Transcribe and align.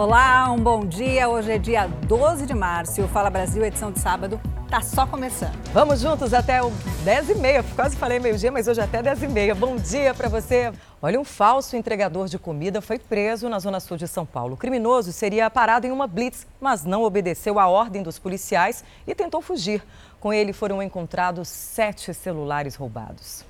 Olá, 0.00 0.50
um 0.50 0.56
bom 0.56 0.86
dia. 0.86 1.28
Hoje 1.28 1.52
é 1.52 1.58
dia 1.58 1.86
12 1.86 2.46
de 2.46 2.54
março 2.54 3.02
o 3.02 3.08
Fala 3.08 3.28
Brasil, 3.28 3.62
edição 3.62 3.92
de 3.92 3.98
sábado, 3.98 4.40
tá 4.70 4.80
só 4.80 5.06
começando. 5.06 5.52
Vamos 5.74 6.00
juntos 6.00 6.32
até 6.32 6.62
o 6.62 6.72
10 7.04 7.28
e 7.28 7.34
meia. 7.34 7.62
Quase 7.76 7.96
falei 7.96 8.18
meio-dia, 8.18 8.50
mas 8.50 8.66
hoje 8.66 8.80
é 8.80 8.84
até 8.84 9.02
10 9.02 9.24
e 9.24 9.28
meia. 9.28 9.54
Bom 9.54 9.76
dia 9.76 10.14
para 10.14 10.26
você. 10.26 10.72
Olha, 11.02 11.20
um 11.20 11.24
falso 11.24 11.76
entregador 11.76 12.28
de 12.28 12.38
comida 12.38 12.80
foi 12.80 12.98
preso 12.98 13.46
na 13.50 13.58
zona 13.58 13.78
sul 13.78 13.98
de 13.98 14.08
São 14.08 14.24
Paulo. 14.24 14.54
O 14.54 14.56
criminoso 14.56 15.12
seria 15.12 15.50
parado 15.50 15.86
em 15.86 15.90
uma 15.90 16.06
blitz, 16.06 16.46
mas 16.58 16.82
não 16.82 17.02
obedeceu 17.02 17.58
à 17.58 17.68
ordem 17.68 18.02
dos 18.02 18.18
policiais 18.18 18.82
e 19.06 19.14
tentou 19.14 19.42
fugir. 19.42 19.82
Com 20.18 20.32
ele 20.32 20.54
foram 20.54 20.82
encontrados 20.82 21.46
sete 21.46 22.14
celulares 22.14 22.74
roubados. 22.74 23.49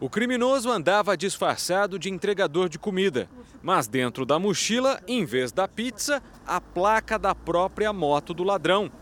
O 0.00 0.08
criminoso 0.08 0.70
andava 0.70 1.16
disfarçado 1.16 1.98
de 1.98 2.08
entregador 2.08 2.68
de 2.68 2.78
comida, 2.78 3.28
mas 3.60 3.88
dentro 3.88 4.24
da 4.24 4.38
mochila, 4.38 5.00
em 5.08 5.24
vez 5.24 5.50
da 5.50 5.66
pizza, 5.66 6.22
a 6.46 6.60
placa 6.60 7.18
da 7.18 7.34
própria 7.34 7.92
moto 7.92 8.32
do 8.32 8.44
ladrão. 8.44 8.92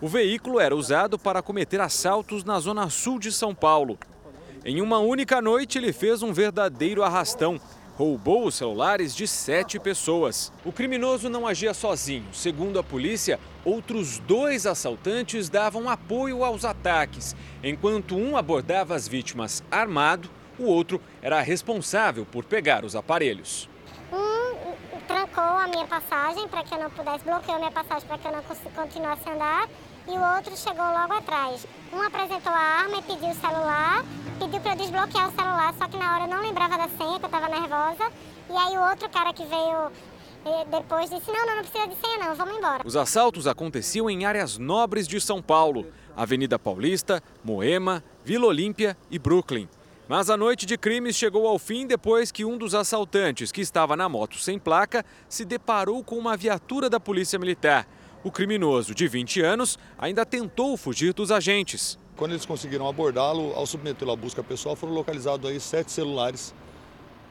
O 0.00 0.06
veículo 0.06 0.60
era 0.60 0.76
usado 0.76 1.18
para 1.18 1.42
cometer 1.42 1.80
assaltos 1.80 2.44
na 2.44 2.60
zona 2.60 2.88
sul 2.88 3.18
de 3.18 3.32
São 3.32 3.52
Paulo. 3.52 3.98
Em 4.64 4.80
uma 4.80 5.00
única 5.00 5.42
noite, 5.42 5.76
ele 5.76 5.92
fez 5.92 6.22
um 6.22 6.32
verdadeiro 6.32 7.02
arrastão. 7.02 7.60
Roubou 7.96 8.46
os 8.46 8.54
celulares 8.54 9.14
de 9.14 9.26
sete 9.26 9.80
pessoas. 9.80 10.52
O 10.64 10.70
criminoso 10.70 11.28
não 11.28 11.48
agia 11.48 11.74
sozinho. 11.74 12.26
Segundo 12.32 12.78
a 12.78 12.82
polícia, 12.82 13.40
outros 13.64 14.18
dois 14.20 14.66
assaltantes 14.66 15.48
davam 15.48 15.88
apoio 15.88 16.44
aos 16.44 16.64
ataques, 16.64 17.34
enquanto 17.62 18.16
um 18.16 18.36
abordava 18.36 18.94
as 18.94 19.08
vítimas 19.08 19.64
armado 19.68 20.30
o 20.58 20.64
outro 20.64 21.00
era 21.22 21.40
responsável 21.40 22.26
por 22.26 22.44
pegar 22.44 22.84
os 22.84 22.96
aparelhos. 22.96 23.68
Um 24.12 24.44
trancou 25.06 25.44
a 25.44 25.68
minha 25.68 25.86
passagem 25.86 26.48
para 26.48 26.62
que 26.62 26.74
eu 26.74 26.78
não 26.78 26.90
pudesse, 26.90 27.24
bloqueou 27.24 27.56
a 27.56 27.58
minha 27.58 27.70
passagem 27.70 28.06
para 28.08 28.18
que 28.18 28.26
eu 28.26 28.32
não 28.32 28.42
continuasse 28.74 29.28
a 29.28 29.32
andar 29.32 29.68
e 30.06 30.10
o 30.10 30.36
outro 30.36 30.56
chegou 30.56 30.84
logo 30.84 31.12
atrás. 31.12 31.66
Um 31.92 32.00
apresentou 32.02 32.52
a 32.52 32.58
arma 32.58 32.98
e 32.98 33.02
pediu 33.02 33.28
o 33.28 33.34
celular, 33.34 34.04
pediu 34.38 34.60
para 34.60 34.72
eu 34.72 34.76
desbloquear 34.76 35.28
o 35.28 35.32
celular, 35.32 35.74
só 35.78 35.88
que 35.88 35.96
na 35.96 36.14
hora 36.14 36.24
eu 36.24 36.28
não 36.28 36.42
lembrava 36.42 36.76
da 36.76 36.88
senha, 36.88 37.18
que 37.18 37.24
eu 37.24 37.26
estava 37.26 37.48
nervosa. 37.48 38.12
E 38.50 38.52
aí 38.52 38.76
o 38.76 38.90
outro 38.90 39.08
cara 39.08 39.32
que 39.32 39.44
veio 39.44 39.90
eh, 40.44 40.64
depois 40.70 41.08
disse: 41.08 41.30
Não, 41.30 41.46
não, 41.46 41.56
não 41.56 41.62
precisa 41.62 41.88
de 41.88 41.96
senha, 41.96 42.18
não, 42.18 42.34
vamos 42.34 42.58
embora. 42.58 42.82
Os 42.84 42.96
assaltos 42.96 43.46
aconteciam 43.46 44.10
em 44.10 44.26
áreas 44.26 44.58
nobres 44.58 45.08
de 45.08 45.20
São 45.20 45.40
Paulo: 45.40 45.86
Avenida 46.14 46.58
Paulista, 46.58 47.22
Moema, 47.42 48.04
Vila 48.24 48.46
Olímpia 48.46 48.96
e 49.10 49.18
Brooklyn. 49.18 49.68
Mas 50.06 50.28
a 50.28 50.36
noite 50.36 50.66
de 50.66 50.76
crimes 50.76 51.16
chegou 51.16 51.46
ao 51.46 51.58
fim 51.58 51.86
depois 51.86 52.30
que 52.30 52.44
um 52.44 52.58
dos 52.58 52.74
assaltantes, 52.74 53.50
que 53.50 53.62
estava 53.62 53.96
na 53.96 54.06
moto 54.06 54.38
sem 54.38 54.58
placa, 54.58 55.02
se 55.30 55.46
deparou 55.46 56.04
com 56.04 56.18
uma 56.18 56.36
viatura 56.36 56.90
da 56.90 57.00
Polícia 57.00 57.38
Militar. 57.38 57.88
O 58.22 58.30
criminoso, 58.30 58.94
de 58.94 59.08
20 59.08 59.40
anos, 59.40 59.78
ainda 59.98 60.26
tentou 60.26 60.76
fugir 60.76 61.14
dos 61.14 61.30
agentes. 61.30 61.98
Quando 62.16 62.32
eles 62.32 62.44
conseguiram 62.44 62.86
abordá-lo, 62.86 63.54
ao 63.54 63.66
submetê-lo 63.66 64.12
à 64.12 64.16
busca 64.16 64.42
pessoal, 64.42 64.76
foram 64.76 64.92
localizados 64.92 65.50
aí 65.50 65.58
sete 65.58 65.90
celulares 65.90 66.54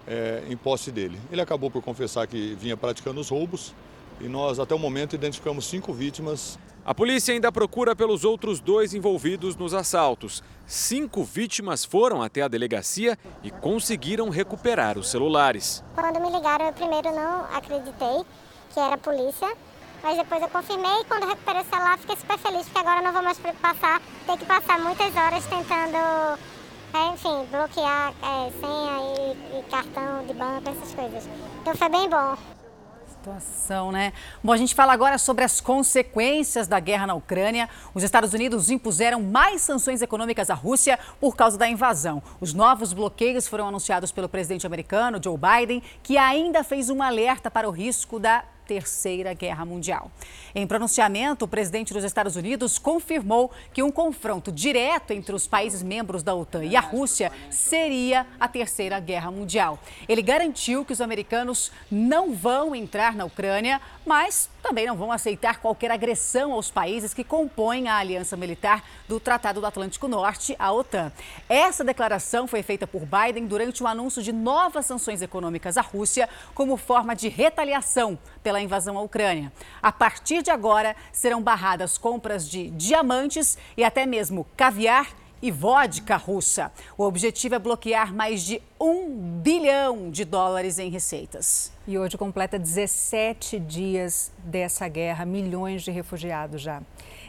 é, 0.08 0.43
em 0.49 0.58
posse 0.58 0.91
dele. 0.91 1.19
Ele 1.31 1.41
acabou 1.41 1.69
por 1.69 1.83
confessar 1.83 2.25
que 2.25 2.55
vinha 2.55 2.75
praticando 2.75 3.21
os 3.21 3.30
roubos 3.30 3.73
e 4.19 4.27
nós, 4.27 4.58
até 4.59 4.73
o 4.73 4.80
momento, 4.80 5.15
identificamos 5.15 5.65
cinco 5.65 5.93
vítimas. 5.93 6.58
A 6.86 6.94
polícia 6.94 7.34
ainda 7.34 7.50
procura 7.50 7.95
pelos 7.95 8.26
outros 8.26 8.59
dois 8.59 8.94
envolvidos 8.94 9.56
nos 9.56 9.73
assaltos. 9.73 10.44
Cinco 10.67 11.23
vítimas 11.23 11.86
foram 11.86 12.22
até 12.22 12.42
a 12.42 12.48
delegacia 12.50 13.17
e 13.42 13.50
conseguiram 13.50 14.30
recuperar 14.30 14.98
os 14.98 15.09
celulares. 15.09 15.81
Quando 15.95 16.20
me 16.20 16.30
ligaram, 16.30 16.66
eu 16.66 16.73
primeiro 16.73 17.16
não 17.16 17.45
acreditei 17.56 18.26
que 18.73 18.80
era 18.81 18.95
a 18.95 18.98
polícia, 18.98 19.55
mas 20.04 20.17
depois 20.17 20.42
eu 20.42 20.49
confirmei 20.49 20.99
e 20.99 21.05
quando 21.05 21.26
recuperei 21.26 21.61
o 21.61 21.66
celular 21.66 21.98
fiquei 21.99 22.17
super 22.17 22.38
feliz, 22.38 22.64
porque 22.64 22.80
agora 22.80 23.02
não 23.02 23.14
vou 23.14 23.23
mais 23.23 23.39
passar, 23.39 24.02
ter 24.26 24.38
que 24.38 24.45
passar 24.45 24.77
muitas 24.80 25.16
horas 25.16 25.45
tentando, 25.45 26.38
é, 26.93 27.14
enfim, 27.14 27.48
bloquear 27.49 28.14
é, 28.22 28.52
senha 28.60 29.38
e, 29.55 29.60
e 29.60 29.64
cartão 29.72 30.26
de 30.27 30.33
banco, 30.33 30.70
essas 30.70 30.93
coisas. 30.93 31.30
Então 31.61 31.76
foi 31.76 31.88
bem 31.88 32.10
bom 32.10 32.36
situação, 33.23 33.89
né? 33.89 34.11
Bom, 34.44 34.52
a 34.52 34.58
gente 34.58 34.76
fala 34.76 34.92
agora 34.92 35.17
sobre 35.17 35.45
as 35.45 35.61
consequências 35.61 36.67
da 36.67 36.78
guerra 36.78 37.08
na 37.08 37.14
Ucrânia. 37.14 37.70
Os 37.94 38.04
Estados 38.04 38.34
Unidos 38.34 38.70
impuseram 38.70 39.22
mais 39.22 39.61
sanções 39.61 40.02
econômicas 40.02 40.50
à 40.50 40.54
Rússia 40.54 41.00
por 41.22 41.34
causa 41.34 41.58
da 41.58 41.70
invasão. 41.70 42.22
Os 42.42 42.54
novos 42.54 42.92
bloqueios 42.92 43.48
foram 43.48 43.70
anunciados 43.70 44.11
pelo 44.11 44.28
presidente 44.28 44.67
americano, 44.67 45.22
Joe 45.23 45.38
Biden, 45.38 45.82
que 46.02 46.17
ainda 46.17 46.66
fez 46.66 46.89
um 46.89 47.02
alerta 47.02 47.50
para 47.50 47.67
o 47.67 47.72
risco 47.72 48.20
da 48.20 48.44
Terceira 48.65 49.33
Guerra 49.33 49.65
Mundial. 49.65 50.11
Em 50.55 50.65
pronunciamento, 50.65 51.45
o 51.45 51.47
presidente 51.47 51.93
dos 51.93 52.03
Estados 52.03 52.35
Unidos 52.35 52.77
confirmou 52.79 53.51
que 53.73 53.83
um 53.83 53.91
confronto 53.91 54.51
direto 54.51 55.11
entre 55.11 55.35
os 55.35 55.47
países 55.47 55.83
membros 55.83 56.23
da 56.23 56.33
OTAN 56.33 56.65
e 56.65 56.75
a 56.75 56.81
Rússia 56.81 57.31
seria 57.49 58.25
a 58.39 58.47
Terceira 58.47 58.99
Guerra 58.99 59.31
Mundial. 59.31 59.79
Ele 60.07 60.21
garantiu 60.21 60.85
que 60.85 60.93
os 60.93 61.01
americanos 61.01 61.71
não 61.91 62.33
vão 62.33 62.75
entrar 62.75 63.15
na 63.15 63.25
Ucrânia, 63.25 63.81
mas 64.05 64.49
também 64.63 64.87
não 64.87 64.95
vão 64.95 65.11
aceitar 65.11 65.59
qualquer 65.59 65.91
agressão 65.91 66.53
aos 66.53 66.71
países 66.71 67.13
que 67.13 67.23
compõem 67.23 67.89
a 67.89 67.97
aliança 67.97 68.37
militar 68.37 68.81
do 69.09 69.19
Tratado 69.19 69.59
do 69.59 69.67
Atlântico 69.67 70.07
Norte, 70.07 70.55
a 70.57 70.71
OTAN. 70.71 71.11
Essa 71.49 71.83
declaração 71.83 72.47
foi 72.47 72.63
feita 72.63 72.87
por 72.87 73.01
Biden 73.01 73.45
durante 73.45 73.83
o 73.83 73.87
anúncio 73.87 74.23
de 74.23 74.31
novas 74.31 74.85
sanções 74.85 75.21
econômicas 75.21 75.77
à 75.77 75.81
Rússia 75.81 76.29
como 76.55 76.77
forma 76.77 77.13
de 77.13 77.27
retaliação 77.27 78.17
pela 78.41 78.61
invasão 78.61 78.97
à 78.97 79.01
Ucrânia. 79.01 79.51
A 79.81 79.91
partir 79.91 80.41
de 80.41 80.49
agora, 80.49 80.95
serão 81.11 81.43
barradas 81.43 81.97
compras 81.97 82.49
de 82.49 82.69
diamantes 82.69 83.57
e 83.75 83.83
até 83.83 84.05
mesmo 84.05 84.47
caviar 84.55 85.07
e 85.43 85.52
vodka 85.52 86.15
russa. 86.15 86.71
O 86.98 87.04
objetivo 87.04 87.54
é 87.54 87.59
bloquear 87.59 88.14
mais 88.14 88.43
de 88.43 88.61
um 88.80 89.42
bilhão 89.42 90.09
de 90.09 90.23
dólares 90.23 90.80
em 90.80 90.89
receitas. 90.89 91.70
E 91.86 91.99
hoje 91.99 92.17
completa 92.17 92.58
17 92.58 93.59
dias 93.59 94.31
dessa 94.37 94.87
guerra, 94.87 95.26
milhões 95.26 95.83
de 95.83 95.92
refugiados 95.92 96.61
já. 96.61 96.81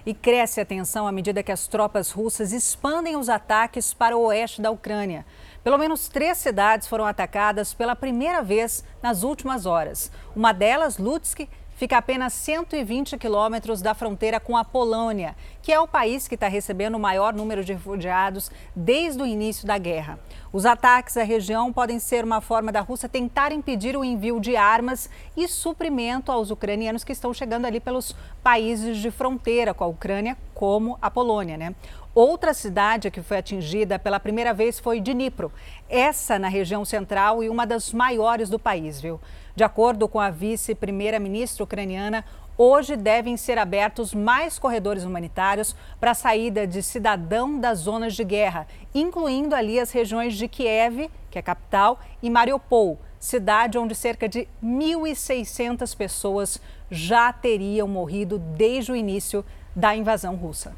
E 0.06 0.14
cresce 0.14 0.60
a 0.60 0.64
tensão 0.64 1.08
à 1.08 1.12
medida 1.12 1.42
que 1.42 1.50
as 1.50 1.66
tropas 1.66 2.12
russas 2.12 2.52
expandem 2.52 3.16
os 3.16 3.28
ataques 3.28 3.92
para 3.92 4.16
o 4.16 4.26
oeste 4.26 4.62
da 4.62 4.70
Ucrânia. 4.70 5.26
Pelo 5.64 5.76
menos 5.76 6.06
três 6.06 6.38
cidades 6.38 6.86
foram 6.86 7.04
atacadas 7.04 7.74
pela 7.74 7.96
primeira 7.96 8.42
vez 8.42 8.84
nas 9.02 9.24
últimas 9.24 9.66
horas. 9.66 10.12
Uma 10.36 10.52
delas, 10.52 10.98
Lutsk, 10.98 11.48
fica 11.76 11.96
a 11.96 12.04
apenas 12.04 12.34
120 12.34 13.16
quilômetros 13.16 13.80
da 13.80 13.94
fronteira 13.94 14.38
com 14.38 14.58
a 14.58 14.64
Polônia, 14.64 15.34
que 15.62 15.72
é 15.72 15.80
o 15.80 15.88
país 15.88 16.28
que 16.28 16.34
está 16.34 16.48
recebendo 16.48 16.96
o 16.96 17.00
maior 17.00 17.32
número 17.32 17.64
de 17.64 17.72
refugiados 17.72 18.50
desde 18.76 19.22
o 19.22 19.26
início 19.26 19.66
da 19.66 19.78
guerra. 19.78 20.18
Os 20.52 20.66
ataques 20.66 21.16
à 21.16 21.22
região 21.22 21.72
podem 21.72 21.98
ser 21.98 22.22
uma 22.22 22.42
forma 22.42 22.70
da 22.70 22.82
Rússia 22.82 23.08
tentar 23.08 23.52
impedir 23.52 23.96
o 23.96 24.04
envio 24.04 24.38
de 24.38 24.54
armas 24.54 25.08
e 25.34 25.48
suprimento 25.48 26.30
aos 26.30 26.50
ucranianos 26.50 27.04
que 27.04 27.12
estão 27.12 27.32
chegando 27.32 27.64
ali 27.64 27.80
pelos 27.80 28.14
países 28.42 28.98
de 28.98 29.10
fronteira 29.10 29.72
com 29.72 29.82
a 29.82 29.86
Ucrânia, 29.86 30.36
como 30.54 30.98
a 31.00 31.10
Polônia, 31.10 31.56
né? 31.56 31.74
Outra 32.14 32.54
cidade 32.54 33.10
que 33.10 33.22
foi 33.22 33.38
atingida 33.38 33.98
pela 33.98 34.20
primeira 34.20 34.54
vez 34.54 34.78
foi 34.78 35.00
Dnipro, 35.00 35.50
essa 35.88 36.38
na 36.38 36.48
região 36.48 36.84
central 36.84 37.42
e 37.42 37.48
uma 37.48 37.66
das 37.66 37.92
maiores 37.92 38.48
do 38.48 38.58
país, 38.58 39.00
viu? 39.00 39.18
De 39.56 39.62
acordo 39.62 40.08
com 40.08 40.18
a 40.18 40.30
vice-primeira-ministra 40.30 41.62
ucraniana, 41.62 42.24
hoje 42.58 42.96
devem 42.96 43.36
ser 43.36 43.56
abertos 43.56 44.12
mais 44.12 44.58
corredores 44.58 45.04
humanitários 45.04 45.76
para 46.00 46.10
a 46.10 46.14
saída 46.14 46.66
de 46.66 46.82
cidadão 46.82 47.60
das 47.60 47.78
zonas 47.78 48.14
de 48.14 48.24
guerra, 48.24 48.66
incluindo 48.92 49.54
ali 49.54 49.78
as 49.78 49.92
regiões 49.92 50.34
de 50.34 50.48
Kiev, 50.48 51.08
que 51.30 51.38
é 51.38 51.42
capital, 51.42 52.00
e 52.20 52.28
Mariupol, 52.28 52.98
cidade 53.20 53.78
onde 53.78 53.94
cerca 53.94 54.28
de 54.28 54.48
1.600 54.62 55.96
pessoas 55.96 56.60
já 56.90 57.32
teriam 57.32 57.86
morrido 57.86 58.40
desde 58.40 58.90
o 58.90 58.96
início 58.96 59.44
da 59.74 59.94
invasão 59.94 60.34
russa. 60.34 60.74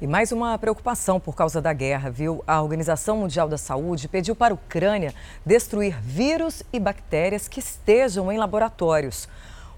E 0.00 0.06
mais 0.06 0.30
uma 0.30 0.56
preocupação 0.56 1.18
por 1.18 1.34
causa 1.34 1.60
da 1.60 1.72
guerra, 1.72 2.08
viu? 2.08 2.40
A 2.46 2.62
Organização 2.62 3.16
Mundial 3.16 3.48
da 3.48 3.58
Saúde 3.58 4.06
pediu 4.06 4.36
para 4.36 4.54
a 4.54 4.54
Ucrânia 4.54 5.12
destruir 5.44 6.00
vírus 6.00 6.62
e 6.72 6.78
bactérias 6.78 7.48
que 7.48 7.58
estejam 7.58 8.30
em 8.30 8.38
laboratórios. 8.38 9.28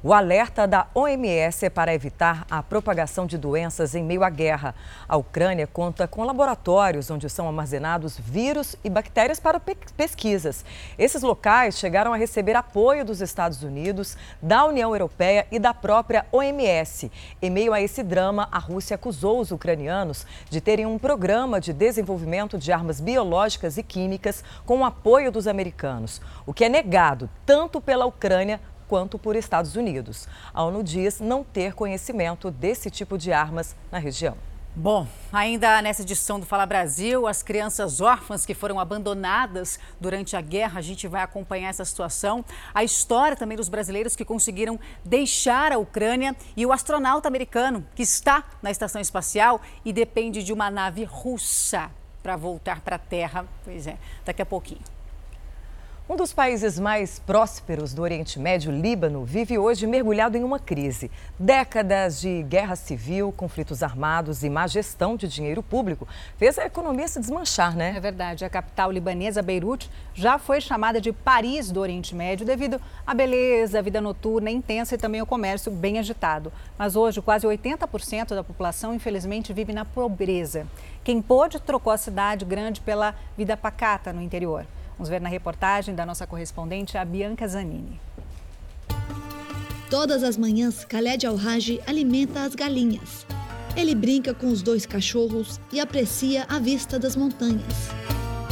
O 0.03 0.15
alerta 0.15 0.67
da 0.67 0.87
OMS 0.95 1.67
é 1.67 1.69
para 1.69 1.93
evitar 1.93 2.47
a 2.51 2.63
propagação 2.63 3.27
de 3.27 3.37
doenças 3.37 3.95
em 3.95 4.03
meio 4.03 4.25
à 4.25 4.31
guerra. 4.31 4.75
A 5.07 5.19
Ucrânia 5.19 5.67
conta 5.67 6.09
com 6.09 6.25
laboratórios 6.25 7.11
onde 7.11 7.29
são 7.29 7.47
armazenados 7.47 8.19
vírus 8.19 8.75
e 8.83 8.89
bactérias 8.89 9.39
para 9.39 9.61
pesquisas. 9.61 10.65
Esses 10.99 11.23
locais 11.23 11.77
chegaram 11.79 12.15
a 12.15 12.17
receber 12.17 12.57
apoio 12.57 13.05
dos 13.05 13.21
Estados 13.21 13.63
Unidos, 13.63 14.17
da 14.41 14.65
União 14.65 14.91
Europeia 14.95 15.47
e 15.53 15.59
da 15.59 15.75
própria 15.75 16.25
OMS. 16.33 17.13
Em 17.43 17.51
meio 17.51 17.75
a 17.75 17.81
esse 17.83 18.03
drama, 18.03 18.49
a 18.51 18.59
Rússia 18.59 18.95
acusou 18.95 19.39
os 19.39 19.51
ucranianos 19.51 20.27
de 20.49 20.63
terem 20.63 20.87
um 20.87 20.99
programa 20.99 21.61
de 21.61 21.75
desenvolvimento 21.75 22.57
de 22.57 22.73
armas 22.73 23.03
biológicas 23.03 23.77
e 23.77 23.83
químicas 23.83 24.43
com 24.65 24.79
o 24.79 24.85
apoio 24.87 25.31
dos 25.31 25.47
americanos, 25.47 26.23
o 26.47 26.55
que 26.55 26.65
é 26.65 26.71
negado 26.71 27.29
tanto 27.45 27.83
pela 27.83 28.07
Ucrânia 28.07 28.59
quanto 28.91 29.21
por 29.21 29.37
Estados 29.37 29.77
Unidos. 29.77 30.27
A 30.53 30.65
ONU 30.65 30.83
diz 30.83 31.21
não 31.21 31.45
ter 31.45 31.75
conhecimento 31.75 32.51
desse 32.51 32.91
tipo 32.91 33.17
de 33.17 33.33
armas 33.33 33.77
na 33.89 33.99
região. 33.99 34.37
Bom, 34.75 35.07
ainda 35.33 35.81
nessa 35.81 36.03
edição 36.03 36.41
do 36.41 36.47
Fala 36.47 36.67
Brasil, 36.67 37.29
as 37.29 37.41
crianças 37.41 38.01
órfãs 38.01 38.45
que 38.45 38.53
foram 38.53 38.81
abandonadas 38.81 39.79
durante 40.01 40.37
a 40.37 40.41
guerra, 40.41 40.81
a 40.81 40.83
gente 40.83 41.07
vai 41.07 41.23
acompanhar 41.23 41.69
essa 41.69 41.85
situação. 41.85 42.45
A 42.75 42.83
história 42.83 43.37
também 43.37 43.57
dos 43.57 43.69
brasileiros 43.69 44.17
que 44.17 44.25
conseguiram 44.25 44.79
deixar 45.05 45.71
a 45.71 45.79
Ucrânia 45.79 46.35
e 46.57 46.67
o 46.67 46.73
astronauta 46.73 47.29
americano 47.29 47.87
que 47.95 48.03
está 48.03 48.43
na 48.61 48.73
estação 48.73 49.01
espacial 49.01 49.61
e 49.85 49.93
depende 49.93 50.43
de 50.43 50.53
uma 50.53 50.69
nave 50.69 51.05
russa 51.05 51.93
para 52.25 52.37
voltar 52.37 52.81
para 52.81 52.97
a 52.97 52.99
Terra. 52.99 53.47
Pois 53.65 53.87
é, 53.87 53.97
daqui 54.25 54.43
a 54.43 54.47
pouquinho. 54.47 55.00
Um 56.11 56.17
dos 56.17 56.33
países 56.33 56.77
mais 56.77 57.21
prósperos 57.21 57.95
do 57.95 58.03
Oriente 58.03 58.37
Médio, 58.37 58.73
Líbano, 58.73 59.25
vive 59.25 59.57
hoje 59.57 59.87
mergulhado 59.87 60.37
em 60.37 60.43
uma 60.43 60.59
crise. 60.59 61.09
Décadas 61.39 62.21
de 62.21 62.43
guerra 62.43 62.75
civil, 62.75 63.31
conflitos 63.31 63.81
armados 63.81 64.43
e 64.43 64.51
má 64.51 64.67
gestão 64.67 65.15
de 65.15 65.29
dinheiro 65.29 65.63
público 65.63 66.09
fez 66.37 66.59
a 66.59 66.67
economia 66.67 67.07
se 67.07 67.21
desmanchar, 67.21 67.77
né? 67.77 67.95
É 67.97 68.01
verdade. 68.01 68.45
A 68.45 68.51
capital 68.51 68.91
libanesa, 68.91 69.41
Beirute, 69.41 69.89
já 70.13 70.37
foi 70.37 70.61
chamada 70.61 71.01
de 71.01 71.13
Paris 71.13 71.71
do 71.71 71.79
Oriente 71.79 72.13
Médio 72.13 72.45
devido 72.45 72.81
à 73.07 73.15
beleza, 73.15 73.79
à 73.79 73.83
vida 73.83 74.01
noturna 74.01 74.51
intensa 74.51 74.97
e 74.97 74.99
também 74.99 75.21
ao 75.21 75.27
comércio 75.29 75.71
bem 75.71 76.01
agitado. 76.01 76.53
Mas 76.77 76.97
hoje, 76.97 77.23
quase 77.23 77.47
80% 77.47 78.35
da 78.35 78.43
população, 78.43 78.93
infelizmente, 78.93 79.53
vive 79.53 79.73
na 79.73 79.85
pobreza. 79.85 80.67
Quem 81.05 81.23
pôde 81.23 81.61
trocou 81.61 81.93
a 81.93 81.97
cidade 81.97 82.45
grande 82.45 82.81
pela 82.81 83.15
vida 83.37 83.57
pacata 83.57 84.13
no 84.13 84.21
interior. 84.21 84.67
Vamos 85.01 85.09
ver 85.09 85.23
na 85.23 85.31
reportagem 85.31 85.95
da 85.95 86.05
nossa 86.05 86.27
correspondente, 86.27 86.99
a 86.99 87.07
Bianca 87.07 87.49
Zanini. 87.49 87.99
Todas 89.89 90.23
as 90.23 90.37
manhãs, 90.37 90.85
Khaled 90.85 91.27
Al-Haji 91.27 91.81
alimenta 91.87 92.43
as 92.43 92.55
galinhas. 92.55 93.25
Ele 93.75 93.95
brinca 93.95 94.35
com 94.35 94.49
os 94.49 94.61
dois 94.61 94.85
cachorros 94.85 95.59
e 95.73 95.81
aprecia 95.81 96.45
a 96.51 96.59
vista 96.59 96.99
das 96.99 97.17
montanhas. 97.17 97.89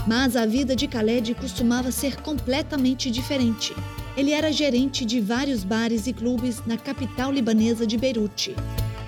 Mas 0.06 0.36
a 0.36 0.46
vida 0.46 0.74
de 0.74 0.86
Khaled 0.86 1.34
costumava 1.34 1.92
ser 1.92 2.16
completamente 2.22 3.10
diferente. 3.10 3.76
Ele 4.16 4.32
era 4.32 4.50
gerente 4.50 5.04
de 5.04 5.20
vários 5.20 5.62
bares 5.64 6.06
e 6.06 6.14
clubes 6.14 6.64
na 6.64 6.78
capital 6.78 7.30
libanesa 7.30 7.86
de 7.86 7.98
Beirute. 7.98 8.56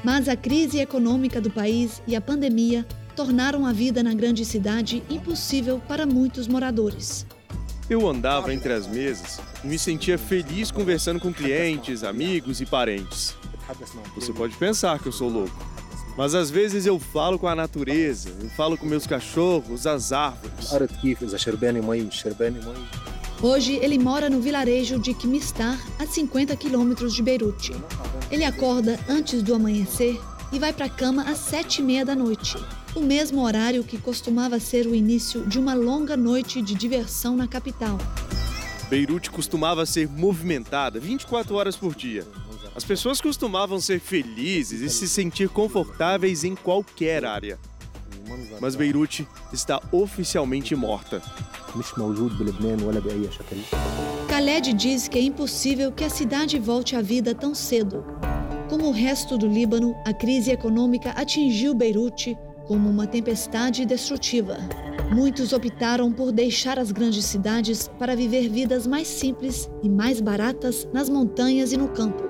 Mas 0.04 0.28
a 0.28 0.37
crise 0.37 0.78
econômica 0.78 1.40
do 1.40 1.50
país 1.50 2.02
e 2.06 2.14
a 2.14 2.20
pandemia 2.20 2.84
tornaram 3.20 3.67
a 3.67 3.72
vida 3.72 4.02
na 4.02 4.14
grande 4.14 4.46
cidade 4.46 5.02
impossível 5.11 5.78
para 5.87 6.06
muitos 6.06 6.49
moradores. 6.49 7.26
Eu 7.90 8.08
andava 8.08 8.50
entre 8.50 8.72
as 8.72 8.87
mesas 8.87 9.38
e 9.62 9.67
me 9.67 9.78
sentia 9.78 10.17
feliz 10.17 10.70
conversando 10.70 11.20
com 11.20 11.31
clientes, 11.31 12.02
amigos 12.02 12.62
e 12.62 12.64
parentes. 12.64 13.37
Você 14.14 14.32
pode 14.32 14.56
pensar 14.56 14.99
que 14.99 15.06
eu 15.06 15.12
sou 15.12 15.28
louco, 15.28 15.55
mas 16.17 16.34
às 16.34 16.50
vezes 16.50 16.87
eu 16.87 16.99
falo 16.99 17.38
com 17.38 17.46
a 17.46 17.55
natureza, 17.55 18.31
eu 18.40 18.49
falo 18.49 18.78
com 18.78 18.87
meus 18.87 19.06
cachorros, 19.06 19.87
as 19.87 20.12
árvores. 20.12 20.73
Hoje 23.43 23.75
ele 23.82 23.99
mora 23.99 24.31
no 24.31 24.40
vilarejo 24.40 24.99
de 24.99 25.12
Kimistar, 25.12 25.78
a 25.99 26.06
50 26.06 26.56
quilômetros 26.56 27.12
de 27.12 27.23
Beirute. 27.23 27.75
Ele 28.31 28.44
acorda 28.44 28.99
antes 29.06 29.43
do 29.43 29.55
amanhecer 29.55 30.19
e 30.50 30.58
vai 30.58 30.73
para 30.73 30.87
a 30.87 30.90
cama 30.90 31.25
às 31.25 31.37
sete 31.37 31.82
e 31.82 31.84
meia 31.84 32.02
da 32.02 32.14
noite 32.14 32.56
o 32.94 33.00
mesmo 33.00 33.42
horário 33.42 33.84
que 33.84 33.98
costumava 33.98 34.58
ser 34.58 34.87
o 34.87 34.94
início 34.94 35.46
de 35.46 35.58
uma 35.58 35.75
longa 35.75 36.16
noite 36.16 36.60
de 36.60 36.75
diversão 36.75 37.37
na 37.37 37.46
capital. 37.46 37.98
Beirute 38.88 39.31
costumava 39.31 39.87
ser 39.87 40.08
movimentada 40.08 40.98
24 40.98 41.54
horas 41.54 41.76
por 41.76 41.94
dia. 41.94 42.26
As 42.75 42.84
pessoas 42.84 43.20
costumavam 43.20 43.81
ser 43.81 44.00
felizes 44.00 44.81
e 44.81 44.90
se 44.90 45.08
sentir 45.08 45.48
confortáveis 45.48 46.42
em 46.42 46.56
qualquer 46.56 47.25
área. 47.25 47.58
Mas 48.60 48.75
Beirute 48.75 49.26
está 49.52 49.81
oficialmente 49.92 50.75
morta. 50.75 51.22
Khaled 54.28 54.72
diz 54.72 55.08
que 55.08 55.19
é 55.19 55.22
impossível 55.22 55.92
que 55.92 56.04
a 56.04 56.10
cidade 56.10 56.58
volte 56.58 56.96
à 56.96 57.02
vida 57.02 57.34
tão 57.34 57.54
cedo. 57.54 58.04
Como 58.69 58.88
o 58.88 58.92
resto 58.92 59.37
do 59.37 59.46
Líbano, 59.46 59.94
a 60.04 60.12
crise 60.12 60.50
econômica 60.50 61.10
atingiu 61.10 61.75
Beirute 61.75 62.37
como 62.70 62.88
uma 62.88 63.05
tempestade 63.05 63.84
destrutiva. 63.84 64.56
Muitos 65.12 65.52
optaram 65.52 66.12
por 66.12 66.31
deixar 66.31 66.78
as 66.78 66.93
grandes 66.93 67.25
cidades 67.25 67.88
para 67.99 68.14
viver 68.14 68.49
vidas 68.49 68.87
mais 68.87 69.08
simples 69.08 69.69
e 69.82 69.88
mais 69.88 70.20
baratas 70.20 70.88
nas 70.93 71.08
montanhas 71.08 71.72
e 71.72 71.76
no 71.76 71.88
campo. 71.88 72.22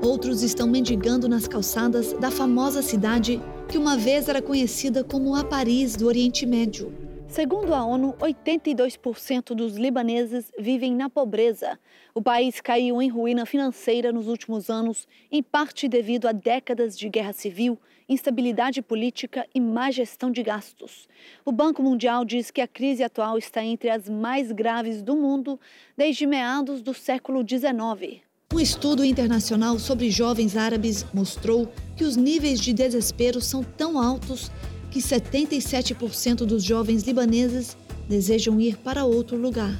Outros 0.00 0.44
estão 0.44 0.68
mendigando 0.68 1.28
nas 1.28 1.48
calçadas 1.48 2.12
da 2.12 2.30
famosa 2.30 2.82
cidade 2.82 3.42
que 3.68 3.76
uma 3.76 3.96
vez 3.96 4.28
era 4.28 4.40
conhecida 4.40 5.02
como 5.02 5.34
a 5.34 5.42
Paris 5.42 5.96
do 5.96 6.06
Oriente 6.06 6.46
Médio. 6.46 6.94
Segundo 7.26 7.74
a 7.74 7.84
ONU, 7.84 8.14
82% 8.20 9.56
dos 9.56 9.76
libaneses 9.76 10.52
vivem 10.56 10.94
na 10.94 11.10
pobreza. 11.10 11.76
O 12.14 12.22
país 12.22 12.60
caiu 12.60 13.02
em 13.02 13.08
ruína 13.08 13.44
financeira 13.44 14.12
nos 14.12 14.28
últimos 14.28 14.70
anos, 14.70 15.08
em 15.32 15.42
parte 15.42 15.88
devido 15.88 16.28
a 16.28 16.32
décadas 16.32 16.96
de 16.96 17.08
guerra 17.08 17.32
civil 17.32 17.76
instabilidade 18.08 18.80
política 18.80 19.46
e 19.54 19.60
má 19.60 19.90
gestão 19.90 20.30
de 20.30 20.42
gastos. 20.42 21.08
O 21.44 21.52
Banco 21.52 21.82
Mundial 21.82 22.24
diz 22.24 22.50
que 22.50 22.60
a 22.60 22.66
crise 22.66 23.02
atual 23.02 23.36
está 23.36 23.62
entre 23.62 23.90
as 23.90 24.08
mais 24.08 24.50
graves 24.50 25.02
do 25.02 25.14
mundo 25.14 25.60
desde 25.96 26.26
meados 26.26 26.80
do 26.80 26.94
século 26.94 27.44
XIX. 27.46 28.22
Um 28.52 28.58
estudo 28.58 29.04
internacional 29.04 29.78
sobre 29.78 30.10
jovens 30.10 30.56
árabes 30.56 31.04
mostrou 31.12 31.70
que 31.96 32.04
os 32.04 32.16
níveis 32.16 32.60
de 32.60 32.72
desespero 32.72 33.42
são 33.42 33.62
tão 33.62 34.00
altos 34.00 34.50
que 34.90 35.00
77% 35.00 36.46
dos 36.46 36.64
jovens 36.64 37.02
libaneses 37.02 37.76
desejam 38.08 38.58
ir 38.58 38.78
para 38.78 39.04
outro 39.04 39.36
lugar. 39.36 39.78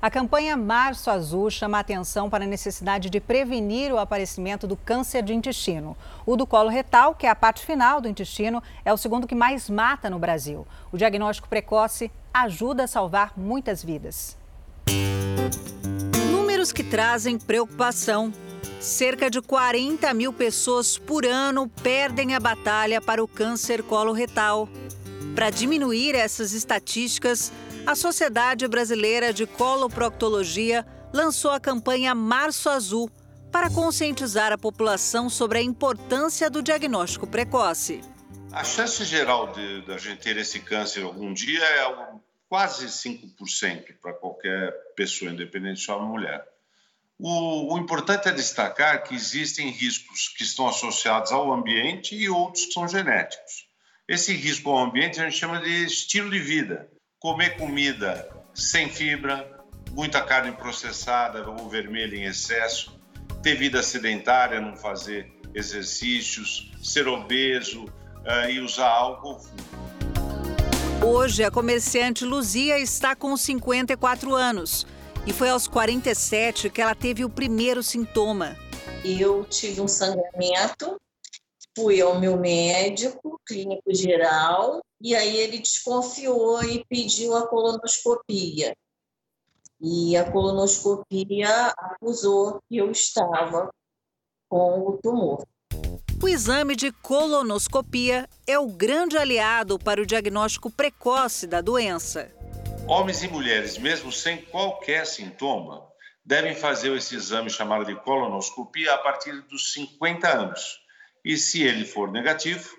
A 0.00 0.08
campanha 0.08 0.56
Março 0.56 1.10
Azul 1.10 1.50
chama 1.50 1.76
a 1.76 1.80
atenção 1.80 2.30
para 2.30 2.44
a 2.44 2.46
necessidade 2.46 3.10
de 3.10 3.18
prevenir 3.18 3.92
o 3.92 3.98
aparecimento 3.98 4.64
do 4.64 4.76
câncer 4.76 5.24
de 5.24 5.34
intestino. 5.34 5.96
O 6.24 6.36
do 6.36 6.46
colo 6.46 6.68
retal, 6.68 7.16
que 7.16 7.26
é 7.26 7.28
a 7.28 7.34
parte 7.34 7.66
final 7.66 8.00
do 8.00 8.06
intestino, 8.06 8.62
é 8.84 8.92
o 8.92 8.96
segundo 8.96 9.26
que 9.26 9.34
mais 9.34 9.68
mata 9.68 10.08
no 10.08 10.16
Brasil. 10.16 10.64
O 10.92 10.96
diagnóstico 10.96 11.48
precoce 11.48 12.12
ajuda 12.32 12.84
a 12.84 12.86
salvar 12.86 13.32
muitas 13.36 13.82
vidas. 13.82 14.38
Números 16.30 16.70
que 16.70 16.84
trazem 16.84 17.36
preocupação. 17.36 18.32
Cerca 18.80 19.28
de 19.28 19.42
40 19.42 20.14
mil 20.14 20.32
pessoas 20.32 20.96
por 20.96 21.26
ano 21.26 21.68
perdem 21.82 22.36
a 22.36 22.40
batalha 22.40 23.00
para 23.00 23.22
o 23.22 23.26
câncer 23.26 23.82
colo-retal. 23.82 24.68
Para 25.34 25.50
diminuir 25.50 26.14
essas 26.14 26.52
estatísticas, 26.52 27.52
a 27.88 27.94
Sociedade 27.94 28.68
Brasileira 28.68 29.32
de 29.32 29.46
Coloproctologia 29.46 30.86
lançou 31.10 31.52
a 31.52 31.58
campanha 31.58 32.14
Março 32.14 32.68
Azul 32.68 33.10
para 33.50 33.70
conscientizar 33.70 34.52
a 34.52 34.58
população 34.58 35.30
sobre 35.30 35.56
a 35.56 35.62
importância 35.62 36.50
do 36.50 36.62
diagnóstico 36.62 37.26
precoce. 37.26 38.02
A 38.52 38.62
chance 38.62 39.02
geral 39.06 39.52
de, 39.52 39.80
de 39.80 39.90
a 39.90 39.96
gente 39.96 40.20
ter 40.20 40.36
esse 40.36 40.60
câncer 40.60 41.02
algum 41.02 41.32
dia 41.32 41.64
é 41.64 42.08
quase 42.46 42.88
5% 42.88 43.96
para 44.02 44.12
qualquer 44.12 44.70
pessoa, 44.94 45.30
independente 45.30 45.80
se 45.80 45.90
é 45.90 45.96
mulher. 45.96 46.46
O, 47.18 47.72
o, 47.72 47.78
importante 47.78 48.28
é 48.28 48.32
destacar 48.32 49.02
que 49.02 49.14
existem 49.14 49.70
riscos 49.70 50.28
que 50.28 50.42
estão 50.42 50.68
associados 50.68 51.32
ao 51.32 51.50
ambiente 51.50 52.14
e 52.14 52.28
outros 52.28 52.66
que 52.66 52.72
são 52.74 52.86
genéticos. 52.86 53.66
Esse 54.06 54.34
risco 54.34 54.68
ao 54.68 54.84
ambiente 54.84 55.18
a 55.18 55.24
gente 55.24 55.38
chama 55.38 55.62
de 55.62 55.86
estilo 55.86 56.30
de 56.30 56.38
vida 56.38 56.86
comer 57.20 57.56
comida 57.56 58.28
sem 58.54 58.88
fibra, 58.88 59.58
muita 59.90 60.22
carne 60.22 60.52
processada 60.52 61.48
ou 61.50 61.68
vermelha 61.68 62.14
em 62.14 62.24
excesso, 62.24 62.96
ter 63.42 63.56
vida 63.56 63.82
sedentária, 63.82 64.60
não 64.60 64.76
fazer 64.76 65.32
exercícios, 65.52 66.70
ser 66.80 67.08
obeso 67.08 67.84
uh, 67.84 68.48
e 68.48 68.60
usar 68.60 68.88
álcool. 68.88 69.40
Hoje, 71.04 71.42
a 71.42 71.50
comerciante 71.50 72.24
Luzia 72.24 72.78
está 72.78 73.16
com 73.16 73.36
54 73.36 74.34
anos 74.34 74.86
e 75.26 75.32
foi 75.32 75.48
aos 75.48 75.66
47 75.66 76.70
que 76.70 76.80
ela 76.80 76.94
teve 76.94 77.24
o 77.24 77.28
primeiro 77.28 77.82
sintoma. 77.82 78.56
Eu 79.04 79.44
tive 79.44 79.80
um 79.80 79.88
sangramento, 79.88 81.00
fui 81.78 82.00
ao 82.00 82.18
meu 82.18 82.36
médico, 82.36 83.40
clínico 83.46 83.94
geral, 83.94 84.80
e 85.00 85.14
aí 85.14 85.36
ele 85.36 85.58
desconfiou 85.58 86.60
e 86.64 86.84
pediu 86.88 87.36
a 87.36 87.46
colonoscopia. 87.46 88.76
E 89.80 90.16
a 90.16 90.28
colonoscopia 90.28 91.72
acusou 91.78 92.60
que 92.68 92.78
eu 92.78 92.90
estava 92.90 93.70
com 94.48 94.88
o 94.88 94.98
tumor. 95.00 95.46
O 96.20 96.28
exame 96.28 96.74
de 96.74 96.90
colonoscopia 96.90 98.28
é 98.44 98.58
o 98.58 98.66
grande 98.66 99.16
aliado 99.16 99.78
para 99.78 100.02
o 100.02 100.06
diagnóstico 100.06 100.68
precoce 100.68 101.46
da 101.46 101.60
doença. 101.60 102.34
Homens 102.88 103.22
e 103.22 103.28
mulheres, 103.28 103.78
mesmo 103.78 104.10
sem 104.10 104.42
qualquer 104.46 105.06
sintoma, 105.06 105.86
devem 106.24 106.56
fazer 106.56 106.92
esse 106.96 107.14
exame 107.14 107.48
chamado 107.48 107.84
de 107.84 107.94
colonoscopia 107.94 108.94
a 108.94 108.98
partir 108.98 109.42
dos 109.42 109.72
50 109.74 110.28
anos. 110.28 110.87
E 111.28 111.36
se 111.36 111.62
ele 111.62 111.84
for 111.84 112.10
negativo, 112.10 112.70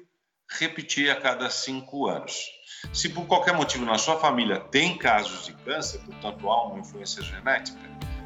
repetir 0.50 1.12
a 1.12 1.22
cada 1.22 1.51
cinco 1.51 2.08
anos. 2.08 2.50
Se 2.91 3.08
por 3.08 3.27
qualquer 3.27 3.53
motivo 3.53 3.86
na 3.86 4.00
sua 4.00 4.20
família 4.20 4.60
tem 4.60 4.98
casos 4.98 5.46
de 5.46 5.53
câncer, 5.53 6.00
portanto 6.00 6.50
há 6.50 6.65
uma 6.65 6.79
influência 6.79 7.22
genética, 7.22 7.77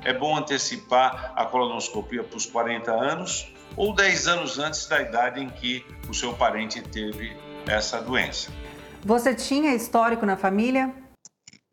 é 0.05 0.13
bom 0.13 0.37
antecipar 0.37 1.33
a 1.35 1.45
colonoscopia 1.45 2.23
para 2.23 2.37
os 2.37 2.45
40 2.45 2.89
anos 2.89 3.53
ou 3.75 3.93
10 3.93 4.27
anos 4.29 4.59
antes 4.59 4.85
da 4.85 5.01
idade 5.01 5.41
em 5.41 5.49
que 5.49 5.85
o 6.09 6.13
seu 6.13 6.33
parente 6.33 6.81
teve 6.81 7.35
essa 7.67 8.01
doença. 8.01 8.49
Você 9.03 9.35
tinha 9.35 9.75
histórico 9.75 10.25
na 10.25 10.37
família? 10.37 10.95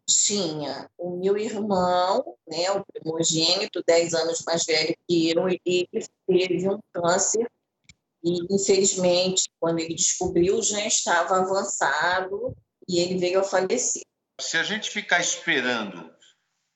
Tinha. 0.04 0.90
O 0.98 1.16
meu 1.18 1.36
irmão, 1.36 2.34
né, 2.48 2.68
o 2.72 2.84
primogênito, 2.84 3.80
10 3.86 4.12
anos 4.12 4.42
mais 4.44 4.64
velho 4.64 4.92
que 5.06 5.30
eu, 5.30 5.48
ele 5.48 5.88
teve 6.26 6.68
um 6.68 6.80
câncer 6.92 7.48
e, 8.22 8.54
infelizmente, 8.54 9.48
quando 9.58 9.78
ele 9.80 9.94
descobriu, 9.94 10.62
já 10.62 10.86
estava 10.86 11.40
avançado 11.40 12.56
e 12.88 12.98
ele 13.00 13.18
veio 13.18 13.40
a 13.40 13.44
falecer. 13.44 14.02
Se 14.40 14.56
a 14.56 14.62
gente 14.62 14.90
ficar 14.90 15.20
esperando 15.20 16.10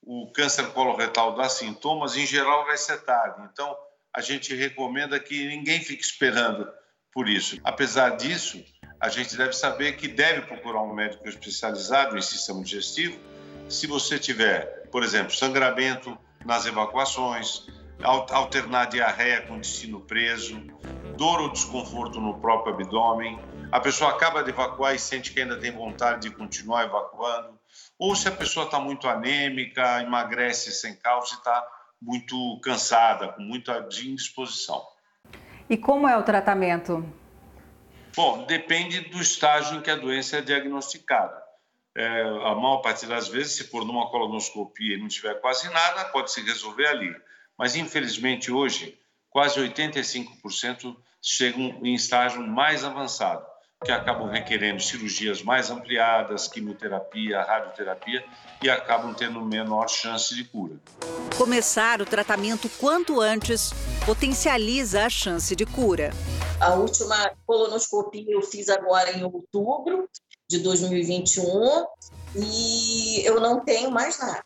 o 0.03 0.31
câncer 0.33 0.67
coloretal 0.73 1.35
dar 1.35 1.49
sintomas, 1.49 2.17
em 2.17 2.27
geral 2.27 2.67
vai 2.67 2.77
ser 2.77 3.03
tarde. 3.05 3.49
Então, 3.53 3.75
a 4.13 4.21
gente 4.21 4.55
recomenda 4.55 5.19
que 5.19 5.49
ninguém 5.49 5.81
fique 5.81 6.05
esperando 6.05 6.71
por 7.13 7.29
isso. 7.29 7.59
Apesar 7.65 8.17
disso, 8.17 8.63
a 9.01 9.09
gente 9.09 9.37
deve 9.37 9.53
saber 9.53 9.97
que 9.97 10.09
deve 10.09 10.47
procurar 10.47 10.83
um 10.83 10.95
médico 10.95 11.29
especializado 11.29 12.17
em 12.17 12.23
sistema 12.23 12.63
digestivo 12.63 13.19
se 13.69 13.87
você 13.87 14.19
tiver, 14.19 14.89
por 14.91 15.03
exemplo, 15.03 15.35
sangramento 15.35 16.17
nas 16.45 16.67
evacuações, 16.67 17.67
alternar 18.03 18.87
diarreia 18.87 19.43
com 19.43 19.57
intestino 19.57 20.01
preso, 20.01 20.61
dor 21.17 21.41
ou 21.41 21.49
desconforto 21.49 22.21
no 22.21 22.39
próprio 22.39 22.75
abdômen, 22.75 23.39
a 23.73 23.81
pessoa 23.81 24.11
acaba 24.11 24.43
de 24.43 24.51
evacuar 24.51 24.95
e 24.95 24.99
sente 24.99 25.33
que 25.33 25.41
ainda 25.41 25.59
tem 25.59 25.71
vontade 25.71 26.29
de 26.29 26.35
continuar 26.35 26.85
evacuando, 26.85 27.59
ou 27.99 28.15
se 28.15 28.29
a 28.29 28.33
pessoa 28.33 28.67
está 28.67 28.79
muito 28.79 29.09
anêmica, 29.09 30.03
emagrece 30.03 30.73
sem 30.73 30.95
causa 30.97 31.35
e 31.35 31.39
está 31.39 31.67
muito 32.01 32.61
cansada, 32.63 33.29
com 33.29 33.43
muita 33.43 33.89
indisposição. 34.03 34.87
E 35.69 35.77
como 35.77 36.07
é 36.07 36.17
o 36.17 36.23
tratamento? 36.23 37.05
Bom, 38.15 38.45
depende 38.45 39.01
do 39.01 39.21
estágio 39.21 39.79
em 39.79 39.81
que 39.81 39.91
a 39.91 39.97
doença 39.97 40.37
é 40.37 40.43
diagnosticada. 40.43 41.43
É, 41.97 42.23
a 42.23 42.55
maior 42.55 42.79
parte 42.79 43.07
das 43.07 43.29
vezes, 43.29 43.53
se 43.53 43.65
for 43.65 43.85
numa 43.85 44.09
colonoscopia 44.11 44.97
e 44.97 45.01
não 45.01 45.09
tiver 45.09 45.41
quase 45.41 45.69
nada, 45.71 46.05
pode 46.07 46.31
se 46.33 46.43
resolver 46.43 46.87
ali. 46.87 47.15
Mas, 47.57 47.77
infelizmente, 47.77 48.53
hoje, 48.53 48.99
quase 49.35 49.59
85% 49.59 50.95
chegam 51.21 51.81
em 51.83 51.93
estágio 51.93 52.41
mais 52.47 52.85
avançado, 52.85 53.45
que 53.85 53.91
acabam 53.91 54.31
requerendo 54.31 54.81
cirurgias 54.81 55.43
mais 55.43 55.73
ampliadas, 55.73 56.47
quimioterapia, 56.47 57.43
radioterapia 57.43 58.25
e 58.63 58.71
acabam 58.71 59.13
tendo 59.13 59.45
menor 59.45 59.89
chance 59.89 60.33
de 60.37 60.45
cura. 60.45 60.77
Começar 61.37 62.01
o 62.01 62.07
tratamento 62.07 62.69
quanto 62.79 63.21
antes 63.21 63.73
potencializa 64.07 65.05
a 65.05 65.11
chance 65.11 65.57
de 65.57 65.67
cura. 65.67 66.13
A 66.61 66.75
última 66.75 67.33
colonoscopia 67.45 68.25
eu 68.29 68.41
fiz 68.41 68.69
agora 68.69 69.19
em 69.19 69.25
outubro 69.25 70.09
de 70.49 70.61
2021 70.61 71.85
e 72.37 73.27
eu 73.27 73.41
não 73.41 73.65
tenho 73.65 73.91
mais 73.91 74.17
nada. 74.21 74.45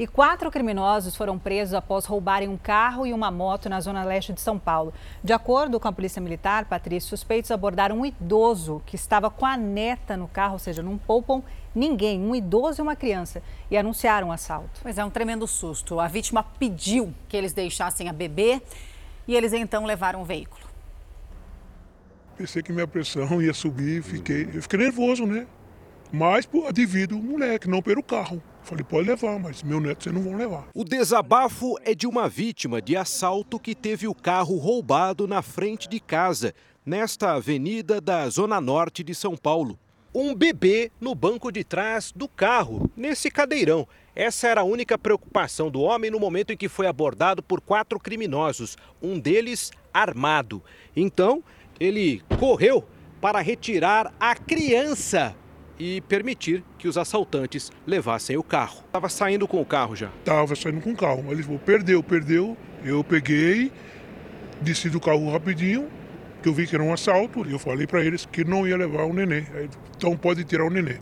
E 0.00 0.06
quatro 0.06 0.50
criminosos 0.50 1.14
foram 1.14 1.38
presos 1.38 1.74
após 1.74 2.06
roubarem 2.06 2.48
um 2.48 2.56
carro 2.56 3.06
e 3.06 3.12
uma 3.12 3.30
moto 3.30 3.68
na 3.68 3.82
zona 3.82 4.02
leste 4.02 4.32
de 4.32 4.40
São 4.40 4.58
Paulo. 4.58 4.94
De 5.22 5.30
acordo 5.30 5.78
com 5.78 5.88
a 5.88 5.92
Polícia 5.92 6.22
Militar, 6.22 6.64
Patrícia, 6.64 7.10
suspeitos 7.10 7.50
abordaram 7.50 7.98
um 7.98 8.06
idoso 8.06 8.80
que 8.86 8.96
estava 8.96 9.28
com 9.28 9.44
a 9.44 9.58
neta 9.58 10.16
no 10.16 10.26
carro, 10.26 10.54
ou 10.54 10.58
seja, 10.58 10.82
não 10.82 10.96
poupam 10.96 11.42
ninguém, 11.74 12.18
um 12.18 12.34
idoso 12.34 12.80
e 12.80 12.82
uma 12.82 12.96
criança, 12.96 13.42
e 13.70 13.76
anunciaram 13.76 14.28
o 14.28 14.32
assalto. 14.32 14.80
Pois 14.82 14.96
é, 14.96 15.04
um 15.04 15.10
tremendo 15.10 15.46
susto. 15.46 16.00
A 16.00 16.08
vítima 16.08 16.42
pediu 16.42 17.12
que 17.28 17.36
eles 17.36 17.52
deixassem 17.52 18.08
a 18.08 18.12
bebê 18.14 18.62
e 19.28 19.36
eles 19.36 19.52
então 19.52 19.84
levaram 19.84 20.22
o 20.22 20.24
veículo. 20.24 20.62
Pensei 22.38 22.62
que 22.62 22.72
minha 22.72 22.88
pressão 22.88 23.42
ia 23.42 23.52
subir, 23.52 24.02
fiquei, 24.02 24.48
eu 24.54 24.62
fiquei 24.62 24.78
nervoso, 24.78 25.26
né? 25.26 25.46
Mas 26.10 26.48
devido 26.72 27.16
ao 27.16 27.20
moleque, 27.20 27.68
não 27.68 27.82
pelo 27.82 28.02
carro. 28.02 28.42
Falei, 28.62 28.84
pode 28.84 29.08
levar, 29.08 29.38
mas 29.38 29.62
meu 29.62 29.80
neto 29.80 30.04
vocês 30.04 30.14
não 30.14 30.22
vão 30.22 30.36
levar. 30.36 30.68
O 30.74 30.84
desabafo 30.84 31.76
é 31.84 31.94
de 31.94 32.06
uma 32.06 32.28
vítima 32.28 32.80
de 32.80 32.96
assalto 32.96 33.58
que 33.58 33.74
teve 33.74 34.06
o 34.06 34.14
carro 34.14 34.56
roubado 34.56 35.26
na 35.26 35.42
frente 35.42 35.88
de 35.88 35.98
casa, 35.98 36.54
nesta 36.84 37.32
avenida 37.32 38.00
da 38.00 38.28
Zona 38.28 38.60
Norte 38.60 39.02
de 39.02 39.14
São 39.14 39.36
Paulo. 39.36 39.78
Um 40.14 40.34
bebê 40.34 40.90
no 41.00 41.14
banco 41.14 41.52
de 41.52 41.62
trás 41.62 42.12
do 42.14 42.28
carro, 42.28 42.90
nesse 42.96 43.30
cadeirão. 43.30 43.86
Essa 44.14 44.48
era 44.48 44.62
a 44.62 44.64
única 44.64 44.98
preocupação 44.98 45.70
do 45.70 45.80
homem 45.80 46.10
no 46.10 46.18
momento 46.18 46.52
em 46.52 46.56
que 46.56 46.68
foi 46.68 46.86
abordado 46.86 47.42
por 47.42 47.60
quatro 47.60 47.98
criminosos, 47.98 48.76
um 49.00 49.18
deles 49.18 49.70
armado. 49.94 50.62
Então, 50.96 51.42
ele 51.78 52.22
correu 52.38 52.84
para 53.20 53.40
retirar 53.40 54.12
a 54.18 54.34
criança 54.34 55.36
e 55.80 56.02
permitir 56.02 56.62
que 56.76 56.86
os 56.86 56.98
assaltantes 56.98 57.72
levassem 57.86 58.36
o 58.36 58.42
carro. 58.42 58.82
Estava 58.84 59.08
saindo 59.08 59.48
com 59.48 59.62
o 59.62 59.64
carro 59.64 59.96
já? 59.96 60.10
Estava 60.18 60.54
saindo 60.54 60.82
com 60.82 60.92
o 60.92 60.96
carro. 60.96 61.24
Ele 61.30 61.42
falou, 61.42 61.58
perdeu, 61.58 62.02
perdeu. 62.02 62.54
Eu 62.84 63.02
peguei, 63.02 63.72
desci 64.60 64.90
do 64.90 65.00
carro 65.00 65.32
rapidinho, 65.32 65.88
que 66.42 66.48
eu 66.50 66.52
vi 66.52 66.66
que 66.66 66.74
era 66.74 66.84
um 66.84 66.92
assalto, 66.92 67.46
e 67.48 67.52
eu 67.52 67.58
falei 67.58 67.86
para 67.86 68.04
eles 68.04 68.26
que 68.26 68.44
não 68.44 68.68
ia 68.68 68.76
levar 68.76 69.04
o 69.04 69.14
nenê. 69.14 69.46
Então 69.96 70.14
pode 70.18 70.44
tirar 70.44 70.66
o 70.66 70.70
nenê. 70.70 70.98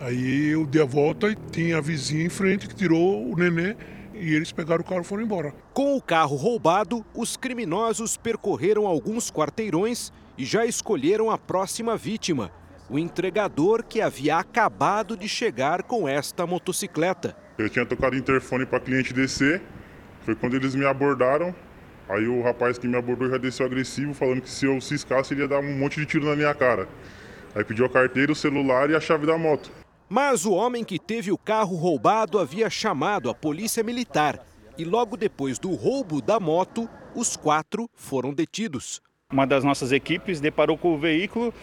Aí 0.00 0.48
eu 0.48 0.66
dei 0.66 0.82
a 0.82 0.84
volta 0.84 1.30
e 1.30 1.36
tinha 1.50 1.78
a 1.78 1.80
vizinha 1.80 2.26
em 2.26 2.28
frente 2.28 2.68
que 2.68 2.74
tirou 2.74 3.26
o 3.26 3.34
nenê 3.34 3.74
e 4.12 4.34
eles 4.34 4.52
pegaram 4.52 4.82
o 4.82 4.84
carro 4.84 5.00
e 5.00 5.04
foram 5.04 5.22
embora. 5.22 5.54
Com 5.72 5.96
o 5.96 6.02
carro 6.02 6.36
roubado, 6.36 7.04
os 7.14 7.38
criminosos 7.38 8.18
percorreram 8.18 8.86
alguns 8.86 9.30
quarteirões 9.30 10.12
e 10.36 10.44
já 10.44 10.66
escolheram 10.66 11.30
a 11.30 11.38
próxima 11.38 11.96
vítima, 11.96 12.52
o 12.88 12.98
entregador 12.98 13.82
que 13.82 14.00
havia 14.00 14.36
acabado 14.38 15.16
de 15.16 15.28
chegar 15.28 15.82
com 15.82 16.08
esta 16.08 16.46
motocicleta. 16.46 17.36
Eu 17.56 17.68
tinha 17.68 17.86
tocado 17.86 18.16
interfone 18.16 18.66
para 18.66 18.80
cliente 18.80 19.12
descer, 19.12 19.62
foi 20.22 20.34
quando 20.34 20.54
eles 20.54 20.74
me 20.74 20.84
abordaram. 20.84 21.54
Aí 22.08 22.26
o 22.26 22.42
rapaz 22.42 22.76
que 22.76 22.86
me 22.86 22.96
abordou 22.96 23.30
já 23.30 23.38
desceu 23.38 23.64
agressivo, 23.64 24.12
falando 24.12 24.42
que 24.42 24.50
se 24.50 24.66
eu 24.66 24.80
ciscasse 24.80 25.32
ele 25.32 25.42
ia 25.42 25.48
dar 25.48 25.60
um 25.60 25.78
monte 25.78 26.00
de 26.00 26.06
tiro 26.06 26.26
na 26.26 26.36
minha 26.36 26.54
cara. 26.54 26.86
Aí 27.54 27.64
pediu 27.64 27.86
a 27.86 27.88
carteira, 27.88 28.32
o 28.32 28.34
celular 28.34 28.90
e 28.90 28.94
a 28.94 29.00
chave 29.00 29.26
da 29.26 29.38
moto. 29.38 29.70
Mas 30.08 30.44
o 30.44 30.52
homem 30.52 30.84
que 30.84 30.98
teve 30.98 31.32
o 31.32 31.38
carro 31.38 31.76
roubado 31.76 32.38
havia 32.38 32.68
chamado 32.68 33.30
a 33.30 33.34
polícia 33.34 33.82
militar. 33.82 34.44
E 34.76 34.84
logo 34.84 35.16
depois 35.16 35.58
do 35.58 35.72
roubo 35.72 36.20
da 36.20 36.38
moto, 36.38 36.88
os 37.14 37.36
quatro 37.36 37.88
foram 37.94 38.34
detidos. 38.34 39.00
Uma 39.32 39.46
das 39.46 39.64
nossas 39.64 39.92
equipes 39.92 40.40
deparou 40.40 40.76
com 40.76 40.94
o 40.94 40.98
veículo 40.98 41.54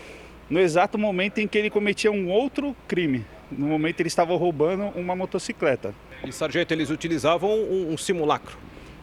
no 0.51 0.59
exato 0.59 0.97
momento 0.97 1.37
em 1.39 1.47
que 1.47 1.57
ele 1.57 1.69
cometia 1.69 2.11
um 2.11 2.29
outro 2.29 2.75
crime. 2.85 3.25
No 3.49 3.67
momento 3.67 4.01
ele 4.01 4.07
estava 4.07 4.35
roubando 4.35 4.83
uma 4.99 5.15
motocicleta. 5.15 5.95
E, 6.27 6.31
sargento, 6.31 6.73
eles 6.73 6.89
utilizavam 6.89 7.49
um, 7.49 7.93
um 7.93 7.97
simulacro? 7.97 8.57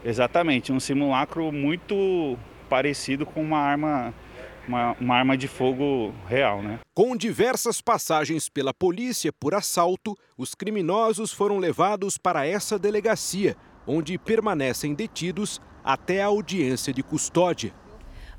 Exatamente, 0.04 0.70
um 0.70 0.78
simulacro 0.78 1.50
muito 1.50 2.36
parecido 2.68 3.24
com 3.24 3.40
uma 3.40 3.58
arma 3.58 4.14
uma, 4.68 4.94
uma, 5.00 5.16
arma 5.16 5.36
de 5.38 5.48
fogo 5.48 6.12
real, 6.28 6.62
né? 6.62 6.78
Com 6.92 7.16
diversas 7.16 7.80
passagens 7.80 8.50
pela 8.50 8.74
polícia 8.74 9.32
por 9.32 9.54
assalto, 9.54 10.14
os 10.36 10.54
criminosos 10.54 11.32
foram 11.32 11.56
levados 11.56 12.18
para 12.18 12.46
essa 12.46 12.78
delegacia, 12.78 13.56
onde 13.86 14.18
permanecem 14.18 14.92
detidos 14.92 15.58
até 15.82 16.20
a 16.22 16.26
audiência 16.26 16.92
de 16.92 17.02
custódia. 17.02 17.72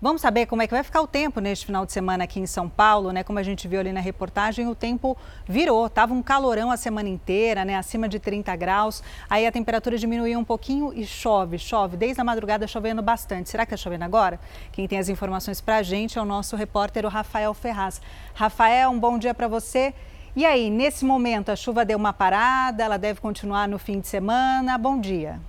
Vamos 0.02 0.22
saber 0.22 0.46
como 0.46 0.62
é 0.62 0.68
que 0.68 0.74
vai 0.74 0.82
ficar 0.82 1.02
o 1.02 1.08
tempo 1.08 1.42
neste 1.42 1.66
final 1.66 1.86
de 1.86 1.92
semana 1.92 2.24
aqui 2.24 2.40
em 2.40 2.46
São 2.46 2.70
Paulo, 2.70 3.12
né? 3.12 3.22
Como 3.22 3.38
a 3.38 3.44
gente 3.44 3.68
viu 3.68 3.82
ali 3.82 3.92
na 3.92 4.00
reportagem, 4.00 4.66
o 4.66 4.74
tempo 4.74 5.18
virou. 5.46 5.90
Tava 5.90 6.14
um 6.14 6.24
calorão 6.24 6.72
a 6.72 6.78
semana 6.78 7.10
inteira, 7.10 7.66
né? 7.66 7.76
Acima 7.76 8.08
de 8.08 8.18
30 8.18 8.56
graus. 8.56 9.04
Aí 9.30 9.46
a 9.46 9.52
temperatura 9.52 9.98
diminuiu 9.98 10.40
um 10.40 10.44
pouquinho 10.46 10.94
e 10.96 11.06
chove, 11.06 11.60
chove. 11.60 11.98
Desde 11.98 12.22
a 12.22 12.24
madrugada 12.24 12.66
chovendo 12.66 13.02
bastante. 13.02 13.50
Será 13.50 13.66
que 13.66 13.74
está 13.74 13.84
chovendo 13.84 14.06
agora? 14.06 14.40
Quem 14.72 14.88
tem 14.88 14.98
as 14.98 15.10
informações 15.10 15.60
para 15.60 15.76
a 15.76 15.84
gente 15.84 16.18
é 16.18 16.22
o 16.22 16.26
nosso 16.26 16.56
repórter, 16.56 17.06
o 17.06 17.10
Rafael 17.10 17.54
Ferraz. 17.54 18.02
Rafael, 18.34 18.92
um 18.92 19.00
bom 19.00 19.18
dia 19.18 19.34
para 19.34 19.50
você. 19.50 19.94
E 20.34 20.46
aí, 20.46 20.70
nesse 20.70 21.04
momento, 21.04 21.50
a 21.50 21.58
chuva 21.58 21.84
deu 21.84 21.98
uma 21.98 22.14
parada, 22.14 22.86
ela 22.86 22.96
deve 22.96 23.20
continuar 23.20 23.68
no 23.68 23.78
fim 23.78 24.00
de 24.00 24.08
semana. 24.08 24.78
Bom 24.78 24.98
dia. 24.98 25.42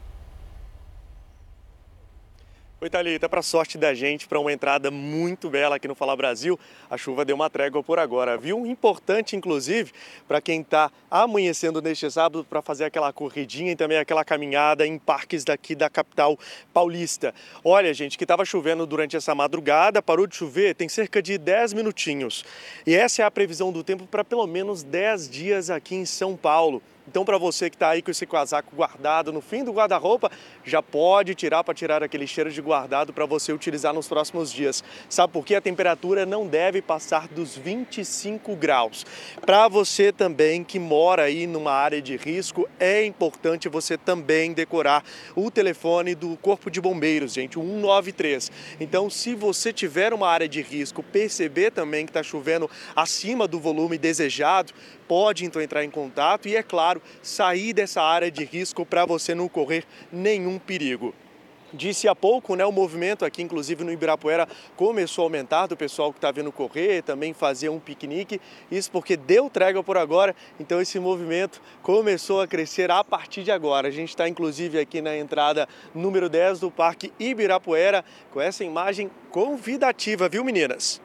Oi, 2.83 2.89
Thalita, 2.89 3.29
para 3.29 3.43
sorte 3.43 3.77
da 3.77 3.93
gente, 3.93 4.27
para 4.27 4.41
uma 4.41 4.51
entrada 4.51 4.91
muito 4.91 5.51
bela 5.51 5.77
aqui 5.77 5.87
no 5.87 5.95
Fala 5.95 6.17
Brasil, 6.17 6.59
a 6.89 6.97
chuva 6.97 7.27
deu 7.27 7.37
uma 7.37 7.51
trégua 7.51 7.83
por 7.83 7.99
agora, 7.99 8.39
viu? 8.39 8.65
Importante, 8.65 9.37
inclusive, 9.37 9.93
para 10.27 10.41
quem 10.41 10.63
está 10.63 10.91
amanhecendo 11.11 11.83
neste 11.83 12.11
sábado 12.11 12.43
para 12.43 12.63
fazer 12.63 12.87
aquela 12.87 13.13
corridinha 13.13 13.73
e 13.73 13.77
também 13.77 13.99
aquela 13.99 14.25
caminhada 14.25 14.87
em 14.87 14.99
parques 14.99 15.45
daqui 15.45 15.75
da 15.75 15.91
capital 15.91 16.39
paulista. 16.73 17.35
Olha, 17.63 17.93
gente, 17.93 18.17
que 18.17 18.25
estava 18.25 18.47
chovendo 18.47 18.87
durante 18.87 19.15
essa 19.15 19.35
madrugada, 19.35 20.01
parou 20.01 20.27
de 20.27 20.35
chover, 20.35 20.75
tem 20.75 20.89
cerca 20.89 21.21
de 21.21 21.37
10 21.37 21.75
minutinhos. 21.75 22.47
E 22.87 22.95
essa 22.95 23.21
é 23.21 23.27
a 23.27 23.31
previsão 23.31 23.71
do 23.71 23.85
tempo 23.85 24.07
para 24.07 24.25
pelo 24.25 24.47
menos 24.47 24.83
10 24.83 25.29
dias 25.29 25.69
aqui 25.69 25.97
em 25.97 26.07
São 26.07 26.35
Paulo. 26.35 26.81
Então, 27.11 27.25
para 27.25 27.37
você 27.39 27.69
que 27.69 27.75
está 27.75 27.89
aí 27.89 28.03
com 28.03 28.13
esse 28.13 28.25
casaco 28.25 28.73
guardado 28.77 29.33
no 29.33 29.41
fim 29.41 29.65
do 29.65 29.73
guarda-roupa, 29.73 30.31
já 30.65 30.81
pode 30.81 31.35
tirar 31.35 31.65
para 31.65 31.75
tirar 31.75 32.05
aquele 32.05 32.25
cheiro 32.25 32.53
de 32.53 32.63
guardado 32.63 33.13
para 33.13 33.27
você 33.27 33.53
utilizar 33.53 33.93
nos 33.93 34.07
próximos 34.07 34.53
dias. 34.53 34.85
Sabe 35.09 35.33
por 35.33 35.45
quê? 35.45 35.57
A 35.57 35.61
temperatura 35.61 36.25
não 36.25 36.47
deve 36.47 36.81
passar 36.81 37.27
dos 37.27 37.57
25 37.57 38.55
graus. 38.55 39.05
Para 39.41 39.67
você 39.67 40.13
também 40.13 40.63
que 40.63 40.79
mora 40.79 41.25
aí 41.25 41.49
numa 41.49 41.73
área 41.73 42.01
de 42.01 42.17
risco, 42.17 42.69
é 42.79 43.05
importante 43.05 43.69
você 43.69 43.99
também 43.99 44.53
decorar 44.53 45.03
o 45.35 45.51
telefone 45.51 46.15
do 46.15 46.37
Corpo 46.37 46.71
de 46.71 46.81
Bombeiros, 46.81 47.33
gente, 47.33 47.59
o 47.59 47.63
193. 47.63 48.53
Então, 48.79 49.11
se 49.11 49.35
você 49.35 49.73
tiver 49.73 50.15
uma 50.15 50.29
área 50.29 50.49
de 50.49 50.63
risco, 50.63 51.03
perceber 51.03 51.73
também 51.73 52.07
que 52.07 52.11
está 52.11 52.23
chovendo 52.23 52.71
acima 52.95 53.49
do 53.49 53.59
volume 53.59 53.99
desejado, 53.99 54.73
pode 55.11 55.45
então 55.45 55.61
entrar 55.61 55.85
em 55.85 55.91
contato 55.91 56.47
e, 56.47 56.55
é 56.55 56.63
claro, 56.63 57.03
sair 57.21 57.73
dessa 57.73 58.01
área 58.01 58.31
de 58.31 58.45
risco 58.45 58.87
para 58.87 59.05
você 59.05 59.35
não 59.35 59.49
correr 59.49 59.83
nenhum 60.13 60.57
perigo. 60.57 61.13
Disse 61.75 62.07
há 62.07 62.15
pouco, 62.15 62.55
né, 62.55 62.65
o 62.65 62.71
movimento 62.71 63.25
aqui, 63.25 63.43
inclusive 63.43 63.83
no 63.83 63.91
Ibirapuera, 63.91 64.47
começou 64.77 65.23
a 65.23 65.27
aumentar 65.27 65.67
do 65.67 65.77
pessoal 65.77 66.13
que 66.13 66.19
está 66.19 66.31
vindo 66.31 66.53
correr, 66.53 67.03
também 67.03 67.35
fazer 67.35 67.71
um 67.71 67.81
piquenique. 67.81 68.41
Isso 68.71 68.89
porque 68.89 69.17
deu 69.17 69.51
trégua 69.51 69.83
por 69.83 69.99
agora, 69.99 70.35
então 70.61 70.81
esse 70.81 71.01
movimento 71.01 71.61
começou 71.83 72.41
a 72.41 72.47
crescer 72.47 72.89
a 72.89 73.03
partir 73.03 73.43
de 73.43 73.51
agora. 73.51 73.89
A 73.89 73.93
gente 73.93 74.11
está 74.11 74.29
inclusive 74.29 74.79
aqui 74.79 75.03
na 75.03 75.17
entrada 75.17 75.69
número 75.93 76.29
10 76.29 76.61
do 76.61 76.71
Parque 76.71 77.13
Ibirapuera, 77.19 78.05
com 78.31 78.41
essa 78.41 78.63
imagem 78.63 79.11
convidativa, 79.33 80.29
viu 80.29 80.45
meninas? 80.45 81.01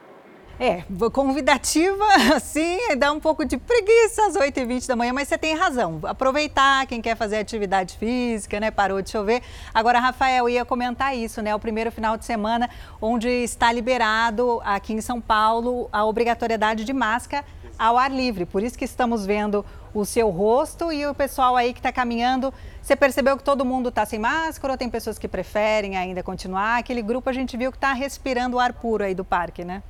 É, 0.58 0.82
convidativa, 1.12 2.04
assim, 2.34 2.78
dá 2.96 3.12
um 3.12 3.20
pouco 3.20 3.44
de 3.44 3.58
preguiça 3.58 4.26
às 4.26 4.34
8h20 4.34 4.86
da 4.86 4.96
manhã, 4.96 5.12
mas 5.12 5.28
você 5.28 5.36
tem 5.36 5.54
razão. 5.54 6.00
Aproveitar 6.02 6.86
quem 6.86 7.02
quer 7.02 7.14
fazer 7.14 7.36
atividade 7.36 7.98
física, 7.98 8.58
né? 8.58 8.70
Parou 8.70 9.02
de 9.02 9.10
chover. 9.10 9.42
Agora, 9.74 10.00
Rafael, 10.00 10.48
ia 10.48 10.64
comentar 10.64 11.14
isso, 11.14 11.42
né? 11.42 11.54
O 11.54 11.58
primeiro 11.58 11.92
final 11.92 12.16
de 12.16 12.24
semana 12.24 12.70
onde 13.02 13.28
está 13.28 13.70
liberado 13.70 14.58
aqui 14.64 14.94
em 14.94 15.00
São 15.02 15.20
Paulo 15.20 15.90
a 15.92 16.06
obrigatoriedade 16.06 16.84
de 16.84 16.92
máscara 16.94 17.44
ao 17.78 17.98
ar 17.98 18.10
livre. 18.10 18.46
Por 18.46 18.62
isso 18.62 18.78
que 18.78 18.84
estamos 18.86 19.26
vendo 19.26 19.62
o 19.92 20.06
seu 20.06 20.30
rosto 20.30 20.90
e 20.90 21.06
o 21.06 21.14
pessoal 21.14 21.54
aí 21.54 21.74
que 21.74 21.80
está 21.80 21.92
caminhando. 21.92 22.52
Você 22.80 22.96
percebeu 22.96 23.36
que 23.36 23.44
todo 23.44 23.62
mundo 23.62 23.90
está 23.90 24.06
sem 24.06 24.18
máscara 24.18 24.72
ou 24.72 24.78
tem 24.78 24.88
pessoas 24.88 25.18
que 25.18 25.28
preferem 25.28 25.98
ainda 25.98 26.22
continuar? 26.22 26.78
Aquele 26.78 27.02
grupo 27.02 27.28
a 27.28 27.32
gente 27.34 27.58
viu 27.58 27.70
que 27.70 27.76
está 27.76 27.92
respirando 27.92 28.56
o 28.56 28.60
ar 28.60 28.72
puro 28.72 29.04
aí 29.04 29.14
do 29.14 29.24
parque, 29.24 29.62
né? 29.62 29.82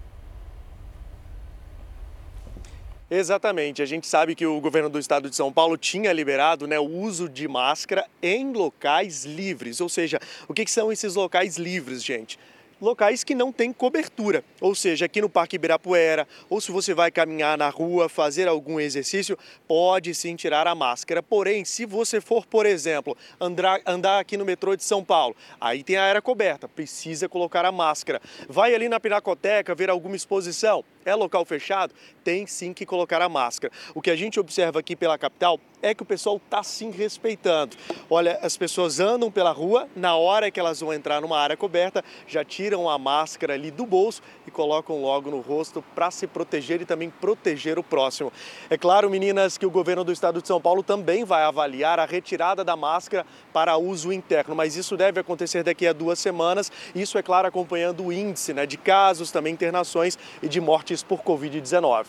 Exatamente. 3.10 3.82
A 3.82 3.86
gente 3.86 4.06
sabe 4.06 4.34
que 4.34 4.44
o 4.44 4.60
governo 4.60 4.88
do 4.88 4.98
estado 4.98 5.30
de 5.30 5.36
São 5.36 5.52
Paulo 5.52 5.76
tinha 5.76 6.12
liberado 6.12 6.66
né, 6.66 6.78
o 6.78 6.88
uso 6.88 7.28
de 7.28 7.46
máscara 7.46 8.04
em 8.20 8.52
locais 8.52 9.24
livres. 9.24 9.80
Ou 9.80 9.88
seja, 9.88 10.20
o 10.48 10.54
que, 10.54 10.64
que 10.64 10.70
são 10.70 10.90
esses 10.90 11.14
locais 11.14 11.56
livres, 11.56 12.02
gente? 12.02 12.38
Locais 12.80 13.24
que 13.24 13.34
não 13.34 13.50
têm 13.50 13.72
cobertura, 13.72 14.44
ou 14.60 14.74
seja, 14.74 15.06
aqui 15.06 15.20
no 15.20 15.28
Parque 15.28 15.56
Ibirapuera, 15.56 16.28
ou 16.48 16.60
se 16.60 16.70
você 16.70 16.92
vai 16.94 17.10
caminhar 17.10 17.56
na 17.56 17.68
rua, 17.68 18.08
fazer 18.08 18.48
algum 18.48 18.78
exercício, 18.78 19.38
pode 19.66 20.14
sim 20.14 20.36
tirar 20.36 20.66
a 20.66 20.74
máscara. 20.74 21.22
Porém, 21.22 21.64
se 21.64 21.86
você 21.86 22.20
for, 22.20 22.46
por 22.46 22.66
exemplo, 22.66 23.16
andar, 23.40 23.80
andar 23.86 24.20
aqui 24.20 24.36
no 24.36 24.44
metrô 24.44 24.76
de 24.76 24.84
São 24.84 25.02
Paulo, 25.02 25.34
aí 25.60 25.82
tem 25.82 25.96
a 25.96 26.04
área 26.04 26.22
coberta, 26.22 26.68
precisa 26.68 27.28
colocar 27.28 27.64
a 27.64 27.72
máscara. 27.72 28.20
Vai 28.48 28.74
ali 28.74 28.88
na 28.88 29.00
Pinacoteca 29.00 29.74
ver 29.74 29.88
alguma 29.88 30.16
exposição, 30.16 30.84
é 31.04 31.14
local 31.14 31.44
fechado, 31.44 31.94
tem 32.22 32.46
sim 32.46 32.72
que 32.72 32.84
colocar 32.84 33.22
a 33.22 33.28
máscara. 33.28 33.72
O 33.94 34.02
que 34.02 34.10
a 34.10 34.16
gente 34.16 34.38
observa 34.38 34.80
aqui 34.80 34.96
pela 34.96 35.16
capital 35.16 35.58
é 35.80 35.94
que 35.94 36.02
o 36.02 36.06
pessoal 36.06 36.36
está 36.36 36.62
sim 36.62 36.90
respeitando. 36.90 37.76
Olha, 38.10 38.38
as 38.42 38.56
pessoas 38.56 38.98
andam 38.98 39.30
pela 39.30 39.52
rua, 39.52 39.88
na 39.94 40.16
hora 40.16 40.50
que 40.50 40.58
elas 40.58 40.80
vão 40.80 40.92
entrar 40.92 41.20
numa 41.20 41.38
área 41.38 41.56
coberta, 41.56 42.04
já 42.26 42.44
tiram 42.44 42.65
a 42.74 42.98
máscara 42.98 43.54
ali 43.54 43.70
do 43.70 43.86
bolso 43.86 44.22
e 44.46 44.50
colocam 44.50 45.00
logo 45.00 45.30
no 45.30 45.40
rosto 45.40 45.82
para 45.94 46.10
se 46.10 46.26
proteger 46.26 46.80
e 46.80 46.84
também 46.84 47.10
proteger 47.10 47.78
o 47.78 47.82
próximo. 47.82 48.32
É 48.68 48.76
claro, 48.76 49.08
meninas, 49.10 49.58
que 49.58 49.66
o 49.66 49.70
governo 49.70 50.04
do 50.04 50.12
estado 50.12 50.40
de 50.40 50.48
São 50.48 50.60
Paulo 50.60 50.82
também 50.82 51.24
vai 51.24 51.42
avaliar 51.42 51.98
a 51.98 52.04
retirada 52.04 52.64
da 52.64 52.76
máscara 52.76 53.26
para 53.52 53.76
uso 53.76 54.12
interno, 54.12 54.54
mas 54.54 54.76
isso 54.76 54.96
deve 54.96 55.20
acontecer 55.20 55.62
daqui 55.62 55.86
a 55.86 55.92
duas 55.92 56.18
semanas. 56.18 56.70
Isso, 56.94 57.18
é 57.18 57.22
claro, 57.22 57.48
acompanhando 57.48 58.04
o 58.04 58.12
índice 58.12 58.52
né, 58.52 58.66
de 58.66 58.76
casos, 58.76 59.30
também 59.30 59.52
internações 59.52 60.18
e 60.42 60.48
de 60.48 60.60
mortes 60.60 61.02
por 61.02 61.20
Covid-19. 61.20 62.06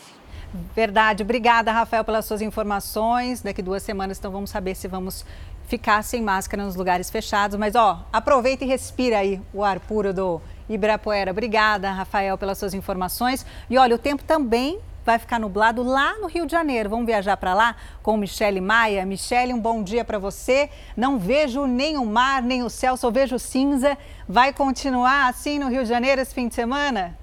Verdade. 0.75 1.23
Obrigada, 1.23 1.71
Rafael, 1.71 2.03
pelas 2.03 2.25
suas 2.25 2.41
informações. 2.41 3.41
Daqui 3.41 3.61
duas 3.61 3.83
semanas, 3.83 4.17
então, 4.17 4.31
vamos 4.31 4.49
saber 4.49 4.75
se 4.75 4.87
vamos 4.87 5.25
ficar 5.67 6.01
sem 6.03 6.21
máscara 6.21 6.63
nos 6.63 6.75
lugares 6.75 7.09
fechados. 7.09 7.59
Mas, 7.59 7.75
ó, 7.75 8.05
aproveita 8.11 8.63
e 8.63 8.67
respira 8.67 9.19
aí 9.19 9.39
o 9.53 9.63
ar 9.63 9.79
puro 9.79 10.13
do 10.13 10.41
Ibirapuera. 10.67 11.31
Obrigada, 11.31 11.91
Rafael, 11.91 12.37
pelas 12.37 12.57
suas 12.57 12.73
informações. 12.73 13.45
E 13.69 13.77
olha, 13.77 13.95
o 13.95 13.99
tempo 13.99 14.23
também 14.23 14.79
vai 15.05 15.19
ficar 15.19 15.39
nublado 15.39 15.83
lá 15.83 16.17
no 16.19 16.27
Rio 16.27 16.45
de 16.45 16.51
Janeiro. 16.51 16.89
Vamos 16.89 17.05
viajar 17.05 17.37
para 17.37 17.53
lá 17.53 17.75
com 18.01 18.17
Michele 18.17 18.59
Maia. 18.59 19.05
Michele, 19.05 19.53
um 19.53 19.59
bom 19.59 19.83
dia 19.83 20.03
para 20.03 20.17
você. 20.17 20.69
Não 20.97 21.17
vejo 21.17 21.65
nem 21.65 21.97
o 21.97 22.05
mar, 22.05 22.41
nem 22.41 22.63
o 22.63 22.69
céu, 22.69 22.97
só 22.97 23.11
vejo 23.11 23.37
cinza. 23.37 23.97
Vai 24.27 24.51
continuar 24.51 25.29
assim 25.29 25.59
no 25.59 25.69
Rio 25.69 25.83
de 25.83 25.89
Janeiro 25.89 26.21
esse 26.21 26.33
fim 26.33 26.47
de 26.47 26.55
semana? 26.55 27.17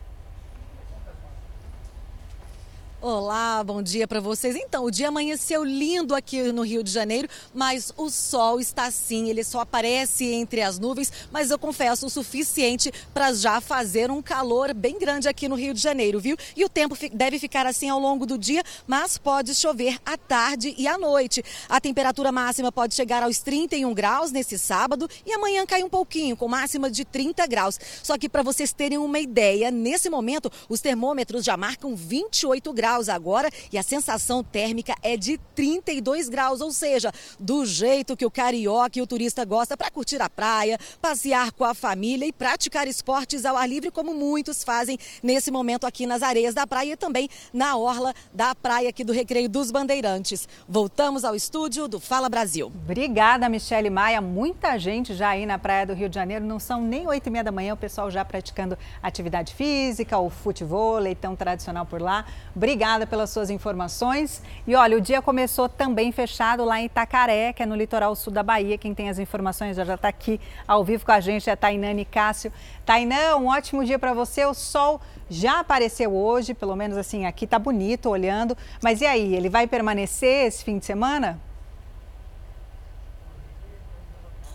Olá, 3.06 3.62
bom 3.62 3.82
dia 3.82 4.08
para 4.08 4.18
vocês. 4.18 4.56
Então, 4.56 4.82
o 4.82 4.90
dia 4.90 5.08
amanheceu 5.08 5.62
lindo 5.62 6.14
aqui 6.14 6.50
no 6.50 6.62
Rio 6.62 6.82
de 6.82 6.90
Janeiro, 6.90 7.28
mas 7.52 7.92
o 7.98 8.08
sol 8.08 8.58
está 8.58 8.86
assim, 8.86 9.28
ele 9.28 9.44
só 9.44 9.60
aparece 9.60 10.24
entre 10.24 10.62
as 10.62 10.78
nuvens, 10.78 11.12
mas 11.30 11.50
eu 11.50 11.58
confesso 11.58 12.06
o 12.06 12.08
suficiente 12.08 12.90
para 13.12 13.30
já 13.34 13.60
fazer 13.60 14.10
um 14.10 14.22
calor 14.22 14.72
bem 14.72 14.98
grande 14.98 15.28
aqui 15.28 15.46
no 15.50 15.54
Rio 15.54 15.74
de 15.74 15.80
Janeiro, 15.82 16.18
viu? 16.18 16.34
E 16.56 16.64
o 16.64 16.68
tempo 16.70 16.96
deve 17.12 17.38
ficar 17.38 17.66
assim 17.66 17.90
ao 17.90 18.00
longo 18.00 18.24
do 18.24 18.38
dia, 18.38 18.62
mas 18.86 19.18
pode 19.18 19.54
chover 19.54 19.98
à 20.06 20.16
tarde 20.16 20.74
e 20.78 20.88
à 20.88 20.96
noite. 20.96 21.44
A 21.68 21.78
temperatura 21.82 22.32
máxima 22.32 22.72
pode 22.72 22.94
chegar 22.94 23.22
aos 23.22 23.38
31 23.40 23.92
graus 23.92 24.32
nesse 24.32 24.58
sábado 24.58 25.06
e 25.26 25.32
amanhã 25.34 25.66
cai 25.66 25.82
um 25.82 25.90
pouquinho, 25.90 26.38
com 26.38 26.48
máxima 26.48 26.90
de 26.90 27.04
30 27.04 27.46
graus. 27.48 27.78
Só 28.02 28.16
que 28.16 28.30
para 28.30 28.42
vocês 28.42 28.72
terem 28.72 28.96
uma 28.96 29.18
ideia, 29.18 29.70
nesse 29.70 30.08
momento 30.08 30.50
os 30.70 30.80
termômetros 30.80 31.44
já 31.44 31.54
marcam 31.54 31.94
28 31.94 32.72
graus 32.72 32.93
graus 32.94 33.09
agora 33.09 33.50
e 33.72 33.78
a 33.78 33.83
sensação 33.83 34.44
térmica 34.44 34.94
é 35.02 35.16
de 35.16 35.38
32 35.57 36.28
graus, 36.28 36.61
ou 36.61 36.70
seja, 36.70 37.11
do 37.40 37.66
jeito 37.66 38.16
que 38.16 38.24
o 38.24 38.30
carioca 38.30 38.98
e 38.98 39.02
o 39.02 39.07
turista 39.07 39.44
gosta 39.44 39.76
para 39.76 39.90
curtir 39.90 40.22
a 40.22 40.30
praia, 40.30 40.78
passear 41.02 41.50
com 41.52 41.64
a 41.64 41.74
família 41.74 42.26
e 42.26 42.33
praticar 42.33 42.87
esportes 42.87 43.44
ao 43.44 43.57
ar 43.57 43.68
livre, 43.68 43.90
como 43.90 44.14
muitos 44.14 44.62
fazem 44.62 44.96
nesse 45.22 45.50
momento 45.50 45.87
aqui 45.87 46.07
nas 46.07 46.22
areias 46.22 46.54
da 46.54 46.66
praia 46.66 46.92
e 46.92 46.96
também 46.96 47.28
na 47.52 47.76
orla 47.76 48.14
da 48.33 48.54
praia 48.54 48.90
aqui 48.90 49.02
do 49.02 49.12
Recreio 49.12 49.48
dos 49.48 49.72
Bandeirantes. 49.72 50.48
Voltamos 50.68 51.24
ao 51.24 51.35
estúdio 51.35 51.88
do 51.88 51.98
Fala 51.98 52.28
Brasil. 52.28 52.66
Obrigada, 52.66 53.48
Michele 53.48 53.90
Maia. 53.90 54.20
Muita 54.20 54.78
gente 54.78 55.14
já 55.14 55.30
aí 55.30 55.46
na 55.46 55.59
praia 55.59 55.85
do 55.85 55.94
Rio 55.94 56.09
de 56.09 56.14
Janeiro, 56.14 56.44
não 56.44 56.61
são 56.61 56.80
nem 56.80 57.09
oito 57.09 57.26
e 57.26 57.30
meia 57.30 57.42
da 57.44 57.50
manhã, 57.50 57.74
o 57.74 57.76
pessoal 57.76 58.09
já 58.09 58.24
praticando 58.24 58.78
atividade 59.02 59.52
física, 59.52 60.16
o 60.16 60.30
futebol, 60.30 60.98
leitão 60.98 61.35
tradicional 61.35 61.85
por 61.85 62.00
lá. 62.00 62.24
Obrigada 62.54 62.84
obrigada 62.85 63.07
pelas 63.07 63.31
suas 63.31 63.49
informações. 63.49 64.42
E 64.66 64.77
olha, 64.77 64.99
o 64.99 65.01
dia 65.01 65.23
começou 65.23 65.70
também 65.70 66.12
fechado 66.12 66.64
lá 66.66 66.79
em 66.79 66.85
Itacaré, 66.85 67.51
que 67.55 67.62
é 67.62 67.66
no 67.66 67.75
litoral 67.75 68.14
sul 68.14 68.31
da 68.31 68.42
Bahia. 68.42 68.77
Quem 68.77 68.94
tem 68.94 69.09
as 69.09 69.18
informações 69.18 69.77
já 69.77 69.94
está 69.94 70.09
aqui 70.09 70.38
ao 70.68 70.85
vivo 70.85 71.07
com 71.07 71.12
a 71.12 71.18
gente, 71.18 71.49
é 71.49 71.57
Tainane 71.57 72.05
Cássio. 72.05 72.53
Tainã, 72.85 73.37
um 73.37 73.47
ótimo 73.47 73.83
dia 73.85 73.99
para 73.99 74.12
você. 74.12 74.44
O 74.44 74.53
sol 74.53 75.01
já 75.31 75.61
apareceu 75.61 76.14
hoje, 76.14 76.53
pelo 76.53 76.77
menos 76.77 76.99
assim, 76.99 77.25
aqui 77.25 77.47
está 77.47 77.59
bonito 77.59 78.11
olhando. 78.11 78.55
Mas 78.83 79.01
e 79.01 79.07
aí, 79.07 79.35
ele 79.35 79.49
vai 79.49 79.66
permanecer 79.66 80.47
esse 80.47 80.62
fim 80.62 80.79
de 80.79 80.85
semana? 80.85 81.40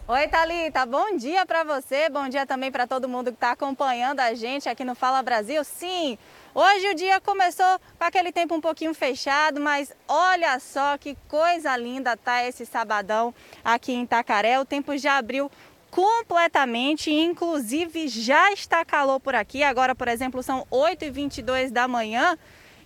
Oi, 0.07 0.27
Thalita, 0.27 0.85
bom 0.87 1.17
dia 1.17 1.45
para 1.45 1.63
você, 1.63 2.09
bom 2.09 2.27
dia 2.29 2.43
também 2.43 2.71
para 2.71 2.87
todo 2.87 3.07
mundo 3.07 3.29
que 3.31 3.37
está 3.37 3.51
acompanhando 3.51 4.19
a 4.19 4.33
gente 4.33 4.67
aqui 4.67 4.83
no 4.83 4.95
Fala 4.95 5.21
Brasil. 5.21 5.63
Sim, 5.63 6.17
Hoje 6.53 6.87
o 6.89 6.95
dia 6.95 7.21
começou 7.21 7.79
com 7.97 8.03
aquele 8.03 8.31
tempo 8.31 8.55
um 8.55 8.61
pouquinho 8.61 8.93
fechado, 8.93 9.61
mas 9.61 9.93
olha 10.07 10.59
só 10.59 10.97
que 10.97 11.15
coisa 11.27 11.77
linda 11.77 12.17
tá 12.17 12.43
esse 12.43 12.65
sabadão 12.65 13.33
aqui 13.63 13.93
em 13.93 14.03
Itacaré. 14.03 14.59
O 14.59 14.65
tempo 14.65 14.97
já 14.97 15.17
abriu 15.17 15.51
completamente, 15.91 17.11
inclusive 17.11 18.07
já 18.07 18.51
está 18.51 18.83
calor 18.83 19.19
por 19.19 19.35
aqui. 19.35 19.61
Agora, 19.61 19.93
por 19.93 20.07
exemplo, 20.07 20.41
são 20.41 20.65
8h22 20.71 21.69
da 21.69 21.87
manhã 21.87 22.35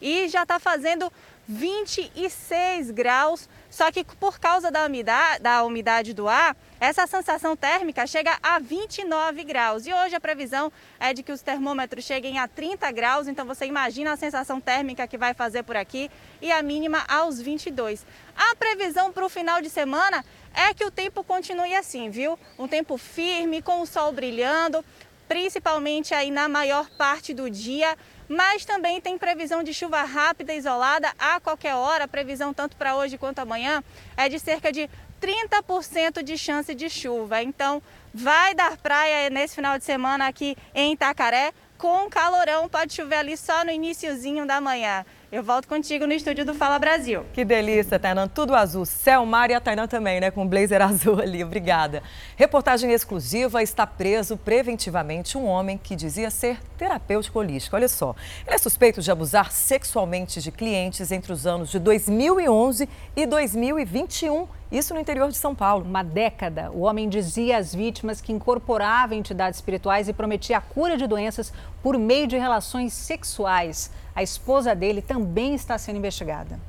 e 0.01 0.27
já 0.27 0.43
está 0.43 0.59
fazendo 0.59 1.11
26 1.47 2.91
graus. 2.91 3.47
Só 3.73 3.91
que 3.91 4.03
por 4.03 4.39
causa 4.39 4.69
da 4.69 4.85
umidade, 4.85 5.41
da 5.41 5.63
umidade 5.63 6.13
do 6.13 6.29
ar, 6.29 6.55
essa 6.79 7.07
sensação 7.07 7.55
térmica 7.55 8.05
chega 8.05 8.37
a 8.43 8.59
29 8.59 9.43
graus. 9.43 9.87
E 9.87 9.91
hoje 9.91 10.13
a 10.13 10.19
previsão 10.19 10.71
é 10.99 11.11
de 11.11 11.23
que 11.23 11.31
os 11.31 11.41
termômetros 11.41 12.05
cheguem 12.05 12.37
a 12.37 12.47
30 12.47 12.91
graus. 12.91 13.27
Então 13.27 13.47
você 13.47 13.65
imagina 13.65 14.13
a 14.13 14.15
sensação 14.15 14.61
térmica 14.61 15.07
que 15.07 15.17
vai 15.17 15.33
fazer 15.33 15.63
por 15.63 15.75
aqui 15.75 16.11
e 16.39 16.51
a 16.51 16.61
mínima 16.61 17.03
aos 17.07 17.41
22. 17.41 18.05
A 18.37 18.55
previsão 18.55 19.11
para 19.11 19.25
o 19.25 19.29
final 19.29 19.59
de 19.59 19.71
semana 19.71 20.23
é 20.53 20.71
que 20.71 20.85
o 20.85 20.91
tempo 20.91 21.23
continue 21.23 21.73
assim, 21.73 22.11
viu? 22.11 22.37
Um 22.59 22.67
tempo 22.67 22.95
firme, 22.95 23.59
com 23.59 23.81
o 23.81 23.87
sol 23.87 24.11
brilhando, 24.11 24.85
principalmente 25.27 26.13
aí 26.13 26.29
na 26.29 26.47
maior 26.47 26.87
parte 26.91 27.33
do 27.33 27.49
dia 27.49 27.97
mas 28.27 28.65
também 28.65 28.99
tem 29.01 29.17
previsão 29.17 29.63
de 29.63 29.73
chuva 29.73 30.03
rápida 30.03 30.53
isolada 30.53 31.13
a 31.17 31.39
qualquer 31.39 31.75
hora. 31.75 32.05
A 32.05 32.07
previsão 32.07 32.53
tanto 32.53 32.75
para 32.75 32.95
hoje 32.95 33.17
quanto 33.17 33.39
amanhã 33.39 33.83
é 34.15 34.29
de 34.29 34.39
cerca 34.39 34.71
de 34.71 34.89
30% 35.21 36.21
de 36.21 36.37
chance 36.37 36.73
de 36.75 36.89
chuva. 36.89 37.41
Então, 37.41 37.81
vai 38.13 38.53
dar 38.53 38.77
praia 38.77 39.29
nesse 39.29 39.55
final 39.55 39.77
de 39.77 39.83
semana 39.83 40.27
aqui 40.27 40.57
em 40.75 40.93
Itacaré 40.93 41.53
com 41.77 42.09
calorão, 42.09 42.69
pode 42.69 42.93
chover 42.93 43.17
ali 43.17 43.35
só 43.35 43.65
no 43.65 43.71
iníciozinho 43.71 44.45
da 44.45 44.61
manhã. 44.61 45.05
Eu 45.33 45.41
volto 45.41 45.67
contigo 45.67 46.05
no 46.05 46.13
estúdio 46.13 46.45
do 46.45 46.53
Fala 46.53 46.77
Brasil. 46.77 47.25
Que 47.33 47.43
delícia, 47.43 47.97
Tainan. 47.97 48.27
Tudo 48.27 48.53
azul. 48.53 48.85
Céu, 48.85 49.25
mar 49.25 49.49
e 49.49 49.55
a 49.55 49.59
Tainan 49.59 49.87
também, 49.87 50.19
né? 50.19 50.29
Com 50.29 50.47
blazer 50.47 50.79
azul 50.85 51.19
ali. 51.19 51.43
Obrigada. 51.43 52.03
Reportagem 52.35 52.91
exclusiva. 52.91 53.63
Está 53.63 53.87
preso 53.87 54.37
preventivamente 54.37 55.35
um 55.35 55.47
homem 55.47 55.75
que 55.75 55.95
dizia 55.95 56.29
ser 56.29 56.59
terapêutico 56.77 57.39
holístico. 57.39 57.75
Olha 57.75 57.87
só. 57.87 58.15
Ele 58.45 58.55
é 58.55 58.59
suspeito 58.59 59.01
de 59.01 59.09
abusar 59.09 59.51
sexualmente 59.51 60.39
de 60.39 60.51
clientes 60.51 61.11
entre 61.11 61.33
os 61.33 61.47
anos 61.47 61.71
de 61.71 61.79
2011 61.79 62.87
e 63.15 63.25
2021 63.25 64.47
isso 64.73 64.93
no 64.93 64.99
interior 64.99 65.29
de 65.29 65.37
São 65.37 65.53
Paulo. 65.53 65.85
Uma 65.85 66.03
década, 66.03 66.71
o 66.71 66.79
homem 66.81 67.07
dizia 67.07 67.57
às 67.57 67.75
vítimas 67.75 68.19
que 68.19 68.33
incorporava 68.33 69.13
entidades 69.13 69.59
espirituais 69.59 70.09
e 70.09 70.13
prometia 70.13 70.57
a 70.57 70.61
cura 70.61 70.97
de 70.97 71.05
doenças 71.05 71.53
por 71.83 71.97
meio 71.97 72.25
de 72.25 72.37
relações 72.37 72.91
sexuais. 72.91 73.91
A 74.15 74.23
esposa 74.23 74.73
dele 74.73 75.01
também 75.01 75.53
está 75.53 75.77
sendo 75.77 75.97
investigada. 75.97 76.59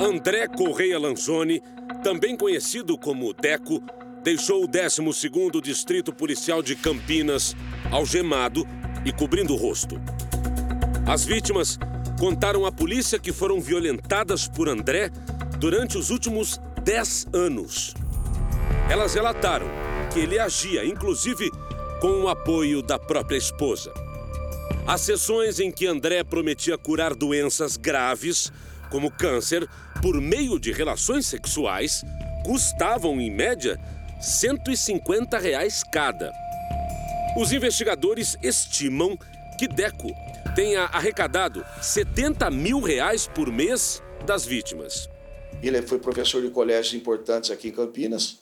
André 0.00 0.48
Correia 0.48 0.98
Lanzoni, 0.98 1.62
também 2.02 2.34
conhecido 2.34 2.96
como 2.96 3.34
Deco, 3.34 3.82
deixou 4.22 4.64
o 4.64 4.68
12º 4.68 5.60
Distrito 5.60 6.14
Policial 6.14 6.62
de 6.62 6.74
Campinas 6.74 7.54
algemado 7.90 8.66
e 9.04 9.12
cobrindo 9.12 9.52
o 9.52 9.56
rosto. 9.56 10.00
As 11.06 11.24
vítimas 11.24 11.78
contaram 12.18 12.64
à 12.64 12.72
polícia 12.72 13.18
que 13.18 13.32
foram 13.32 13.60
violentadas 13.60 14.48
por 14.48 14.68
André 14.68 15.10
durante 15.58 15.98
os 15.98 16.10
últimos 16.10 16.60
10 16.84 17.26
anos. 17.32 17.94
Elas 18.88 19.14
relataram 19.14 19.66
que 20.12 20.20
ele 20.20 20.38
agia, 20.38 20.84
inclusive, 20.84 21.50
com 22.00 22.22
o 22.22 22.28
apoio 22.28 22.80
da 22.80 22.98
própria 22.98 23.36
esposa. 23.36 23.92
As 24.86 25.02
sessões 25.02 25.60
em 25.60 25.70
que 25.70 25.86
André 25.86 26.24
prometia 26.24 26.78
curar 26.78 27.14
doenças 27.14 27.76
graves, 27.76 28.50
como 28.90 29.10
câncer, 29.10 29.68
por 30.00 30.18
meio 30.20 30.58
de 30.58 30.72
relações 30.72 31.26
sexuais, 31.26 32.02
custavam, 32.44 33.20
em 33.20 33.30
média, 33.30 33.78
150 34.20 35.38
reais 35.38 35.82
cada. 35.92 36.32
Os 37.36 37.52
investigadores 37.52 38.38
estimam 38.42 39.18
que 39.58 39.68
Deco 39.68 40.08
tenha 40.54 40.84
arrecadado 40.84 41.64
70 41.82 42.50
mil 42.50 42.80
reais 42.80 43.26
por 43.26 43.52
mês 43.52 44.02
das 44.24 44.46
vítimas. 44.46 45.08
Ele 45.62 45.82
foi 45.82 45.98
professor 45.98 46.40
de 46.42 46.50
colégios 46.50 46.94
importantes 46.94 47.50
aqui 47.50 47.68
em 47.68 47.72
Campinas 47.72 48.38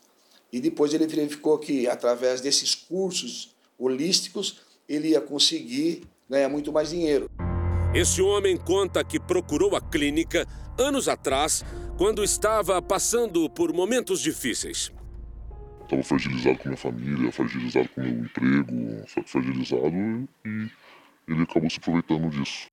e 0.52 0.61
depois 0.61 0.92
ele 0.92 1.07
verificou 1.07 1.59
que, 1.59 1.88
através 1.88 2.40
desses 2.40 2.74
cursos 2.74 3.55
holísticos, 3.79 4.61
ele 4.88 5.09
ia 5.09 5.20
conseguir 5.20 6.02
ganhar 6.29 6.48
muito 6.48 6.72
mais 6.72 6.90
dinheiro. 6.90 7.31
Esse 7.94 8.20
homem 8.20 8.57
conta 8.57 9.02
que 9.02 9.18
procurou 9.18 9.74
a 9.74 9.81
clínica 9.81 10.46
anos 10.79 11.09
atrás, 11.09 11.64
quando 11.96 12.22
estava 12.22 12.81
passando 12.83 13.48
por 13.48 13.72
momentos 13.72 14.20
difíceis. 14.20 14.92
Estava 15.85 16.02
fragilizado 16.02 16.59
com 16.59 16.68
minha 16.68 16.76
família, 16.76 17.33
fragilizado 17.33 17.88
com 17.94 18.00
meu 18.02 18.11
emprego, 18.11 19.05
fragilizado 19.26 20.29
e 20.44 20.68
ele 21.29 21.42
acabou 21.42 21.70
se 21.70 21.79
aproveitando 21.79 22.29
disso. 22.29 22.68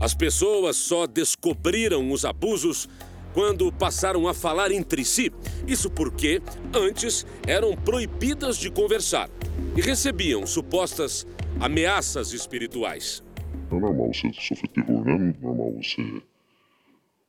As 0.00 0.14
pessoas 0.14 0.76
só 0.76 1.06
descobriram 1.06 2.10
os 2.10 2.24
abusos 2.24 2.88
quando 3.34 3.70
passaram 3.72 4.26
a 4.28 4.32
falar 4.32 4.70
entre 4.70 5.04
si. 5.04 5.30
Isso 5.66 5.90
porque, 5.90 6.40
antes, 6.72 7.26
eram 7.46 7.76
proibidas 7.76 8.56
de 8.56 8.70
conversar 8.70 9.28
e 9.76 9.82
recebiam 9.82 10.46
supostas 10.46 11.26
ameaças 11.60 12.32
espirituais. 12.32 13.22
É 13.70 13.74
normal 13.74 14.12
você 14.14 14.32
sofrer 14.32 14.68
terror, 14.68 15.04
né? 15.04 15.34
É 15.36 15.44
normal 15.44 15.72
você 15.72 16.22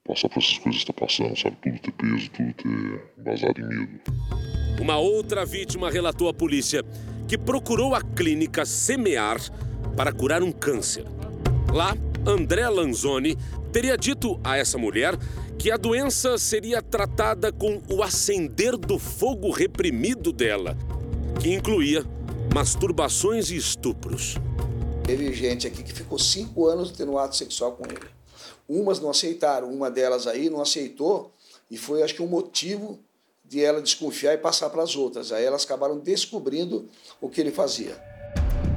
passar 0.08 0.30
por 0.30 0.38
essas 0.38 0.60
coisas 0.60 0.84
que 0.84 0.92
está 0.92 0.94
passando, 0.94 1.36
sabe? 1.36 1.58
Tudo 1.62 1.80
ter 1.80 1.92
peso, 1.92 2.30
tudo 2.30 2.54
ter 2.54 3.04
basado 3.18 3.60
em 3.60 3.68
medo. 3.68 4.00
Uma 4.80 4.98
outra 4.98 5.46
vítima 5.46 5.90
relatou 5.90 6.30
à 6.30 6.34
polícia 6.34 6.84
que 7.28 7.38
procurou 7.38 7.96
a 7.96 8.02
clínica 8.02 8.66
Semear 8.66 9.40
para 9.98 10.12
curar 10.12 10.44
um 10.44 10.52
câncer. 10.52 11.06
Lá, 11.74 11.98
André 12.28 12.68
Lanzoni 12.70 13.36
teria 13.72 13.98
dito 13.98 14.40
a 14.44 14.58
essa 14.58 14.78
mulher 14.78 15.16
que 15.58 15.72
a 15.72 15.78
doença 15.78 16.38
seria 16.38 16.82
tratada 16.82 17.52
com 17.52 17.82
o 17.90 18.04
acender 18.04 18.78
do 18.78 19.00
fogo 19.00 19.50
reprimido 19.50 20.32
dela, 20.32 20.78
que 21.42 21.54
incluía 21.54 22.06
masturbações 22.54 23.50
e 23.50 23.56
estupros. 23.56 24.36
Teve 25.06 25.34
gente 25.34 25.68
aqui 25.68 25.84
que 25.84 25.94
ficou 25.94 26.18
cinco 26.18 26.68
anos 26.68 26.92
tendo 26.92 27.18
ato 27.18 27.36
sexual 27.36 27.74
com 27.74 27.86
ele. 27.86 28.08
Umas 28.68 29.00
não 29.00 29.10
aceitaram, 29.10 29.72
uma 29.72 29.90
delas 29.90 30.28
aí 30.28 30.50
não 30.50 30.62
aceitou 30.62 31.32
e 31.70 31.78
foi, 31.78 32.04
acho 32.04 32.16
que, 32.16 32.22
um 32.22 32.28
motivo 32.28 33.00
de 33.44 33.64
ela 33.64 33.82
desconfiar 33.82 34.34
e 34.34 34.38
passar 34.38 34.70
para 34.70 34.84
as 34.84 34.96
outras. 34.96 35.32
Aí 35.32 35.46
elas 35.46 35.64
acabaram 35.64 36.00
descobrindo 36.00 36.88
o 37.22 37.30
que 37.30 37.40
ele 37.40 37.52
fazia. 37.52 37.96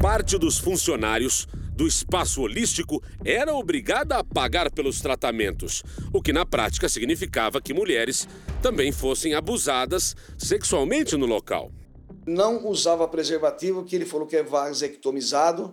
Parte 0.01 0.39
dos 0.39 0.59
funcionários 0.59 1.49
do 1.79 1.87
espaço 1.87 2.43
holístico 2.43 3.01
era 3.25 3.55
obrigada 3.55 4.17
a 4.17 4.25
pagar 4.25 4.69
pelos 4.69 5.01
tratamentos, 5.01 5.85
o 6.13 6.21
que 6.21 6.33
na 6.33 6.45
prática 6.45 6.89
significava 6.89 7.61
que 7.61 7.73
mulheres 7.73 8.27
também 8.61 8.91
fossem 8.91 9.33
abusadas 9.33 10.17
sexualmente 10.37 11.17
no 11.17 11.25
local. 11.25 11.71
Não 12.27 12.67
usava 12.67 13.07
preservativo, 13.07 13.85
que 13.85 13.95
ele 13.95 14.05
falou 14.05 14.27
que 14.27 14.35
é 14.35 14.43
vasectomizado, 14.43 15.73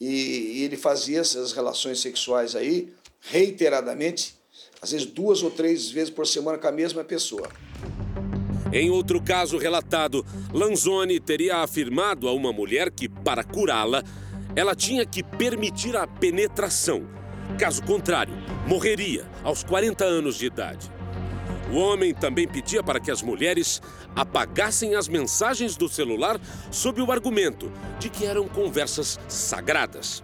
e, 0.00 0.62
ele 0.62 0.76
fazia 0.76 1.18
essas 1.18 1.50
relações 1.50 1.98
sexuais 1.98 2.54
aí 2.54 2.92
reiteradamente, 3.20 4.36
às 4.80 4.92
vezes 4.92 5.04
duas 5.04 5.42
ou 5.42 5.50
três 5.50 5.90
vezes 5.90 6.10
por 6.10 6.28
semana 6.28 6.58
com 6.58 6.68
a 6.68 6.72
mesma 6.72 7.02
pessoa. 7.02 7.48
Em 8.72 8.88
outro 8.88 9.20
caso 9.20 9.58
relatado, 9.58 10.24
Lanzoni 10.52 11.18
teria 11.18 11.56
afirmado 11.56 12.28
a 12.28 12.32
uma 12.32 12.52
mulher 12.52 12.90
que, 12.90 13.08
para 13.08 13.42
curá-la, 13.42 14.04
ela 14.56 14.74
tinha 14.74 15.04
que 15.04 15.22
permitir 15.22 15.96
a 15.96 16.06
penetração. 16.06 17.08
Caso 17.58 17.82
contrário, 17.82 18.34
morreria 18.66 19.28
aos 19.42 19.64
40 19.64 20.04
anos 20.04 20.36
de 20.36 20.46
idade. 20.46 20.90
O 21.72 21.76
homem 21.76 22.14
também 22.14 22.46
pedia 22.46 22.82
para 22.82 23.00
que 23.00 23.10
as 23.10 23.20
mulheres 23.20 23.82
apagassem 24.14 24.94
as 24.94 25.08
mensagens 25.08 25.76
do 25.76 25.88
celular 25.88 26.40
sob 26.70 27.02
o 27.02 27.10
argumento 27.10 27.72
de 27.98 28.08
que 28.08 28.24
eram 28.24 28.46
conversas 28.46 29.18
sagradas. 29.28 30.22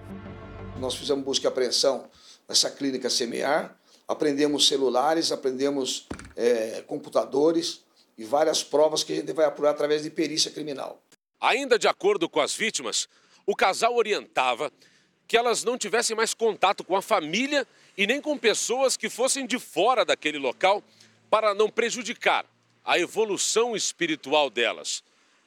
Nós 0.79 0.95
fizemos 0.95 1.25
busca 1.25 1.47
e 1.47 1.49
apreensão 1.49 2.09
nessa 2.49 2.71
clínica 2.71 3.11
Semear, 3.11 3.77
aprendemos 4.07 4.69
celulares, 4.69 5.33
aprendemos 5.33 6.07
é, 6.37 6.83
computadores 6.87 7.81
e 8.17 8.25
várias 8.25 8.63
provas 8.63 9.03
que 9.03 9.13
a 9.13 9.17
gente 9.17 9.33
vai 9.33 9.47
apurar 9.47 9.71
através 9.71 10.03
de 10.03 10.11
perícia 10.11 10.51
criminal. 10.51 11.03
Ainda 11.41 11.79
de 11.79 11.89
acordo 11.89 12.29
com 12.29 12.41
as 12.41 12.55
vítimas, 12.55 13.09
o 13.47 13.55
casal 13.55 13.95
orientava 13.95 14.73
que 15.27 15.37
elas 15.37 15.63
não 15.63 15.79
tivessem 15.79 16.17
mais 16.17 16.35
contato 16.35 16.83
com 16.83 16.97
a 16.97 17.03
família 17.03 17.67
e 17.97 18.07
nem 18.07 18.21
com 18.21 18.37
pessoas 18.37 18.97
que 18.97 19.09
fossem 19.09 19.47
de 19.47 19.59
fora 19.59 20.05
daquele 20.05 20.39
local 20.39 20.83
para 21.31 21.55
não 21.55 21.71
prejudicar 21.71 22.45
a 22.85 22.99
evolução 22.99 23.77
espiritual 23.77 24.51
delas. 24.51 25.05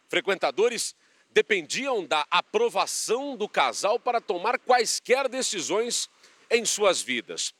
Frequentadores 0.07 0.95
dependiam 1.31 2.05
da 2.05 2.25
aprovação 2.29 3.35
do 3.35 3.49
casal 3.49 3.99
para 3.99 4.21
tomar 4.21 4.59
quaisquer 4.59 5.27
decisões 5.27 6.09
em 6.49 6.63
suas 6.63 7.01
vidas. 7.01 7.53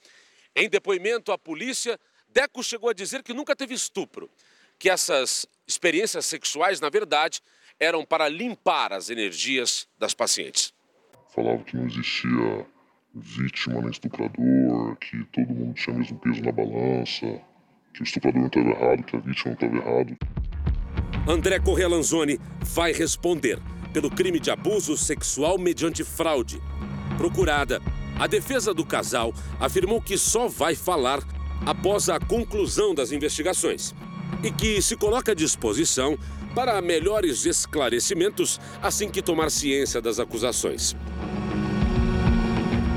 Em 0.55 0.69
depoimento 0.69 1.31
à 1.31 1.37
polícia, 1.37 1.99
Deco 2.29 2.63
chegou 2.63 2.89
a 2.89 2.93
dizer 2.93 3.23
que 3.23 3.33
nunca 3.33 3.55
teve 3.55 3.73
estupro, 3.73 4.29
que 4.77 4.89
essas 4.89 5.45
experiências 5.67 6.25
sexuais, 6.25 6.79
na 6.79 6.89
verdade, 6.89 7.41
eram 7.83 8.05
para 8.05 8.29
limpar 8.29 8.93
as 8.93 9.09
energias 9.09 9.87
das 9.99 10.13
pacientes. 10.13 10.73
Falava 11.35 11.61
que 11.63 11.75
não 11.75 11.85
existia 11.85 12.65
vítima 13.13 13.81
nem 13.81 13.91
estuprador, 13.91 14.95
que 14.97 15.23
todo 15.25 15.49
mundo 15.49 15.73
tinha 15.73 15.95
o 15.95 15.99
mesmo 15.99 16.17
peso 16.19 16.41
na 16.41 16.51
balança, 16.51 17.41
que 17.93 18.01
o 18.01 18.03
estuprador 18.03 18.39
não 18.39 18.47
estava 18.47 18.69
errado, 18.69 19.03
que 19.03 19.15
a 19.15 19.19
vítima 19.19 19.45
não 19.45 19.53
estava 19.53 19.75
errado. 19.75 20.17
André 21.27 21.59
Correa 21.59 21.89
Lanzoni 21.89 22.39
vai 22.61 22.91
responder 22.91 23.59
pelo 23.93 24.09
crime 24.09 24.39
de 24.39 24.49
abuso 24.49 24.97
sexual 24.97 25.57
mediante 25.57 26.03
fraude. 26.03 26.61
Procurada, 27.17 27.81
a 28.17 28.27
defesa 28.27 28.73
do 28.73 28.85
casal 28.85 29.33
afirmou 29.59 30.01
que 30.01 30.17
só 30.17 30.47
vai 30.47 30.75
falar 30.75 31.19
após 31.65 32.09
a 32.09 32.19
conclusão 32.19 32.95
das 32.95 33.11
investigações 33.11 33.93
e 34.43 34.51
que 34.51 34.81
se 34.81 34.95
coloca 34.95 35.31
à 35.31 35.35
disposição 35.35 36.17
para 36.53 36.81
melhores 36.81 37.45
esclarecimentos 37.45 38.59
assim 38.81 39.09
que 39.09 39.21
tomar 39.21 39.49
ciência 39.49 40.01
das 40.01 40.19
acusações. 40.19 40.95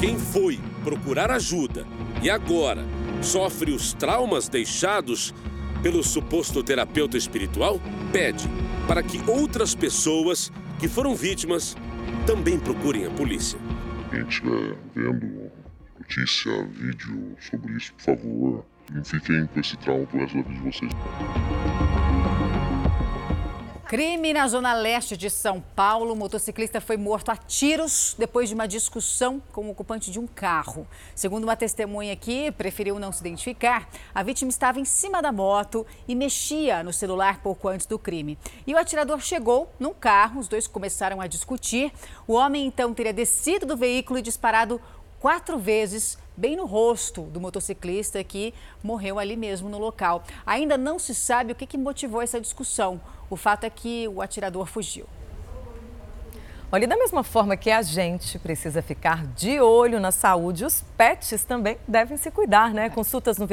Quem 0.01 0.19
foi 0.19 0.61
procurar 0.85 1.31
ajuda 1.31 1.87
e 2.23 2.29
agora 2.29 2.85
sofre 3.23 3.73
os 3.73 3.93
traumas 3.93 4.49
deixados 4.49 5.35
pelo 5.83 6.03
suposto 6.03 6.63
terapeuta 6.63 7.17
espiritual 7.17 7.81
pede 8.13 8.49
para 8.87 9.03
que 9.03 9.19
outras 9.29 9.75
pessoas 9.75 10.53
que 10.79 10.89
foram 10.89 11.15
vítimas 11.15 11.77
também 12.27 12.59
procurem 12.59 13.07
a 13.07 13.11
polícia. 13.11 13.59
Quem 14.11 14.27
estiver 14.27 14.77
vendo 14.95 15.51
notícia, 15.99 16.65
vídeo 16.67 17.37
sobre 17.41 17.77
isso, 17.77 17.93
por 17.95 18.03
favor, 18.05 18.67
não 18.93 19.05
fiquem 19.05 19.47
com 19.47 19.61
esse 19.61 19.77
trauma 19.79 20.07
pro 20.07 20.21
resto 20.21 20.37
da 20.37 20.43
vida 20.43 20.55
de 20.55 20.61
vocês. 20.61 22.06
Crime 23.89 24.33
na 24.33 24.49
zona 24.49 24.75
leste 24.75 25.17
de 25.17 25.31
São 25.31 25.61
Paulo. 25.61 26.13
O 26.13 26.17
motociclista 26.17 26.81
foi 26.81 26.97
morto 26.97 27.31
a 27.31 27.37
tiros 27.37 28.17
depois 28.19 28.49
de 28.49 28.55
uma 28.57 28.67
discussão 28.67 29.41
com 29.53 29.67
o 29.67 29.71
ocupante 29.71 30.11
de 30.11 30.19
um 30.19 30.27
carro. 30.27 30.89
Segundo 31.15 31.45
uma 31.45 31.55
testemunha 31.55 32.17
que 32.17 32.51
preferiu 32.51 32.99
não 32.99 33.13
se 33.13 33.21
identificar, 33.21 33.89
a 34.13 34.25
vítima 34.25 34.51
estava 34.51 34.81
em 34.81 34.85
cima 34.85 35.23
da 35.23 35.31
moto 35.31 35.87
e 36.09 36.17
mexia 36.17 36.83
no 36.83 36.93
celular 36.93 37.41
pouco 37.41 37.69
antes 37.69 37.87
do 37.87 37.97
crime. 37.97 38.37
E 38.67 38.75
o 38.75 38.77
atirador 38.77 39.21
chegou 39.21 39.73
num 39.79 39.95
carro, 39.95 40.41
os 40.41 40.49
dois 40.49 40.67
começaram 40.67 41.21
a 41.21 41.29
discutir. 41.29 41.93
O 42.27 42.33
homem 42.33 42.67
então 42.67 42.93
teria 42.93 43.13
descido 43.13 43.67
do 43.67 43.77
veículo 43.77 44.19
e 44.19 44.23
disparado 44.23 44.81
quatro 45.21 45.59
vezes 45.59 46.19
bem 46.37 46.55
no 46.55 46.67
rosto 46.67 47.23
do 47.23 47.41
motociclista 47.41 48.23
que 48.23 48.53
morreu 48.83 49.19
ali 49.19 49.37
mesmo 49.37 49.69
no 49.69 49.79
local. 49.79 50.23
Ainda 50.45 50.77
não 50.77 50.99
se 50.99 51.15
sabe 51.15 51.53
o 51.53 51.55
que, 51.55 51.67
que 51.67 51.79
motivou 51.79 52.21
essa 52.21 52.41
discussão. 52.41 53.01
O 53.29 53.37
fato 53.37 53.65
é 53.65 53.71
que 53.71 54.07
o 54.09 54.23
atirador 54.23 54.67
fugiu. 54.67 55.07
Olha, 56.71 56.83
e 56.83 56.87
da 56.89 56.97
mesma 56.97 57.23
forma 57.23 57.57
que 57.57 57.71
a 57.71 57.81
gente 57.81 58.41
precisa 58.41 58.83
ficar 58.83 59.25
de 59.25 59.61
olho 59.61 60.01
na 60.01 60.11
saúde, 60.11 60.65
os 60.65 60.83
pets 60.97 61.45
também 61.45 61.79
devem 61.87 62.17
se 62.17 62.29
cuidar, 62.29 62.75
né? 62.75 62.91
Consultas 62.91 63.39
no 63.39 63.47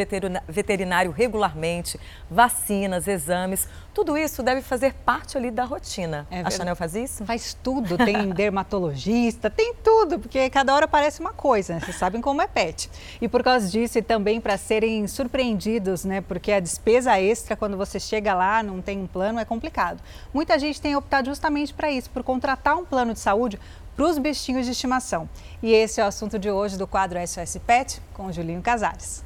veterinário 0.48 1.12
regularmente, 1.12 2.00
vacinas, 2.30 3.08
exames, 3.08 3.70
tudo 3.94 4.18
isso 4.18 4.42
deve 4.42 4.62
fazer 4.62 4.94
parte 4.94 5.38
ali 5.38 5.52
da 5.52 5.64
rotina. 5.64 6.26
É 6.32 6.42
a 6.42 6.50
Chanel 6.50 6.76
faz 6.76 6.96
isso? 6.96 7.24
Faz 7.26 7.56
tudo, 7.62 7.98
tem 7.98 8.30
dermatologista, 8.34 9.50
tem 9.50 9.76
tudo, 9.84 10.20
porque 10.20 10.50
cada 10.50 10.74
hora 10.74 10.88
parece 10.88 11.20
uma 11.20 11.32
coisa, 11.32 11.76
né? 11.76 11.80
Vocês 11.80 11.96
sabem 11.96 12.20
como 12.20 12.42
é 12.42 12.48
pet. 12.48 12.90
E 13.22 13.28
por 13.28 13.44
causa 13.44 13.68
disso 13.68 14.00
e 14.00 14.02
também 14.02 14.42
para 14.42 14.58
serem 14.58 15.08
surpreendidos, 15.08 16.06
né? 16.06 16.22
Porque 16.22 16.52
a 16.52 16.60
despesa 16.60 17.20
extra 17.20 17.56
quando 17.56 17.78
você 17.78 18.00
chega 18.00 18.34
lá, 18.34 18.64
não 18.64 18.82
tem 18.82 19.00
um 19.00 19.08
plano, 19.08 19.40
é 19.40 19.46
complicado. 19.46 20.02
Muita 20.34 20.58
gente 20.58 20.82
tem 20.82 20.96
optado 20.96 21.28
justamente 21.28 21.74
para 21.74 21.92
isso, 21.92 22.10
por 22.10 22.24
contratar 22.24 22.76
um 22.76 22.86
plano 22.86 23.14
de 23.14 23.20
saúde 23.20 23.60
para 23.96 24.06
os 24.06 24.18
bichinhos 24.18 24.66
de 24.66 24.72
estimação. 24.72 25.30
E 25.62 25.72
esse 25.72 26.02
é 26.02 26.04
o 26.04 26.08
assunto 26.08 26.40
de 26.40 26.50
hoje 26.50 26.78
do 26.78 26.88
quadro 26.88 27.20
SOS 27.28 27.58
Pet 27.66 28.02
com 28.14 28.32
Julinho 28.32 28.62
Casares. 28.62 29.24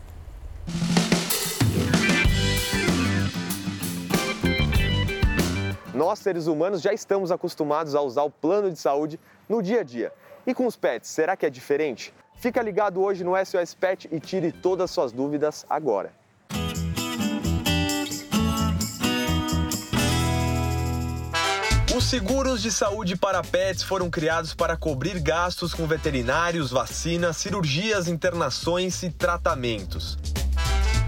Nós, 5.98 6.20
seres 6.20 6.46
humanos, 6.46 6.84
já 6.84 6.94
estamos 6.94 7.32
acostumados 7.32 7.96
a 7.96 8.02
usar 8.02 8.22
o 8.22 8.30
plano 8.30 8.70
de 8.70 8.78
saúde 8.78 9.20
no 9.50 9.64
dia 9.64 9.80
a 9.80 9.84
dia. 9.84 10.14
E 10.46 10.54
com 10.54 10.68
os 10.68 10.76
pets, 10.76 11.10
será 11.10 11.36
que 11.36 11.44
é 11.44 11.50
diferente? 11.50 12.14
Fica 12.36 12.62
ligado 12.62 13.02
hoje 13.02 13.24
no 13.24 13.34
SOS 13.36 13.74
Pet 13.74 14.08
e 14.12 14.20
tire 14.20 14.52
todas 14.52 14.84
as 14.84 14.92
suas 14.92 15.12
dúvidas 15.12 15.66
agora. 15.68 16.14
Os 21.98 22.04
seguros 22.04 22.62
de 22.62 22.72
saúde 22.72 23.18
para 23.18 23.42
pets 23.42 23.82
foram 23.82 24.08
criados 24.08 24.54
para 24.54 24.78
cobrir 24.78 25.20
gastos 25.20 25.74
com 25.74 25.88
veterinários, 25.88 26.70
vacinas, 26.70 27.38
cirurgias, 27.38 28.08
internações 28.08 29.02
e 29.02 29.10
tratamentos. 29.10 30.16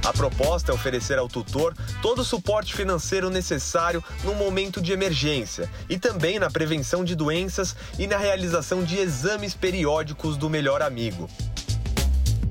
A 0.10 0.14
proposta 0.14 0.72
é 0.72 0.74
oferecer 0.74 1.20
ao 1.20 1.28
tutor 1.28 1.72
todo 2.02 2.24
o 2.24 2.26
suporte 2.26 2.74
financeiro 2.74 3.30
necessário 3.30 4.04
no 4.24 4.34
momento 4.34 4.82
de 4.82 4.92
emergência 4.92 5.70
e 5.88 6.00
também 6.00 6.40
na 6.40 6.50
prevenção 6.50 7.06
de 7.06 7.14
doenças 7.14 7.76
e 8.00 8.08
na 8.08 8.18
realização 8.18 8.84
de 8.84 8.98
exames 8.98 9.54
periódicos 9.54 10.36
do 10.36 10.50
melhor 10.50 10.82
amigo. 10.82 11.30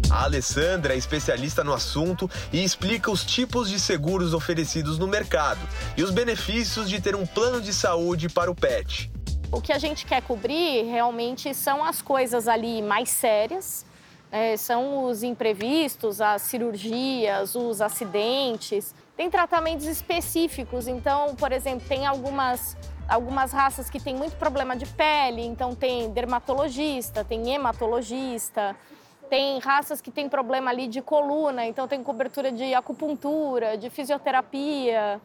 A 0.09 0.23
Alessandra 0.23 0.95
é 0.95 0.97
especialista 0.97 1.65
no 1.65 1.75
assunto 1.75 2.31
e 2.53 2.63
explica 2.63 3.11
os 3.11 3.25
tipos 3.25 3.69
de 3.69 3.81
seguros 3.81 4.35
oferecidos 4.35 4.97
no 4.97 5.09
mercado 5.09 5.59
e 5.97 6.05
os 6.05 6.13
benefícios 6.13 6.89
de 6.89 7.01
ter 7.01 7.17
um 7.17 7.27
plano 7.27 7.61
de 7.61 7.75
saúde 7.75 8.29
para 8.29 8.49
o 8.49 8.55
pet. 8.55 9.11
O 9.51 9.61
que 9.61 9.73
a 9.73 9.79
gente 9.79 10.07
quer 10.07 10.23
cobrir 10.23 10.85
realmente 10.85 11.53
são 11.55 11.83
as 11.83 12.01
coisas 12.01 12.47
ali 12.47 12.83
mais 12.83 13.09
sérias, 13.09 13.85
é, 14.31 14.57
são 14.57 15.05
os 15.05 15.23
imprevistos, 15.23 16.21
as 16.21 16.43
cirurgias, 16.43 17.55
os 17.55 17.81
acidentes. 17.81 18.95
Tem 19.17 19.31
tratamentos 19.31 19.87
específicos, 19.87 20.87
então, 20.87 21.35
por 21.35 21.51
exemplo, 21.53 21.87
tem 21.89 22.07
algumas, 22.07 22.77
algumas 23.09 23.53
raças 23.53 23.91
que 23.91 24.01
têm 24.01 24.15
muito 24.15 24.37
problema 24.37 24.77
de 24.77 24.87
pele, 24.87 25.43
então 25.43 25.75
tem 25.75 26.11
dermatologista, 26.11 27.25
tem 27.25 27.51
hematologista. 27.51 28.77
Tem 29.29 29.59
raças 29.59 30.01
que 30.01 30.11
têm 30.11 30.27
problema 30.27 30.71
ali 30.71 30.89
de 30.89 31.03
coluna, 31.03 31.67
então 31.67 31.87
tem 31.87 32.03
cobertura 32.03 32.51
de 32.51 32.73
acupuntura, 32.73 33.77
de 33.77 33.91
fisioterapia. 33.91 35.21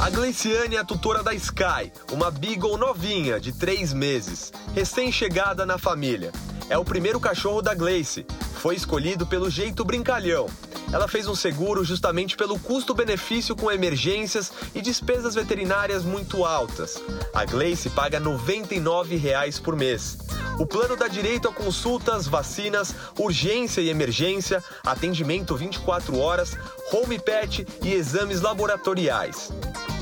A 0.00 0.10
Gleiciane 0.10 0.74
é 0.74 0.80
a 0.80 0.84
tutora 0.84 1.22
da 1.22 1.32
Sky, 1.34 1.92
uma 2.10 2.32
Beagle 2.32 2.76
novinha, 2.76 3.38
de 3.38 3.56
três 3.56 3.92
meses, 3.92 4.52
recém-chegada 4.74 5.64
na 5.64 5.78
família. 5.78 6.32
É 6.68 6.78
o 6.78 6.84
primeiro 6.84 7.20
cachorro 7.20 7.60
da 7.60 7.74
Gleice. 7.74 8.24
Foi 8.54 8.74
escolhido 8.74 9.26
pelo 9.26 9.50
jeito 9.50 9.84
brincalhão. 9.84 10.46
Ela 10.92 11.06
fez 11.06 11.26
um 11.26 11.34
seguro 11.34 11.84
justamente 11.84 12.36
pelo 12.36 12.58
custo-benefício 12.58 13.54
com 13.54 13.70
emergências 13.70 14.52
e 14.74 14.80
despesas 14.80 15.34
veterinárias 15.34 16.04
muito 16.04 16.44
altas. 16.44 17.02
A 17.34 17.44
Gleice 17.44 17.90
paga 17.90 18.18
99 18.18 19.16
reais 19.16 19.58
por 19.58 19.76
mês. 19.76 20.18
O 20.58 20.66
plano 20.66 20.96
dá 20.96 21.08
direito 21.08 21.48
a 21.48 21.52
consultas, 21.52 22.28
vacinas, 22.28 22.94
urgência 23.18 23.80
e 23.80 23.90
emergência, 23.90 24.62
atendimento 24.86 25.56
24 25.56 26.18
horas, 26.18 26.56
home 26.92 27.18
pet 27.18 27.66
e 27.82 27.92
exames 27.92 28.40
laboratoriais. 28.40 29.52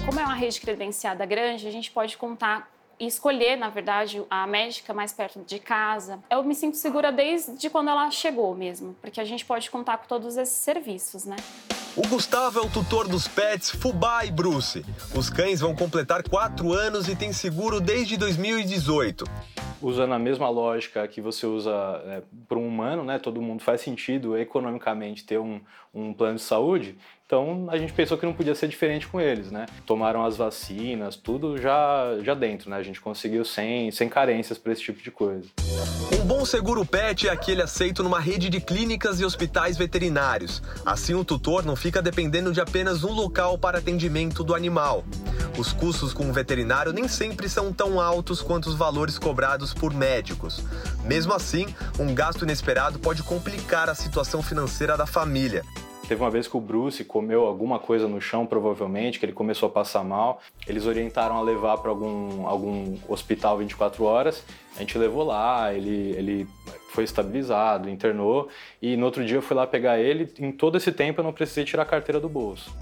Como 0.05 0.20
é 0.20 0.25
uma 0.25 0.35
rede 0.35 0.61
credenciada 0.61 1.25
grande, 1.25 1.66
a 1.66 1.70
gente 1.70 1.90
pode 1.90 2.16
contar 2.18 2.68
e 3.02 3.06
escolher, 3.06 3.56
na 3.56 3.68
verdade, 3.68 4.22
a 4.30 4.46
médica 4.46 4.94
mais 4.94 5.12
perto 5.12 5.40
de 5.44 5.58
casa. 5.58 6.20
Eu 6.30 6.44
me 6.44 6.54
sinto 6.54 6.76
segura 6.76 7.10
desde 7.10 7.68
quando 7.68 7.90
ela 7.90 8.08
chegou 8.12 8.54
mesmo, 8.54 8.94
porque 9.00 9.20
a 9.20 9.24
gente 9.24 9.44
pode 9.44 9.68
contar 9.68 9.98
com 9.98 10.06
todos 10.06 10.36
esses 10.36 10.58
serviços, 10.58 11.24
né? 11.24 11.34
O 11.96 12.06
Gustavo 12.06 12.60
é 12.60 12.62
o 12.62 12.70
tutor 12.70 13.08
dos 13.08 13.26
pets 13.26 13.70
Fubá 13.72 14.24
e 14.24 14.30
Bruce. 14.30 14.84
Os 15.16 15.28
cães 15.28 15.58
vão 15.58 15.74
completar 15.74 16.22
quatro 16.22 16.72
anos 16.72 17.08
e 17.08 17.16
têm 17.16 17.32
seguro 17.32 17.80
desde 17.80 18.16
2018 18.16 19.24
usando 19.82 20.12
a 20.12 20.18
mesma 20.18 20.48
lógica 20.48 21.06
que 21.08 21.20
você 21.20 21.44
usa 21.44 21.72
é, 22.06 22.22
para 22.48 22.56
um 22.56 22.68
humano, 22.68 23.02
né? 23.02 23.18
Todo 23.18 23.42
mundo 23.42 23.64
faz 23.64 23.80
sentido 23.80 24.38
economicamente 24.38 25.24
ter 25.24 25.38
um, 25.38 25.60
um 25.92 26.12
plano 26.12 26.36
de 26.36 26.42
saúde. 26.42 26.96
Então 27.32 27.66
a 27.70 27.78
gente 27.78 27.94
pensou 27.94 28.18
que 28.18 28.26
não 28.26 28.34
podia 28.34 28.54
ser 28.54 28.68
diferente 28.68 29.08
com 29.08 29.18
eles, 29.18 29.50
né? 29.50 29.64
Tomaram 29.86 30.22
as 30.22 30.36
vacinas, 30.36 31.16
tudo 31.16 31.56
já, 31.56 32.18
já 32.22 32.34
dentro, 32.34 32.68
né? 32.68 32.76
A 32.76 32.82
gente 32.82 33.00
conseguiu 33.00 33.42
sem, 33.42 33.90
sem 33.90 34.06
carências 34.06 34.58
para 34.58 34.70
esse 34.70 34.82
tipo 34.82 35.02
de 35.02 35.10
coisa. 35.10 35.48
Um 36.12 36.26
bom 36.26 36.44
seguro 36.44 36.84
pet 36.84 37.26
é 37.26 37.30
aquele 37.30 37.62
aceito 37.62 38.02
numa 38.02 38.20
rede 38.20 38.50
de 38.50 38.60
clínicas 38.60 39.18
e 39.18 39.24
hospitais 39.24 39.78
veterinários. 39.78 40.62
Assim 40.84 41.14
o 41.14 41.24
tutor 41.24 41.64
não 41.64 41.74
fica 41.74 42.02
dependendo 42.02 42.52
de 42.52 42.60
apenas 42.60 43.02
um 43.02 43.12
local 43.12 43.56
para 43.56 43.78
atendimento 43.78 44.44
do 44.44 44.54
animal. 44.54 45.02
Os 45.56 45.72
custos 45.72 46.12
com 46.12 46.28
o 46.28 46.34
veterinário 46.34 46.92
nem 46.92 47.08
sempre 47.08 47.48
são 47.48 47.72
tão 47.72 47.98
altos 47.98 48.42
quanto 48.42 48.66
os 48.66 48.74
valores 48.74 49.18
cobrados 49.18 49.72
por 49.72 49.94
médicos. 49.94 50.62
Mesmo 51.02 51.32
assim, 51.32 51.64
um 51.98 52.14
gasto 52.14 52.42
inesperado 52.42 52.98
pode 52.98 53.22
complicar 53.22 53.88
a 53.88 53.94
situação 53.94 54.42
financeira 54.42 54.98
da 54.98 55.06
família. 55.06 55.64
Teve 56.08 56.20
uma 56.20 56.30
vez 56.30 56.48
que 56.48 56.56
o 56.56 56.60
Bruce 56.60 57.04
comeu 57.04 57.44
alguma 57.44 57.78
coisa 57.78 58.08
no 58.08 58.20
chão, 58.20 58.44
provavelmente, 58.44 59.18
que 59.18 59.24
ele 59.24 59.32
começou 59.32 59.68
a 59.68 59.72
passar 59.72 60.02
mal. 60.02 60.40
Eles 60.66 60.84
orientaram 60.84 61.36
a 61.36 61.40
levar 61.40 61.78
para 61.78 61.90
algum, 61.90 62.46
algum 62.46 62.96
hospital 63.08 63.58
24 63.58 64.04
horas. 64.04 64.44
A 64.76 64.80
gente 64.80 64.98
levou 64.98 65.24
lá, 65.24 65.72
ele, 65.72 66.10
ele 66.16 66.48
foi 66.90 67.04
estabilizado, 67.04 67.88
internou. 67.88 68.48
E 68.80 68.96
no 68.96 69.06
outro 69.06 69.24
dia 69.24 69.36
eu 69.36 69.42
fui 69.42 69.56
lá 69.56 69.66
pegar 69.66 69.98
ele. 69.98 70.32
Em 70.38 70.50
todo 70.50 70.76
esse 70.76 70.90
tempo 70.90 71.20
eu 71.20 71.24
não 71.24 71.32
precisei 71.32 71.64
tirar 71.64 71.84
a 71.84 71.86
carteira 71.86 72.20
do 72.20 72.28
bolso. 72.28 72.74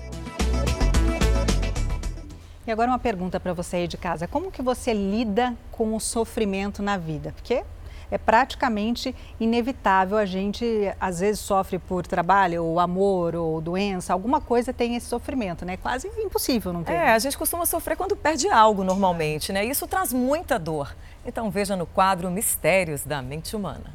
E 2.67 2.71
agora 2.71 2.91
uma 2.91 2.99
pergunta 2.99 3.39
para 3.39 3.53
você 3.53 3.77
aí 3.77 3.89
de 3.89 3.97
casa. 3.97 4.27
Como 4.27 4.51
que 4.51 4.63
você 4.63 4.95
lida 4.95 5.57
com 5.71 5.95
o 5.95 6.01
sofrimento 6.01 6.83
na 6.83 6.97
vida? 6.97 7.33
Porque 7.37 7.65
é 8.11 8.19
praticamente 8.19 9.15
inevitável. 9.39 10.19
A 10.19 10.27
gente 10.27 10.65
às 11.01 11.21
vezes 11.21 11.41
sofre 11.41 11.79
por 11.79 12.07
trabalho, 12.07 12.65
ou 12.65 12.81
amor, 12.81 13.35
ou 13.35 13.61
doença, 13.61 14.13
alguma 14.13 14.41
coisa 14.41 14.73
tem 14.73 14.97
esse 14.97 15.07
sofrimento, 15.07 15.65
né? 15.65 15.77
Quase 15.77 16.09
impossível 16.19 16.73
não 16.73 16.83
ter. 16.83 16.93
É, 16.93 17.13
a 17.13 17.19
gente 17.19 17.37
costuma 17.39 17.67
sofrer 17.67 17.97
quando 17.97 18.17
perde 18.17 18.49
algo 18.49 18.83
normalmente, 18.83 19.53
né? 19.53 19.65
Isso 19.65 19.87
traz 19.87 20.13
muita 20.13 20.59
dor. 20.59 20.95
Então 21.25 21.51
veja 21.51 21.77
no 21.77 21.87
quadro 21.87 22.31
Mistérios 22.31 23.05
da 23.05 23.23
Mente 23.23 23.55
Humana. 23.55 23.93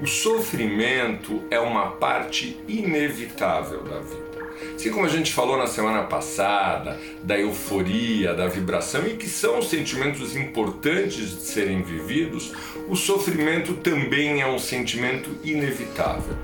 O 0.00 0.06
sofrimento 0.06 1.42
é 1.50 1.58
uma 1.58 1.90
parte 1.92 2.56
inevitável 2.68 3.82
da 3.82 3.98
vida. 3.98 4.27
Assim 4.74 4.90
como 4.90 5.06
a 5.06 5.08
gente 5.08 5.32
falou 5.32 5.56
na 5.56 5.66
semana 5.66 6.04
passada 6.04 6.98
da 7.22 7.38
euforia, 7.38 8.34
da 8.34 8.46
vibração 8.46 9.06
e 9.06 9.16
que 9.16 9.28
são 9.28 9.60
sentimentos 9.60 10.36
importantes 10.36 11.30
de 11.30 11.42
serem 11.42 11.82
vividos, 11.82 12.52
o 12.88 12.96
sofrimento 12.96 13.74
também 13.74 14.40
é 14.40 14.46
um 14.46 14.58
sentimento 14.58 15.30
inevitável. 15.42 16.36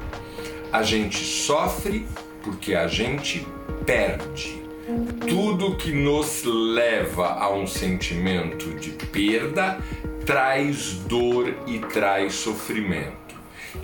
A 0.72 0.83
gente 0.83 1.18
sofre 1.24 2.07
porque 2.42 2.74
a 2.74 2.87
gente 2.87 3.46
perde. 3.87 4.62
Tudo 5.27 5.77
que 5.77 5.92
nos 5.92 6.44
leva 6.44 7.29
a 7.29 7.50
um 7.50 7.66
sentimento 7.66 8.70
de 8.74 8.90
perda 8.90 9.79
traz 10.27 10.92
dor 11.07 11.55
e 11.66 11.79
traz 11.79 12.35
sofrimento. 12.35 13.24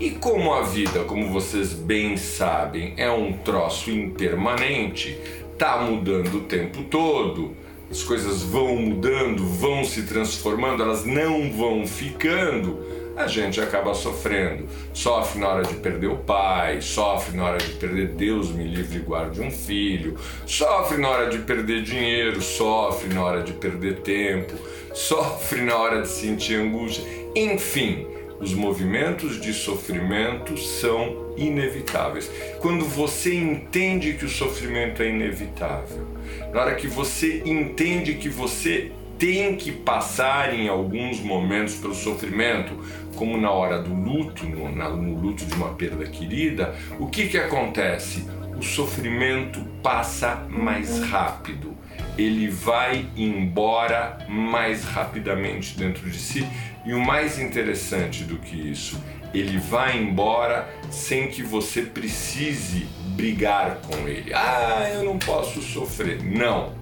E 0.00 0.12
como 0.12 0.54
a 0.54 0.62
vida, 0.62 1.04
como 1.04 1.28
vocês 1.28 1.74
bem 1.74 2.16
sabem, 2.16 2.94
é 2.96 3.10
um 3.10 3.34
troço 3.34 3.90
impermanente, 3.90 5.20
tá 5.58 5.76
mudando 5.76 6.38
o 6.38 6.40
tempo 6.40 6.84
todo, 6.84 7.54
as 7.90 8.02
coisas 8.02 8.42
vão 8.42 8.76
mudando, 8.76 9.44
vão 9.44 9.84
se 9.84 10.04
transformando, 10.04 10.82
elas 10.82 11.04
não 11.04 11.52
vão 11.52 11.86
ficando, 11.86 12.80
a 13.14 13.26
gente 13.26 13.60
acaba 13.60 13.92
sofrendo. 13.92 14.66
Sofre 14.94 15.38
na 15.38 15.48
hora 15.48 15.64
de 15.64 15.74
perder 15.74 16.06
o 16.06 16.16
pai, 16.16 16.80
sofre 16.80 17.36
na 17.36 17.44
hora 17.44 17.58
de 17.58 17.74
perder 17.74 18.08
Deus 18.12 18.50
me 18.50 18.64
livre 18.64 19.00
e 19.00 19.02
guarde 19.02 19.42
um 19.42 19.50
filho, 19.50 20.16
sofre 20.46 20.96
na 20.96 21.10
hora 21.10 21.28
de 21.28 21.40
perder 21.40 21.82
dinheiro, 21.82 22.40
sofre 22.40 23.12
na 23.12 23.22
hora 23.22 23.42
de 23.42 23.52
perder 23.52 23.96
tempo, 23.96 24.54
sofre 24.94 25.60
na 25.60 25.76
hora 25.76 26.00
de 26.00 26.08
sentir 26.08 26.54
angústia, 26.54 27.04
enfim 27.36 28.09
os 28.40 28.55
movimentos 28.55 29.40
de 29.40 29.53
sofrimento 29.53 30.57
são 30.57 31.35
inevitáveis. 31.37 32.31
Quando 32.59 32.85
você 32.85 33.35
entende 33.35 34.14
que 34.14 34.24
o 34.24 34.29
sofrimento 34.29 35.03
é 35.03 35.11
inevitável, 35.11 36.07
na 36.53 36.62
hora 36.62 36.74
que 36.74 36.87
você 36.87 37.42
entende 37.44 38.14
que 38.14 38.29
você 38.29 38.90
tem 39.18 39.55
que 39.55 39.70
passar 39.70 40.55
em 40.55 40.66
alguns 40.66 41.20
momentos 41.20 41.74
pelo 41.74 41.94
sofrimento, 41.94 42.72
como 43.14 43.37
na 43.37 43.50
hora 43.50 43.83
do 43.83 43.92
luto, 43.94 44.46
no, 44.46 44.74
na, 44.74 44.88
no 44.88 45.20
luto 45.20 45.44
de 45.44 45.55
uma 45.55 45.74
perda 45.74 46.07
querida, 46.07 46.74
o 46.98 47.07
que, 47.07 47.29
que 47.29 47.37
acontece? 47.37 48.26
O 48.57 48.62
sofrimento 48.62 49.61
passa 49.83 50.46
mais 50.48 51.00
rápido, 51.00 51.76
ele 52.20 52.48
vai 52.48 53.06
embora 53.16 54.18
mais 54.28 54.85
rapidamente 54.85 55.76
dentro 55.76 56.11
de 56.11 56.18
si 56.18 56.46
e 56.85 56.92
o 56.92 57.00
mais 57.00 57.38
interessante 57.38 58.24
do 58.24 58.37
que 58.37 58.56
isso, 58.56 59.02
ele 59.33 59.59
vai 59.59 59.98
embora 59.98 60.68
sem 60.90 61.28
que 61.28 61.42
você 61.42 61.83
precise 61.83 62.87
brigar 63.16 63.76
com 63.76 64.06
ele. 64.06 64.35
Ah, 64.35 64.90
eu 64.92 65.02
não 65.02 65.18
posso 65.18 65.62
sofrer. 65.62 66.22
Não. 66.22 66.74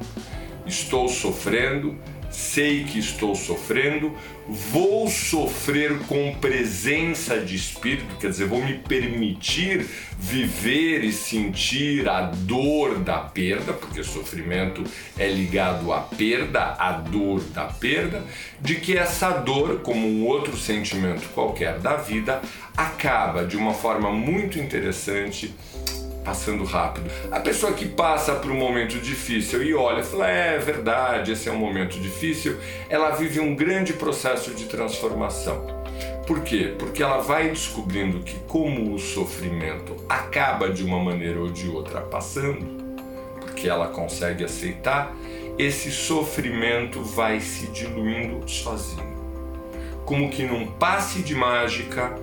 Estou 0.67 1.09
sofrendo, 1.09 1.97
sei 2.31 2.85
que 2.85 2.99
estou 2.99 3.35
sofrendo, 3.35 4.17
vou 4.49 5.09
sofrer 5.09 5.99
com 6.07 6.35
presença 6.37 7.39
de 7.39 7.55
espírito, 7.55 8.17
quer 8.17 8.31
dizer, 8.31 8.47
vou 8.47 8.65
me 8.65 8.79
permitir 8.79 9.87
viver 10.19 11.05
e 11.05 11.13
sentir 11.13 12.09
a 12.09 12.23
dor 12.23 12.99
da 12.99 13.19
perda, 13.19 13.75
porque 13.75 14.03
sofrimento 14.03 14.83
é 15.19 15.29
ligado 15.29 15.93
à 15.93 16.01
perda, 16.01 16.77
à 16.79 16.93
dor 16.93 17.41
da 17.53 17.65
perda, 17.65 18.25
de 18.61 18.77
que 18.77 18.97
essa 18.97 19.31
dor, 19.31 19.81
como 19.81 20.09
um 20.09 20.27
outro 20.27 20.57
sentimento 20.57 21.29
qualquer 21.35 21.79
da 21.79 21.97
vida, 21.97 22.41
acaba 22.77 23.45
de 23.45 23.57
uma 23.57 23.75
forma 23.75 24.11
muito 24.11 24.59
interessante 24.59 25.55
passando 26.25 26.65
rápido. 26.65 27.11
A 27.31 27.41
pessoa 27.41 27.73
que 27.73 27.87
passa 27.87 28.35
por 28.35 28.51
um 28.51 28.57
momento 28.57 28.99
difícil 28.99 29.63
e 29.63 29.75
olha 29.75 30.03
fala: 30.03 30.29
é 30.29 30.59
verdade, 30.59 31.33
esse 31.33 31.49
é 31.49 31.53
um 31.53 31.59
momento 31.59 31.99
difícil, 31.99 32.57
ela 32.89 33.11
vive 33.11 33.41
um 33.41 33.55
grande 33.55 33.93
processo 33.93 34.53
de 34.53 34.67
transformação. 34.67 35.79
Por 36.27 36.41
quê? 36.41 36.75
Porque 36.79 37.03
ela 37.03 37.19
vai 37.19 37.49
descobrindo 37.49 38.21
que, 38.21 38.39
como 38.47 38.95
o 38.95 38.99
sofrimento 38.99 39.97
acaba 40.09 40.69
de 40.69 40.85
uma 40.85 41.03
maneira 41.03 41.41
ou 41.41 41.51
de 41.51 41.69
outra 41.69 42.03
passando, 42.03 42.67
porque 43.41 43.67
ela 43.67 43.89
consegue 43.89 44.45
aceitar, 44.45 45.17
esse 45.59 45.91
sofrimento 45.91 47.03
vai 47.03 47.41
se 47.41 47.67
diluindo 47.69 48.47
sozinho. 48.49 49.09
Como 50.05 50.31
que 50.31 50.45
num 50.45 50.67
passe 50.67 51.23
de 51.23 51.35
mágica, 51.35 52.15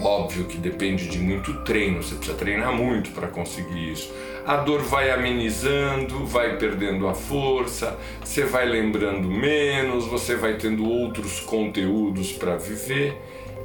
Óbvio 0.00 0.44
que 0.46 0.58
depende 0.58 1.08
de 1.08 1.18
muito 1.18 1.52
treino, 1.64 2.02
você 2.02 2.14
precisa 2.14 2.36
treinar 2.36 2.72
muito 2.72 3.10
para 3.10 3.28
conseguir 3.28 3.92
isso. 3.92 4.12
A 4.46 4.56
dor 4.56 4.82
vai 4.82 5.10
amenizando, 5.10 6.26
vai 6.26 6.56
perdendo 6.56 7.06
a 7.06 7.14
força, 7.14 7.96
você 8.24 8.44
vai 8.44 8.66
lembrando 8.66 9.28
menos, 9.28 10.06
você 10.06 10.34
vai 10.34 10.54
tendo 10.54 10.88
outros 10.88 11.40
conteúdos 11.40 12.32
para 12.32 12.56
viver 12.56 13.16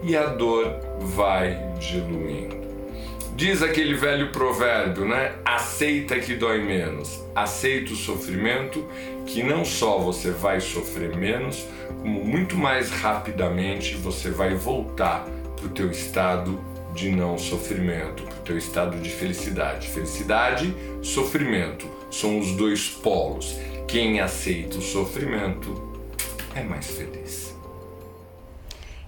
e 0.04 0.16
a 0.16 0.28
dor 0.28 0.80
vai 1.00 1.58
diluindo. 1.80 2.58
Diz 3.36 3.62
aquele 3.62 3.94
velho 3.94 4.32
provérbio, 4.32 5.06
né? 5.06 5.34
Aceita 5.46 6.20
que 6.20 6.34
dói 6.34 6.60
menos. 6.60 7.24
Aceita 7.36 7.94
o 7.94 7.96
sofrimento, 7.96 8.84
que 9.28 9.44
não 9.44 9.64
só 9.64 10.00
você 10.00 10.32
vai 10.32 10.60
sofrer 10.60 11.16
menos, 11.16 11.64
como 12.02 12.26
muito 12.26 12.56
mais 12.58 12.90
rapidamente 12.90 13.96
você 13.96 14.32
vai 14.32 14.56
voltar 14.56 15.28
para 15.68 15.72
o 15.72 15.74
teu 15.74 15.92
estado 15.92 16.60
de 16.94 17.12
não 17.12 17.38
sofrimento, 17.38 18.24
para 18.24 18.38
o 18.38 18.42
teu 18.42 18.58
estado 18.58 18.98
de 19.00 19.10
felicidade. 19.10 19.88
Felicidade, 19.88 20.74
sofrimento 21.02 21.88
são 22.10 22.40
os 22.40 22.54
dois 22.54 22.90
polos. 22.90 23.58
Quem 23.88 24.20
aceita 24.20 24.78
o 24.78 24.82
sofrimento 24.82 25.74
é 26.56 26.64
mais 26.64 26.90
feliz. 26.90 27.56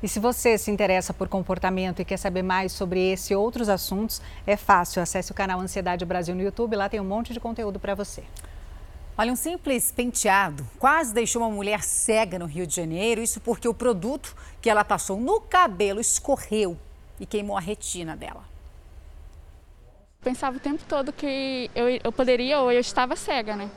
E 0.01 0.07
se 0.07 0.19
você 0.19 0.57
se 0.57 0.71
interessa 0.71 1.13
por 1.13 1.27
comportamento 1.27 2.01
e 2.01 2.05
quer 2.05 2.17
saber 2.17 2.43
mais 2.43 2.71
sobre 2.71 3.11
esse 3.11 3.33
e 3.33 3.35
outros 3.35 3.67
assuntos, 3.67 4.21
é 4.45 4.55
fácil. 4.55 5.01
Acesse 5.01 5.31
o 5.31 5.35
canal 5.35 5.59
Ansiedade 5.59 6.05
Brasil 6.05 6.35
no 6.35 6.41
YouTube, 6.41 6.75
lá 6.75 6.87
tem 6.87 6.99
um 6.99 7.05
monte 7.05 7.33
de 7.33 7.39
conteúdo 7.39 7.79
para 7.79 7.95
você. 7.95 8.23
Olha, 9.19 9.33
um 9.33 9.35
simples 9.35 9.91
penteado 9.91 10.65
quase 10.79 11.13
deixou 11.13 11.41
uma 11.41 11.51
mulher 11.51 11.83
cega 11.83 12.39
no 12.39 12.45
Rio 12.45 12.65
de 12.65 12.73
Janeiro. 12.73 13.21
Isso 13.21 13.41
porque 13.41 13.67
o 13.67 13.73
produto 13.73 14.33
que 14.61 14.69
ela 14.69 14.81
passou 14.85 15.19
no 15.19 15.41
cabelo 15.41 15.99
escorreu 15.99 16.79
e 17.19 17.25
queimou 17.25 17.57
a 17.57 17.59
retina 17.59 18.15
dela. 18.15 18.45
Pensava 20.23 20.55
o 20.55 20.59
tempo 20.61 20.81
todo 20.87 21.11
que 21.11 21.69
eu, 21.75 21.99
eu 22.01 22.13
poderia 22.13 22.61
ou 22.61 22.71
eu 22.71 22.79
estava 22.79 23.17
cega, 23.17 23.57
né? 23.57 23.69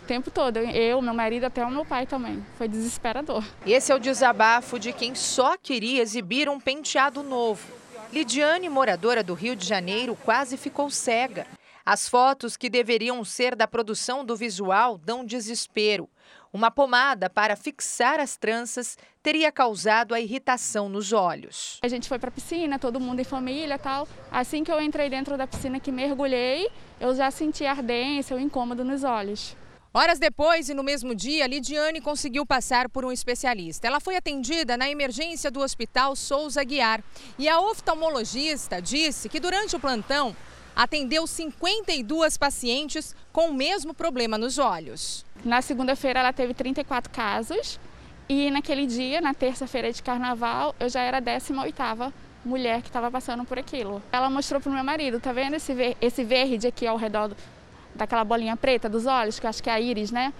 O 0.00 0.04
tempo 0.04 0.30
todo. 0.30 0.58
Eu, 0.58 1.02
meu 1.02 1.12
marido, 1.12 1.42
até 1.42 1.66
o 1.66 1.70
meu 1.72 1.84
pai 1.84 2.06
também. 2.06 2.46
Foi 2.56 2.68
desesperador. 2.68 3.42
Esse 3.66 3.90
é 3.90 3.96
o 3.96 3.98
desabafo 3.98 4.78
de 4.78 4.92
quem 4.92 5.16
só 5.16 5.56
queria 5.56 6.02
exibir 6.02 6.48
um 6.48 6.60
penteado 6.60 7.20
novo. 7.20 7.66
Lidiane, 8.12 8.68
moradora 8.68 9.24
do 9.24 9.34
Rio 9.34 9.56
de 9.56 9.66
Janeiro, 9.66 10.16
quase 10.24 10.56
ficou 10.56 10.88
cega. 10.88 11.48
As 11.86 12.08
fotos 12.08 12.56
que 12.56 12.70
deveriam 12.70 13.22
ser 13.26 13.54
da 13.54 13.68
produção 13.68 14.24
do 14.24 14.34
visual 14.34 14.96
dão 14.96 15.22
desespero. 15.22 16.08
Uma 16.50 16.70
pomada 16.70 17.28
para 17.28 17.56
fixar 17.56 18.18
as 18.18 18.38
tranças 18.38 18.96
teria 19.22 19.52
causado 19.52 20.14
a 20.14 20.20
irritação 20.20 20.88
nos 20.88 21.12
olhos. 21.12 21.78
A 21.82 21.88
gente 21.88 22.08
foi 22.08 22.18
para 22.18 22.30
a 22.30 22.32
piscina, 22.32 22.78
todo 22.78 22.98
mundo 22.98 23.20
em 23.20 23.24
família 23.24 23.78
tal. 23.78 24.08
Assim 24.30 24.64
que 24.64 24.72
eu 24.72 24.80
entrei 24.80 25.10
dentro 25.10 25.36
da 25.36 25.46
piscina, 25.46 25.78
que 25.78 25.92
mergulhei, 25.92 26.70
eu 26.98 27.14
já 27.14 27.30
senti 27.30 27.66
ardência, 27.66 28.34
o 28.34 28.40
incômodo 28.40 28.82
nos 28.82 29.04
olhos. 29.04 29.54
Horas 29.92 30.18
depois 30.18 30.70
e 30.70 30.74
no 30.74 30.82
mesmo 30.82 31.14
dia, 31.14 31.46
Lidiane 31.46 32.00
conseguiu 32.00 32.46
passar 32.46 32.88
por 32.88 33.04
um 33.04 33.12
especialista. 33.12 33.86
Ela 33.86 34.00
foi 34.00 34.16
atendida 34.16 34.76
na 34.76 34.88
emergência 34.88 35.50
do 35.50 35.60
Hospital 35.60 36.16
Souza 36.16 36.64
Guiar. 36.64 37.04
E 37.38 37.46
a 37.46 37.60
oftalmologista 37.60 38.80
disse 38.80 39.28
que 39.28 39.38
durante 39.38 39.76
o 39.76 39.80
plantão 39.80 40.34
atendeu 40.74 41.26
52 41.26 42.36
pacientes 42.36 43.14
com 43.32 43.50
o 43.50 43.54
mesmo 43.54 43.94
problema 43.94 44.36
nos 44.36 44.58
olhos. 44.58 45.24
Na 45.44 45.62
segunda-feira 45.62 46.20
ela 46.20 46.32
teve 46.32 46.54
34 46.54 47.10
casos 47.12 47.78
e 48.28 48.50
naquele 48.50 48.86
dia, 48.86 49.20
na 49.20 49.34
terça-feira 49.34 49.92
de 49.92 50.02
carnaval, 50.02 50.74
eu 50.80 50.88
já 50.88 51.02
era 51.02 51.18
a 51.18 51.22
18ª 51.22 52.12
mulher 52.44 52.80
que 52.80 52.88
estava 52.88 53.10
passando 53.10 53.44
por 53.44 53.58
aquilo. 53.58 54.02
Ela 54.10 54.30
mostrou 54.30 54.60
para 54.60 54.70
o 54.70 54.74
meu 54.74 54.84
marido, 54.84 55.20
tá 55.20 55.32
vendo 55.32 55.56
esse, 55.56 55.74
ver 55.74 55.96
esse 56.00 56.24
verde 56.24 56.66
aqui 56.66 56.86
ao 56.86 56.96
redor 56.96 57.28
do, 57.28 57.36
daquela 57.94 58.24
bolinha 58.24 58.56
preta 58.56 58.88
dos 58.88 59.06
olhos, 59.06 59.38
que 59.38 59.46
eu 59.46 59.50
acho 59.50 59.62
que 59.62 59.68
é 59.68 59.74
a 59.74 59.80
íris, 59.80 60.10
né? 60.10 60.32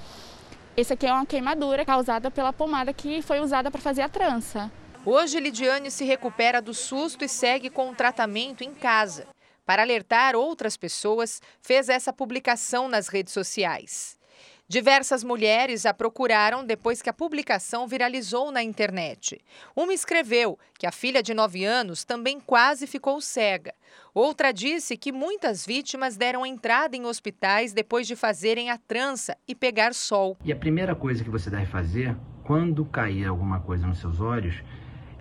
Esse 0.76 0.94
aqui 0.94 1.06
é 1.06 1.12
uma 1.12 1.26
queimadura 1.26 1.84
causada 1.84 2.30
pela 2.30 2.52
pomada 2.52 2.92
que 2.92 3.22
foi 3.22 3.40
usada 3.40 3.70
para 3.70 3.80
fazer 3.80 4.02
a 4.02 4.08
trança. 4.08 4.70
Hoje, 5.06 5.38
Lidiane 5.38 5.90
se 5.90 6.04
recupera 6.04 6.62
do 6.62 6.72
susto 6.72 7.24
e 7.24 7.28
segue 7.28 7.68
com 7.68 7.90
o 7.90 7.94
tratamento 7.94 8.64
em 8.64 8.72
casa. 8.74 9.26
Para 9.64 9.82
alertar 9.82 10.36
outras 10.36 10.76
pessoas, 10.76 11.40
fez 11.60 11.88
essa 11.88 12.12
publicação 12.12 12.88
nas 12.88 13.08
redes 13.08 13.32
sociais. 13.32 14.18
Diversas 14.66 15.22
mulheres 15.22 15.84
a 15.84 15.92
procuraram 15.92 16.64
depois 16.64 17.02
que 17.02 17.10
a 17.10 17.12
publicação 17.12 17.86
viralizou 17.86 18.50
na 18.50 18.62
internet. 18.62 19.38
Uma 19.76 19.92
escreveu 19.92 20.58
que 20.78 20.86
a 20.86 20.92
filha 20.92 21.22
de 21.22 21.34
9 21.34 21.66
anos 21.66 22.02
também 22.02 22.40
quase 22.40 22.86
ficou 22.86 23.20
cega. 23.20 23.74
Outra 24.14 24.52
disse 24.52 24.96
que 24.96 25.12
muitas 25.12 25.66
vítimas 25.66 26.16
deram 26.16 26.46
entrada 26.46 26.96
em 26.96 27.04
hospitais 27.04 27.74
depois 27.74 28.06
de 28.06 28.16
fazerem 28.16 28.70
a 28.70 28.78
trança 28.78 29.36
e 29.46 29.54
pegar 29.54 29.92
sol. 29.92 30.34
E 30.42 30.50
a 30.50 30.56
primeira 30.56 30.94
coisa 30.94 31.22
que 31.22 31.30
você 31.30 31.50
deve 31.50 31.66
fazer, 31.66 32.16
quando 32.42 32.86
cair 32.86 33.26
alguma 33.26 33.60
coisa 33.60 33.86
nos 33.86 33.98
seus 33.98 34.18
olhos, 34.18 34.62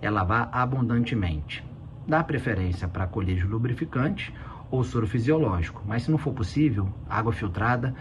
é 0.00 0.08
lavar 0.08 0.48
abundantemente. 0.52 1.62
Dá 2.06 2.22
preferência 2.22 2.86
para 2.86 3.06
colírio 3.06 3.48
lubrificante 3.48 4.32
ou 4.70 4.84
soro 4.84 5.06
fisiológico, 5.06 5.82
mas 5.86 6.02
se 6.02 6.10
não 6.10 6.18
for 6.18 6.34
possível, 6.34 6.88
água 7.08 7.32
filtrada 7.32 7.94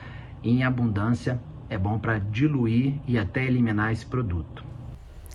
em 0.44 0.64
abundância 0.64 1.40
é 1.70 1.78
bom 1.78 1.98
para 1.98 2.20
diluir 2.20 2.96
e 3.08 3.18
até 3.18 3.46
eliminar 3.46 3.94
esse 3.94 4.06
produto. 4.06 4.64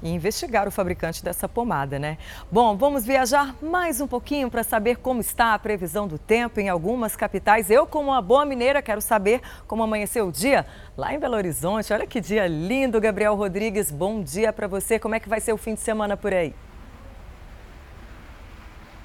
E 0.02 0.10
investigar 0.10 0.68
o 0.68 0.70
fabricante 0.70 1.24
dessa 1.24 1.48
pomada, 1.48 1.98
né? 1.98 2.18
Bom, 2.52 2.76
vamos 2.76 3.04
viajar 3.04 3.56
mais 3.60 4.00
um 4.00 4.06
pouquinho 4.06 4.50
para 4.50 4.62
saber 4.62 4.98
como 4.98 5.20
está 5.20 5.54
a 5.54 5.58
previsão 5.58 6.06
do 6.06 6.18
tempo 6.18 6.60
em 6.60 6.68
algumas 6.68 7.16
capitais. 7.16 7.70
Eu, 7.70 7.86
como 7.86 8.10
uma 8.10 8.22
boa 8.22 8.44
mineira, 8.44 8.82
quero 8.82 9.00
saber 9.00 9.40
como 9.66 9.82
amanheceu 9.82 10.28
o 10.28 10.32
dia 10.32 10.66
lá 10.96 11.12
em 11.12 11.18
Belo 11.18 11.34
Horizonte. 11.34 11.92
Olha 11.92 12.06
que 12.06 12.20
dia 12.20 12.46
lindo, 12.46 13.00
Gabriel 13.00 13.34
Rodrigues. 13.34 13.90
Bom 13.90 14.22
dia 14.22 14.52
para 14.52 14.68
você. 14.68 15.00
Como 15.00 15.14
é 15.16 15.20
que 15.20 15.28
vai 15.28 15.40
ser 15.40 15.52
o 15.52 15.56
fim 15.56 15.74
de 15.74 15.80
semana 15.80 16.16
por 16.16 16.32
aí? 16.32 16.54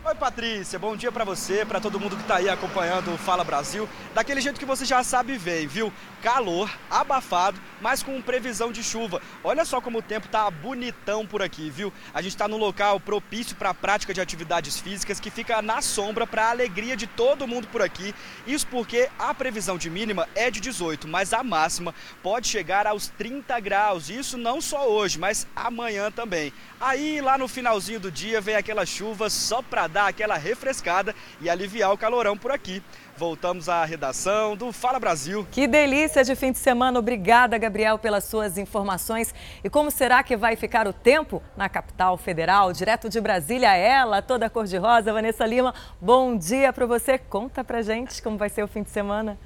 Oi, 0.05 0.15
Patrícia, 0.15 0.77
bom 0.77 0.97
dia 0.97 1.13
para 1.13 1.23
você, 1.23 1.63
para 1.63 1.79
todo 1.79 1.97
mundo 1.97 2.17
que 2.17 2.23
tá 2.25 2.35
aí 2.35 2.49
acompanhando 2.49 3.13
o 3.13 3.17
Fala 3.17 3.41
Brasil. 3.41 3.87
Daquele 4.13 4.41
jeito 4.41 4.59
que 4.59 4.65
você 4.65 4.83
já 4.83 5.01
sabe 5.01 5.37
ver, 5.37 5.65
viu? 5.65 5.93
Calor, 6.21 6.69
abafado, 6.91 7.57
mas 7.81 8.03
com 8.03 8.21
previsão 8.21 8.69
de 8.69 8.83
chuva. 8.83 9.21
Olha 9.41 9.63
só 9.63 9.79
como 9.79 9.99
o 9.99 10.01
tempo 10.01 10.27
tá 10.27 10.51
bonitão 10.51 11.25
por 11.25 11.41
aqui, 11.41 11.69
viu? 11.69 11.91
A 12.13 12.21
gente 12.21 12.35
tá 12.35 12.49
num 12.49 12.57
local 12.57 12.99
propício 12.99 13.55
para 13.55 13.69
a 13.69 13.73
prática 13.73 14.13
de 14.13 14.19
atividades 14.19 14.77
físicas 14.77 15.21
que 15.21 15.29
fica 15.29 15.61
na 15.61 15.81
sombra 15.81 16.27
para 16.27 16.47
a 16.47 16.49
alegria 16.49 16.97
de 16.97 17.07
todo 17.07 17.47
mundo 17.47 17.69
por 17.69 17.81
aqui. 17.81 18.13
Isso 18.45 18.67
porque 18.67 19.09
a 19.17 19.33
previsão 19.33 19.77
de 19.77 19.89
mínima 19.89 20.27
é 20.35 20.51
de 20.51 20.59
18, 20.59 21.07
mas 21.07 21.31
a 21.31 21.43
máxima 21.43 21.95
pode 22.21 22.49
chegar 22.49 22.85
aos 22.85 23.07
30 23.07 23.57
graus. 23.61 24.09
Isso 24.09 24.37
não 24.37 24.59
só 24.59 24.85
hoje, 24.89 25.17
mas 25.17 25.47
amanhã 25.55 26.11
também. 26.11 26.51
Aí 26.79 27.21
lá 27.21 27.37
no 27.37 27.47
finalzinho 27.47 28.01
do 28.01 28.11
dia 28.11 28.41
vem 28.41 28.55
aquela 28.55 28.85
chuva 28.85 29.29
só 29.29 29.61
para 29.61 29.92
dar 29.93 30.07
aquela 30.07 30.35
refrescada 30.35 31.15
e 31.39 31.49
aliviar 31.49 31.93
o 31.93 31.97
calorão 31.97 32.35
por 32.35 32.51
aqui. 32.51 32.83
Voltamos 33.15 33.69
à 33.69 33.85
redação 33.85 34.57
do 34.57 34.73
Fala 34.73 34.99
Brasil. 34.99 35.47
Que 35.51 35.67
delícia 35.67 36.23
de 36.23 36.35
fim 36.35 36.51
de 36.51 36.57
semana. 36.57 36.97
Obrigada, 36.97 37.57
Gabriel, 37.59 37.99
pelas 37.99 38.23
suas 38.23 38.57
informações. 38.57 39.33
E 39.63 39.69
como 39.69 39.91
será 39.91 40.23
que 40.23 40.35
vai 40.35 40.55
ficar 40.55 40.87
o 40.87 40.93
tempo 40.93 41.41
na 41.55 41.69
capital 41.69 42.17
federal? 42.17 42.73
Direto 42.73 43.07
de 43.07 43.21
Brasília, 43.21 43.75
ela, 43.75 44.21
toda 44.21 44.49
cor-de-rosa, 44.49 45.13
Vanessa 45.13 45.45
Lima. 45.45 45.75
Bom 46.01 46.35
dia 46.35 46.73
para 46.73 46.87
você. 46.87 47.19
Conta 47.19 47.63
pra 47.63 47.83
gente 47.83 48.21
como 48.21 48.35
vai 48.35 48.49
ser 48.49 48.63
o 48.63 48.67
fim 48.67 48.81
de 48.81 48.89
semana. 48.89 49.37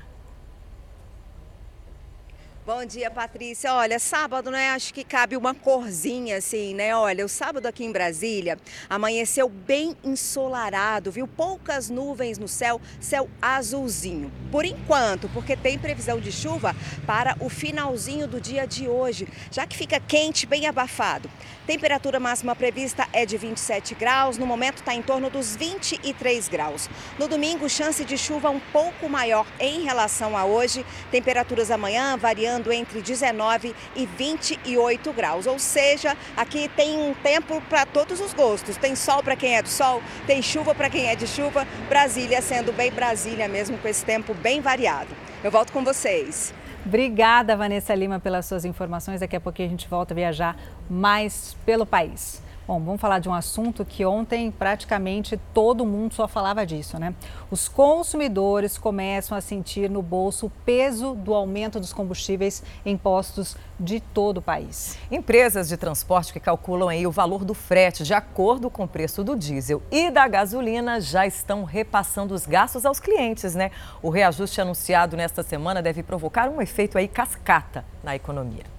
Bom 2.68 2.84
dia, 2.84 3.10
Patrícia. 3.10 3.74
Olha, 3.74 3.98
sábado, 3.98 4.52
né? 4.52 4.72
Acho 4.72 4.94
que 4.94 5.02
cabe 5.02 5.38
uma 5.38 5.56
corzinha 5.56 6.36
assim, 6.36 6.76
né? 6.76 6.94
Olha, 6.94 7.24
o 7.24 7.30
sábado 7.30 7.66
aqui 7.66 7.86
em 7.86 7.94
Brasília 7.94 8.60
amanheceu 8.90 9.48
bem 9.48 9.96
ensolarado, 10.04 11.10
viu? 11.10 11.26
Poucas 11.26 11.90
nuvens 11.90 12.38
no 12.38 12.46
céu, 12.46 12.82
céu 13.00 13.30
azulzinho. 13.42 14.30
Por 14.52 14.66
enquanto, 14.66 15.30
porque 15.30 15.56
tem 15.56 15.80
previsão 15.80 16.20
de 16.20 16.30
chuva 16.30 16.76
para 17.06 17.38
o 17.40 17.48
finalzinho 17.48 18.28
do 18.28 18.42
dia 18.42 18.68
de 18.68 18.86
hoje, 18.86 19.30
já 19.50 19.66
que 19.66 19.78
fica 19.78 19.98
quente, 20.02 20.46
bem 20.46 20.68
abafado. 20.68 21.32
Temperatura 21.66 22.20
máxima 22.20 22.54
prevista 22.54 23.08
é 23.14 23.26
de 23.26 23.38
27 23.38 23.96
graus, 23.96 24.38
no 24.38 24.46
momento 24.46 24.80
está 24.80 24.94
em 24.94 25.02
torno 25.02 25.30
dos 25.30 25.56
23 25.56 26.50
graus. 26.50 26.90
No 27.18 27.30
domingo, 27.30 27.70
chance 27.70 28.04
de 28.04 28.18
chuva 28.18 28.50
um 28.50 28.60
pouco 28.60 29.08
maior 29.08 29.46
em 29.58 29.84
relação 29.84 30.36
a 30.36 30.44
hoje. 30.44 30.86
Temperaturas 31.12 31.72
amanhã 31.72 32.18
variando 32.18 32.57
entre 32.72 33.02
19 33.02 33.76
e 33.96 34.06
28 34.06 35.14
graus. 35.14 35.46
Ou 35.46 35.60
seja, 35.60 36.16
aqui 36.36 36.70
tem 36.76 36.98
um 36.98 37.14
tempo 37.14 37.62
para 37.70 37.86
todos 37.86 38.20
os 38.20 38.34
gostos. 38.34 38.78
Tem 38.78 38.96
sol 38.96 39.22
para 39.22 39.36
quem 39.36 39.56
é 39.56 39.62
do 39.62 39.70
sol, 39.70 40.02
tem 40.26 40.42
chuva 40.42 40.74
para 40.74 40.90
quem 40.90 41.08
é 41.08 41.16
de 41.16 41.28
chuva. 41.28 41.68
Brasília 41.90 42.42
sendo 42.42 42.72
bem 42.74 42.92
Brasília 42.92 43.48
mesmo, 43.48 43.78
com 43.78 43.88
esse 43.88 44.04
tempo 44.04 44.34
bem 44.34 44.62
variado. 44.62 45.10
Eu 45.44 45.52
volto 45.52 45.72
com 45.72 45.84
vocês. 45.84 46.54
Obrigada, 46.86 47.56
Vanessa 47.56 47.94
Lima, 47.94 48.20
pelas 48.20 48.46
suas 48.46 48.64
informações. 48.64 49.20
Daqui 49.20 49.36
a 49.36 49.42
pouquinho 49.42 49.68
a 49.68 49.72
gente 49.72 49.88
volta 49.88 50.14
a 50.14 50.16
viajar 50.16 50.56
mais 50.90 51.56
pelo 51.66 51.86
país. 51.86 52.42
Bom, 52.68 52.84
vamos 52.84 53.00
falar 53.00 53.20
de 53.20 53.30
um 53.30 53.34
assunto 53.34 53.86
que 53.86 54.06
ontem 54.06 54.52
praticamente 54.52 55.40
todo 55.54 55.86
mundo 55.86 56.14
só 56.14 56.28
falava 56.28 56.66
disso, 56.66 57.00
né? 57.00 57.16
Os 57.50 57.70
consumidores 57.70 58.78
começam 58.78 59.38
a 59.38 59.40
sentir 59.40 59.90
no 59.90 60.02
bolso 60.02 60.48
o 60.48 60.50
peso 60.50 61.14
do 61.14 61.34
aumento 61.34 61.80
dos 61.80 61.94
combustíveis 61.94 62.62
em 62.86 62.98
postos 62.98 63.56
de 63.80 64.02
todo 64.02 64.40
o 64.40 64.42
país. 64.42 64.98
Empresas 65.10 65.70
de 65.70 65.78
transporte 65.78 66.34
que 66.34 66.42
calculam 66.42 66.90
aí 66.90 67.08
o 67.08 67.12
valor 67.12 67.46
do 67.46 67.54
frete 67.54 68.04
de 68.04 68.14
acordo 68.14 68.70
com 68.70 68.84
o 68.84 68.88
preço 68.88 69.24
do 69.24 69.34
diesel 69.34 69.82
e 69.90 70.12
da 70.12 70.28
gasolina 70.28 71.00
já 71.00 71.26
estão 71.26 71.64
repassando 71.64 72.34
os 72.34 72.46
gastos 72.46 72.86
aos 72.86 73.00
clientes, 73.00 73.56
né? 73.56 73.72
O 74.04 74.10
reajuste 74.10 74.60
anunciado 74.60 75.16
nesta 75.16 75.42
semana 75.42 75.82
deve 75.82 76.04
provocar 76.04 76.50
um 76.50 76.62
efeito 76.62 76.98
aí 76.98 77.08
cascata 77.08 77.86
na 78.04 78.14
economia 78.14 78.77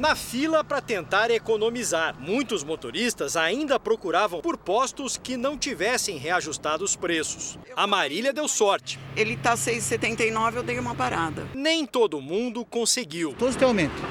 na 0.00 0.16
fila 0.16 0.64
para 0.64 0.80
tentar 0.80 1.30
economizar. 1.30 2.16
Muitos 2.18 2.64
motoristas 2.64 3.36
ainda 3.36 3.78
procuravam 3.78 4.40
por 4.40 4.56
postos 4.56 5.18
que 5.18 5.36
não 5.36 5.58
tivessem 5.58 6.16
reajustado 6.16 6.82
os 6.82 6.96
preços. 6.96 7.58
A 7.76 7.86
Marília 7.86 8.32
deu 8.32 8.48
sorte. 8.48 8.98
Ele 9.14 9.34
está 9.34 9.54
6,79, 9.54 10.56
eu 10.56 10.62
dei 10.62 10.78
uma 10.78 10.94
parada. 10.94 11.46
Nem 11.54 11.84
todo 11.84 12.18
mundo 12.18 12.64
conseguiu. 12.64 13.34
Todos 13.38 13.56
têm 13.56 13.68
aumento. 13.68 14.02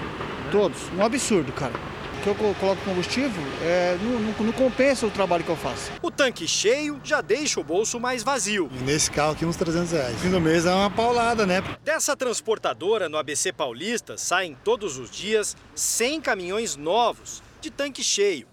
Todos. 0.51 0.77
Um 0.95 1.03
absurdo, 1.03 1.51
cara 1.51 1.98
que 2.19 2.27
eu 2.27 2.35
coloco 2.35 2.81
combustível 2.83 3.41
é, 3.61 3.97
não, 4.01 4.19
não, 4.19 4.45
não, 4.45 4.51
compensa 4.51 5.05
o 5.05 5.11
trabalho 5.11 5.43
que 5.43 5.49
eu 5.49 5.55
faço. 5.55 5.91
O 6.01 6.11
tanque 6.11 6.47
cheio 6.47 6.99
já 7.03 7.21
deixa 7.21 7.59
o 7.59 7.63
bolso 7.63 7.99
mais 7.99 8.23
vazio. 8.23 8.69
E 8.71 8.83
nesse 8.83 9.09
carro 9.09 9.31
aqui 9.31 9.45
uns 9.45 9.55
300 9.55 9.91
reais. 9.91 10.19
Fim 10.19 10.29
do 10.29 10.41
mês 10.41 10.65
é 10.65 10.73
uma 10.73 10.89
paulada, 10.89 11.45
né? 11.45 11.63
Dessa 11.83 12.15
transportadora 12.15 13.07
no 13.09 13.17
ABC 13.17 13.51
Paulista 13.51 14.17
saem 14.17 14.57
todos 14.63 14.97
os 14.97 15.09
dias 15.09 15.55
100 15.75 16.21
caminhões 16.21 16.75
novos 16.75 17.41
de 17.61 17.69
tanque 17.69 18.03
cheio. 18.03 18.47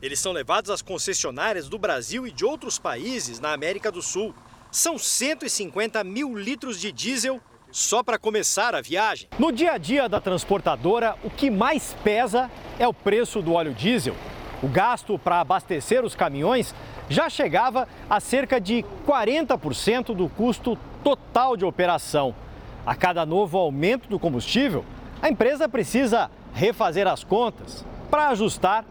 Eles 0.00 0.20
são 0.20 0.32
levados 0.32 0.70
às 0.70 0.80
concessionárias 0.80 1.68
do 1.68 1.78
Brasil 1.78 2.26
e 2.26 2.30
de 2.30 2.44
outros 2.44 2.78
países 2.78 3.40
na 3.40 3.52
América 3.52 3.90
do 3.90 4.00
Sul. 4.00 4.34
São 4.70 4.96
150 4.96 6.04
mil 6.04 6.36
litros 6.36 6.80
de 6.80 6.92
diesel 6.92 7.40
só 7.70 8.02
para 8.02 8.18
começar 8.18 8.74
a 8.74 8.80
viagem. 8.80 9.28
No 9.38 9.52
dia 9.52 9.72
a 9.72 9.78
dia 9.78 10.08
da 10.08 10.20
transportadora, 10.20 11.16
o 11.22 11.30
que 11.30 11.50
mais 11.50 11.94
pesa 12.02 12.50
é 12.78 12.86
o 12.86 12.94
preço 12.94 13.42
do 13.42 13.52
óleo 13.54 13.74
diesel. 13.74 14.14
O 14.62 14.68
gasto 14.68 15.18
para 15.18 15.40
abastecer 15.40 16.04
os 16.04 16.14
caminhões 16.14 16.74
já 17.08 17.30
chegava 17.30 17.86
a 18.08 18.20
cerca 18.20 18.60
de 18.60 18.84
40% 19.06 20.14
do 20.14 20.28
custo 20.28 20.76
total 21.04 21.56
de 21.56 21.64
operação. 21.64 22.34
A 22.84 22.94
cada 22.94 23.24
novo 23.24 23.58
aumento 23.58 24.08
do 24.08 24.18
combustível, 24.18 24.84
a 25.22 25.28
empresa 25.28 25.68
precisa 25.68 26.30
refazer 26.52 27.06
as 27.06 27.22
contas 27.22 27.84
para 28.10 28.28
ajustar 28.28 28.84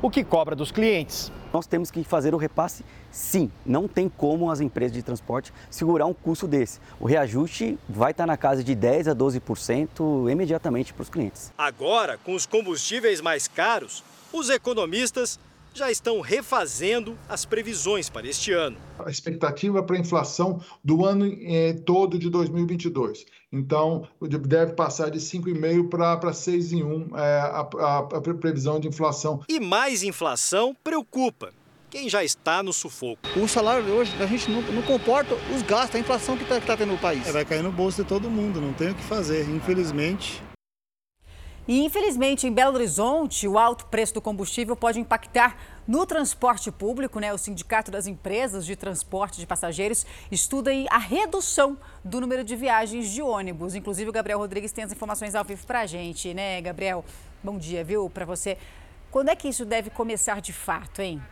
o 0.00 0.10
que 0.10 0.22
cobra 0.22 0.54
dos 0.54 0.70
clientes. 0.70 1.32
Nós 1.52 1.66
temos 1.66 1.90
que 1.90 2.04
fazer 2.04 2.34
o 2.34 2.36
repasse 2.36 2.84
sim. 3.10 3.50
Não 3.64 3.88
tem 3.88 4.08
como 4.08 4.50
as 4.50 4.60
empresas 4.60 4.92
de 4.92 5.02
transporte 5.02 5.52
segurar 5.70 6.06
um 6.06 6.14
custo 6.14 6.46
desse. 6.46 6.80
O 7.00 7.06
reajuste 7.06 7.78
vai 7.88 8.10
estar 8.10 8.26
na 8.26 8.36
casa 8.36 8.62
de 8.62 8.74
10 8.74 9.08
a 9.08 9.14
12% 9.14 10.30
imediatamente 10.30 10.92
para 10.92 11.02
os 11.02 11.08
clientes. 11.08 11.52
Agora, 11.56 12.18
com 12.18 12.34
os 12.34 12.46
combustíveis 12.46 13.20
mais 13.20 13.48
caros, 13.48 14.04
os 14.32 14.50
economistas 14.50 15.38
já 15.78 15.90
estão 15.90 16.20
refazendo 16.20 17.16
as 17.28 17.44
previsões 17.44 18.10
para 18.10 18.26
este 18.26 18.52
ano. 18.52 18.76
A 18.98 19.10
expectativa 19.10 19.82
para 19.82 19.96
a 19.96 20.00
inflação 20.00 20.60
do 20.84 21.04
ano 21.04 21.24
é, 21.42 21.72
todo 21.72 22.18
de 22.18 22.28
2022. 22.28 23.24
Então, 23.50 24.06
deve 24.20 24.72
passar 24.72 25.10
de 25.10 25.18
5,5% 25.18 25.88
para 25.88 26.30
6,1% 26.32 27.16
é, 27.16 27.38
a, 27.40 27.68
a, 27.78 27.98
a 27.98 28.34
previsão 28.34 28.78
de 28.78 28.88
inflação. 28.88 29.40
E 29.48 29.58
mais 29.58 30.02
inflação 30.02 30.76
preocupa 30.84 31.52
quem 31.88 32.08
já 32.08 32.22
está 32.22 32.62
no 32.62 32.72
sufoco. 32.72 33.20
O 33.36 33.48
salário 33.48 33.86
hoje 33.86 34.12
a 34.20 34.26
gente 34.26 34.50
não, 34.50 34.60
não 34.60 34.82
comporta 34.82 35.34
os 35.54 35.62
gastos, 35.62 35.96
a 35.96 35.98
inflação 35.98 36.36
que 36.36 36.42
está 36.42 36.60
tá 36.60 36.76
tendo 36.76 36.92
no 36.92 36.98
país. 36.98 37.26
É, 37.26 37.32
vai 37.32 37.44
cair 37.44 37.62
no 37.62 37.72
bolso 37.72 38.02
de 38.02 38.08
todo 38.08 38.28
mundo, 38.28 38.60
não 38.60 38.72
tem 38.74 38.90
o 38.90 38.94
que 38.94 39.02
fazer. 39.02 39.48
Infelizmente, 39.48 40.42
e 41.68 41.84
infelizmente, 41.84 42.46
em 42.46 42.52
Belo 42.52 42.76
Horizonte, 42.76 43.46
o 43.46 43.58
alto 43.58 43.84
preço 43.86 44.14
do 44.14 44.22
combustível 44.22 44.74
pode 44.74 44.98
impactar 44.98 45.54
no 45.86 46.06
transporte 46.06 46.72
público. 46.72 47.20
Né? 47.20 47.30
O 47.30 47.36
Sindicato 47.36 47.90
das 47.90 48.06
Empresas 48.06 48.64
de 48.64 48.74
Transporte 48.74 49.38
de 49.38 49.46
Passageiros 49.46 50.06
estuda 50.30 50.70
a 50.90 50.96
redução 50.96 51.76
do 52.02 52.22
número 52.22 52.42
de 52.42 52.56
viagens 52.56 53.10
de 53.10 53.20
ônibus. 53.20 53.74
Inclusive, 53.74 54.08
o 54.08 54.12
Gabriel 54.14 54.38
Rodrigues 54.38 54.72
tem 54.72 54.82
as 54.82 54.92
informações 54.92 55.34
ao 55.34 55.44
vivo 55.44 55.66
para 55.66 55.80
a 55.80 55.86
gente, 55.86 56.32
né, 56.32 56.58
Gabriel? 56.62 57.04
Bom 57.44 57.58
dia, 57.58 57.84
viu, 57.84 58.08
para 58.08 58.24
você. 58.24 58.56
Quando 59.10 59.28
é 59.28 59.36
que 59.36 59.46
isso 59.46 59.66
deve 59.66 59.90
começar 59.90 60.40
de 60.40 60.54
fato, 60.54 61.02
hein? 61.02 61.22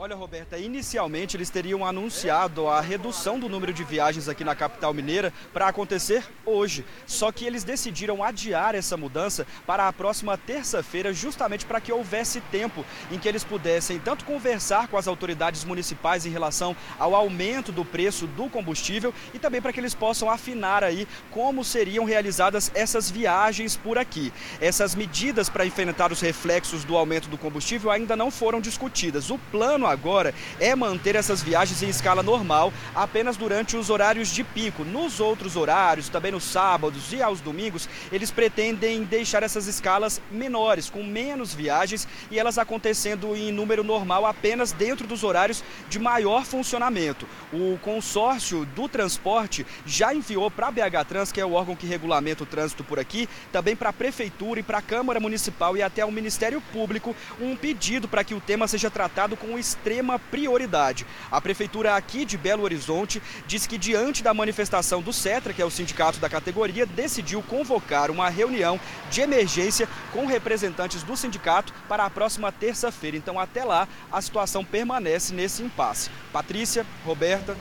Olha, 0.00 0.14
Roberta, 0.14 0.56
inicialmente 0.56 1.36
eles 1.36 1.50
teriam 1.50 1.84
anunciado 1.84 2.68
a 2.68 2.80
redução 2.80 3.36
do 3.36 3.48
número 3.48 3.72
de 3.72 3.82
viagens 3.82 4.28
aqui 4.28 4.44
na 4.44 4.54
capital 4.54 4.94
mineira 4.94 5.32
para 5.52 5.66
acontecer 5.66 6.24
hoje. 6.46 6.84
Só 7.04 7.32
que 7.32 7.44
eles 7.44 7.64
decidiram 7.64 8.22
adiar 8.22 8.76
essa 8.76 8.96
mudança 8.96 9.44
para 9.66 9.88
a 9.88 9.92
próxima 9.92 10.38
terça-feira, 10.38 11.12
justamente 11.12 11.66
para 11.66 11.80
que 11.80 11.92
houvesse 11.92 12.40
tempo 12.42 12.84
em 13.10 13.18
que 13.18 13.28
eles 13.28 13.42
pudessem 13.42 13.98
tanto 13.98 14.24
conversar 14.24 14.86
com 14.86 14.96
as 14.96 15.08
autoridades 15.08 15.64
municipais 15.64 16.24
em 16.24 16.30
relação 16.30 16.76
ao 16.96 17.12
aumento 17.12 17.72
do 17.72 17.84
preço 17.84 18.28
do 18.28 18.48
combustível 18.48 19.12
e 19.34 19.38
também 19.40 19.60
para 19.60 19.72
que 19.72 19.80
eles 19.80 19.96
possam 19.96 20.30
afinar 20.30 20.84
aí 20.84 21.08
como 21.32 21.64
seriam 21.64 22.04
realizadas 22.04 22.70
essas 22.72 23.10
viagens 23.10 23.76
por 23.76 23.98
aqui. 23.98 24.32
Essas 24.60 24.94
medidas 24.94 25.48
para 25.48 25.66
enfrentar 25.66 26.12
os 26.12 26.20
reflexos 26.20 26.84
do 26.84 26.96
aumento 26.96 27.28
do 27.28 27.36
combustível 27.36 27.90
ainda 27.90 28.14
não 28.14 28.30
foram 28.30 28.60
discutidas. 28.60 29.28
O 29.28 29.38
plano 29.50 29.87
agora 29.88 30.34
é 30.60 30.74
manter 30.74 31.16
essas 31.16 31.42
viagens 31.42 31.82
em 31.82 31.88
escala 31.88 32.22
normal, 32.22 32.72
apenas 32.94 33.36
durante 33.36 33.76
os 33.76 33.90
horários 33.90 34.28
de 34.28 34.44
pico. 34.44 34.84
Nos 34.84 35.20
outros 35.20 35.56
horários, 35.56 36.08
também 36.08 36.32
nos 36.32 36.44
sábados 36.44 37.12
e 37.12 37.22
aos 37.22 37.40
domingos, 37.40 37.88
eles 38.12 38.30
pretendem 38.30 39.04
deixar 39.04 39.42
essas 39.42 39.66
escalas 39.66 40.20
menores, 40.30 40.90
com 40.90 41.02
menos 41.02 41.54
viagens 41.54 42.06
e 42.30 42.38
elas 42.38 42.58
acontecendo 42.58 43.34
em 43.34 43.52
número 43.52 43.82
normal 43.82 44.26
apenas 44.26 44.72
dentro 44.72 45.06
dos 45.06 45.24
horários 45.24 45.62
de 45.88 45.98
maior 45.98 46.44
funcionamento. 46.44 47.26
O 47.52 47.78
consórcio 47.78 48.64
do 48.66 48.88
transporte 48.88 49.66
já 49.86 50.14
enviou 50.14 50.50
para 50.50 50.68
a 50.68 50.70
BH 50.70 51.04
Trans, 51.08 51.32
que 51.32 51.40
é 51.40 51.44
o 51.44 51.52
órgão 51.52 51.76
que 51.76 51.86
regulamenta 51.86 52.42
o 52.42 52.46
trânsito 52.46 52.84
por 52.84 52.98
aqui, 52.98 53.28
também 53.52 53.74
para 53.74 53.90
a 53.90 53.92
Prefeitura 53.92 54.60
e 54.60 54.62
para 54.62 54.78
a 54.78 54.82
Câmara 54.82 55.20
Municipal 55.20 55.76
e 55.76 55.82
até 55.82 56.04
o 56.04 56.12
Ministério 56.12 56.60
Público, 56.72 57.14
um 57.40 57.56
pedido 57.56 58.08
para 58.08 58.24
que 58.24 58.34
o 58.34 58.40
tema 58.40 58.68
seja 58.68 58.90
tratado 58.90 59.36
com 59.36 59.54
o 59.54 59.58
extrema 59.78 60.18
prioridade. 60.18 61.06
A 61.30 61.40
prefeitura 61.40 61.94
aqui 61.94 62.24
de 62.24 62.36
Belo 62.36 62.64
Horizonte 62.64 63.22
disse 63.46 63.68
que 63.68 63.78
diante 63.78 64.22
da 64.22 64.34
manifestação 64.34 65.00
do 65.00 65.12
Cetra, 65.12 65.52
que 65.52 65.62
é 65.62 65.64
o 65.64 65.70
sindicato 65.70 66.18
da 66.18 66.28
categoria, 66.28 66.84
decidiu 66.84 67.40
convocar 67.42 68.10
uma 68.10 68.28
reunião 68.28 68.78
de 69.10 69.20
emergência 69.20 69.88
com 70.12 70.26
representantes 70.26 71.02
do 71.02 71.16
sindicato 71.16 71.72
para 71.88 72.04
a 72.04 72.10
próxima 72.10 72.50
terça-feira. 72.50 73.16
Então 73.16 73.38
até 73.38 73.64
lá 73.64 73.86
a 74.10 74.20
situação 74.20 74.64
permanece 74.64 75.32
nesse 75.32 75.62
impasse. 75.62 76.10
Patrícia, 76.32 76.84
Roberta, 77.04 77.56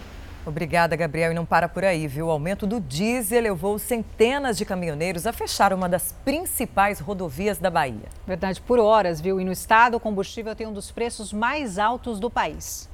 Obrigada, 0.47 0.95
Gabriel. 0.95 1.31
E 1.31 1.35
não 1.35 1.45
para 1.45 1.67
por 1.67 1.83
aí, 1.83 2.07
viu? 2.07 2.27
O 2.27 2.31
aumento 2.31 2.65
do 2.65 2.79
diesel 2.79 3.41
levou 3.41 3.77
centenas 3.77 4.57
de 4.57 4.63
caminhoneiros 4.63 5.27
a 5.27 5.33
fechar 5.33 5.73
uma 5.73 5.89
das 5.89 6.15
principais 6.23 7.01
rodovias 7.01 7.57
da 7.57 7.69
Bahia. 7.69 8.07
Verdade, 8.25 8.61
por 8.61 8.79
horas, 8.79 9.19
viu? 9.19 9.41
E 9.41 9.43
no 9.43 9.51
estado, 9.51 9.97
o 9.97 9.99
combustível 9.99 10.55
tem 10.55 10.65
um 10.65 10.71
dos 10.71 10.89
preços 10.89 11.33
mais 11.33 11.77
altos 11.77 12.17
do 12.17 12.29
país. 12.29 12.89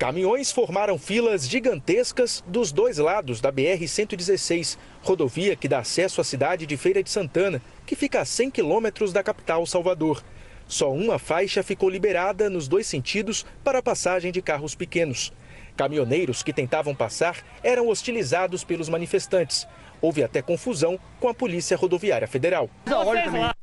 Caminhões 0.00 0.50
formaram 0.50 0.98
filas 0.98 1.48
gigantescas 1.48 2.42
dos 2.44 2.72
dois 2.72 2.98
lados 2.98 3.40
da 3.40 3.52
BR-116, 3.52 4.76
rodovia 5.04 5.54
que 5.54 5.68
dá 5.68 5.78
acesso 5.78 6.20
à 6.20 6.24
cidade 6.24 6.66
de 6.66 6.76
Feira 6.76 7.04
de 7.04 7.08
Santana, 7.08 7.62
que 7.86 7.94
fica 7.94 8.20
a 8.20 8.24
100 8.24 8.50
quilômetros 8.50 9.12
da 9.12 9.22
capital 9.22 9.64
Salvador. 9.64 10.24
Só 10.66 10.92
uma 10.92 11.20
faixa 11.20 11.62
ficou 11.62 11.88
liberada 11.88 12.50
nos 12.50 12.66
dois 12.66 12.88
sentidos 12.88 13.46
para 13.62 13.78
a 13.78 13.82
passagem 13.82 14.32
de 14.32 14.42
carros 14.42 14.74
pequenos. 14.74 15.32
Caminhoneiros 15.76 16.42
que 16.42 16.52
tentavam 16.52 16.94
passar 16.94 17.36
eram 17.62 17.88
hostilizados 17.88 18.64
pelos 18.64 18.88
manifestantes. 18.88 19.66
Houve 20.00 20.22
até 20.22 20.42
confusão 20.42 20.98
com 21.20 21.28
a 21.28 21.34
Polícia 21.34 21.76
Rodoviária 21.76 22.26
Federal. 22.26 22.68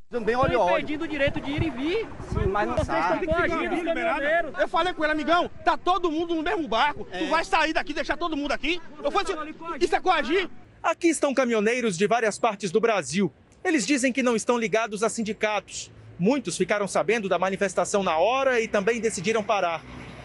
Também 0.10 0.36
óleo 0.36 0.60
óleo. 0.60 0.76
perdido 0.76 1.06
o 1.06 1.08
direito 1.08 1.42
de 1.42 1.50
ir 1.50 1.64
e 1.64 1.70
vir. 1.72 2.08
Sim, 2.32 2.46
mas 2.48 2.68
não 2.68 2.76
Vocês 2.76 2.88
sabe. 2.88 3.26
estão 3.26 3.36
coagindo 3.36 3.76
os 3.76 3.84
caminhoneiros. 3.84 4.60
Eu 4.60 4.68
falei 4.68 4.94
com 4.94 5.04
ele, 5.04 5.12
amigão, 5.12 5.50
tá 5.66 5.76
todo 5.76 6.12
mundo 6.12 6.36
no 6.36 6.44
mesmo 6.44 6.68
barco. 6.68 7.08
É. 7.12 7.20
Tu 7.20 7.28
vai 7.28 7.44
sair 7.44 7.74
daqui, 7.74 7.94
deixar 7.94 8.16
todo 8.16 8.38
mundo 8.38 8.52
aqui? 8.52 8.80
Eu 9.04 9.12
falei 9.12 9.34
assim, 9.34 9.56
isso 9.80 9.96
é 9.96 10.00
coagir? 10.00 10.50
Aqui 10.84 11.08
estão 11.08 11.34
caminhoneiros 11.34 11.98
de 11.98 12.06
várias 12.06 12.38
partes 12.38 12.70
do 12.72 12.80
Brasil. 12.80 13.32
Eles 13.64 13.88
dizem 13.88 14.12
que 14.14 14.22
não 14.22 14.36
estão 14.36 14.58
ligados 14.58 15.02
a 15.02 15.10
sindicatos. 15.10 15.92
Muitos 16.20 16.58
ficaram 16.58 16.88
sabendo 16.88 17.28
da 17.28 17.40
manifestação 17.40 18.04
na 18.04 18.18
hora 18.18 18.62
e 18.62 18.68
também 18.68 19.00
decidiram 19.00 19.44
parar. 19.44 19.82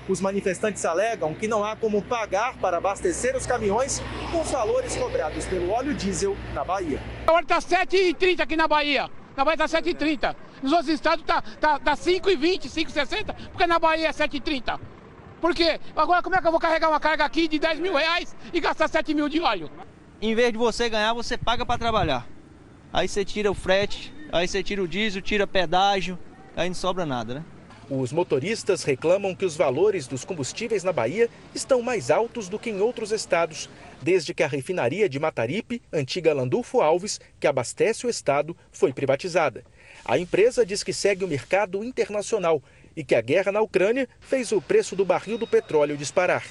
Os 0.08 0.22
manifestantes 0.22 0.84
alegam 0.86 1.34
que 1.34 1.46
não 1.46 1.62
há 1.62 1.76
como 1.76 2.00
pagar 2.00 2.56
para 2.56 2.78
abastecer 2.78 3.36
os 3.36 3.44
caminhões 3.44 4.00
com 4.32 4.40
os 4.40 4.50
valores 4.50 4.96
cobrados 4.96 5.44
pelo 5.44 5.70
óleo 5.70 5.92
diesel 5.92 6.34
na 6.54 6.64
Bahia. 6.64 6.98
Agora 7.26 7.42
está 7.42 7.58
7,30 7.58 8.40
aqui 8.40 8.56
na 8.56 8.66
Bahia. 8.66 9.10
Na 9.36 9.44
Bahia 9.44 9.62
está 9.62 9.80
7,30. 9.82 10.34
Nos 10.62 10.72
outros 10.72 10.88
estados 10.88 11.20
está 11.20 11.42
tá, 11.42 11.78
tá 11.78 11.94
5,20, 11.94 12.70
5,60, 12.70 13.34
porque 13.50 13.66
na 13.66 13.78
Bahia 13.78 14.08
é 14.08 14.12
7,30. 14.12 14.80
Por 15.42 15.54
quê? 15.54 15.78
Agora 15.94 16.22
como 16.22 16.34
é 16.34 16.40
que 16.40 16.46
eu 16.46 16.50
vou 16.50 16.58
carregar 16.58 16.88
uma 16.88 16.98
carga 16.98 17.24
aqui 17.26 17.46
de 17.46 17.58
10 17.58 17.78
mil 17.78 17.94
reais 17.94 18.34
e 18.52 18.60
gastar 18.60 18.88
7 18.88 19.12
mil 19.12 19.28
de 19.28 19.40
óleo? 19.40 19.70
Em 20.22 20.34
vez 20.34 20.50
de 20.50 20.58
você 20.58 20.88
ganhar, 20.88 21.12
você 21.12 21.36
paga 21.36 21.66
para 21.66 21.78
trabalhar. 21.78 22.26
Aí 22.90 23.06
você 23.06 23.26
tira 23.26 23.50
o 23.50 23.54
frete, 23.54 24.12
aí 24.32 24.48
você 24.48 24.62
tira 24.62 24.82
o 24.82 24.88
diesel, 24.88 25.20
tira 25.20 25.46
pedágio, 25.46 26.18
aí 26.56 26.66
não 26.66 26.74
sobra 26.74 27.04
nada, 27.04 27.34
né? 27.34 27.44
Os 27.90 28.12
motoristas 28.12 28.84
reclamam 28.84 29.34
que 29.34 29.46
os 29.46 29.56
valores 29.56 30.06
dos 30.06 30.22
combustíveis 30.22 30.84
na 30.84 30.92
Bahia 30.92 31.30
estão 31.54 31.80
mais 31.80 32.10
altos 32.10 32.46
do 32.46 32.58
que 32.58 32.68
em 32.68 32.82
outros 32.82 33.12
estados, 33.12 33.70
desde 34.02 34.34
que 34.34 34.42
a 34.42 34.46
refinaria 34.46 35.08
de 35.08 35.18
Mataripe, 35.18 35.80
antiga 35.90 36.34
Landulfo 36.34 36.82
Alves, 36.82 37.18
que 37.40 37.46
abastece 37.46 38.06
o 38.06 38.10
estado, 38.10 38.54
foi 38.70 38.92
privatizada. 38.92 39.64
A 40.04 40.18
empresa 40.18 40.66
diz 40.66 40.82
que 40.82 40.92
segue 40.92 41.24
o 41.24 41.28
mercado 41.28 41.82
internacional 41.82 42.62
e 42.94 43.02
que 43.02 43.14
a 43.14 43.22
guerra 43.22 43.52
na 43.52 43.62
Ucrânia 43.62 44.06
fez 44.20 44.52
o 44.52 44.60
preço 44.60 44.94
do 44.94 45.06
barril 45.06 45.38
do 45.38 45.46
petróleo 45.46 45.96
disparar. 45.96 46.44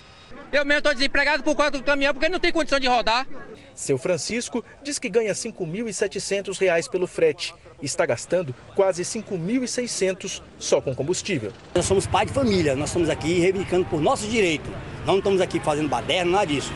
Eu 0.51 0.63
mesmo 0.63 0.79
estou 0.79 0.93
desempregado 0.93 1.43
por 1.43 1.55
conta 1.55 1.71
do 1.71 1.83
caminhão 1.83 2.13
porque 2.13 2.29
não 2.29 2.39
tem 2.39 2.51
condição 2.51 2.79
de 2.79 2.87
rodar. 2.87 3.27
Seu 3.75 3.97
Francisco 3.97 4.63
diz 4.81 4.97
que 4.97 5.09
ganha 5.09 5.33
R$ 5.33 5.35
5.700 5.35 6.89
pelo 6.89 7.05
frete 7.05 7.53
e 7.81 7.85
está 7.85 8.05
gastando 8.05 8.55
quase 8.73 9.03
5.600 9.03 10.41
só 10.57 10.81
com 10.81 10.95
combustível. 10.95 11.51
Nós 11.75 11.85
somos 11.85 12.07
pai 12.07 12.25
de 12.25 12.31
família, 12.31 12.75
nós 12.75 12.89
estamos 12.89 13.09
aqui 13.09 13.39
reivindicando 13.39 13.85
por 13.85 14.01
nosso 14.01 14.27
direito. 14.27 14.69
Não 15.05 15.17
estamos 15.17 15.41
aqui 15.41 15.59
fazendo 15.59 15.89
baderna, 15.89 16.31
nada 16.31 16.47
disso. 16.47 16.73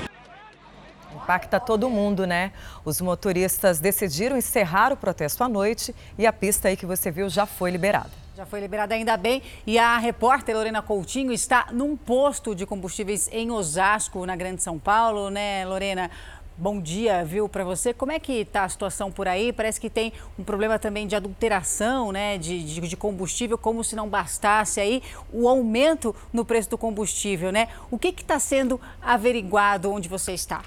Impacta 1.15 1.59
todo 1.59 1.89
mundo, 1.89 2.27
né? 2.27 2.51
Os 2.83 2.99
motoristas 2.99 3.79
decidiram 3.79 4.37
encerrar 4.37 4.91
o 4.91 4.97
protesto 4.97 5.43
à 5.43 5.49
noite 5.49 5.95
e 6.17 6.27
a 6.27 6.33
pista 6.33 6.67
aí 6.67 6.75
que 6.75 6.85
você 6.85 7.09
viu 7.09 7.29
já 7.29 7.45
foi 7.45 7.71
liberada. 7.71 8.11
Já 8.33 8.45
foi 8.45 8.61
liberada 8.61 8.95
ainda 8.95 9.17
bem. 9.17 9.41
E 9.67 9.77
a 9.77 9.97
repórter 9.97 10.55
Lorena 10.55 10.81
Coutinho 10.81 11.33
está 11.33 11.67
num 11.71 11.97
posto 11.97 12.55
de 12.55 12.65
combustíveis 12.65 13.27
em 13.29 13.51
Osasco, 13.51 14.25
na 14.25 14.37
Grande 14.37 14.63
São 14.63 14.79
Paulo, 14.79 15.29
né, 15.29 15.65
Lorena? 15.65 16.09
Bom 16.57 16.79
dia, 16.79 17.25
viu, 17.25 17.49
para 17.49 17.65
você. 17.65 17.93
Como 17.93 18.11
é 18.11 18.19
que 18.19 18.33
está 18.33 18.63
a 18.63 18.69
situação 18.69 19.11
por 19.11 19.27
aí? 19.27 19.51
Parece 19.51 19.81
que 19.81 19.89
tem 19.89 20.13
um 20.39 20.45
problema 20.45 20.79
também 20.79 21.07
de 21.07 21.15
adulteração, 21.15 22.13
né, 22.13 22.37
de, 22.37 22.63
de, 22.63 22.79
de, 22.87 22.95
combustível, 22.95 23.57
como 23.57 23.83
se 23.83 23.97
não 23.97 24.07
bastasse 24.07 24.79
aí 24.79 25.03
o 25.33 25.49
aumento 25.49 26.15
no 26.31 26.45
preço 26.45 26.69
do 26.69 26.77
combustível, 26.77 27.51
né? 27.51 27.67
O 27.89 27.97
que 27.97 28.09
está 28.09 28.39
sendo 28.39 28.79
averiguado 29.01 29.91
onde 29.91 30.07
você 30.07 30.31
está? 30.33 30.61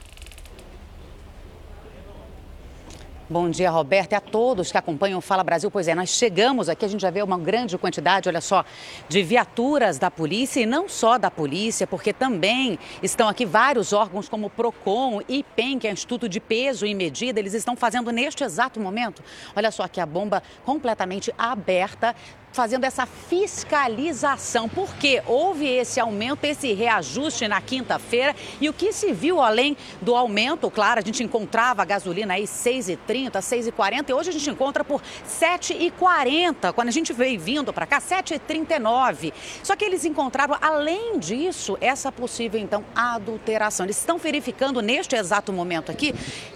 Bom 3.27 3.49
dia, 3.49 3.71
Roberto, 3.71 4.13
e 4.13 4.15
a 4.15 4.21
todos 4.21 4.71
que 4.71 4.77
acompanham 4.77 5.19
o 5.19 5.23
Fala 5.23 5.43
Brasil. 5.43 5.71
Pois 5.71 5.89
é, 5.89 5.95
nós 5.95 6.11
chegamos 6.11 6.69
aqui, 6.69 6.85
a 6.85 6.89
gente 6.89 7.01
já 7.01 7.09
vê 7.09 7.23
uma 7.23 7.39
grande 7.39 7.79
quantidade, 7.79 8.29
olha 8.29 8.43
só, 8.43 8.63
de 9.09 9.23
viaturas 9.23 9.99
da 9.99 10.11
polícia 10.11 10.61
e 10.61 10.67
não 10.67 10.91
só 10.91 11.17
da 11.17 11.31
polícia, 11.31 11.87
porque 11.87 12.13
também 12.13 12.79
estão 13.03 13.27
aqui 13.27 13.47
vários 13.47 13.95
órgãos 13.95 14.29
como 14.29 14.49
o 14.49 14.51
PROCON, 14.51 15.23
IPEM, 15.27 15.79
que 15.79 15.89
é 15.89 15.91
Instituto 15.91 16.29
de 16.29 16.39
Peso 16.39 16.85
e 16.85 16.95
Medida, 16.95 17.41
eles 17.41 17.55
estão 17.55 17.75
fazendo 17.75 18.13
neste 18.13 18.45
exato 18.45 18.79
momento, 18.79 19.23
olha 19.57 19.71
só 19.71 19.85
aqui 19.85 20.03
a 20.03 20.07
bomba 20.07 20.43
completamente 20.63 21.33
aberta, 21.39 22.15
fazendo 22.55 22.85
essa 22.85 23.05
fiscalização, 23.05 24.69
porque 24.69 25.21
houve 25.27 25.67
esse 25.67 25.99
aumento, 25.99 26.45
esse 26.45 26.73
reajuste 26.73 27.49
na 27.49 27.61
quinta-feira 27.61 28.35
e 28.61 28.69
o 28.69 28.73
que 28.73 28.93
se 28.93 29.13
viu 29.13 29.43
além 29.43 29.77
do 30.01 30.15
aumento, 30.15 30.71
claro, 30.71 31.01
a 31.01 31.03
gente 31.03 31.23
encontrava 31.23 31.83
a 31.83 31.85
gasolina 31.85 32.35
aí 32.35 32.45
6,30, 32.45 33.33
6,40 33.33 34.09
e 34.09 34.13
hoje 34.13 34.31
a 34.31 34.33
gente 34.33 34.49
encontra 34.49 34.85
por 34.85 35.03
7,40. 35.29 36.73
Quando 36.73 36.89
a 36.89 36.93
gente 36.93 37.13
veio 37.13 37.41
vindo 37.41 37.73
para 37.73 37.87
cá, 37.87 38.01
7,39. 38.01 39.33
Só 39.63 39.75
que 39.75 39.85
eles 39.85 40.05
encontraram, 40.05 40.57
além 40.61 41.19
disso, 41.19 41.77
essa 41.81 42.13
possível 42.13 42.61
então 42.61 42.85
adulteração. 42.95 43.85
Eles 43.85 43.99
estão 43.99 44.17
verificando 44.17 44.81
neste 44.81 45.17
exato 45.17 45.53
momento 45.53 45.91
aqui. 45.91 46.15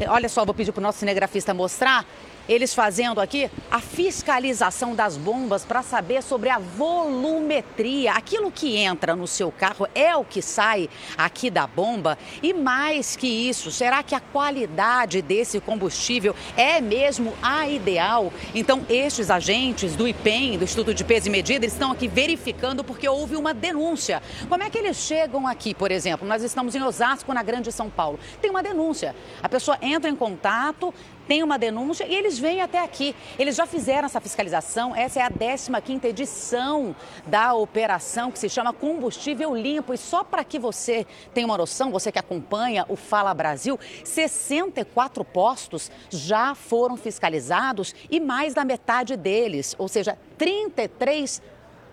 Olha 0.09 0.29
só, 0.29 0.45
vou 0.45 0.55
pedir 0.55 0.71
para 0.71 0.81
o 0.81 0.83
nosso 0.83 1.01
cinegrafista 1.01 1.53
mostrar 1.53 2.07
eles 2.49 2.75
fazendo 2.75 3.21
aqui 3.21 3.51
a 3.71 3.81
fiscalização 3.81 4.95
das 4.95 5.17
bombas 5.17 5.65
para 5.65 5.83
saber 5.83 6.23
sobre 6.23 6.49
a 6.49 6.59
volumetria. 6.59 8.13
Aquilo 8.13 8.51
que 8.51 8.77
entra 8.77 9.15
no 9.15 9.27
seu 9.27 9.53
carro 9.53 9.87
é 9.95 10.17
o 10.17 10.25
que 10.25 10.41
sai 10.41 10.89
aqui 11.17 11.51
da 11.51 11.67
bomba. 11.67 12.17
E 12.43 12.53
mais 12.53 13.17
que 13.17 13.27
isso, 13.27 13.71
será 13.71 14.03
que 14.03 14.15
a 14.15 14.21
qualidade 14.21 15.21
desse 15.21 15.61
combustível 15.61 16.35
é 16.57 16.81
mesmo 16.81 17.35
a 17.43 17.69
ideal? 17.69 18.33
Então, 18.55 18.85
estes 18.89 19.31
agentes 19.31 19.95
do 19.95 20.09
IPEM, 20.09 20.59
do 20.59 20.65
Instituto 20.65 20.95
de 20.95 21.05
Peso 21.05 21.29
e 21.29 21.31
Medida, 21.31 21.67
estão 21.67 21.93
aqui 21.93 22.09
verificando 22.09 22.83
porque 22.83 23.09
houve 23.09 23.37
uma 23.37 23.53
denúncia. 23.53 24.23
Como 24.49 24.63
é 24.63 24.71
que 24.71 24.79
eles 24.79 24.97
chegam 24.97 25.47
aqui, 25.47 25.75
por 25.75 25.91
exemplo? 25.91 26.27
Nós 26.27 26.43
estamos 26.43 26.75
em 26.75 26.83
Osasco, 26.83 27.33
na 27.35 27.43
Grande 27.43 27.71
São 27.71 27.91
Paulo. 27.91 28.19
Tem 28.41 28.51
uma 28.51 28.63
denúncia. 28.63 29.15
A 29.43 29.49
pessoa 29.49 29.79
entra 29.83 30.11
em 30.11 30.17
contato, 30.17 30.95
tem 31.29 31.43
uma 31.43 31.59
denúncia 31.59 32.07
e 32.07 32.15
eles 32.15 32.39
vêm 32.39 32.63
até 32.63 32.83
aqui. 32.83 33.15
Eles 33.39 33.55
já 33.55 33.67
fizeram 33.67 34.07
essa 34.07 34.21
fiscalização, 34.21 34.97
essa 34.97 35.21
é 35.21 35.23
a 35.23 35.31
15ª 35.31 36.07
edição 36.07 36.97
da 37.27 37.53
operação 37.53 38.33
que 38.33 38.39
se 38.39 38.49
chama 38.49 38.73
Combustível 38.73 39.55
Limpo. 39.55 39.93
E 39.93 39.99
só 39.99 40.25
para 40.25 40.43
que 40.43 40.59
você 40.59 41.07
tenha 41.35 41.47
uma 41.47 41.59
noção, 41.59 41.93
você 41.93 42.11
que 42.11 42.19
acompanha 42.19 42.87
o 42.89 42.97
Fala 42.97 43.35
Brasil, 43.35 43.79
64 44.03 45.23
postos 45.25 45.91
já 46.09 46.55
foram 46.55 46.97
fiscalizados 46.97 47.95
e 48.11 48.19
mais 48.19 48.55
da 48.55 48.65
metade 48.65 49.15
deles, 49.15 49.77
ou 49.79 49.87
seja, 49.87 50.19
33 50.39 51.43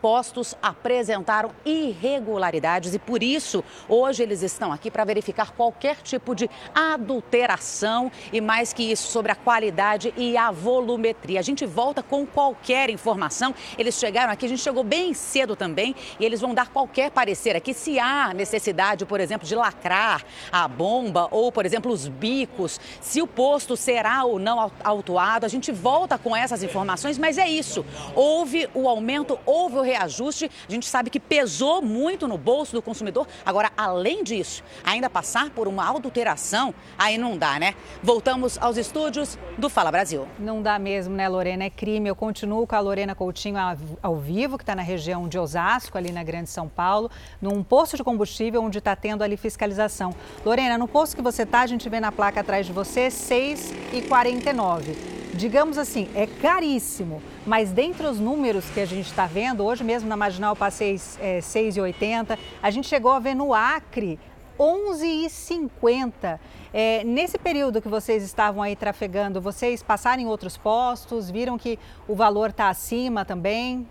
postos 0.06 0.56
apresentaram 0.62 1.50
irregularidades 1.66 2.94
e 2.94 3.00
por 3.00 3.24
isso 3.24 3.64
hoje 3.90 4.22
eles 4.22 4.44
estão 4.44 4.72
aqui 4.72 4.92
para 4.92 5.04
verificar 5.04 5.50
qualquer 5.54 5.96
tipo 6.04 6.36
de 6.36 6.48
adulteração 6.76 8.12
e 8.32 8.40
mais 8.40 8.72
que 8.72 8.84
isso 8.84 9.08
sobre 9.08 9.32
a 9.32 9.36
qualidade 9.36 10.14
e 10.16 10.38
a 10.38 10.52
volumetria. 10.52 11.40
A 11.40 11.42
gente 11.42 11.66
volta 11.66 12.04
com 12.04 12.24
qualquer 12.24 12.92
informação. 12.92 13.56
Eles 13.80 13.96
chegaram 13.96 14.32
aqui, 14.32 14.46
a 14.46 14.50
gente 14.50 14.62
chegou 14.62 14.84
bem 14.84 15.12
cedo 15.16 15.56
também 15.56 15.96
e 16.20 16.24
eles 16.24 16.40
vão 16.40 16.54
dar 16.54 16.70
qualquer 16.70 17.10
parecer 17.10 17.56
aqui 17.56 17.74
se 17.74 17.98
há 17.98 18.32
necessidade, 18.32 19.08
por 19.08 19.20
exemplo, 19.20 19.48
de 19.48 19.56
lacrar 19.56 20.24
a 20.52 20.68
bomba 20.68 21.28
ou, 21.32 21.52
por 21.52 21.66
exemplo, 21.66 21.92
os 21.92 22.08
bicos, 22.08 22.80
se 23.02 23.24
o 23.24 23.26
posto 23.28 23.76
será 23.76 24.24
ou 24.24 24.38
não 24.38 24.72
autuado. 24.84 25.48
A 25.48 25.50
gente 25.50 25.72
volta 25.72 26.16
com 26.16 26.36
essas 26.36 26.62
informações, 26.62 27.18
mas 27.18 27.40
é 27.40 27.50
isso. 27.50 27.84
Houve 28.14 28.70
o 28.72 28.88
aumento, 28.88 29.40
houve 29.48 29.78
o 29.78 29.95
reajuste, 29.96 30.52
a 30.68 30.72
gente 30.72 30.88
sabe 30.88 31.10
que 31.10 31.20
pesou 31.20 31.82
muito 31.82 32.28
no 32.28 32.38
bolso 32.38 32.74
do 32.74 32.82
consumidor. 32.82 33.28
Agora, 33.46 33.72
além 33.78 34.24
disso, 34.24 34.64
ainda 34.84 35.10
passar 35.10 35.50
por 35.50 35.68
uma 35.68 35.90
adulteração, 35.90 36.74
aí 36.98 37.18
não 37.18 37.38
dá, 37.38 37.60
né? 37.60 37.76
Voltamos 38.04 38.58
aos 38.58 38.78
estúdios 38.78 39.38
do 39.58 39.70
Fala 39.70 39.92
Brasil. 39.92 40.28
Não 40.38 40.62
dá 40.62 40.78
mesmo, 40.78 41.16
né, 41.16 41.28
Lorena? 41.28 41.64
É 41.64 41.70
crime. 41.70 42.10
Eu 42.10 42.16
continuo 42.16 42.68
com 42.68 42.76
a 42.76 42.80
Lorena 42.80 43.16
Coutinho 43.16 43.56
ao 44.02 44.16
vivo, 44.18 44.58
que 44.58 44.64
está 44.64 44.76
na 44.76 44.82
região 44.82 45.28
de 45.28 45.40
Osasco, 45.40 45.98
ali 45.98 46.12
na 46.12 46.24
Grande 46.24 46.50
São 46.50 46.68
Paulo, 46.68 47.10
num 47.42 47.64
posto 47.64 47.96
de 47.96 48.04
combustível 48.04 48.62
onde 48.62 48.80
está 48.80 48.96
tendo 48.96 49.24
ali 49.24 49.38
fiscalização. 49.38 50.14
Lorena, 50.46 50.78
no 50.78 50.88
posto 50.88 51.16
que 51.16 51.22
você 51.22 51.44
está, 51.44 51.62
a 51.62 51.68
gente 51.68 51.88
vê 51.88 52.00
na 52.00 52.12
placa 52.12 52.42
atrás 52.42 52.66
de 52.66 52.74
você 52.74 53.08
6,49 53.08 55.25
digamos 55.36 55.78
assim, 55.78 56.08
é 56.16 56.26
caríssimo, 56.26 57.22
mas 57.46 57.72
dentre 57.72 58.08
os 58.08 58.20
números 58.20 58.66
que 58.70 58.80
a 58.80 58.86
gente 58.86 59.08
está 59.08 59.26
vendo, 59.26 59.64
hoje 59.64 59.84
mesmo 59.84 60.08
na 60.08 60.16
Marginal 60.16 60.54
eu 60.54 60.56
passei 60.56 61.00
é, 61.20 61.40
6,80, 61.40 62.38
a 62.64 62.72
gente 62.72 62.88
chegou 62.88 63.12
a 63.12 63.20
ver 63.20 63.36
no 63.36 63.54
Acre 63.54 64.18
11,50. 64.58 66.40
É, 66.74 67.04
nesse 67.04 67.38
período 67.38 67.82
que 67.82 67.88
vocês 67.88 68.24
estavam 68.24 68.62
aí 68.62 68.76
trafegando, 68.76 69.42
vocês 69.42 69.84
passaram 69.84 70.22
em 70.22 70.28
outros 70.28 70.58
postos, 70.58 71.30
viram 71.30 71.58
que 71.58 71.78
o 72.08 72.16
valor 72.16 72.50
está 72.50 72.70
acima 72.70 73.26
também? 73.26 73.88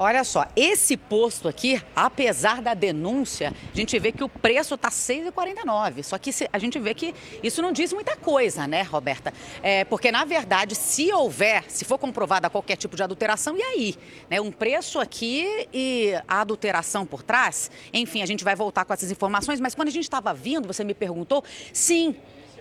Olha 0.00 0.22
só, 0.22 0.46
esse 0.54 0.96
posto 0.96 1.48
aqui, 1.48 1.82
apesar 1.94 2.62
da 2.62 2.72
denúncia, 2.72 3.52
a 3.72 3.76
gente 3.76 3.98
vê 3.98 4.12
que 4.12 4.22
o 4.22 4.28
preço 4.28 4.76
está 4.76 4.88
R$ 4.88 4.94
6,49. 4.94 6.04
Só 6.04 6.16
que 6.16 6.30
a 6.52 6.58
gente 6.60 6.78
vê 6.78 6.94
que 6.94 7.12
isso 7.42 7.60
não 7.60 7.72
diz 7.72 7.92
muita 7.92 8.14
coisa, 8.14 8.68
né, 8.68 8.82
Roberta? 8.82 9.34
É, 9.60 9.84
porque, 9.84 10.12
na 10.12 10.24
verdade, 10.24 10.76
se 10.76 11.12
houver, 11.12 11.64
se 11.66 11.84
for 11.84 11.98
comprovada 11.98 12.48
qualquer 12.48 12.76
tipo 12.76 12.94
de 12.94 13.02
adulteração, 13.02 13.56
e 13.56 13.62
aí? 13.62 13.96
Né, 14.30 14.40
um 14.40 14.52
preço 14.52 15.00
aqui 15.00 15.66
e 15.74 16.14
a 16.28 16.42
adulteração 16.42 17.04
por 17.04 17.24
trás? 17.24 17.68
Enfim, 17.92 18.22
a 18.22 18.26
gente 18.26 18.44
vai 18.44 18.54
voltar 18.54 18.84
com 18.84 18.92
essas 18.92 19.10
informações, 19.10 19.58
mas 19.58 19.74
quando 19.74 19.88
a 19.88 19.92
gente 19.92 20.04
estava 20.04 20.32
vindo, 20.32 20.68
você 20.68 20.84
me 20.84 20.94
perguntou, 20.94 21.42
sim, 21.72 22.14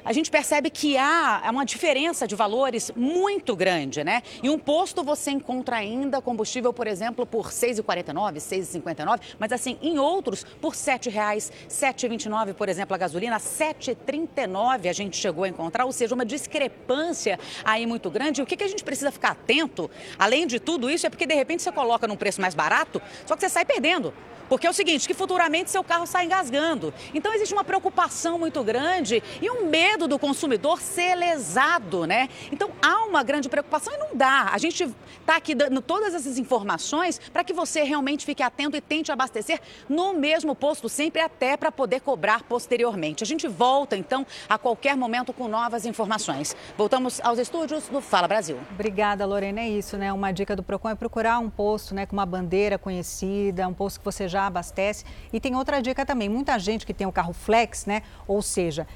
a 0.07 0.13
gente 0.13 0.31
percebe 0.31 0.69
que 0.69 0.97
há 0.97 1.49
uma 1.51 1.65
diferença 1.65 2.25
de 2.25 2.33
valores 2.33 2.93
muito 2.95 3.57
grande, 3.57 4.05
né? 4.05 4.23
Em 4.41 4.47
um 4.49 4.57
posto 4.57 5.03
você 5.03 5.31
encontra 5.31 5.75
ainda 5.75 6.21
combustível, 6.21 6.71
por 6.71 6.87
exemplo, 6.87 7.25
por 7.25 7.47
R$ 7.47 7.51
6,49, 7.51 8.35
R$ 8.35 8.39
6,59, 8.39 9.19
mas 9.37 9.51
assim, 9.51 9.77
em 9.81 9.99
outros, 9.99 10.45
por 10.61 10.71
R$ 10.71 10.77
7,00, 10.77 11.11
R$ 11.11 11.67
7,29, 11.69 12.53
por 12.53 12.69
exemplo, 12.69 12.95
a 12.95 12.97
gasolina, 12.97 13.35
R$ 13.35 13.43
7,39 13.43 14.89
a 14.89 14.93
gente 14.93 15.17
chegou 15.17 15.43
a 15.43 15.49
encontrar, 15.49 15.83
ou 15.83 15.91
seja, 15.91 16.15
uma 16.15 16.25
discrepância 16.25 17.37
aí 17.65 17.85
muito 17.85 18.09
grande. 18.09 18.39
E 18.39 18.43
o 18.43 18.45
que, 18.45 18.55
que 18.55 18.63
a 18.63 18.69
gente 18.69 18.85
precisa 18.85 19.11
ficar 19.11 19.31
atento, 19.31 19.91
além 20.17 20.47
de 20.47 20.57
tudo 20.57 20.89
isso, 20.89 21.05
é 21.05 21.09
porque 21.09 21.25
de 21.25 21.35
repente 21.35 21.61
você 21.61 21.71
coloca 21.71 22.07
num 22.07 22.15
preço 22.15 22.39
mais 22.39 22.55
barato, 22.55 23.01
só 23.25 23.35
que 23.35 23.41
você 23.41 23.49
sai 23.49 23.65
perdendo. 23.65 24.13
Porque 24.49 24.65
é 24.65 24.69
o 24.69 24.73
seguinte, 24.73 25.07
que 25.07 25.13
futuramente 25.13 25.69
seu 25.69 25.83
carro 25.83 26.05
sai 26.05 26.25
engasgando. 26.25 26.93
Então 27.13 27.33
existe 27.33 27.53
uma 27.53 27.63
preocupação 27.63 28.39
muito 28.39 28.63
grande 28.63 29.21
e 29.41 29.49
um 29.49 29.65
medo 29.65 29.96
do 30.05 30.19
consumidor 30.19 30.81
ser 30.81 31.15
lesado, 31.15 32.05
né? 32.05 32.27
Então 32.51 32.69
há 32.81 33.05
uma 33.05 33.23
grande 33.23 33.47
preocupação 33.47 33.93
e 33.93 33.97
não 33.97 34.09
dá. 34.13 34.49
A 34.51 34.57
gente 34.57 34.83
está 35.21 35.37
aqui 35.37 35.55
dando 35.55 35.81
todas 35.81 36.13
essas 36.13 36.37
informações 36.37 37.21
para 37.31 37.45
que 37.45 37.53
você 37.53 37.83
realmente 37.83 38.25
fique 38.25 38.43
atento 38.43 38.75
e 38.75 38.81
tente 38.81 39.13
abastecer 39.13 39.61
no 39.87 40.13
mesmo 40.13 40.53
posto 40.53 40.89
sempre 40.89 41.21
até 41.21 41.55
para 41.55 41.71
poder 41.71 42.01
cobrar 42.01 42.43
posteriormente. 42.43 43.23
A 43.23 43.27
gente 43.27 43.47
volta 43.47 43.95
então 43.95 44.27
a 44.49 44.57
qualquer 44.57 44.97
momento 44.97 45.31
com 45.31 45.47
novas 45.47 45.85
informações. 45.85 46.55
Voltamos 46.77 47.21
aos 47.21 47.39
estúdios 47.39 47.87
do 47.87 48.01
Fala 48.01 48.27
Brasil. 48.27 48.59
Obrigada, 48.71 49.25
Lorena. 49.25 49.61
É 49.61 49.69
isso, 49.69 49.97
né? 49.97 50.11
Uma 50.11 50.31
dica 50.31 50.55
do 50.55 50.63
Procon 50.63 50.89
é 50.89 50.95
procurar 50.95 51.39
um 51.39 51.49
posto, 51.49 51.95
né, 51.95 52.05
com 52.05 52.15
uma 52.15 52.25
bandeira 52.25 52.77
conhecida, 52.77 53.67
um 53.67 53.73
posto 53.73 53.99
que 53.99 54.05
você 54.05 54.27
já 54.27 54.47
abastece. 54.47 55.05
E 55.31 55.39
tem 55.39 55.55
outra 55.55 55.81
dica 55.81 56.05
também, 56.05 56.27
muita 56.27 56.57
gente 56.59 56.85
que 56.85 56.93
tem 56.93 57.07
o 57.07 57.11
carro 57.11 57.33
flex, 57.33 57.85
né? 57.85 58.01
Ou 58.27 58.41
seja, 58.41 58.87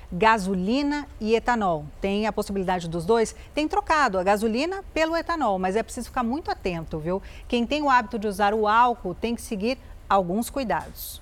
gasolina 0.82 1.08
e 1.20 1.36
etanol. 1.36 1.86
Tem 2.00 2.26
a 2.28 2.34
possibilidade 2.34 2.88
dos 2.88 3.06
dois, 3.06 3.36
tem 3.54 3.68
trocado 3.68 4.18
a 4.18 4.24
gasolina 4.24 4.84
pelo 4.94 5.16
etanol, 5.16 5.60
mas 5.60 5.76
é 5.76 5.84
preciso 5.84 6.08
ficar 6.08 6.24
muito 6.24 6.50
atento, 6.50 7.00
viu? 7.00 7.22
Quem 7.48 7.66
tem 7.66 7.82
o 7.82 7.90
hábito 7.90 8.18
de 8.18 8.28
usar 8.28 8.54
o 8.54 8.68
álcool 8.68 9.14
tem 9.14 9.36
que 9.36 9.42
seguir 9.42 9.78
alguns 10.10 10.50
cuidados. 10.50 11.22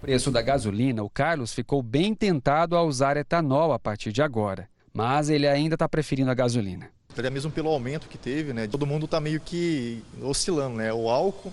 Preço 0.00 0.30
da 0.30 0.42
gasolina, 0.42 1.02
o 1.02 1.10
Carlos 1.10 1.52
ficou 1.52 1.82
bem 1.82 2.14
tentado 2.14 2.76
a 2.76 2.82
usar 2.82 3.16
etanol 3.16 3.72
a 3.72 3.78
partir 3.78 4.12
de 4.12 4.22
agora, 4.22 4.68
mas 4.92 5.28
ele 5.30 5.46
ainda 5.46 5.74
está 5.74 5.88
preferindo 5.88 6.30
a 6.30 6.34
gasolina. 6.34 6.90
Até 7.16 7.30
mesmo 7.30 7.50
pelo 7.50 7.68
aumento 7.68 8.08
que 8.08 8.18
teve, 8.18 8.52
né? 8.52 8.66
Todo 8.66 8.86
mundo 8.86 9.06
está 9.06 9.20
meio 9.20 9.40
que 9.40 10.02
oscilando, 10.20 10.76
né? 10.76 10.92
O 10.92 11.08
álcool 11.08 11.52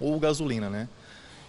ou 0.00 0.18
gasolina, 0.18 0.68
né? 0.70 0.88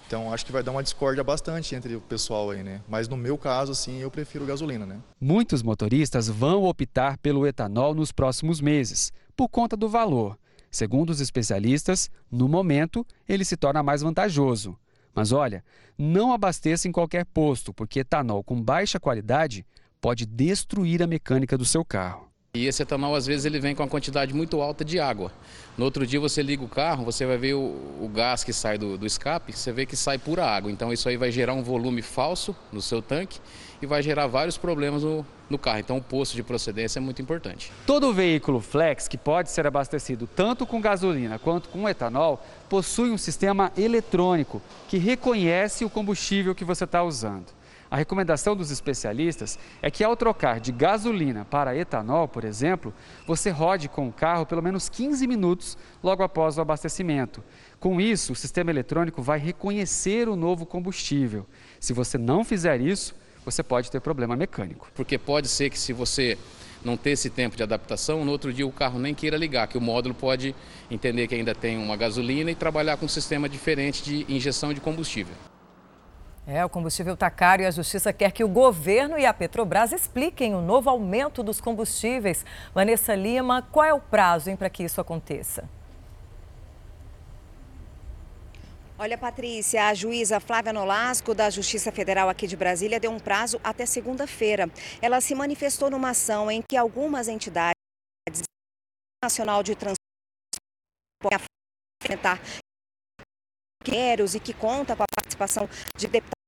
Então 0.10 0.34
acho 0.34 0.44
que 0.44 0.52
vai 0.52 0.64
dar 0.64 0.72
uma 0.72 0.82
discórdia 0.82 1.24
bastante 1.24 1.76
entre 1.76 1.96
o 1.96 2.02
pessoal 2.02 2.50
aí, 2.50 2.64
né? 2.64 2.82
Mas 2.90 3.08
no 3.08 3.16
meu 3.16 3.38
caso, 3.38 3.74
assim, 3.74 4.00
eu 4.00 4.10
prefiro 4.10 4.44
gasolina, 4.44 4.84
né? 4.84 5.00
Muitos 5.22 5.62
motoristas 5.62 6.28
vão 6.28 6.64
optar 6.64 7.16
pelo 7.20 7.46
etanol 7.46 7.94
nos 7.94 8.12
próximos 8.12 8.60
meses, 8.60 9.14
por 9.38 9.48
conta 9.48 9.78
do 9.78 9.88
valor. 9.88 10.36
Segundo 10.72 11.12
os 11.12 11.22
especialistas, 11.22 12.10
no 12.32 12.50
momento, 12.50 13.06
ele 13.28 13.46
se 13.46 13.56
torna 13.56 13.84
mais 13.84 14.02
vantajoso. 14.02 14.76
Mas 15.14 15.32
olha, 15.32 15.64
não 15.96 16.34
abasteça 16.34 16.88
em 16.88 16.92
qualquer 16.92 17.24
posto, 17.28 17.72
porque 17.72 18.00
etanol 18.00 18.44
com 18.44 18.60
baixa 18.60 19.00
qualidade 19.00 19.64
pode 20.02 20.26
destruir 20.26 21.04
a 21.04 21.08
mecânica 21.08 21.56
do 21.56 21.66
seu 21.66 21.86
carro. 21.86 22.29
E 22.52 22.66
esse 22.66 22.82
etanol, 22.82 23.14
às 23.14 23.28
vezes, 23.28 23.46
ele 23.46 23.60
vem 23.60 23.76
com 23.76 23.84
uma 23.84 23.90
quantidade 23.90 24.34
muito 24.34 24.60
alta 24.60 24.84
de 24.84 25.00
água. 25.00 25.32
No 25.78 25.86
outro 25.86 26.06
dia, 26.06 26.20
você 26.20 26.42
liga 26.42 26.64
o 26.64 26.68
carro, 26.68 27.06
você 27.06 27.24
vai 27.24 27.38
ver 27.38 27.54
o, 27.54 27.60
o 27.60 28.10
gás 28.12 28.44
que 28.44 28.52
sai 28.52 28.76
do, 28.76 28.98
do, 28.98 29.06
escape, 29.06 29.54
você 29.54 29.72
vê 29.72 29.86
que 29.86 29.96
sai 29.96 30.18
pura 30.18 30.44
água. 30.44 30.72
Então, 30.72 30.92
isso 30.92 31.08
aí 31.08 31.16
vai 31.16 31.32
gerar 31.32 31.54
um 31.54 31.62
volume 31.62 32.02
falso 32.02 32.56
no 32.72 32.82
seu 32.82 33.04
tanque 33.04 33.40
e 33.80 33.86
vai 33.86 34.02
gerar 34.02 34.26
vários 34.26 34.58
problemas 34.58 35.04
no, 35.04 35.24
no 35.48 35.60
carro. 35.60 35.78
Então, 35.78 35.98
o 35.98 36.02
posto 36.02 36.36
de 36.36 36.42
procedência 36.42 36.98
é 36.98 37.02
muito 37.02 37.22
importante. 37.22 37.72
Todo 37.86 38.12
veículo 38.12 38.60
flex 38.60 39.08
que 39.08 39.18
pode 39.18 39.52
ser 39.52 39.68
abastecido 39.68 40.28
tanto 40.36 40.66
com 40.66 40.82
gasolina 40.82 41.38
quanto 41.38 41.70
com 41.70 41.88
etanol 41.88 42.44
possui 42.68 43.12
um 43.12 43.18
sistema 43.18 43.72
eletrônico 43.78 44.60
que 44.88 44.98
reconhece 44.98 45.86
o 45.86 45.90
combustível 45.90 46.56
que 46.56 46.66
você 46.66 46.86
está 46.86 47.04
usando. 47.04 47.59
A 47.92 47.98
recomendação 47.98 48.56
dos 48.56 48.70
especialistas 48.70 49.58
é 49.82 49.90
que 49.90 50.04
ao 50.04 50.16
trocar 50.16 50.60
de 50.60 50.72
gasolina 50.72 51.44
para 51.44 51.76
etanol, 51.76 52.28
por 52.28 52.44
exemplo, 52.44 52.94
você 53.26 53.50
rode 53.50 53.90
com 53.90 54.08
o 54.08 54.14
carro 54.14 54.46
pelo 54.46 54.62
menos 54.62 54.90
15 54.90 55.26
minutos 55.26 55.76
logo 56.04 56.22
após 56.22 56.58
o 56.58 56.62
abastecimento. 56.62 57.44
Com 57.80 58.00
isso, 58.00 58.34
o 58.34 58.36
sistema 58.36 58.70
eletrônico 58.70 59.24
vai 59.24 59.40
reconhecer 59.40 60.30
o 60.30 60.36
novo 60.36 60.68
combustível. 60.68 61.48
Se 61.80 61.92
você 61.92 62.16
não 62.16 62.44
fizer 62.44 62.80
isso, 62.80 63.16
você 63.44 63.64
pode 63.64 63.90
ter 63.90 64.00
problema 64.00 64.36
mecânico. 64.36 64.92
Porque 64.94 65.18
pode 65.18 65.48
ser 65.48 65.72
que 65.72 65.80
se 65.80 65.92
você 65.92 66.38
não 66.86 66.96
ter 66.96 67.12
esse 67.12 67.30
tempo 67.30 67.58
de 67.58 67.64
adaptação, 67.64 68.24
no 68.24 68.32
outro 68.32 68.54
dia 68.54 68.68
o 68.68 68.72
carro 68.72 69.00
nem 69.00 69.16
queira 69.16 69.36
ligar, 69.36 69.68
que 69.68 69.80
o 69.80 69.82
módulo 69.82 70.14
pode 70.14 70.56
entender 70.92 71.28
que 71.28 71.34
ainda 71.34 71.56
tem 71.56 71.78
uma 71.78 71.98
gasolina 71.98 72.52
e 72.52 72.56
trabalhar 72.56 72.98
com 72.98 73.08
um 73.08 73.10
sistema 73.10 73.50
diferente 73.50 74.04
de 74.04 74.32
injeção 74.32 74.74
de 74.76 74.80
combustível. 74.80 75.34
É, 76.52 76.66
o 76.66 76.70
combustível 76.70 77.14
está 77.14 77.30
caro 77.30 77.62
e 77.62 77.66
a 77.68 77.70
Justiça 77.70 78.12
quer 78.12 78.32
que 78.32 78.44
o 78.44 78.48
governo 78.48 79.20
e 79.20 79.26
a 79.26 79.32
Petrobras 79.32 79.92
expliquem 79.92 80.56
o 80.56 80.62
novo 80.62 80.90
aumento 80.90 81.44
dos 81.44 81.62
combustíveis. 81.62 82.44
Vanessa 82.74 83.14
Lima, 83.14 83.62
qual 83.72 83.86
é 83.86 83.94
o 83.94 84.00
prazo 84.00 84.58
para 84.58 84.68
que 84.68 84.84
isso 84.84 85.00
aconteça? 85.00 85.70
Olha, 88.98 89.16
Patrícia, 89.16 89.90
a 89.90 89.94
juíza 89.94 90.40
Flávia 90.40 90.74
Nolasco, 90.74 91.36
da 91.36 91.52
Justiça 91.52 91.92
Federal 91.92 92.30
aqui 92.30 92.48
de 92.48 92.58
Brasília, 92.58 93.00
deu 93.00 93.12
um 93.12 93.20
prazo 93.20 93.62
até 93.64 93.86
segunda-feira. 93.86 94.72
Ela 95.00 95.22
se 95.22 95.36
manifestou 95.36 95.92
numa 95.92 96.10
ação 96.10 96.50
em 96.50 96.64
que 96.68 96.76
algumas 96.76 97.28
entidades 97.28 97.76
nacional 99.24 99.62
de 99.62 99.76
transporte 99.76 100.00
e 104.34 104.40
que 104.40 104.54
conta 104.54 104.96
com 104.96 105.04
a 105.04 105.06
participação 105.16 105.70
de 105.96 106.08
deputados, 106.08 106.39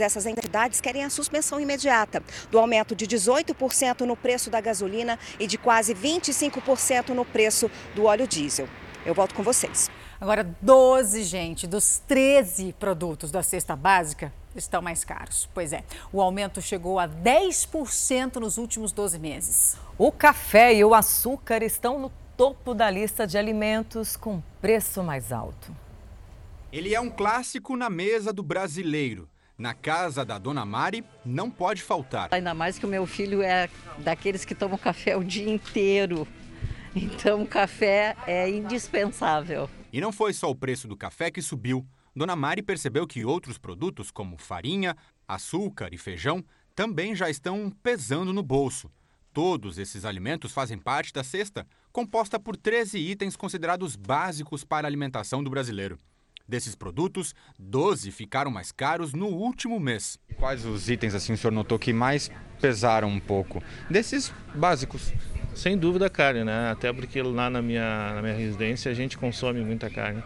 essas 0.00 0.26
entidades 0.26 0.80
querem 0.80 1.04
a 1.04 1.10
suspensão 1.10 1.60
imediata 1.60 2.22
do 2.50 2.58
aumento 2.58 2.94
de 2.94 3.06
18% 3.06 4.00
no 4.00 4.16
preço 4.16 4.50
da 4.50 4.60
gasolina 4.60 5.18
e 5.38 5.46
de 5.46 5.58
quase 5.58 5.94
25% 5.94 7.10
no 7.10 7.24
preço 7.24 7.70
do 7.94 8.04
óleo 8.04 8.26
diesel. 8.26 8.68
Eu 9.04 9.14
volto 9.14 9.34
com 9.34 9.42
vocês. 9.42 9.90
Agora, 10.20 10.44
12, 10.60 11.22
gente, 11.22 11.66
dos 11.66 11.98
13 12.06 12.72
produtos 12.72 13.30
da 13.30 13.42
cesta 13.42 13.76
básica 13.76 14.32
estão 14.56 14.82
mais 14.82 15.04
caros. 15.04 15.48
Pois 15.54 15.72
é, 15.72 15.84
o 16.12 16.20
aumento 16.20 16.60
chegou 16.60 16.98
a 16.98 17.08
10% 17.08 18.36
nos 18.36 18.58
últimos 18.58 18.90
12 18.90 19.18
meses. 19.18 19.76
O 19.96 20.10
café 20.10 20.74
e 20.74 20.84
o 20.84 20.94
açúcar 20.94 21.62
estão 21.62 22.00
no 22.00 22.10
topo 22.36 22.74
da 22.74 22.90
lista 22.90 23.26
de 23.26 23.38
alimentos 23.38 24.16
com 24.16 24.42
preço 24.60 25.02
mais 25.02 25.30
alto. 25.30 25.74
Ele 26.72 26.94
é 26.94 27.00
um 27.00 27.10
clássico 27.10 27.76
na 27.76 27.88
mesa 27.88 28.32
do 28.32 28.42
brasileiro. 28.42 29.28
Na 29.58 29.74
casa 29.74 30.24
da 30.24 30.38
dona 30.38 30.64
Mari, 30.64 31.04
não 31.24 31.50
pode 31.50 31.82
faltar. 31.82 32.28
Ainda 32.30 32.54
mais 32.54 32.78
que 32.78 32.86
o 32.86 32.88
meu 32.88 33.04
filho 33.06 33.42
é 33.42 33.68
daqueles 33.98 34.44
que 34.44 34.54
tomam 34.54 34.78
café 34.78 35.16
o 35.16 35.24
dia 35.24 35.50
inteiro. 35.50 36.28
Então, 36.94 37.42
o 37.42 37.46
café 37.46 38.16
é 38.24 38.48
indispensável. 38.48 39.68
E 39.92 40.00
não 40.00 40.12
foi 40.12 40.32
só 40.32 40.48
o 40.48 40.54
preço 40.54 40.86
do 40.86 40.96
café 40.96 41.28
que 41.28 41.42
subiu. 41.42 41.84
Dona 42.14 42.36
Mari 42.36 42.62
percebeu 42.62 43.04
que 43.04 43.24
outros 43.24 43.58
produtos, 43.58 44.12
como 44.12 44.38
farinha, 44.38 44.96
açúcar 45.26 45.88
e 45.92 45.98
feijão, 45.98 46.44
também 46.72 47.16
já 47.16 47.28
estão 47.28 47.68
pesando 47.82 48.32
no 48.32 48.44
bolso. 48.44 48.88
Todos 49.32 49.76
esses 49.76 50.04
alimentos 50.04 50.52
fazem 50.52 50.78
parte 50.78 51.12
da 51.12 51.24
cesta, 51.24 51.66
composta 51.92 52.38
por 52.38 52.56
13 52.56 52.96
itens 52.98 53.34
considerados 53.36 53.96
básicos 53.96 54.62
para 54.64 54.86
a 54.86 54.88
alimentação 54.88 55.42
do 55.42 55.50
brasileiro. 55.50 55.98
Desses 56.48 56.74
produtos, 56.74 57.34
12 57.58 58.10
ficaram 58.10 58.50
mais 58.50 58.72
caros 58.72 59.12
no 59.12 59.26
último 59.26 59.78
mês. 59.78 60.18
Quais 60.38 60.64
os 60.64 60.88
itens 60.88 61.14
assim 61.14 61.34
o 61.34 61.36
senhor 61.36 61.52
notou 61.52 61.78
que 61.78 61.92
mais 61.92 62.30
pesaram 62.58 63.08
um 63.08 63.20
pouco? 63.20 63.62
Desses 63.90 64.32
básicos. 64.54 65.12
Sem 65.54 65.76
dúvida 65.76 66.06
a 66.06 66.10
carne, 66.10 66.44
né? 66.44 66.70
Até 66.70 66.90
porque 66.90 67.20
lá 67.20 67.50
na 67.50 67.60
minha, 67.60 68.14
na 68.14 68.22
minha 68.22 68.34
residência 68.34 68.90
a 68.90 68.94
gente 68.94 69.18
consome 69.18 69.60
muita 69.60 69.90
carne. 69.90 70.24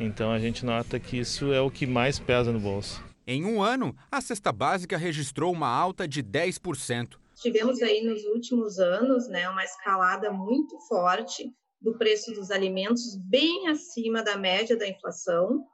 Então 0.00 0.32
a 0.32 0.40
gente 0.40 0.66
nota 0.66 0.98
que 0.98 1.18
isso 1.18 1.52
é 1.52 1.60
o 1.60 1.70
que 1.70 1.86
mais 1.86 2.18
pesa 2.18 2.50
no 2.50 2.58
bolso. 2.58 3.00
Em 3.24 3.44
um 3.44 3.62
ano, 3.62 3.94
a 4.10 4.20
cesta 4.20 4.50
básica 4.50 4.96
registrou 4.96 5.52
uma 5.52 5.68
alta 5.68 6.08
de 6.08 6.20
10%. 6.20 7.10
Tivemos 7.36 7.80
aí 7.80 8.02
nos 8.02 8.24
últimos 8.24 8.80
anos 8.80 9.28
né, 9.28 9.48
uma 9.48 9.62
escalada 9.62 10.32
muito 10.32 10.76
forte 10.88 11.54
do 11.80 11.96
preço 11.96 12.32
dos 12.32 12.50
alimentos 12.50 13.16
bem 13.16 13.68
acima 13.68 14.22
da 14.22 14.36
média 14.36 14.76
da 14.76 14.86
inflação, 14.86 15.64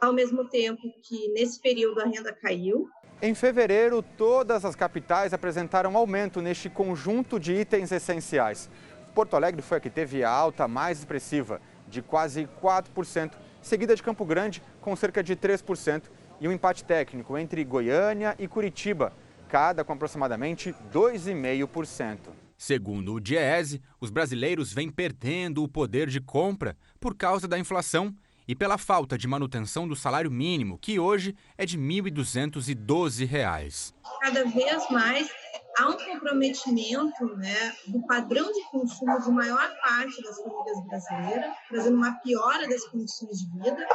ao 0.00 0.12
mesmo 0.12 0.48
tempo 0.48 0.80
que 1.02 1.28
nesse 1.32 1.60
período 1.60 2.00
a 2.00 2.04
renda 2.04 2.32
caiu. 2.32 2.88
Em 3.22 3.34
fevereiro, 3.34 4.02
todas 4.02 4.64
as 4.64 4.74
capitais 4.74 5.32
apresentaram 5.32 5.96
aumento 5.96 6.40
neste 6.40 6.70
conjunto 6.70 7.38
de 7.38 7.52
itens 7.52 7.92
essenciais. 7.92 8.70
Porto 9.14 9.34
Alegre 9.34 9.60
foi 9.60 9.78
a 9.78 9.80
que 9.80 9.90
teve 9.90 10.24
a 10.24 10.30
alta 10.30 10.66
mais 10.68 10.98
expressiva, 10.98 11.60
de 11.88 12.00
quase 12.00 12.48
4%, 12.62 13.32
seguida 13.60 13.94
de 13.94 14.02
Campo 14.02 14.24
Grande, 14.24 14.62
com 14.80 14.94
cerca 14.94 15.22
de 15.22 15.36
3%, 15.36 16.04
e 16.40 16.48
um 16.48 16.52
empate 16.52 16.84
técnico 16.84 17.36
entre 17.36 17.62
Goiânia 17.64 18.34
e 18.38 18.48
Curitiba, 18.48 19.12
cada 19.48 19.84
com 19.84 19.92
aproximadamente 19.92 20.74
2,5%. 20.92 22.49
Segundo 22.60 23.14
o 23.14 23.20
Diese, 23.20 23.80
os 23.98 24.10
brasileiros 24.10 24.70
vêm 24.70 24.90
perdendo 24.90 25.64
o 25.64 25.68
poder 25.68 26.10
de 26.10 26.20
compra 26.20 26.76
por 27.00 27.16
causa 27.16 27.48
da 27.48 27.58
inflação 27.58 28.14
e 28.46 28.54
pela 28.54 28.76
falta 28.76 29.16
de 29.16 29.26
manutenção 29.26 29.88
do 29.88 29.96
salário 29.96 30.30
mínimo, 30.30 30.78
que 30.78 31.00
hoje 31.00 31.34
é 31.56 31.64
de 31.64 31.78
R$ 31.78 31.82
1.212. 31.82 33.94
Cada 34.20 34.44
vez 34.44 34.90
mais 34.90 35.30
há 35.78 35.88
um 35.88 35.96
comprometimento 35.96 37.34
né, 37.38 37.74
do 37.86 38.06
padrão 38.06 38.52
de 38.52 38.62
consumo 38.70 39.18
de 39.22 39.30
maior 39.30 39.74
parte 39.82 40.22
das 40.22 40.36
famílias 40.42 40.86
brasileiras, 40.86 41.54
trazendo 41.66 41.96
uma 41.96 42.12
piora 42.20 42.68
das 42.68 42.84
condições 42.88 43.38
de 43.38 43.50
vida. 43.52 43.88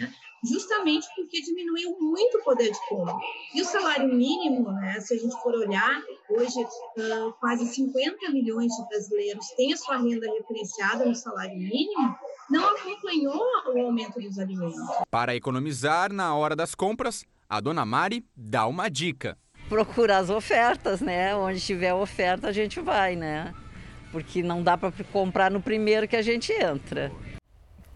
Né? 0.00 0.10
Justamente 0.44 1.06
porque 1.14 1.40
diminuiu 1.40 1.96
muito 2.00 2.38
o 2.38 2.44
poder 2.44 2.70
de 2.70 2.88
compra. 2.88 3.14
E 3.54 3.62
o 3.62 3.64
salário 3.64 4.08
mínimo, 4.08 4.70
né, 4.72 5.00
se 5.00 5.14
a 5.14 5.18
gente 5.18 5.34
for 5.42 5.54
olhar, 5.54 6.02
hoje 6.30 6.62
uh, 6.62 7.32
quase 7.40 7.66
50 7.66 8.30
milhões 8.30 8.72
de 8.72 8.88
brasileiros 8.88 9.46
têm 9.56 9.72
a 9.72 9.76
sua 9.76 9.98
renda 9.98 10.30
referenciada 10.32 11.04
no 11.04 11.14
salário 11.14 11.56
mínimo, 11.56 12.16
não 12.50 12.68
acompanhou 12.68 13.42
o 13.66 13.80
aumento 13.80 14.20
dos 14.20 14.38
alimentos. 14.38 14.78
Para 15.10 15.34
economizar 15.34 16.12
na 16.12 16.34
hora 16.34 16.56
das 16.56 16.74
compras, 16.74 17.24
a 17.48 17.60
dona 17.60 17.84
Mari 17.84 18.24
dá 18.36 18.66
uma 18.66 18.88
dica. 18.88 19.36
Procurar 19.68 20.18
as 20.18 20.30
ofertas, 20.30 21.00
né? 21.00 21.34
Onde 21.34 21.60
tiver 21.60 21.92
oferta 21.92 22.48
a 22.48 22.52
gente 22.52 22.80
vai, 22.80 23.16
né? 23.16 23.54
Porque 24.10 24.42
não 24.42 24.62
dá 24.62 24.78
para 24.78 24.92
comprar 25.12 25.50
no 25.50 25.60
primeiro 25.60 26.08
que 26.08 26.16
a 26.16 26.22
gente 26.22 26.52
entra. 26.52 27.12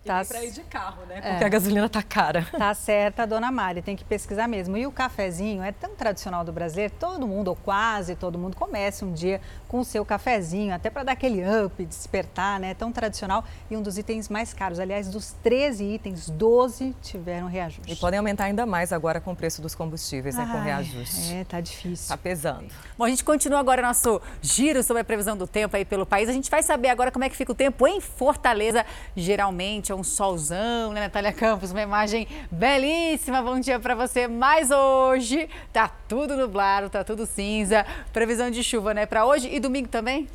Tá 0.04 0.24
para 0.24 0.44
ir 0.44 0.50
de 0.50 0.62
carro, 0.62 1.06
né? 1.06 1.18
É. 1.18 1.30
Porque 1.30 1.44
é. 1.44 1.46
a 1.46 1.50
gasolina 1.50 1.88
tá 1.88 2.02
cara. 2.02 2.46
Tá 2.62 2.74
certa, 2.74 3.26
dona 3.26 3.50
Mari, 3.50 3.82
tem 3.82 3.96
que 3.96 4.04
pesquisar 4.04 4.46
mesmo. 4.46 4.76
E 4.76 4.86
o 4.86 4.92
cafezinho 4.92 5.62
é 5.62 5.72
tão 5.72 5.96
tradicional 5.96 6.44
do 6.44 6.52
brasileiro, 6.52 6.92
todo 6.98 7.26
mundo, 7.26 7.48
ou 7.48 7.56
quase 7.56 8.14
todo 8.14 8.38
mundo, 8.38 8.56
começa 8.56 9.04
um 9.04 9.12
dia 9.12 9.40
com 9.66 9.80
o 9.80 9.84
seu 9.84 10.04
cafezinho, 10.04 10.74
até 10.74 10.90
para 10.90 11.02
dar 11.02 11.12
aquele 11.12 11.42
up, 11.64 11.84
despertar, 11.84 12.60
né? 12.60 12.74
Tão 12.74 12.92
tradicional 12.92 13.44
e 13.70 13.76
um 13.76 13.82
dos 13.82 13.98
itens 13.98 14.28
mais 14.28 14.52
caros. 14.52 14.78
Aliás, 14.78 15.08
dos 15.08 15.32
13 15.42 15.84
itens, 15.84 16.28
12 16.28 16.94
tiveram 17.02 17.46
reajuste. 17.46 17.92
E 17.92 17.96
podem 17.96 18.18
aumentar 18.18 18.44
ainda 18.44 18.64
mais 18.64 18.92
agora 18.92 19.20
com 19.20 19.32
o 19.32 19.36
preço 19.36 19.62
dos 19.62 19.74
combustíveis, 19.74 20.36
né? 20.36 20.48
Com 20.50 20.60
reajuste. 20.60 21.32
É, 21.32 21.44
tá 21.44 21.60
difícil. 21.60 22.08
Tá 22.08 22.16
pesando. 22.16 22.66
Bom, 22.96 23.04
a 23.04 23.08
gente 23.08 23.24
continua 23.24 23.58
agora 23.58 23.82
nosso 23.82 24.20
giro 24.40 24.82
sobre 24.82 25.02
a 25.02 25.04
previsão 25.04 25.36
do 25.36 25.46
tempo 25.46 25.76
aí 25.76 25.84
pelo 25.84 26.06
país. 26.06 26.28
A 26.28 26.32
gente 26.32 26.50
vai 26.50 26.62
saber 26.62 26.88
agora 26.88 27.10
como 27.10 27.24
é 27.24 27.28
que 27.28 27.36
fica 27.36 27.52
o 27.52 27.54
tempo 27.54 27.86
em 27.86 28.00
Fortaleza. 28.00 28.84
Geralmente 29.16 29.91
é 29.92 29.96
um 29.96 30.02
solzão, 30.02 30.92
né, 30.92 31.02
Natália 31.02 31.32
Campos? 31.32 31.70
Uma 31.70 31.82
imagem 31.82 32.26
belíssima. 32.50 33.42
Bom 33.42 33.60
dia 33.60 33.78
para 33.78 33.94
você. 33.94 34.26
Mas 34.26 34.70
hoje 34.70 35.48
tá 35.72 35.90
tudo 36.08 36.36
nublado, 36.36 36.88
tá 36.88 37.04
tudo 37.04 37.26
cinza. 37.26 37.84
Previsão 38.12 38.50
de 38.50 38.62
chuva, 38.62 38.94
né, 38.94 39.06
para 39.06 39.26
hoje 39.26 39.48
e 39.52 39.60
domingo 39.60 39.88
também? 39.88 40.28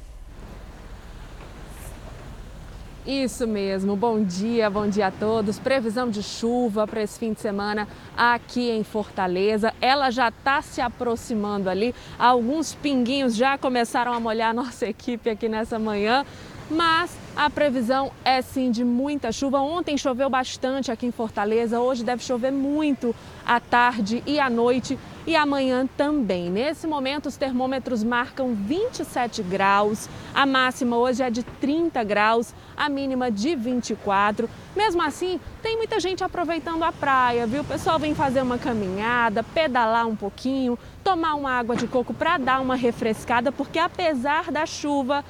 Isso 3.06 3.48
mesmo, 3.48 3.96
bom 3.96 4.22
dia, 4.22 4.70
bom 4.70 4.86
dia 4.86 5.08
a 5.08 5.12
todos. 5.12 5.58
Previsão 5.58 6.10
de 6.10 6.22
chuva 6.22 6.86
para 6.86 7.02
esse 7.02 7.18
fim 7.18 7.32
de 7.32 7.40
semana 7.40 7.88
aqui 8.18 8.70
em 8.70 8.84
Fortaleza. 8.84 9.74
Ela 9.80 10.12
já 10.12 10.28
está 10.28 10.62
se 10.62 10.82
aproximando 10.82 11.70
ali. 11.70 11.96
Alguns 12.20 12.76
pinguinhos 12.76 13.34
já 13.34 13.58
começaram 13.58 14.12
a 14.12 14.20
molhar 14.20 14.50
a 14.50 14.54
nossa 14.54 14.86
equipe 14.86 15.30
aqui 15.30 15.48
nessa 15.48 15.80
manhã 15.80 16.26
mas 16.70 17.16
a 17.38 17.52
previsão 17.52 18.12
é 18.26 18.42
sim 18.42 18.72
de 18.72 18.84
muita 18.84 19.32
chuva. 19.32 19.60
Ontem 19.60 19.96
choveu 19.96 20.28
bastante 20.28 20.92
aqui 20.92 21.06
em 21.06 21.12
Fortaleza, 21.12 21.80
hoje 21.80 22.04
deve 22.04 22.24
chover 22.24 22.52
muito 22.52 23.16
à 23.46 23.60
tarde 23.60 24.24
e 24.26 24.40
à 24.40 24.50
noite 24.50 24.98
e 25.28 25.36
amanhã 25.36 25.88
também. 25.96 26.50
Nesse 26.50 26.88
momento, 26.88 27.28
os 27.28 27.38
termômetros 27.38 28.04
marcam 28.04 28.56
27 28.56 29.44
graus, 29.44 30.10
a 30.34 30.48
máxima 30.48 30.98
hoje 30.98 31.22
é 31.22 31.30
de 31.30 31.44
30 31.44 32.04
graus, 32.04 32.56
a 32.76 32.90
mínima 32.90 33.30
de 33.30 33.56
24. 33.56 34.50
Mesmo 34.76 35.04
assim, 35.04 35.40
tem 35.62 35.78
muita 35.78 36.00
gente 36.00 36.24
aproveitando 36.24 36.82
a 36.82 36.92
praia, 36.92 37.46
viu? 37.46 37.62
O 37.62 37.66
pessoal 37.66 38.00
vem 38.00 38.16
fazer 38.16 38.42
uma 38.42 38.58
caminhada, 38.58 39.44
pedalar 39.44 40.08
um 40.08 40.16
pouquinho, 40.16 40.80
tomar 41.04 41.36
uma 41.36 41.52
água 41.52 41.76
de 41.76 41.88
coco 41.88 42.14
para 42.14 42.38
dar 42.38 42.62
uma 42.62 42.76
refrescada, 42.76 43.52
porque 43.52 43.78
apesar 43.78 44.52
da 44.52 44.66
chuva, 44.66 45.24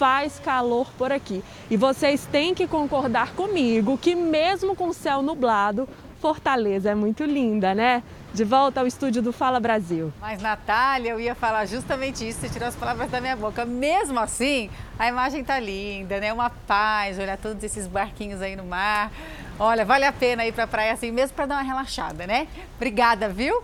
faz 0.00 0.38
calor 0.38 0.90
por 0.96 1.12
aqui. 1.12 1.44
E 1.70 1.76
vocês 1.76 2.24
têm 2.24 2.54
que 2.54 2.66
concordar 2.66 3.34
comigo 3.34 3.98
que, 3.98 4.14
mesmo 4.14 4.74
com 4.74 4.88
o 4.88 4.94
céu 4.94 5.20
nublado, 5.20 5.86
Fortaleza 6.22 6.90
é 6.90 6.94
muito 6.94 7.22
linda, 7.22 7.74
né? 7.74 8.02
De 8.32 8.42
volta 8.42 8.80
ao 8.80 8.86
estúdio 8.86 9.20
do 9.20 9.30
Fala 9.30 9.60
Brasil. 9.60 10.10
Mas, 10.18 10.40
Natália, 10.40 11.10
eu 11.10 11.20
ia 11.20 11.34
falar 11.34 11.66
justamente 11.66 12.26
isso, 12.26 12.40
você 12.40 12.48
tirou 12.48 12.66
as 12.66 12.74
palavras 12.74 13.10
da 13.10 13.20
minha 13.20 13.36
boca. 13.36 13.66
Mesmo 13.66 14.18
assim, 14.18 14.70
a 14.98 15.06
imagem 15.06 15.44
tá 15.44 15.60
linda, 15.60 16.18
né? 16.18 16.32
Uma 16.32 16.48
paz, 16.48 17.18
olhar 17.18 17.36
todos 17.36 17.62
esses 17.62 17.86
barquinhos 17.86 18.40
aí 18.40 18.56
no 18.56 18.64
mar. 18.64 19.12
Olha, 19.58 19.84
vale 19.84 20.06
a 20.06 20.12
pena 20.12 20.46
ir 20.46 20.52
pra 20.52 20.66
praia 20.66 20.94
assim 20.94 21.10
mesmo 21.10 21.36
para 21.36 21.44
dar 21.44 21.54
uma 21.56 21.62
relaxada, 21.62 22.26
né? 22.26 22.48
Obrigada, 22.76 23.28
viu? 23.28 23.62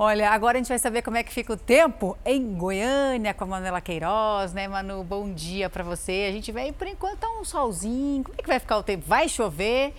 Olha, 0.00 0.30
agora 0.30 0.56
a 0.56 0.60
gente 0.60 0.68
vai 0.68 0.78
saber 0.78 1.02
como 1.02 1.16
é 1.16 1.24
que 1.24 1.32
fica 1.32 1.52
o 1.52 1.56
tempo 1.56 2.16
em 2.24 2.54
Goiânia 2.54 3.34
com 3.34 3.42
a 3.42 3.46
Manuela 3.48 3.80
Queiroz, 3.80 4.52
né, 4.52 4.68
Manu? 4.68 5.02
Bom 5.02 5.34
dia 5.34 5.68
para 5.68 5.82
você. 5.82 6.26
A 6.28 6.32
gente 6.32 6.52
vai, 6.52 6.70
por 6.70 6.86
enquanto, 6.86 7.18
tá 7.18 7.28
um 7.28 7.44
solzinho. 7.44 8.22
Como 8.22 8.36
é 8.38 8.40
que 8.40 8.46
vai 8.46 8.60
ficar 8.60 8.78
o 8.78 8.82
tempo? 8.84 9.02
Vai 9.08 9.28
chover? 9.28 9.92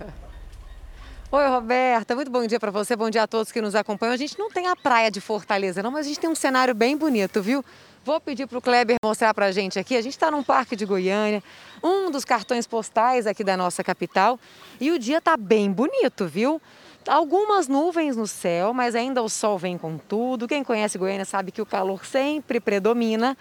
Oi, 1.30 1.48
Roberta. 1.50 2.16
Muito 2.16 2.32
bom 2.32 2.48
dia 2.48 2.58
para 2.58 2.72
você. 2.72 2.96
Bom 2.96 3.10
dia 3.10 3.24
a 3.24 3.28
todos 3.28 3.52
que 3.52 3.60
nos 3.60 3.76
acompanham. 3.76 4.14
A 4.14 4.18
gente 4.18 4.40
não 4.40 4.50
tem 4.50 4.68
a 4.68 4.76
praia 4.78 5.12
de 5.12 5.20
Fortaleza, 5.20 5.84
não, 5.84 5.92
mas 5.92 6.06
a 6.06 6.10
gente 6.10 6.22
tem 6.22 6.30
um 6.30 6.36
cenário 6.36 6.74
bem 6.74 6.96
bonito, 6.96 7.42
viu? 7.42 7.66
Vou 8.06 8.22
pedir 8.22 8.48
para 8.48 8.58
o 8.58 8.62
Kleber 8.62 8.96
mostrar 9.04 9.34
para 9.34 9.48
a 9.48 9.52
gente 9.52 9.78
aqui. 9.78 9.98
A 9.98 10.02
gente 10.02 10.14
está 10.14 10.32
num 10.32 10.42
parque 10.42 10.74
de 10.74 10.86
Goiânia, 10.86 11.44
um 11.84 12.10
dos 12.10 12.24
cartões 12.24 12.66
postais 12.66 13.28
aqui 13.28 13.44
da 13.44 13.58
nossa 13.58 13.84
capital. 13.84 14.40
E 14.80 14.90
o 14.90 14.98
dia 14.98 15.18
está 15.18 15.36
bem 15.36 15.70
bonito, 15.70 16.26
viu? 16.26 16.62
Algumas 17.10 17.68
nuvens 17.68 18.16
no 18.16 18.28
céu, 18.28 18.72
mas 18.72 18.94
ainda 18.94 19.24
o 19.24 19.28
sol 19.28 19.58
vem 19.58 19.80
com 19.80 19.98
tudo. 19.98 20.48
Quem 20.48 20.64
conhece 20.64 20.96
Goiânia 20.96 21.26
sabe 21.26 21.52
que 21.52 21.60
o 21.60 21.66
calor 21.66 22.06
sempre 22.06 22.60
predomina. 22.60 23.36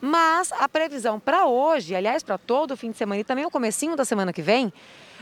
Mas 0.00 0.52
a 0.52 0.68
previsão 0.68 1.18
para 1.18 1.44
hoje, 1.44 1.96
aliás, 1.96 2.22
para 2.22 2.38
todo 2.38 2.70
o 2.70 2.76
fim 2.76 2.92
de 2.92 2.96
semana 2.96 3.20
e 3.20 3.24
também 3.24 3.44
o 3.44 3.50
comecinho 3.50 3.96
da 3.96 4.04
semana 4.04 4.32
que 4.32 4.40
vem, 4.40 4.72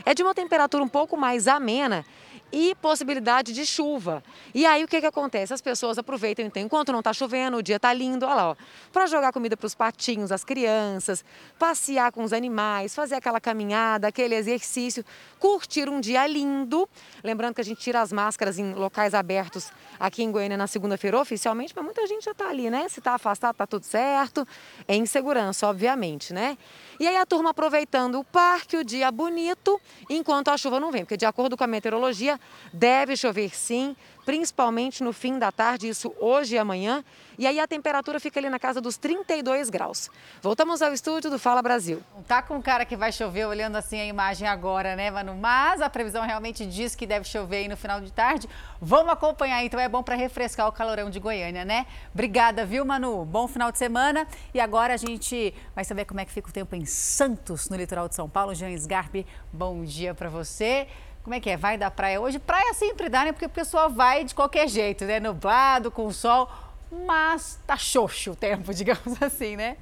é 0.05 0.13
de 0.13 0.21
uma 0.21 0.35
temperatura 0.35 0.83
um 0.83 0.87
pouco 0.87 1.17
mais 1.17 1.47
amena 1.47 2.05
e 2.51 2.75
possibilidade 2.75 3.53
de 3.53 3.65
chuva. 3.65 4.23
E 4.53 4.65
aí 4.65 4.83
o 4.83 4.87
que, 4.87 4.99
que 4.99 5.05
acontece? 5.05 5.53
As 5.53 5.61
pessoas 5.61 5.97
aproveitam 5.97 6.45
então, 6.45 6.61
enquanto 6.61 6.91
não 6.91 6.99
está 6.99 7.13
chovendo, 7.13 7.57
o 7.57 7.63
dia 7.63 7.75
está 7.75 7.93
lindo, 7.93 8.25
olha 8.25 8.35
lá, 8.35 8.57
para 8.91 9.05
jogar 9.07 9.31
comida 9.31 9.57
para 9.57 9.67
os 9.67 9.75
patinhos, 9.75 10.31
as 10.31 10.43
crianças, 10.43 11.23
passear 11.59 12.11
com 12.11 12.23
os 12.23 12.33
animais, 12.33 12.95
fazer 12.95 13.15
aquela 13.15 13.39
caminhada, 13.39 14.07
aquele 14.07 14.35
exercício, 14.35 15.03
curtir 15.39 15.89
um 15.89 15.99
dia 15.99 16.25
lindo. 16.27 16.87
Lembrando 17.23 17.55
que 17.55 17.61
a 17.61 17.63
gente 17.63 17.79
tira 17.79 18.01
as 18.01 18.11
máscaras 18.11 18.57
em 18.57 18.73
locais 18.73 19.13
abertos 19.13 19.71
aqui 19.99 20.23
em 20.23 20.31
Goiânia 20.31 20.57
na 20.57 20.67
segunda-feira 20.67 21.19
oficialmente, 21.19 21.73
mas 21.75 21.83
muita 21.83 22.05
gente 22.07 22.25
já 22.25 22.31
está 22.31 22.49
ali, 22.49 22.69
né? 22.69 22.87
Se 22.87 22.99
está 22.99 23.15
afastado, 23.15 23.53
está 23.53 23.67
tudo 23.67 23.83
certo, 23.83 24.47
em 24.87 25.05
segurança, 25.05 25.67
obviamente, 25.67 26.33
né? 26.33 26.57
E 26.99 27.07
aí 27.07 27.17
a 27.17 27.25
turma 27.25 27.51
aproveitando 27.51 28.19
o 28.19 28.23
parque, 28.23 28.77
o 28.77 28.83
dia 28.83 29.11
bonito, 29.11 29.79
enquanto 30.09 30.49
a 30.49 30.57
chuva 30.57 30.79
não 30.79 30.91
vem, 30.91 31.03
porque 31.03 31.17
de 31.17 31.25
acordo 31.25 31.57
com 31.57 31.63
a 31.63 31.67
meteorologia, 31.67 32.36
deve 32.73 33.15
chover 33.15 33.55
sim, 33.55 33.95
principalmente 34.27 35.03
no 35.03 35.13
fim 35.13 35.39
da 35.39 35.53
tarde, 35.53 35.87
isso 35.87 36.13
hoje 36.19 36.55
e 36.55 36.57
amanhã. 36.57 37.01
E 37.39 37.47
aí 37.47 37.61
a 37.61 37.67
temperatura 37.67 38.19
fica 38.19 38.39
ali 38.39 38.49
na 38.49 38.59
casa 38.59 38.81
dos 38.81 38.97
32 38.97 39.69
graus. 39.69 40.09
Voltamos 40.41 40.81
ao 40.81 40.91
estúdio 40.91 41.29
do 41.29 41.39
Fala 41.39 41.61
Brasil. 41.61 42.01
Tá 42.27 42.41
com 42.41 42.61
cara 42.61 42.83
que 42.83 42.97
vai 42.97 43.11
chover 43.11 43.45
olhando 43.45 43.77
assim 43.77 43.97
a 44.01 44.05
imagem 44.05 44.45
agora, 44.45 44.97
né, 44.97 45.09
Manu? 45.09 45.35
Mas 45.35 45.81
a 45.81 45.89
previsão 45.89 46.25
realmente 46.25 46.65
diz 46.65 46.93
que 46.93 47.05
deve 47.05 47.25
chover 47.25 47.57
aí 47.57 47.67
no 47.69 47.77
final 47.77 48.01
de 48.01 48.11
tarde. 48.11 48.49
Vamos 48.81 49.13
acompanhar, 49.13 49.63
então 49.63 49.79
é 49.79 49.87
bom 49.87 50.03
para 50.03 50.15
refrescar 50.15 50.67
o 50.67 50.73
calorão 50.73 51.09
de 51.09 51.19
Goiânia, 51.19 51.63
né? 51.63 51.85
Obrigada, 52.13 52.65
viu, 52.65 52.83
Manu? 52.83 53.23
Bom 53.23 53.47
final 53.47 53.71
de 53.71 53.77
semana. 53.77 54.27
E 54.53 54.59
agora 54.59 54.93
a 54.93 54.97
gente 54.97 55.53
vai 55.73 55.85
saber 55.85 56.03
como 56.03 56.19
é 56.19 56.25
que 56.25 56.31
fica 56.33 56.49
o 56.49 56.51
tempo 56.51 56.75
em 56.75 56.85
Santos, 56.85 57.69
no 57.69 57.77
litoral 57.77 58.09
de 58.09 58.15
São 58.15 58.27
Paulo. 58.27 58.53
Jean 58.53 58.71
Sgarbi, 58.71 59.25
bom 59.53 59.85
dia 59.85 60.13
para 60.13 60.27
você. 60.27 60.87
Como 61.27 61.35
é 61.35 61.41
que 61.41 61.49
é? 61.49 61.57
Vai 61.57 61.77
da 61.77 61.91
praia 61.91 62.21
hoje? 62.21 62.39
Praia 62.39 62.73
sempre 62.73 63.09
dá, 63.09 63.25
né? 63.25 63.33
Porque 63.33 63.47
o 63.47 63.49
pessoal 63.49 63.89
vai 63.89 64.23
de 64.23 64.33
qualquer 64.33 64.65
jeito, 64.69 65.03
né? 65.03 65.19
Nublado, 65.19 65.91
com 65.91 66.09
sol 66.09 66.49
mas 66.89 67.59
tá 67.67 67.75
xoxo 67.75 68.31
o 68.31 68.35
tempo, 68.35 68.71
digamos 68.73 69.21
assim, 69.21 69.57
né? 69.57 69.75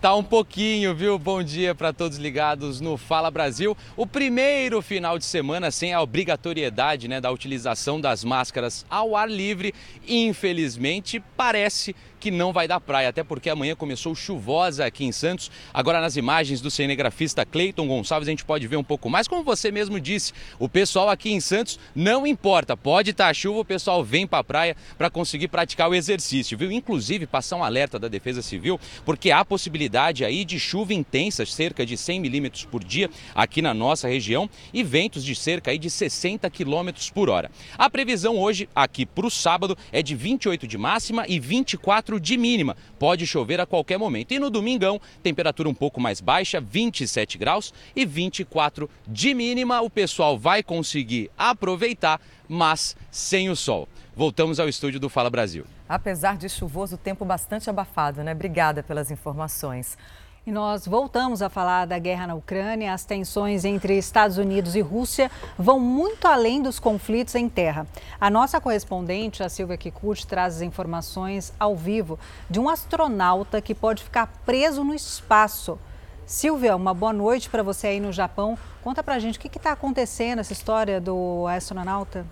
Tá 0.00 0.14
um 0.14 0.22
pouquinho, 0.22 0.94
viu? 0.94 1.18
Bom 1.18 1.42
dia 1.42 1.74
para 1.74 1.92
todos 1.92 2.16
ligados 2.16 2.80
no 2.80 2.96
Fala 2.96 3.32
Brasil. 3.32 3.76
O 3.96 4.06
primeiro 4.06 4.80
final 4.80 5.18
de 5.18 5.24
semana 5.24 5.72
sem 5.72 5.92
a 5.92 6.00
obrigatoriedade 6.00 7.08
né, 7.08 7.20
da 7.20 7.32
utilização 7.32 8.00
das 8.00 8.22
máscaras 8.22 8.86
ao 8.88 9.16
ar 9.16 9.28
livre. 9.28 9.74
Infelizmente, 10.06 11.18
parece 11.36 11.96
que 12.24 12.30
não 12.30 12.54
vai 12.54 12.66
dar 12.66 12.80
praia, 12.80 13.10
até 13.10 13.22
porque 13.22 13.50
amanhã 13.50 13.76
começou 13.76 14.14
chuvosa 14.14 14.86
aqui 14.86 15.04
em 15.04 15.12
Santos. 15.12 15.50
Agora 15.74 16.00
nas 16.00 16.16
imagens 16.16 16.62
do 16.62 16.70
cinegrafista 16.70 17.44
Cleiton 17.44 17.86
Gonçalves 17.86 18.26
a 18.26 18.30
gente 18.30 18.46
pode 18.46 18.66
ver 18.66 18.78
um 18.78 18.82
pouco 18.82 19.10
mais. 19.10 19.28
Como 19.28 19.44
você 19.44 19.70
mesmo 19.70 20.00
disse, 20.00 20.32
o 20.58 20.66
pessoal 20.66 21.10
aqui 21.10 21.30
em 21.30 21.38
Santos 21.38 21.78
não 21.94 22.26
importa, 22.26 22.78
pode 22.78 23.10
estar 23.10 23.26
tá 23.26 23.34
chuva, 23.34 23.60
o 23.60 23.64
pessoal 23.64 24.02
vem 24.02 24.26
para 24.26 24.38
a 24.38 24.44
praia 24.44 24.74
para 24.96 25.10
conseguir 25.10 25.48
praticar 25.48 25.90
o 25.90 25.94
exercício, 25.94 26.56
viu? 26.56 26.72
Inclusive 26.72 27.26
passar 27.26 27.56
um 27.56 27.62
alerta 27.62 27.98
da 27.98 28.08
Defesa 28.08 28.40
Civil, 28.40 28.80
porque 29.04 29.30
há 29.30 29.44
possibilidade 29.44 30.24
aí 30.24 30.46
de 30.46 30.58
chuva 30.58 30.94
intensa, 30.94 31.44
cerca 31.44 31.84
de 31.84 31.94
100 31.94 32.20
milímetros 32.20 32.64
por 32.64 32.82
dia 32.82 33.10
aqui 33.34 33.60
na 33.60 33.74
nossa 33.74 34.08
região 34.08 34.48
e 34.72 34.82
ventos 34.82 35.22
de 35.22 35.34
cerca 35.34 35.72
aí 35.72 35.78
de 35.78 35.90
60 35.90 36.48
quilômetros 36.48 37.10
por 37.10 37.28
hora. 37.28 37.50
A 37.76 37.90
previsão 37.90 38.38
hoje 38.38 38.66
aqui 38.74 39.04
para 39.04 39.26
o 39.26 39.30
sábado 39.30 39.76
é 39.92 40.00
de 40.00 40.14
28 40.14 40.66
de 40.66 40.78
máxima 40.78 41.26
e 41.28 41.38
24 41.38 42.13
de 42.18 42.36
mínima. 42.36 42.76
Pode 42.98 43.26
chover 43.26 43.60
a 43.60 43.66
qualquer 43.66 43.98
momento. 43.98 44.32
E 44.32 44.38
no 44.38 44.50
domingão, 44.50 45.00
temperatura 45.22 45.68
um 45.68 45.74
pouco 45.74 46.00
mais 46.00 46.20
baixa, 46.20 46.60
27 46.60 47.38
graus 47.38 47.72
e 47.94 48.04
24 48.04 48.88
de 49.06 49.34
mínima. 49.34 49.80
O 49.80 49.90
pessoal 49.90 50.38
vai 50.38 50.62
conseguir 50.62 51.30
aproveitar, 51.36 52.20
mas 52.48 52.96
sem 53.10 53.50
o 53.50 53.56
sol. 53.56 53.88
Voltamos 54.16 54.60
ao 54.60 54.68
estúdio 54.68 55.00
do 55.00 55.08
Fala 55.08 55.28
Brasil. 55.28 55.64
Apesar 55.88 56.36
de 56.36 56.48
chuvoso, 56.48 56.94
o 56.94 56.98
tempo 56.98 57.24
bastante 57.24 57.68
abafado, 57.68 58.22
né? 58.22 58.32
Obrigada 58.32 58.82
pelas 58.82 59.10
informações. 59.10 59.98
E 60.46 60.52
nós 60.52 60.86
voltamos 60.86 61.40
a 61.40 61.48
falar 61.48 61.86
da 61.86 61.98
guerra 61.98 62.26
na 62.26 62.34
Ucrânia. 62.34 62.92
As 62.92 63.02
tensões 63.02 63.64
entre 63.64 63.96
Estados 63.96 64.36
Unidos 64.36 64.76
e 64.76 64.82
Rússia 64.82 65.30
vão 65.58 65.80
muito 65.80 66.28
além 66.28 66.60
dos 66.60 66.78
conflitos 66.78 67.34
em 67.34 67.48
terra. 67.48 67.86
A 68.20 68.28
nossa 68.28 68.60
correspondente, 68.60 69.42
a 69.42 69.48
Silvia 69.48 69.78
Kikuchi, 69.78 70.26
traz 70.26 70.56
as 70.56 70.60
informações 70.60 71.50
ao 71.58 71.74
vivo 71.74 72.18
de 72.50 72.60
um 72.60 72.68
astronauta 72.68 73.62
que 73.62 73.74
pode 73.74 74.04
ficar 74.04 74.26
preso 74.44 74.84
no 74.84 74.94
espaço. 74.94 75.78
Silvia, 76.26 76.76
uma 76.76 76.92
boa 76.92 77.14
noite 77.14 77.48
para 77.48 77.62
você 77.62 77.86
aí 77.86 78.00
no 78.00 78.12
Japão. 78.12 78.58
Conta 78.82 79.02
pra 79.02 79.18
gente 79.18 79.38
o 79.38 79.40
que 79.40 79.56
está 79.56 79.72
acontecendo, 79.72 80.40
essa 80.40 80.52
história 80.52 81.00
do 81.00 81.46
astronauta. 81.46 82.26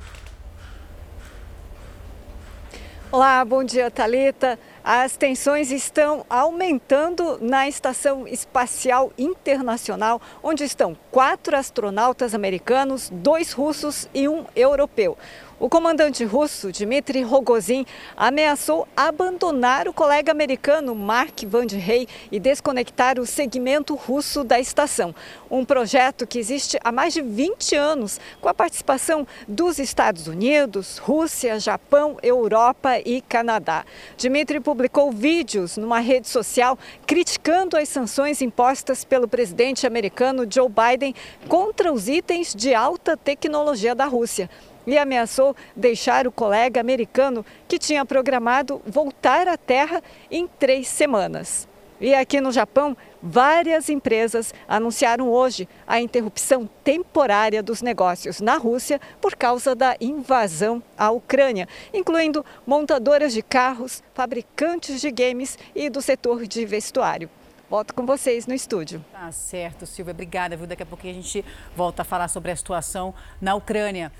Olá, 3.12 3.44
bom 3.44 3.62
dia, 3.62 3.90
Talita. 3.90 4.58
As 4.82 5.18
tensões 5.18 5.70
estão 5.70 6.24
aumentando 6.30 7.38
na 7.42 7.68
Estação 7.68 8.26
Espacial 8.26 9.12
Internacional, 9.18 10.18
onde 10.42 10.64
estão 10.64 10.96
quatro 11.10 11.54
astronautas 11.54 12.34
americanos, 12.34 13.10
dois 13.12 13.52
russos 13.52 14.08
e 14.14 14.26
um 14.26 14.46
europeu. 14.56 15.18
O 15.62 15.68
comandante 15.68 16.24
russo 16.24 16.72
Dmitry 16.72 17.22
Rogozin 17.22 17.86
ameaçou 18.16 18.84
abandonar 18.96 19.86
o 19.86 19.92
colega 19.92 20.32
americano 20.32 20.92
Mark 20.92 21.44
Van 21.46 21.68
Rey 21.68 22.08
e 22.32 22.40
desconectar 22.40 23.20
o 23.20 23.24
segmento 23.24 23.94
russo 23.94 24.42
da 24.42 24.58
estação. 24.58 25.14
Um 25.48 25.64
projeto 25.64 26.26
que 26.26 26.40
existe 26.40 26.80
há 26.82 26.90
mais 26.90 27.14
de 27.14 27.22
20 27.22 27.76
anos, 27.76 28.18
com 28.40 28.48
a 28.48 28.54
participação 28.54 29.24
dos 29.46 29.78
Estados 29.78 30.26
Unidos, 30.26 30.98
Rússia, 30.98 31.60
Japão, 31.60 32.16
Europa 32.24 32.98
e 32.98 33.20
Canadá. 33.20 33.84
Dmitry 34.18 34.58
publicou 34.58 35.12
vídeos 35.12 35.76
numa 35.76 36.00
rede 36.00 36.28
social 36.28 36.76
criticando 37.06 37.76
as 37.76 37.88
sanções 37.88 38.42
impostas 38.42 39.04
pelo 39.04 39.28
presidente 39.28 39.86
americano 39.86 40.44
Joe 40.52 40.68
Biden 40.68 41.14
contra 41.46 41.92
os 41.92 42.08
itens 42.08 42.52
de 42.52 42.74
alta 42.74 43.16
tecnologia 43.16 43.94
da 43.94 44.06
Rússia 44.06 44.50
e 44.86 44.98
ameaçou 44.98 45.56
deixar 45.74 46.26
o 46.26 46.32
colega 46.32 46.80
americano 46.80 47.44
que 47.68 47.78
tinha 47.78 48.04
programado 48.04 48.80
voltar 48.86 49.48
à 49.48 49.56
Terra 49.56 50.02
em 50.30 50.46
três 50.46 50.88
semanas. 50.88 51.68
E 52.00 52.12
aqui 52.16 52.40
no 52.40 52.50
Japão, 52.50 52.96
várias 53.22 53.88
empresas 53.88 54.52
anunciaram 54.66 55.30
hoje 55.30 55.68
a 55.86 56.00
interrupção 56.00 56.68
temporária 56.82 57.62
dos 57.62 57.80
negócios 57.80 58.40
na 58.40 58.56
Rússia 58.56 59.00
por 59.20 59.36
causa 59.36 59.72
da 59.72 59.96
invasão 60.00 60.82
à 60.98 61.12
Ucrânia, 61.12 61.68
incluindo 61.94 62.44
montadoras 62.66 63.32
de 63.32 63.40
carros, 63.40 64.02
fabricantes 64.14 65.00
de 65.00 65.12
games 65.12 65.56
e 65.76 65.88
do 65.88 66.02
setor 66.02 66.44
de 66.44 66.66
vestuário. 66.66 67.30
Volto 67.70 67.94
com 67.94 68.04
vocês 68.04 68.48
no 68.48 68.52
estúdio. 68.52 69.02
Tá 69.12 69.30
certo, 69.30 69.86
Silvia. 69.86 70.12
Obrigada, 70.12 70.56
viu? 70.56 70.66
Daqui 70.66 70.82
a 70.82 70.86
pouquinho 70.86 71.12
a 71.12 71.22
gente 71.22 71.44
volta 71.76 72.02
a 72.02 72.04
falar 72.04 72.26
sobre 72.26 72.50
a 72.50 72.56
situação 72.56 73.14
na 73.40 73.54
Ucrânia. 73.54 74.10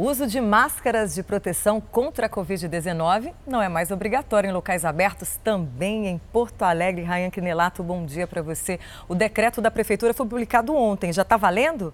O 0.00 0.04
uso 0.04 0.26
de 0.26 0.40
máscaras 0.40 1.14
de 1.14 1.22
proteção 1.22 1.78
contra 1.78 2.24
a 2.24 2.30
Covid-19 2.30 3.34
não 3.46 3.60
é 3.60 3.68
mais 3.68 3.90
obrigatório 3.90 4.48
em 4.48 4.50
locais 4.50 4.82
abertos, 4.82 5.36
também 5.44 6.06
em 6.06 6.16
Porto 6.32 6.62
Alegre. 6.62 7.02
Rayan 7.02 7.28
Quinelato, 7.28 7.82
bom 7.82 8.06
dia 8.06 8.26
para 8.26 8.40
você. 8.40 8.80
O 9.06 9.14
decreto 9.14 9.60
da 9.60 9.70
Prefeitura 9.70 10.14
foi 10.14 10.26
publicado 10.26 10.74
ontem. 10.74 11.12
Já 11.12 11.20
está 11.20 11.36
valendo? 11.36 11.92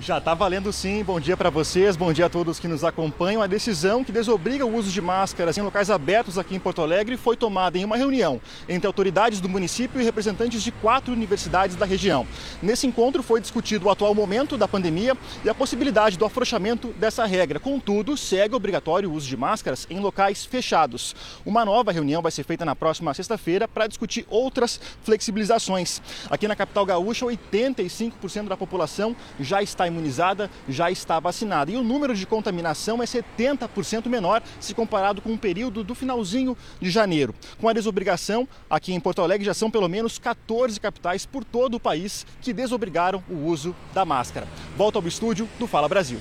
Já 0.00 0.16
está 0.16 0.32
valendo 0.32 0.72
sim. 0.72 1.04
Bom 1.04 1.20
dia 1.20 1.36
para 1.36 1.50
vocês, 1.50 1.94
bom 1.94 2.10
dia 2.10 2.24
a 2.24 2.28
todos 2.30 2.58
que 2.58 2.66
nos 2.66 2.84
acompanham. 2.84 3.42
A 3.42 3.46
decisão 3.46 4.02
que 4.02 4.10
desobriga 4.10 4.64
o 4.64 4.74
uso 4.74 4.90
de 4.90 4.98
máscaras 4.98 5.58
em 5.58 5.60
locais 5.60 5.90
abertos 5.90 6.38
aqui 6.38 6.54
em 6.54 6.58
Porto 6.58 6.80
Alegre 6.80 7.18
foi 7.18 7.36
tomada 7.36 7.76
em 7.76 7.84
uma 7.84 7.98
reunião 7.98 8.40
entre 8.66 8.86
autoridades 8.86 9.42
do 9.42 9.48
município 9.48 10.00
e 10.00 10.04
representantes 10.04 10.62
de 10.62 10.72
quatro 10.72 11.12
universidades 11.12 11.76
da 11.76 11.84
região. 11.84 12.26
Nesse 12.62 12.86
encontro 12.86 13.22
foi 13.22 13.42
discutido 13.42 13.88
o 13.88 13.90
atual 13.90 14.14
momento 14.14 14.56
da 14.56 14.66
pandemia 14.66 15.14
e 15.44 15.50
a 15.50 15.54
possibilidade 15.54 16.16
do 16.16 16.24
afrouxamento 16.24 16.94
dessa 16.94 17.26
regra. 17.26 17.60
Contudo, 17.60 18.16
segue 18.16 18.54
obrigatório 18.54 19.10
o 19.10 19.12
uso 19.12 19.28
de 19.28 19.36
máscaras 19.36 19.86
em 19.90 20.00
locais 20.00 20.46
fechados. 20.46 21.14
Uma 21.44 21.62
nova 21.62 21.92
reunião 21.92 22.22
vai 22.22 22.32
ser 22.32 22.44
feita 22.44 22.64
na 22.64 22.74
próxima 22.74 23.12
sexta-feira 23.12 23.68
para 23.68 23.86
discutir 23.86 24.24
outras 24.30 24.80
flexibilizações. 25.02 26.00
Aqui 26.30 26.48
na 26.48 26.56
capital 26.56 26.86
gaúcha, 26.86 27.26
85% 27.26 28.48
da 28.48 28.56
população 28.56 29.14
já 29.38 29.62
está 29.62 29.89
imunizada 29.90 30.50
já 30.68 30.90
está 30.90 31.20
vacinada. 31.20 31.70
E 31.70 31.76
o 31.76 31.82
número 31.82 32.14
de 32.14 32.26
contaminação 32.26 33.02
é 33.02 33.06
70% 33.06 34.06
menor 34.06 34.42
se 34.58 34.74
comparado 34.74 35.20
com 35.20 35.34
o 35.34 35.38
período 35.38 35.84
do 35.84 35.94
finalzinho 35.94 36.56
de 36.80 36.90
janeiro. 36.90 37.34
Com 37.60 37.68
a 37.68 37.72
desobrigação, 37.72 38.48
aqui 38.68 38.92
em 38.92 39.00
Porto 39.00 39.22
Alegre 39.22 39.44
já 39.44 39.54
são 39.54 39.70
pelo 39.70 39.88
menos 39.88 40.18
14 40.18 40.80
capitais 40.80 41.26
por 41.26 41.44
todo 41.44 41.74
o 41.74 41.80
país 41.80 42.26
que 42.40 42.52
desobrigaram 42.52 43.22
o 43.28 43.46
uso 43.46 43.74
da 43.92 44.04
máscara. 44.04 44.46
Volto 44.76 44.96
ao 44.96 45.06
estúdio 45.06 45.48
do 45.58 45.66
Fala 45.66 45.88
Brasil. 45.88 46.20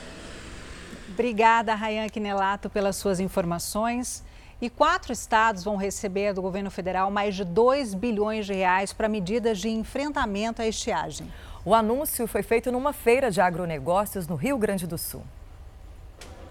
Obrigada, 1.11 1.75
Rayan 1.75 2.07
Quinelato, 2.07 2.69
pelas 2.69 2.95
suas 2.95 3.19
informações. 3.19 4.23
E 4.61 4.69
quatro 4.69 5.13
estados 5.13 5.63
vão 5.63 5.77
receber 5.77 6.33
do 6.33 6.41
governo 6.41 6.69
federal 6.69 7.09
mais 7.09 7.33
de 7.33 7.45
2 7.45 7.93
bilhões 7.93 8.45
de 8.45 8.53
reais 8.53 8.91
para 8.91 9.07
medidas 9.07 9.57
de 9.57 9.69
enfrentamento 9.69 10.61
à 10.61 10.67
estiagem. 10.67 11.31
O 11.63 11.73
anúncio 11.73 12.27
foi 12.27 12.43
feito 12.43 12.69
numa 12.69 12.91
feira 12.91 13.31
de 13.31 13.39
agronegócios 13.39 14.27
no 14.27 14.35
Rio 14.35 14.57
Grande 14.57 14.85
do 14.85 14.97
Sul. 14.97 15.23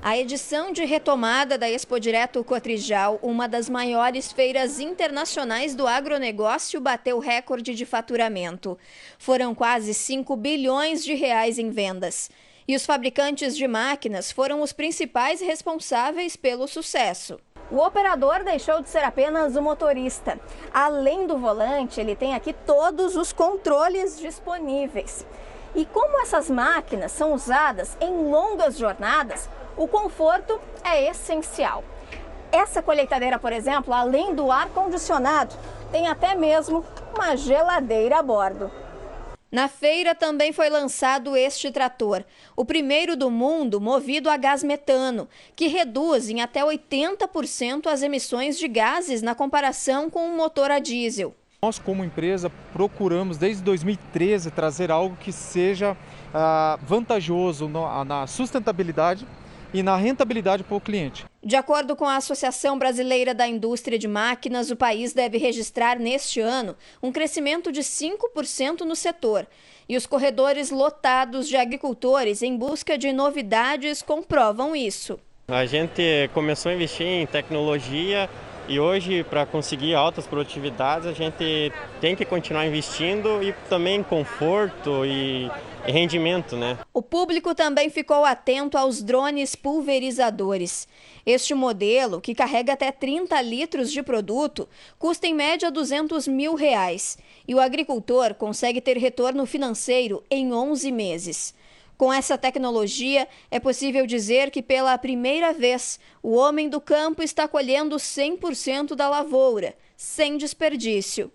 A 0.01 0.17
edição 0.17 0.73
de 0.73 0.87
retomada 0.87 1.59
da 1.59 1.69
Expo 1.69 2.01
Direto 2.01 2.43
Cotrijal, 2.43 3.19
uma 3.21 3.47
das 3.47 3.69
maiores 3.69 4.33
feiras 4.33 4.81
internacionais 4.81 5.75
do 5.75 5.87
agronegócio, 5.87 6.81
bateu 6.81 7.19
recorde 7.19 7.75
de 7.75 7.85
faturamento. 7.85 8.79
Foram 9.19 9.55
quase 9.55 9.93
5 9.93 10.35
bilhões 10.35 11.05
de 11.05 11.15
reais 11.15 11.59
em 11.59 11.69
vendas. 11.69 12.31
E 12.67 12.77
os 12.77 12.87
fabricantes 12.87 13.57
de 13.57 13.67
máquinas 13.67 14.31
foram 14.31 14.63
os 14.63 14.73
principais 14.73 15.41
responsáveis 15.41 16.37
pelo 16.37 16.69
sucesso. 16.69 17.41
O 17.71 17.85
operador 17.85 18.45
deixou 18.45 18.81
de 18.81 18.89
ser 18.89 19.05
apenas 19.05 19.55
o 19.55 19.61
motorista. 19.61 20.41
Além 20.73 21.27
do 21.27 21.37
volante, 21.37 22.01
ele 22.01 22.17
tem 22.17 22.35
aqui 22.35 22.55
todos 22.55 23.15
os 23.15 23.31
controles 23.31 24.19
disponíveis. 24.19 25.27
E 25.75 25.85
como 25.85 26.23
essas 26.23 26.49
máquinas 26.49 27.13
são 27.13 27.35
usadas 27.35 27.95
em 28.01 28.31
longas 28.31 28.79
jornadas, 28.79 29.51
o 29.77 29.87
conforto 29.87 30.59
é 30.83 31.11
essencial. 31.11 31.85
Essa 32.51 32.81
colheitadeira, 32.81 33.39
por 33.39 33.53
exemplo, 33.53 33.93
além 33.93 34.35
do 34.35 34.51
ar 34.51 34.71
condicionado, 34.71 35.55
tem 35.93 36.09
até 36.09 36.35
mesmo 36.35 36.83
uma 37.15 37.37
geladeira 37.37 38.19
a 38.19 38.23
bordo. 38.23 38.71
Na 39.51 39.67
feira 39.67 40.15
também 40.15 40.53
foi 40.53 40.69
lançado 40.69 41.35
este 41.35 41.71
trator, 41.71 42.23
o 42.55 42.67
primeiro 42.67 43.17
do 43.17 43.31
mundo 43.31 43.81
movido 43.81 44.29
a 44.29 44.37
gás 44.37 44.63
metano, 44.63 45.27
que 45.57 45.69
reduz 45.69 46.29
em 46.29 46.43
até 46.43 46.63
80% 46.63 47.87
as 47.87 48.03
emissões 48.03 48.59
de 48.59 48.69
gases 48.69 49.23
na 49.23 49.35
comparação 49.35 50.11
com 50.11 50.27
um 50.29 50.37
motor 50.37 50.71
a 50.71 50.79
diesel. 50.79 51.35
Nós, 51.63 51.79
como 51.79 52.05
empresa, 52.05 52.53
procuramos 52.75 53.39
desde 53.39 53.63
2013 53.63 54.51
trazer 54.51 54.91
algo 54.91 55.17
que 55.17 55.33
seja 55.33 55.97
ah, 56.33 56.79
vantajoso 56.83 57.69
no, 57.69 58.05
na 58.05 58.27
sustentabilidade 58.27 59.27
e 59.73 59.83
na 59.83 59.97
rentabilidade 59.97 60.65
para 60.65 60.77
o 60.77 60.81
cliente. 60.81 61.25
De 61.43 61.57
acordo 61.57 61.95
com 61.95 62.05
a 62.05 62.17
Associação 62.17 62.79
Brasileira 62.79 63.35
da 63.35 63.47
Indústria 63.47 63.99
de 63.99 64.09
Máquinas, 64.09 64.71
o 64.71 64.77
país 64.77 65.13
deve 65.13 65.39
registrar 65.39 65.99
neste 65.99 66.41
ano 66.41 66.77
um 67.03 67.13
crescimento 67.13 67.71
de 67.71 67.81
5% 67.81 68.81
no 68.81 68.97
setor. 68.97 69.47
E 69.89 69.97
os 69.97 70.07
corredores 70.07 70.71
lotados 70.71 71.49
de 71.49 71.57
agricultores 71.57 72.43
em 72.43 72.57
busca 72.57 72.99
de 72.99 73.13
novidades 73.13 74.03
comprovam 74.03 74.77
isso. 74.77 75.19
A 75.49 75.65
gente 75.65 76.29
começou 76.35 76.71
a 76.71 76.75
investir 76.75 77.07
em 77.07 77.27
tecnologia 77.27 78.29
e 78.69 78.79
hoje, 78.79 79.25
para 79.25 79.47
conseguir 79.47 79.95
altas 79.95 80.27
produtividades, 80.27 81.07
a 81.07 81.13
gente 81.13 81.73
tem 82.01 82.15
que 82.15 82.25
continuar 82.25 82.67
investindo 82.67 83.43
e 83.43 83.55
também 83.69 84.01
em 84.01 84.03
conforto 84.03 85.07
e 85.07 85.51
rendimento, 85.87 86.55
né? 86.55 86.79
O 86.93 87.01
público 87.01 87.55
também 87.55 87.89
ficou 87.89 88.25
atento 88.25 88.77
aos 88.77 89.03
drones 89.03 89.55
pulverizadores. 89.55 90.87
Este 91.25 91.55
modelo, 91.55 92.21
que 92.21 92.35
carrega 92.35 92.75
até 92.75 92.93
30 92.93 93.41
litros 93.41 93.91
de 93.91 94.03
produto, 94.03 94.69
custa 94.99 95.27
em 95.27 95.35
média 95.35 95.71
200 95.71 96.29
mil 96.29 96.55
reais. 96.55 97.17
E 97.47 97.55
o 97.55 97.61
agricultor 97.61 98.35
consegue 98.35 98.81
ter 98.81 98.99
retorno 98.99 99.47
financeiro 99.47 100.23
em 100.31 100.53
11 100.53 100.93
meses. 100.93 101.55
Com 101.99 102.13
essa 102.13 102.39
tecnologia, 102.39 103.27
é 103.51 103.59
possível 103.59 104.07
dizer 104.07 104.53
que 104.53 104.63
pela 104.63 104.97
primeira 104.97 105.53
vez 105.53 105.99
o 106.23 106.37
homem 106.37 106.69
do 106.69 106.81
campo 106.81 107.25
está 107.25 107.49
colhendo 107.49 107.97
100% 107.97 108.95
da 108.95 109.09
lavoura, 109.09 109.75
sem 109.97 110.39
desperdício. 110.39 111.29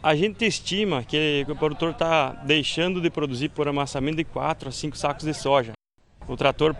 A 0.00 0.14
gente 0.14 0.46
estima 0.46 1.02
que 1.02 1.44
o 1.48 1.56
produtor 1.56 1.90
está 1.90 2.30
deixando 2.30 3.00
de 3.00 3.10
produzir 3.10 3.48
por 3.48 3.66
amassamento 3.66 4.18
de 4.18 4.24
4 4.24 4.68
a 4.68 4.72
5 4.72 4.96
sacos 4.96 5.24
de 5.24 5.34
soja. 5.34 5.72
O 6.28 6.36
trator 6.36 6.76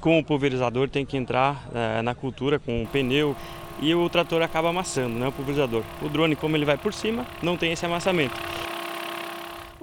com 0.00 0.16
o 0.16 0.24
pulverizador 0.24 0.88
tem 0.88 1.04
que 1.04 1.16
entrar 1.16 1.68
é, 1.74 2.00
na 2.00 2.14
cultura 2.14 2.60
com 2.60 2.84
o 2.84 2.86
pneu 2.86 3.34
e 3.80 3.92
o 3.92 4.08
trator 4.08 4.40
acaba 4.40 4.68
amassando, 4.68 5.18
né, 5.18 5.26
o 5.26 5.32
pulverizador. 5.32 5.82
O 6.00 6.08
drone, 6.08 6.36
como 6.36 6.56
ele 6.56 6.64
vai 6.64 6.78
por 6.78 6.94
cima, 6.94 7.26
não 7.42 7.56
tem 7.56 7.72
esse 7.72 7.84
amassamento. 7.84 8.36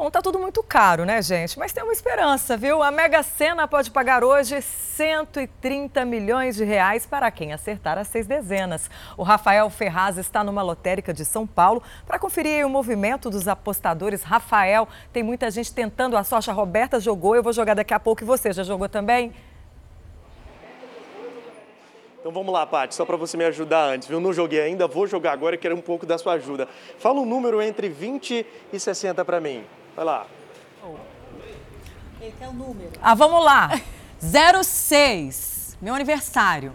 Bom, 0.03 0.11
tá 0.11 0.21
tudo 0.21 0.37
muito 0.37 0.61
caro, 0.61 1.05
né, 1.05 1.21
gente? 1.21 1.57
Mas 1.57 1.71
tem 1.71 1.81
uma 1.81 1.93
esperança, 1.93 2.57
viu? 2.57 2.83
A 2.83 2.91
Mega 2.91 3.23
Sena 3.23 3.65
pode 3.69 3.89
pagar 3.89 4.21
hoje 4.21 4.61
130 4.61 6.03
milhões 6.03 6.57
de 6.57 6.65
reais 6.65 7.05
para 7.05 7.31
quem 7.31 7.53
acertar 7.53 7.97
as 7.97 8.09
seis 8.09 8.27
dezenas. 8.27 8.91
O 9.15 9.23
Rafael 9.23 9.69
Ferraz 9.69 10.17
está 10.17 10.43
numa 10.43 10.61
lotérica 10.61 11.13
de 11.13 11.23
São 11.23 11.47
Paulo 11.47 11.81
para 12.05 12.19
conferir 12.19 12.67
o 12.67 12.69
movimento 12.69 13.29
dos 13.29 13.47
apostadores. 13.47 14.23
Rafael, 14.23 14.89
tem 15.13 15.23
muita 15.23 15.49
gente 15.49 15.73
tentando 15.73 16.17
a 16.17 16.23
sorte. 16.25 16.49
A 16.49 16.53
Roberta 16.53 16.99
jogou, 16.99 17.33
eu 17.37 17.41
vou 17.41 17.53
jogar 17.53 17.73
daqui 17.73 17.93
a 17.93 17.99
pouco 17.99 18.23
e 18.23 18.25
você 18.25 18.51
já 18.51 18.63
jogou 18.63 18.89
também? 18.89 19.33
Então 22.19 22.33
vamos 22.33 22.53
lá, 22.53 22.67
Paty, 22.67 22.93
só 22.93 23.05
para 23.05 23.15
você 23.15 23.37
me 23.37 23.45
ajudar 23.45 23.85
antes, 23.85 24.09
viu? 24.09 24.19
Não 24.19 24.33
joguei 24.33 24.59
ainda, 24.59 24.85
vou 24.85 25.07
jogar 25.07 25.31
agora 25.31 25.55
e 25.55 25.57
quero 25.57 25.77
um 25.77 25.81
pouco 25.81 26.05
da 26.05 26.17
sua 26.17 26.33
ajuda. 26.33 26.67
Fala 26.99 27.21
um 27.21 27.25
número 27.25 27.61
entre 27.61 27.87
20 27.87 28.45
e 28.73 28.77
60 28.77 29.23
para 29.23 29.39
mim. 29.39 29.63
Vai 29.95 30.05
lá. 30.05 30.25
Ele 32.21 32.33
quer 32.39 32.47
o 32.47 32.53
número. 32.53 32.91
Ah, 33.01 33.13
vamos 33.13 33.43
lá. 33.43 33.69
06, 34.63 35.77
meu 35.81 35.93
aniversário. 35.93 36.73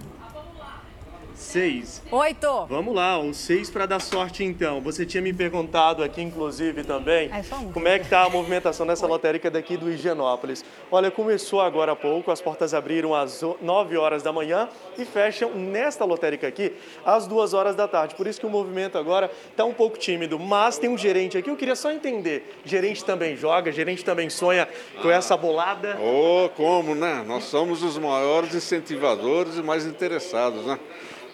Seis. 1.49 2.03
Oito. 2.13 2.67
Vamos 2.67 2.95
lá, 2.95 3.19
o 3.19 3.33
seis 3.33 3.71
para 3.71 3.87
dar 3.87 4.01
sorte 4.01 4.45
então. 4.45 4.83
Você 4.83 5.07
tinha 5.07 5.23
me 5.23 5.33
perguntado 5.33 6.05
aqui, 6.05 6.21
inclusive, 6.21 6.85
também, 6.85 7.31
É 7.33 7.55
um. 7.55 7.73
como 7.73 7.89
é 7.89 7.99
que 7.99 8.05
está 8.05 8.25
a 8.25 8.29
movimentação 8.29 8.87
dessa 8.87 9.07
lotérica 9.07 9.51
daqui 9.51 9.75
do 9.79 9.91
Higienópolis. 9.91 10.63
Olha, 10.93 11.11
começou 11.11 11.63
agora 11.63 11.93
há 11.93 11.97
pouco, 11.97 12.31
as 12.31 12.43
portas 12.43 12.75
abriram 12.75 13.15
às 13.15 13.41
9 13.63 13.97
horas 13.97 14.23
da 14.23 14.31
manhã 14.31 14.69
e 14.99 15.07
fecham 15.07 15.55
nesta 15.55 16.05
lotérica 16.05 16.47
aqui 16.47 16.75
às 17.03 17.27
2 17.27 17.55
horas 17.55 17.75
da 17.75 17.89
tarde. 17.89 18.15
Por 18.15 18.27
isso 18.27 18.39
que 18.39 18.45
o 18.45 18.51
movimento 18.51 18.99
agora 18.99 19.31
está 19.51 19.65
um 19.65 19.73
pouco 19.73 19.97
tímido, 19.97 20.39
mas 20.39 20.77
tem 20.77 20.91
um 20.91 20.99
gerente 20.99 21.39
aqui, 21.39 21.49
eu 21.49 21.57
queria 21.57 21.77
só 21.77 21.91
entender. 21.91 22.61
Gerente 22.63 23.03
também 23.03 23.35
joga, 23.39 23.73
gerente 23.73 24.05
também 24.05 24.29
sonha 24.29 24.69
com 25.01 25.11
essa 25.11 25.35
bolada. 25.35 25.99
Oh, 25.99 26.51
como, 26.51 26.95
né? 26.95 27.25
Nós 27.27 27.45
somos 27.45 27.83
os 27.83 27.97
maiores 27.97 28.55
incentivadores 28.55 29.57
e 29.57 29.63
mais 29.63 29.87
interessados, 29.87 30.67
né? 30.67 30.79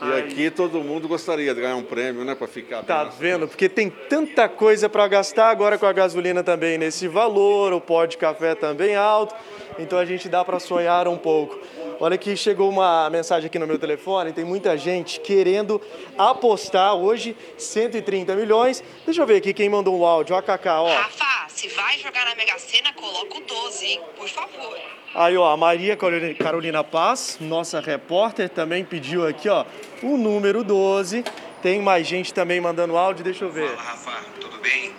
E 0.07 0.13
Ai. 0.13 0.21
aqui 0.21 0.51
todo 0.51 0.83
mundo 0.83 1.09
gostaria 1.09 1.55
de 1.55 1.61
ganhar 1.61 1.77
um 1.77 1.83
prêmio, 1.83 2.25
né? 2.25 2.35
Para 2.35 2.47
ficar 2.47 2.79
bem. 2.79 2.87
Tá 2.87 3.05
vendo? 3.05 3.49
Porque 3.49 3.69
tem 3.69 3.89
tanta 3.89 4.49
coisa 4.49 4.89
para 4.89 5.07
gastar 5.09 5.51
agora 5.51 5.79
com 5.79 5.87
a 5.87 5.93
gasolina 5.93 6.43
também 6.43 6.77
nesse 6.77 7.09
valor, 7.09 7.73
o 7.73 7.81
pó 7.81 8.05
de 8.05 8.17
café 8.17 8.55
também 8.55 8.95
alto. 8.95 9.35
Então 9.79 9.99
a 9.99 10.05
gente 10.05 10.29
dá 10.29 10.45
para 10.45 10.59
sonhar 10.61 11.09
um 11.09 11.17
pouco. 11.17 11.59
Olha 12.05 12.19
que 12.19 12.37
chegou 12.37 12.69
uma 12.69 13.09
mensagem 13.09 13.47
aqui 13.47 13.59
no 13.59 13.67
meu 13.67 13.79
telefone, 13.79 14.31
tem 14.31 14.45
muita 14.45 14.77
gente 14.77 15.19
querendo 15.21 15.81
apostar 16.19 16.95
hoje 16.95 17.35
130 17.57 18.37
milhões. 18.37 18.85
Deixa 19.07 19.23
eu 19.23 19.27
ver 19.27 19.37
aqui 19.37 19.55
quem 19.55 19.71
mandou 19.71 19.99
um 19.99 20.05
áudio, 20.05 20.37
a 20.37 20.43
Cacá, 20.43 20.83
ó. 20.83 20.95
Rafa, 20.95 21.49
se 21.49 21.67
vai 21.69 21.99
jogar 21.99 22.27
na 22.27 22.35
Mega 22.35 22.59
Sena, 22.59 22.93
coloca 22.93 23.39
o 23.39 23.41
12, 23.41 23.87
hein? 23.87 24.03
Por 24.19 24.29
favor. 24.29 24.79
Aí, 25.15 25.35
ó, 25.35 25.51
a 25.51 25.57
Maria 25.57 25.97
Carolina- 25.97 26.85
Paz, 26.85 27.39
nossa 27.41 27.81
repórter, 27.81 28.51
também 28.51 28.85
pediu 28.85 29.27
aqui, 29.27 29.49
ó, 29.49 29.65
o 30.03 30.19
número 30.19 30.63
12. 30.63 31.25
Tem 31.63 31.81
mais 31.81 32.07
gente 32.07 32.35
também 32.35 32.61
mandando 32.61 32.99
áudio, 32.99 33.25
deixa 33.25 33.47
eu 33.47 33.51
ver. 33.51 33.71
Fala, 33.77 33.81
Rafa, 33.81 34.25
tudo 34.39 34.59
bem? 34.59 34.93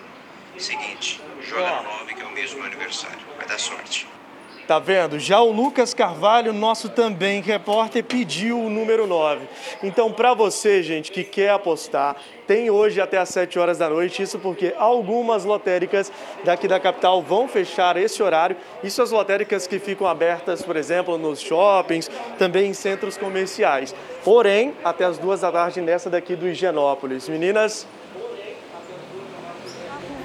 Seguinte, 0.58 1.22
joga 1.44 1.84
no 1.84 2.00
9, 2.00 2.16
que 2.16 2.22
é 2.24 2.26
o 2.26 2.32
mesmo 2.32 2.64
aniversário. 2.64 3.20
Vai 3.38 3.48
dar 3.48 3.60
sorte. 3.60 4.08
Tá 4.68 4.80
vendo? 4.80 5.20
Já 5.20 5.42
o 5.42 5.52
Lucas 5.52 5.94
Carvalho, 5.94 6.52
nosso 6.52 6.90
também 6.90 7.40
repórter, 7.40 8.04
pediu 8.04 8.60
o 8.60 8.70
número 8.70 9.06
9. 9.06 9.48
Então, 9.84 10.12
para 10.12 10.34
você, 10.34 10.82
gente, 10.82 11.12
que 11.12 11.24
quer 11.24 11.52
apostar, 11.52 12.16
tem 12.48 12.72
hoje 12.72 13.00
até 13.00 13.20
às 13.20 13.30
7 13.30 13.60
horas 13.60 13.78
da 13.78 13.88
noite. 13.88 14.24
Isso 14.24 14.40
porque 14.40 14.74
algumas 14.76 15.46
lotéricas 15.46 16.12
daqui 16.44 16.68
da 16.68 16.80
capital 16.80 17.22
vão 17.22 17.48
fechar 17.48 17.96
esse 17.96 18.24
horário. 18.24 18.58
Isso 18.84 19.04
as 19.04 19.12
lotéricas 19.12 19.68
que 19.68 19.78
ficam 19.78 20.08
abertas, 20.08 20.64
por 20.64 20.76
exemplo, 20.76 21.16
nos 21.16 21.42
shoppings, 21.42 22.10
também 22.40 22.72
em 22.72 22.74
centros 22.74 23.18
comerciais. 23.18 23.94
Porém, 24.24 24.74
até 24.84 25.06
as 25.06 25.20
duas 25.20 25.42
da 25.42 25.52
tarde 25.52 25.80
nessa 25.80 26.10
daqui 26.10 26.36
do 26.36 26.48
Higienópolis. 26.48 27.30
Meninas, 27.30 27.86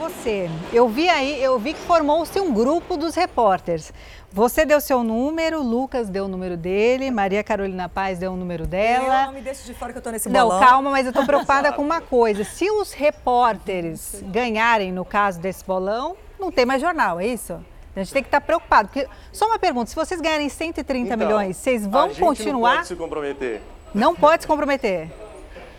Você, 0.00 0.48
eu 0.72 0.88
vi 0.88 1.10
aí, 1.10 1.42
eu 1.42 1.58
vi 1.58 1.74
que 1.74 1.80
formou-se 1.80 2.40
um 2.40 2.54
grupo 2.54 2.96
dos 2.96 3.14
repórteres. 3.14 3.92
Você 4.32 4.64
deu 4.64 4.80
seu 4.80 5.02
número, 5.02 5.60
Lucas 5.60 6.08
deu 6.08 6.26
o 6.26 6.28
número 6.28 6.56
dele, 6.56 7.10
Maria 7.10 7.42
Carolina 7.42 7.88
Paz 7.88 8.18
deu 8.18 8.32
o 8.32 8.36
número 8.36 8.64
dela. 8.64 9.22
Eu 9.22 9.26
não 9.26 9.32
me 9.32 9.40
deixe 9.40 9.64
de 9.64 9.74
fora 9.74 9.92
que 9.92 9.98
eu 9.98 10.02
tô 10.02 10.10
nesse 10.10 10.28
Não, 10.28 10.46
bolão. 10.48 10.60
calma, 10.60 10.90
mas 10.90 11.04
eu 11.06 11.12
tô 11.12 11.24
preocupada 11.26 11.72
com 11.72 11.82
uma 11.82 12.00
coisa. 12.00 12.44
Se 12.44 12.70
os 12.70 12.92
repórteres 12.92 14.22
ganharem, 14.26 14.92
no 14.92 15.04
caso 15.04 15.40
desse 15.40 15.64
bolão, 15.64 16.16
não 16.38 16.52
tem 16.52 16.64
mais 16.64 16.80
jornal, 16.80 17.18
é 17.18 17.26
isso? 17.26 17.54
A 17.96 17.98
gente 17.98 18.12
tem 18.12 18.22
que 18.22 18.28
estar 18.28 18.40
preocupado. 18.40 18.88
Porque, 18.88 19.08
só 19.32 19.46
uma 19.46 19.58
pergunta, 19.58 19.90
se 19.90 19.96
vocês 19.96 20.20
ganharem 20.20 20.48
130 20.48 21.06
então, 21.06 21.18
milhões, 21.18 21.56
vocês 21.56 21.84
a 21.84 21.88
vão 21.88 22.08
gente 22.08 22.20
Não 22.20 22.26
continuar? 22.28 22.74
pode 22.76 22.86
se 22.86 22.94
comprometer. 22.96 23.60
Não 23.92 24.14
pode 24.14 24.42
se 24.42 24.46
comprometer. 24.46 25.10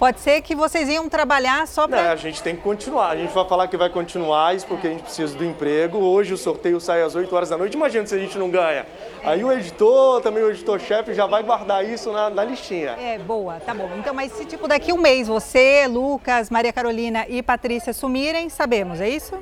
Pode 0.02 0.20
ser 0.20 0.42
que 0.42 0.56
vocês 0.56 0.90
iam 0.90 1.08
trabalhar 1.08 1.68
só 1.68 1.88
para... 1.88 2.12
a 2.12 2.16
gente 2.16 2.42
tem 2.42 2.56
que 2.56 2.64
continuar. 2.64 3.10
A 3.10 3.16
gente 3.16 3.32
vai 3.32 3.48
falar 3.48 3.68
que 3.68 3.78
vai 3.78 3.88
continuar 3.88 4.56
isso 4.56 4.66
porque 4.66 4.88
a 4.88 4.90
gente 4.90 5.04
precisa 5.04 5.38
do 5.38 5.46
emprego. 5.46 6.00
Hoje 6.00 6.34
o 6.34 6.38
sorteio 6.38 6.82
sai 6.82 7.04
às 7.04 7.14
8 7.14 7.36
horas 7.36 7.50
da 7.50 7.56
noite. 7.56 7.76
Imagina 7.76 8.08
se 8.08 8.16
a 8.16 8.18
gente 8.18 8.36
não 8.36 8.50
ganha. 8.50 8.88
Aí 9.24 9.44
o 9.44 9.52
editor, 9.52 10.20
também 10.22 10.44
o 10.44 10.50
editor-chefe, 10.50 11.14
já 11.14 11.28
vai 11.28 11.44
guardar 11.44 11.88
isso 11.88 12.12
na, 12.12 12.32
na 12.32 12.44
listinha. 12.44 12.98
É, 13.00 13.20
boa, 13.20 13.60
tá 13.60 13.76
bom. 13.76 13.92
Então, 14.00 14.12
mas 14.12 14.32
se 14.32 14.44
tipo 14.44 14.68
daqui 14.68 14.92
um 14.92 14.98
mês 14.98 15.28
você, 15.28 15.86
Lucas, 15.88 16.50
Maria 16.50 16.74
Carolina 16.74 17.28
e 17.30 17.44
Patrícia 17.44 17.94
sumirem, 17.94 18.50
sabemos, 18.50 19.00
é 19.00 19.08
isso? 19.08 19.36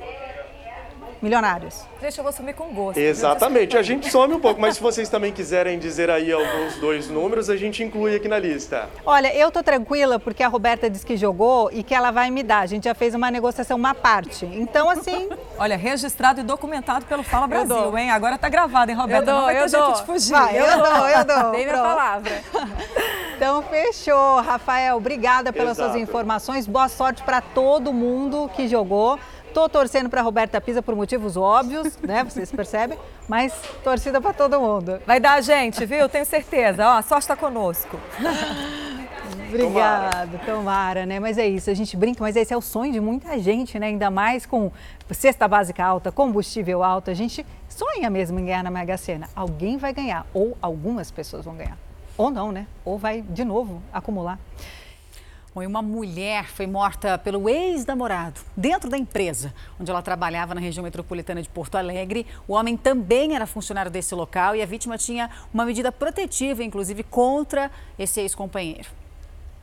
Milionários. 1.22 1.82
Deixa 2.00 2.20
eu 2.20 2.24
vou 2.24 2.32
sumir 2.32 2.54
com 2.54 2.68
gosto. 2.72 2.98
Exatamente, 2.98 3.76
a 3.76 3.82
gente 3.82 4.10
some 4.10 4.34
um 4.34 4.40
pouco, 4.40 4.60
mas 4.60 4.76
se 4.76 4.82
vocês 4.82 5.08
também 5.08 5.32
quiserem 5.32 5.78
dizer 5.78 6.08
aí 6.10 6.32
alguns 6.32 6.76
dois 6.78 7.08
números, 7.10 7.50
a 7.50 7.56
gente 7.56 7.82
inclui 7.82 8.14
aqui 8.16 8.26
na 8.26 8.38
lista. 8.38 8.88
Olha, 9.04 9.34
eu 9.36 9.50
tô 9.50 9.62
tranquila 9.62 10.18
porque 10.18 10.42
a 10.42 10.48
Roberta 10.48 10.88
disse 10.88 11.04
que 11.04 11.16
jogou 11.16 11.70
e 11.72 11.82
que 11.82 11.94
ela 11.94 12.10
vai 12.10 12.30
me 12.30 12.42
dar. 12.42 12.60
A 12.60 12.66
gente 12.66 12.84
já 12.84 12.94
fez 12.94 13.14
uma 13.14 13.30
negociação, 13.30 13.76
uma 13.76 13.94
parte. 13.94 14.46
Então, 14.46 14.88
assim. 14.88 15.28
Olha, 15.58 15.76
registrado 15.76 16.40
e 16.40 16.42
documentado 16.42 17.04
pelo 17.04 17.22
Fala 17.22 17.44
Eu 17.44 17.48
Brasil, 17.48 17.76
dou. 17.76 17.98
hein? 17.98 18.10
Agora 18.10 18.38
tá 18.38 18.48
gravado, 18.48 18.90
hein, 18.90 18.96
Roberta? 18.96 19.22
Eu 19.22 19.26
dou, 19.26 19.34
Não 19.36 19.44
vai 19.44 19.54
ter 19.56 19.62
eu 19.64 19.68
jeito 19.68 19.84
dou. 19.84 19.94
de 19.94 20.02
fugir. 20.04 20.32
Vai, 20.32 20.58
eu 20.58 20.78
dou, 20.78 21.08
eu 21.08 21.24
dou. 21.24 21.50
Dei 21.52 21.64
minha 21.66 21.78
Pronto. 21.78 21.96
palavra. 21.96 22.32
Então, 23.40 23.62
fechou. 23.62 24.42
Rafael, 24.42 24.98
obrigada 24.98 25.50
pelas 25.50 25.78
Exato. 25.78 25.92
suas 25.92 26.02
informações. 26.02 26.66
Boa 26.66 26.88
sorte 26.90 27.22
para 27.22 27.40
todo 27.40 27.90
mundo 27.90 28.50
que 28.54 28.68
jogou. 28.68 29.18
Tô 29.52 29.68
torcendo 29.68 30.08
para 30.08 30.22
Roberta 30.22 30.60
Pisa 30.60 30.80
por 30.80 30.94
motivos 30.94 31.36
óbvios, 31.36 31.98
né? 31.98 32.22
Vocês 32.22 32.52
percebem? 32.52 32.96
Mas 33.28 33.52
torcida 33.82 34.20
para 34.20 34.32
todo 34.32 34.60
mundo. 34.60 35.00
Vai 35.04 35.18
dar, 35.18 35.42
gente, 35.42 35.84
viu? 35.84 36.08
Tenho 36.08 36.24
certeza. 36.24 36.86
Ó, 36.88 37.02
sorte 37.02 37.22
está 37.22 37.36
conosco. 37.36 37.98
Obrigado, 39.48 40.38
tomara. 40.46 41.04
né? 41.04 41.18
Mas 41.18 41.36
é 41.36 41.46
isso, 41.46 41.68
a 41.68 41.74
gente 41.74 41.96
brinca, 41.96 42.22
mas 42.22 42.36
esse 42.36 42.54
é 42.54 42.56
o 42.56 42.60
sonho 42.60 42.92
de 42.92 43.00
muita 43.00 43.36
gente, 43.40 43.78
né? 43.78 43.88
Ainda 43.88 44.08
mais 44.08 44.46
com 44.46 44.70
cesta 45.10 45.48
básica 45.48 45.84
alta, 45.84 46.12
combustível 46.12 46.84
alto. 46.84 47.10
A 47.10 47.14
gente 47.14 47.44
sonha 47.68 48.08
mesmo 48.08 48.38
em 48.38 48.44
ganhar 48.44 48.62
na 48.62 48.70
Mega 48.70 48.96
Sena. 48.96 49.28
Alguém 49.34 49.76
vai 49.76 49.92
ganhar, 49.92 50.24
ou 50.32 50.56
algumas 50.62 51.10
pessoas 51.10 51.44
vão 51.44 51.56
ganhar. 51.56 51.76
Ou 52.16 52.30
não, 52.30 52.52
né? 52.52 52.66
Ou 52.84 52.96
vai 52.96 53.22
de 53.22 53.44
novo 53.44 53.82
acumular. 53.92 54.38
Bom, 55.52 55.64
e 55.64 55.66
uma 55.66 55.82
mulher 55.82 56.48
foi 56.48 56.64
morta 56.64 57.18
pelo 57.18 57.48
ex-namorado 57.48 58.40
dentro 58.56 58.88
da 58.88 58.96
empresa 58.96 59.52
onde 59.80 59.90
ela 59.90 60.00
trabalhava 60.00 60.54
na 60.54 60.60
região 60.60 60.84
metropolitana 60.84 61.42
de 61.42 61.48
Porto 61.48 61.74
Alegre. 61.74 62.24
O 62.46 62.52
homem 62.52 62.76
também 62.76 63.34
era 63.34 63.46
funcionário 63.46 63.90
desse 63.90 64.14
local 64.14 64.54
e 64.54 64.62
a 64.62 64.66
vítima 64.66 64.96
tinha 64.96 65.28
uma 65.52 65.64
medida 65.64 65.90
protetiva, 65.90 66.62
inclusive, 66.62 67.02
contra 67.02 67.68
esse 67.98 68.20
ex-companheiro. 68.20 68.88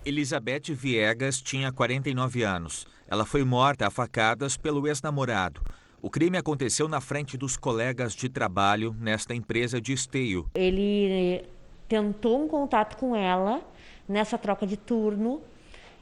Elizabeth 0.04 0.74
Viegas 0.74 1.42
tinha 1.42 1.72
49 1.72 2.44
anos. 2.44 2.86
Ela 3.08 3.26
foi 3.26 3.46
morta 3.46 3.88
a 3.88 3.90
facadas 3.90 4.58
pelo 4.58 4.86
ex-namorado. 4.88 5.62
O 6.02 6.10
crime 6.10 6.38
aconteceu 6.38 6.90
na 6.90 7.00
frente 7.00 7.38
dos 7.38 7.56
colegas 7.56 8.14
de 8.14 8.28
trabalho 8.28 8.94
nesta 9.00 9.34
empresa 9.34 9.80
de 9.80 9.94
esteio. 9.94 10.50
Ele 10.54 11.46
tentou 11.88 12.44
um 12.44 12.48
contato 12.50 12.98
com 12.98 13.16
ela 13.16 13.62
nessa 14.08 14.38
troca 14.38 14.68
de 14.68 14.76
turno. 14.76 15.42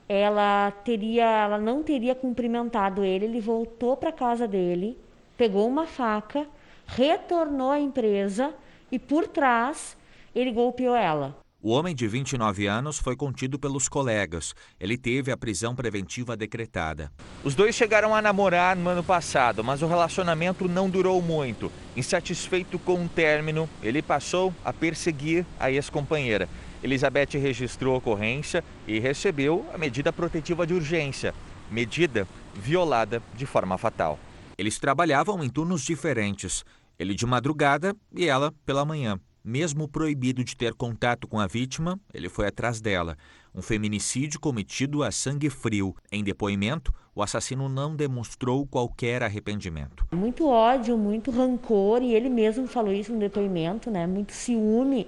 Ela 0.08 0.72
teria, 0.84 1.26
ela 1.26 1.58
não 1.58 1.82
teria 1.82 2.14
cumprimentado 2.14 3.04
ele. 3.04 3.26
Ele 3.26 3.42
voltou 3.42 3.98
para 3.98 4.12
casa 4.12 4.48
dele, 4.48 4.98
pegou 5.38 5.68
uma 5.68 5.88
faca, 5.88 6.46
retornou 6.86 7.72
à 7.72 7.80
empresa 7.80 8.54
e 8.92 9.00
por 9.00 9.28
trás 9.28 9.98
ele 10.34 10.52
golpeou 10.52 10.96
ela. 10.96 11.36
O 11.66 11.72
homem 11.72 11.96
de 11.96 12.08
29 12.08 12.68
anos 12.68 13.00
foi 13.00 13.16
contido 13.16 13.58
pelos 13.58 13.90
colegas. 13.90 14.54
Ele 14.80 14.96
teve 14.96 15.32
a 15.32 15.38
prisão 15.38 15.74
preventiva 15.74 16.38
decretada. 16.38 17.12
Os 17.44 17.56
dois 17.56 17.74
chegaram 17.74 18.14
a 18.14 18.22
namorar 18.22 18.76
no 18.76 18.88
ano 18.88 19.04
passado, 19.04 19.64
mas 19.64 19.82
o 19.82 19.88
relacionamento 19.88 20.68
não 20.68 20.88
durou 20.88 21.20
muito. 21.24 21.72
Insatisfeito 21.98 22.78
com 22.78 23.04
o 23.04 23.10
término, 23.10 23.68
ele 23.82 24.04
passou 24.04 24.54
a 24.64 24.72
perseguir 24.72 25.44
a 25.60 25.72
ex-companheira. 25.72 26.48
Elizabeth 26.86 27.32
registrou 27.34 27.96
a 27.96 27.98
ocorrência 27.98 28.64
e 28.88 29.00
recebeu 29.00 29.66
a 29.74 29.78
medida 29.78 30.14
protetiva 30.14 30.68
de 30.68 30.76
urgência, 30.76 31.34
medida 31.72 32.28
violada 32.54 33.24
de 33.34 33.44
forma 33.44 33.76
fatal. 33.76 34.20
Eles 34.56 34.78
trabalhavam 34.78 35.44
em 35.44 35.50
turnos 35.50 35.82
diferentes, 35.82 36.64
ele 37.00 37.16
de 37.16 37.26
madrugada 37.26 37.96
e 38.16 38.28
ela 38.28 38.54
pela 38.68 38.86
manhã. 38.86 39.20
Mesmo 39.44 39.88
proibido 39.88 40.44
de 40.44 40.56
ter 40.56 40.76
contato 40.76 41.28
com 41.28 41.40
a 41.40 41.48
vítima, 41.48 42.00
ele 42.14 42.30
foi 42.30 42.48
atrás 42.48 42.80
dela. 42.80 43.18
Um 43.54 43.64
feminicídio 43.64 44.40
cometido 44.40 45.02
a 45.02 45.12
sangue 45.12 45.50
frio. 45.50 45.96
Em 46.12 46.24
depoimento, 46.24 46.94
o 47.16 47.24
assassino 47.24 47.68
não 47.68 47.96
demonstrou 47.96 48.66
qualquer 48.68 49.24
arrependimento. 49.24 50.06
Muito 50.12 50.48
ódio, 50.48 50.96
muito 50.98 51.32
rancor, 51.32 52.04
e 52.04 52.14
ele 52.14 52.30
mesmo 52.30 52.68
falou 52.68 52.94
isso 52.94 53.12
no 53.12 53.20
depoimento, 53.20 53.90
né? 53.90 54.06
Muito 54.06 54.34
ciúme. 54.34 55.08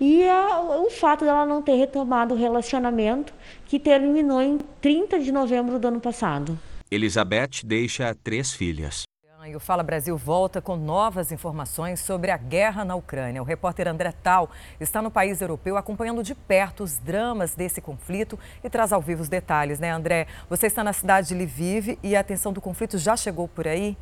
E 0.00 0.28
a, 0.28 0.60
o 0.60 0.90
fato 0.90 1.24
dela 1.24 1.46
não 1.46 1.62
ter 1.62 1.76
retomado 1.76 2.34
o 2.34 2.36
relacionamento 2.36 3.32
que 3.64 3.78
terminou 3.78 4.42
em 4.42 4.58
30 4.80 5.20
de 5.20 5.32
novembro 5.32 5.78
do 5.78 5.88
ano 5.88 6.00
passado. 6.00 6.58
Elizabeth 6.90 7.64
deixa 7.64 8.14
três 8.14 8.52
filhas. 8.52 9.04
E 9.48 9.54
o 9.54 9.60
Fala 9.60 9.84
Brasil 9.84 10.16
volta 10.16 10.60
com 10.60 10.74
novas 10.74 11.30
informações 11.30 12.00
sobre 12.00 12.32
a 12.32 12.36
guerra 12.36 12.84
na 12.84 12.96
Ucrânia. 12.96 13.40
O 13.40 13.44
repórter 13.44 13.86
André 13.86 14.10
Tal 14.10 14.50
está 14.80 15.00
no 15.00 15.08
país 15.08 15.40
europeu 15.40 15.76
acompanhando 15.76 16.20
de 16.20 16.34
perto 16.34 16.82
os 16.82 16.98
dramas 16.98 17.54
desse 17.54 17.80
conflito 17.80 18.36
e 18.64 18.68
traz 18.68 18.92
ao 18.92 19.00
vivo 19.00 19.22
os 19.22 19.28
detalhes, 19.28 19.78
né, 19.78 19.92
André? 19.92 20.26
Você 20.50 20.66
está 20.66 20.82
na 20.82 20.92
cidade 20.92 21.28
de 21.28 21.34
Lviv 21.34 21.96
e 22.02 22.16
a 22.16 22.20
atenção 22.20 22.52
do 22.52 22.60
conflito 22.60 22.98
já 22.98 23.16
chegou 23.16 23.46
por 23.46 23.68
aí? 23.68 23.96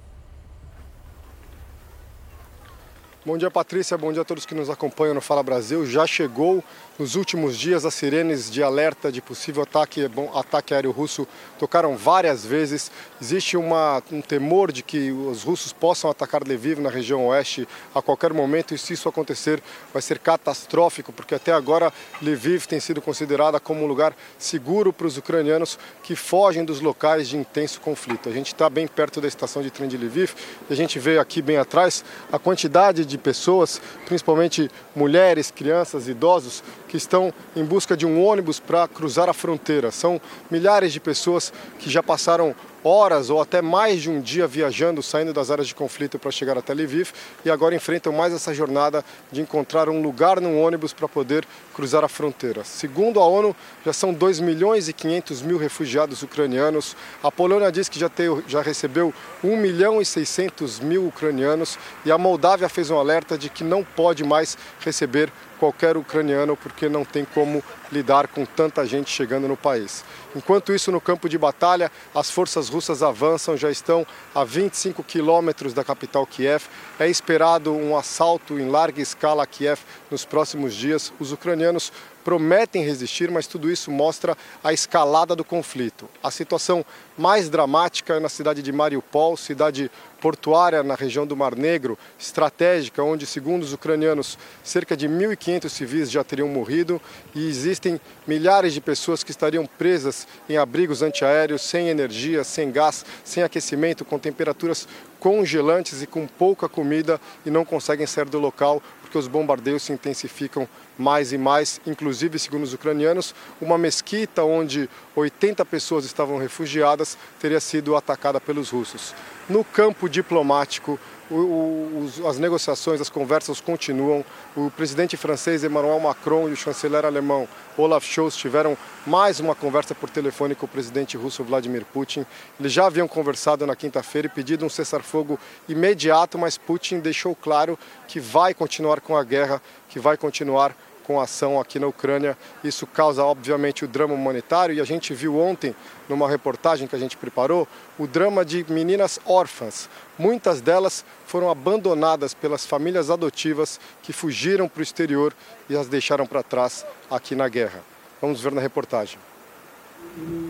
Bom 3.26 3.38
dia, 3.38 3.50
Patrícia. 3.50 3.96
Bom 3.96 4.12
dia 4.12 4.20
a 4.20 4.24
todos 4.24 4.44
que 4.44 4.54
nos 4.54 4.68
acompanham 4.68 5.14
no 5.14 5.20
Fala 5.22 5.42
Brasil. 5.42 5.86
Já 5.86 6.06
chegou 6.06 6.62
nos 6.98 7.16
últimos 7.16 7.58
dias 7.58 7.84
as 7.84 7.94
sirenes 7.94 8.48
de 8.48 8.62
alerta 8.62 9.10
de 9.10 9.20
possível 9.20 9.64
ataque, 9.64 10.06
bom, 10.06 10.30
ataque 10.32 10.72
aéreo 10.72 10.92
russo 10.92 11.26
tocaram 11.58 11.96
várias 11.96 12.44
vezes. 12.44 12.90
Existe 13.20 13.56
uma, 13.56 14.02
um 14.12 14.20
temor 14.20 14.70
de 14.70 14.82
que 14.82 15.10
os 15.10 15.42
russos 15.42 15.72
possam 15.72 16.08
atacar 16.08 16.42
Lviv 16.46 16.80
na 16.80 16.90
região 16.90 17.26
oeste 17.26 17.66
a 17.94 18.00
qualquer 18.00 18.32
momento 18.32 18.74
e 18.74 18.78
se 18.78 18.92
isso 18.92 19.08
acontecer 19.08 19.60
vai 19.92 20.00
ser 20.00 20.18
catastrófico, 20.20 21.12
porque 21.12 21.34
até 21.34 21.52
agora 21.52 21.92
Lviv 22.22 22.66
tem 22.66 22.78
sido 22.78 23.02
considerada 23.02 23.58
como 23.58 23.82
um 23.82 23.86
lugar 23.86 24.14
seguro 24.38 24.92
para 24.92 25.06
os 25.06 25.16
ucranianos 25.16 25.78
que 26.02 26.14
fogem 26.14 26.64
dos 26.64 26.80
locais 26.80 27.28
de 27.28 27.36
intenso 27.36 27.80
conflito. 27.80 28.28
A 28.28 28.32
gente 28.32 28.48
está 28.52 28.70
bem 28.70 28.86
perto 28.86 29.20
da 29.20 29.26
estação 29.26 29.62
de 29.62 29.70
trem 29.70 29.88
de 29.88 29.96
Lviv 29.96 30.32
e 30.70 30.72
a 30.72 30.76
gente 30.76 30.98
vê 31.00 31.18
aqui 31.18 31.42
bem 31.42 31.56
atrás 31.56 32.04
a 32.30 32.38
quantidade 32.38 33.04
de 33.04 33.18
pessoas, 33.18 33.80
principalmente 34.06 34.70
mulheres, 34.94 35.50
crianças, 35.50 36.06
idosos, 36.06 36.62
que 36.94 36.98
estão 36.98 37.34
em 37.56 37.64
busca 37.64 37.96
de 37.96 38.06
um 38.06 38.24
ônibus 38.24 38.60
para 38.60 38.86
cruzar 38.86 39.28
a 39.28 39.32
fronteira. 39.32 39.90
São 39.90 40.20
milhares 40.48 40.92
de 40.92 41.00
pessoas 41.00 41.52
que 41.76 41.90
já 41.90 42.04
passaram 42.04 42.54
horas 42.84 43.30
ou 43.30 43.40
até 43.40 43.62
mais 43.62 44.02
de 44.02 44.10
um 44.10 44.20
dia 44.20 44.46
viajando, 44.46 45.02
saindo 45.02 45.32
das 45.32 45.50
áreas 45.50 45.66
de 45.66 45.74
conflito 45.74 46.18
para 46.18 46.30
chegar 46.30 46.56
até 46.56 46.72
Lviv 46.74 47.10
e 47.44 47.50
agora 47.50 47.74
enfrentam 47.74 48.12
mais 48.12 48.32
essa 48.32 48.54
jornada 48.54 49.02
de 49.32 49.40
encontrar 49.40 49.88
um 49.88 50.02
lugar 50.02 50.40
num 50.40 50.60
ônibus 50.60 50.92
para 50.92 51.08
poder 51.08 51.44
cruzar 51.74 52.04
a 52.04 52.08
fronteira. 52.08 52.62
Segundo 52.62 53.18
a 53.18 53.26
ONU, 53.26 53.56
já 53.84 53.92
são 53.92 54.12
2 54.12 54.38
milhões 54.38 54.86
e 54.86 54.92
500 54.92 55.42
mil 55.42 55.56
refugiados 55.56 56.22
ucranianos. 56.22 56.94
A 57.22 57.32
Polônia 57.32 57.72
diz 57.72 57.88
que 57.88 57.98
já, 57.98 58.08
tem, 58.08 58.26
já 58.46 58.60
recebeu 58.60 59.12
1 59.42 59.56
milhão 59.56 60.00
e 60.00 60.04
600 60.04 60.78
mil 60.78 61.06
ucranianos 61.08 61.78
e 62.04 62.12
a 62.12 62.18
Moldávia 62.18 62.68
fez 62.68 62.90
um 62.90 62.98
alerta 62.98 63.36
de 63.38 63.48
que 63.48 63.64
não 63.64 63.82
pode 63.82 64.22
mais 64.22 64.58
receber 64.78 65.32
qualquer 65.64 65.96
ucraniano 65.96 66.56
porque 66.56 66.90
não 66.90 67.06
tem 67.06 67.24
como 67.24 67.64
lidar 67.90 68.28
com 68.28 68.44
tanta 68.44 68.84
gente 68.84 69.10
chegando 69.10 69.48
no 69.48 69.56
país. 69.56 70.04
Enquanto 70.36 70.74
isso, 70.74 70.92
no 70.92 71.00
campo 71.00 71.26
de 71.26 71.38
batalha, 71.38 71.90
as 72.14 72.30
forças 72.30 72.68
russas 72.68 73.02
avançam, 73.02 73.56
já 73.56 73.70
estão 73.70 74.06
a 74.34 74.44
25 74.44 75.02
quilômetros 75.02 75.72
da 75.72 75.82
capital 75.82 76.26
Kiev. 76.26 76.64
É 76.98 77.08
esperado 77.08 77.72
um 77.72 77.96
assalto 77.96 78.58
em 78.58 78.68
larga 78.68 79.00
escala 79.00 79.44
a 79.44 79.46
Kiev 79.46 79.80
nos 80.10 80.26
próximos 80.26 80.74
dias. 80.74 81.10
Os 81.18 81.32
ucranianos 81.32 81.90
prometem 82.24 82.82
resistir, 82.82 83.30
mas 83.30 83.46
tudo 83.46 83.70
isso 83.70 83.90
mostra 83.90 84.36
a 84.62 84.72
escalada 84.72 85.36
do 85.36 85.44
conflito. 85.44 86.08
A 86.22 86.30
situação 86.30 86.84
mais 87.16 87.50
dramática 87.50 88.14
é 88.14 88.20
na 88.20 88.28
cidade 88.28 88.62
de 88.62 88.72
Mariupol, 88.72 89.36
cidade 89.36 89.90
portuária 90.20 90.82
na 90.82 90.94
região 90.94 91.26
do 91.26 91.36
Mar 91.36 91.54
Negro, 91.54 91.98
estratégica, 92.18 93.02
onde, 93.02 93.26
segundo 93.26 93.62
os 93.62 93.74
ucranianos, 93.74 94.38
cerca 94.62 94.96
de 94.96 95.06
1.500 95.06 95.68
civis 95.68 96.10
já 96.10 96.24
teriam 96.24 96.48
morrido 96.48 96.98
e 97.34 97.46
existem 97.46 98.00
milhares 98.26 98.72
de 98.72 98.80
pessoas 98.80 99.22
que 99.22 99.30
estariam 99.30 99.66
presas 99.66 100.26
em 100.48 100.56
abrigos 100.56 101.02
antiaéreos, 101.02 101.60
sem 101.60 101.88
energia, 101.88 102.42
sem 102.42 102.72
gás, 102.72 103.04
sem 103.22 103.42
aquecimento, 103.42 104.02
com 104.02 104.18
temperaturas 104.18 104.88
congelantes 105.20 106.00
e 106.00 106.06
com 106.06 106.26
pouca 106.26 106.70
comida 106.70 107.20
e 107.44 107.50
não 107.50 107.64
conseguem 107.64 108.06
sair 108.06 108.26
do 108.26 108.38
local 108.38 108.82
porque 109.14 109.18
os 109.18 109.28
bombardeios 109.28 109.84
se 109.84 109.92
intensificam 109.92 110.68
mais 110.98 111.32
e 111.32 111.38
mais, 111.38 111.80
inclusive, 111.86 112.36
segundo 112.36 112.64
os 112.64 112.74
ucranianos, 112.74 113.32
uma 113.60 113.78
mesquita 113.78 114.42
onde 114.42 114.90
80 115.14 115.64
pessoas 115.64 116.04
estavam 116.04 116.36
refugiadas 116.36 117.16
teria 117.38 117.60
sido 117.60 117.94
atacada 117.94 118.40
pelos 118.40 118.70
russos. 118.70 119.14
No 119.48 119.62
campo 119.62 120.08
diplomático, 120.08 120.98
o, 121.30 121.34
o, 121.34 122.28
as 122.28 122.38
negociações, 122.38 123.00
as 123.00 123.08
conversas 123.08 123.60
continuam. 123.60 124.24
O 124.56 124.70
presidente 124.70 125.16
francês 125.16 125.64
Emmanuel 125.64 125.98
Macron 126.00 126.48
e 126.48 126.52
o 126.52 126.56
chanceler 126.56 127.04
alemão 127.04 127.48
Olaf 127.76 128.04
Scholz 128.04 128.36
tiveram 128.36 128.76
mais 129.06 129.40
uma 129.40 129.54
conversa 129.54 129.94
por 129.94 130.08
telefone 130.08 130.54
com 130.54 130.66
o 130.66 130.68
presidente 130.68 131.16
russo 131.16 131.42
Vladimir 131.42 131.84
Putin. 131.84 132.24
Eles 132.58 132.72
já 132.72 132.86
haviam 132.86 133.08
conversado 133.08 133.66
na 133.66 133.74
quinta-feira 133.74 134.26
e 134.26 134.30
pedido 134.30 134.64
um 134.64 134.68
cessar-fogo 134.68 135.38
imediato, 135.68 136.38
mas 136.38 136.56
Putin 136.56 137.00
deixou 137.00 137.34
claro 137.34 137.78
que 138.06 138.20
vai 138.20 138.54
continuar 138.54 139.00
com 139.00 139.16
a 139.16 139.24
guerra, 139.24 139.60
que 139.88 139.98
vai 139.98 140.16
continuar 140.16 140.76
com 141.04 141.20
a 141.20 141.24
ação 141.24 141.60
aqui 141.60 141.78
na 141.78 141.86
Ucrânia. 141.86 142.36
Isso 142.64 142.86
causa, 142.86 143.22
obviamente, 143.22 143.84
o 143.84 143.88
drama 143.88 144.14
humanitário 144.14 144.74
e 144.74 144.80
a 144.80 144.84
gente 144.84 145.14
viu 145.14 145.38
ontem, 145.38 145.74
numa 146.08 146.28
reportagem 146.28 146.88
que 146.88 146.96
a 146.96 146.98
gente 146.98 147.16
preparou, 147.16 147.68
o 147.98 148.06
drama 148.06 148.44
de 148.44 148.66
meninas 148.68 149.20
órfãs. 149.24 149.88
Muitas 150.18 150.60
delas 150.60 151.04
foram 151.26 151.48
abandonadas 151.50 152.34
pelas 152.34 152.66
famílias 152.66 153.10
adotivas 153.10 153.78
que 154.02 154.12
fugiram 154.12 154.68
para 154.68 154.80
o 154.80 154.82
exterior 154.82 155.32
e 155.68 155.76
as 155.76 155.86
deixaram 155.86 156.26
para 156.26 156.42
trás 156.42 156.84
aqui 157.10 157.34
na 157.36 157.48
guerra. 157.48 157.80
Vamos 158.20 158.40
ver 158.40 158.52
na 158.52 158.60
reportagem. 158.60 159.18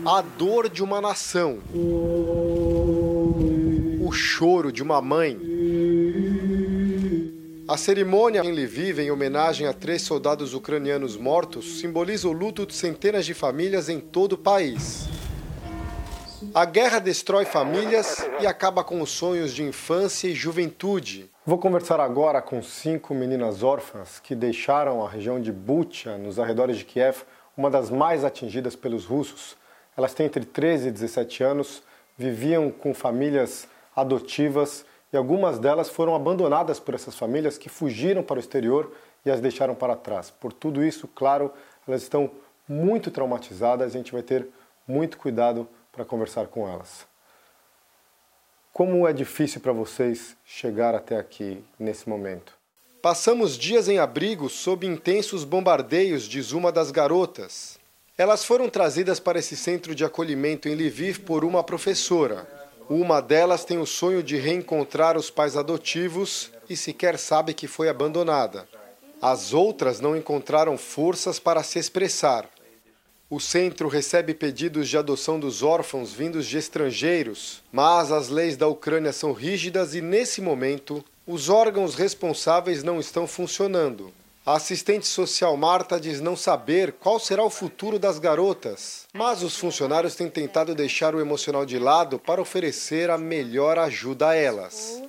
A 0.05 0.21
dor 0.21 0.69
de 0.69 0.83
uma 0.83 1.01
nação. 1.01 1.59
O 4.01 4.11
choro 4.11 4.71
de 4.71 4.83
uma 4.83 5.01
mãe 5.01 5.37
a 7.67 7.77
cerimônia 7.77 8.41
em 8.41 8.51
Lviv, 8.51 8.99
em 8.99 9.09
homenagem 9.09 9.65
a 9.65 9.73
três 9.73 10.03
soldados 10.03 10.53
ucranianos 10.53 11.17
mortos, 11.17 11.79
simboliza 11.79 12.27
o 12.27 12.31
luto 12.31 12.63
de 12.63 12.75
centenas 12.75 13.25
de 13.25 13.33
famílias 13.33 13.89
em 13.89 13.99
todo 13.99 14.33
o 14.33 14.37
país. 14.37 15.07
A 16.53 16.63
guerra 16.63 16.99
destrói 16.99 17.43
famílias 17.43 18.23
e 18.39 18.45
acaba 18.45 18.83
com 18.83 19.01
os 19.01 19.09
sonhos 19.09 19.51
de 19.51 19.63
infância 19.63 20.27
e 20.27 20.35
juventude. 20.35 21.31
Vou 21.43 21.57
conversar 21.57 21.99
agora 21.99 22.39
com 22.39 22.61
cinco 22.61 23.15
meninas 23.15 23.63
órfãs 23.63 24.19
que 24.19 24.35
deixaram 24.35 25.03
a 25.03 25.09
região 25.09 25.41
de 25.41 25.51
Bucha, 25.51 26.19
nos 26.19 26.37
arredores 26.37 26.77
de 26.77 26.85
Kiev, 26.85 27.23
uma 27.57 27.71
das 27.71 27.89
mais 27.89 28.23
atingidas 28.23 28.75
pelos 28.75 29.05
russos. 29.05 29.57
Elas 29.97 30.13
têm 30.13 30.27
entre 30.27 30.45
13 30.45 30.89
e 30.89 30.91
17 30.91 31.43
anos, 31.43 31.81
viviam 32.15 32.69
com 32.69 32.93
famílias 32.93 33.67
adotivas 33.95 34.85
e 35.15 35.17
algumas 35.17 35.57
delas 35.57 35.89
foram 35.89 36.13
abandonadas 36.13 36.77
por 36.77 36.93
essas 36.93 37.15
famílias 37.15 37.57
que 37.57 37.69
fugiram 37.69 38.21
para 38.21 38.35
o 38.35 38.39
exterior 38.39 38.91
e 39.25 39.31
as 39.31 39.39
deixaram 39.39 39.73
para 39.73 39.95
trás. 39.95 40.29
Por 40.29 40.51
tudo 40.51 40.83
isso, 40.83 41.07
claro, 41.07 41.53
elas 41.87 42.01
estão 42.01 42.29
muito 42.67 43.09
traumatizadas 43.09 43.95
a 43.95 43.97
gente 43.97 44.11
vai 44.11 44.21
ter 44.21 44.45
muito 44.85 45.17
cuidado 45.17 45.65
para 45.89 46.03
conversar 46.03 46.47
com 46.47 46.67
elas. 46.67 47.07
Como 48.73 49.07
é 49.07 49.13
difícil 49.13 49.61
para 49.61 49.71
vocês 49.71 50.35
chegar 50.43 50.93
até 50.93 51.17
aqui 51.17 51.63
nesse 51.79 52.09
momento? 52.09 52.53
Passamos 53.01 53.57
dias 53.57 53.87
em 53.87 53.99
abrigo 53.99 54.49
sob 54.49 54.85
intensos 54.85 55.45
bombardeios, 55.45 56.23
diz 56.23 56.51
uma 56.51 56.73
das 56.73 56.91
garotas. 56.91 57.79
Elas 58.17 58.43
foram 58.43 58.67
trazidas 58.67 59.17
para 59.17 59.39
esse 59.39 59.55
centro 59.55 59.95
de 59.95 60.03
acolhimento 60.03 60.67
em 60.67 60.75
Lviv 60.75 61.19
por 61.19 61.45
uma 61.45 61.63
professora. 61.63 62.64
Uma 62.89 63.19
delas 63.19 63.65
tem 63.65 63.79
o 63.79 63.85
sonho 63.85 64.21
de 64.21 64.37
reencontrar 64.37 65.17
os 65.17 65.31
pais 65.31 65.57
adotivos 65.57 66.51
e 66.69 66.77
sequer 66.77 67.17
sabe 67.17 67.53
que 67.53 67.67
foi 67.67 67.89
abandonada. 67.89 68.67
As 69.19 69.53
outras 69.53 69.99
não 69.99 70.15
encontraram 70.15 70.77
forças 70.77 71.39
para 71.39 71.63
se 71.63 71.79
expressar. 71.79 72.47
O 73.27 73.39
centro 73.39 73.87
recebe 73.87 74.35
pedidos 74.35 74.87
de 74.87 74.97
adoção 74.97 75.39
dos 75.39 75.63
órfãos 75.63 76.13
vindos 76.13 76.45
de 76.45 76.59
estrangeiros, 76.59 77.63
mas 77.71 78.11
as 78.11 78.29
leis 78.29 78.55
da 78.55 78.67
Ucrânia 78.67 79.11
são 79.11 79.33
rígidas 79.33 79.95
e, 79.95 80.01
nesse 80.01 80.39
momento, 80.39 81.03
os 81.25 81.49
órgãos 81.49 81.95
responsáveis 81.95 82.83
não 82.83 82.99
estão 82.99 83.25
funcionando. 83.25 84.13
A 84.47 84.57
assistente 84.57 85.07
social 85.07 85.57
Marta 85.57 85.99
diz 85.99 86.21
não 86.21 86.35
saber 86.35 86.93
qual 86.93 87.19
será 87.19 87.43
o 87.43 87.49
futuro 87.49 87.97
das 87.97 88.19
garotas, 88.19 89.07
mas 89.11 89.41
os 89.41 89.57
funcionários 89.57 90.13
têm 90.13 90.29
tentado 90.29 90.75
deixar 90.75 91.15
o 91.15 91.19
emocional 91.19 91.65
de 91.65 91.79
lado 91.79 92.19
para 92.19 92.39
oferecer 92.39 93.09
a 93.09 93.17
melhor 93.17 93.79
ajuda 93.79 94.29
a 94.29 94.35
elas. 94.35 95.01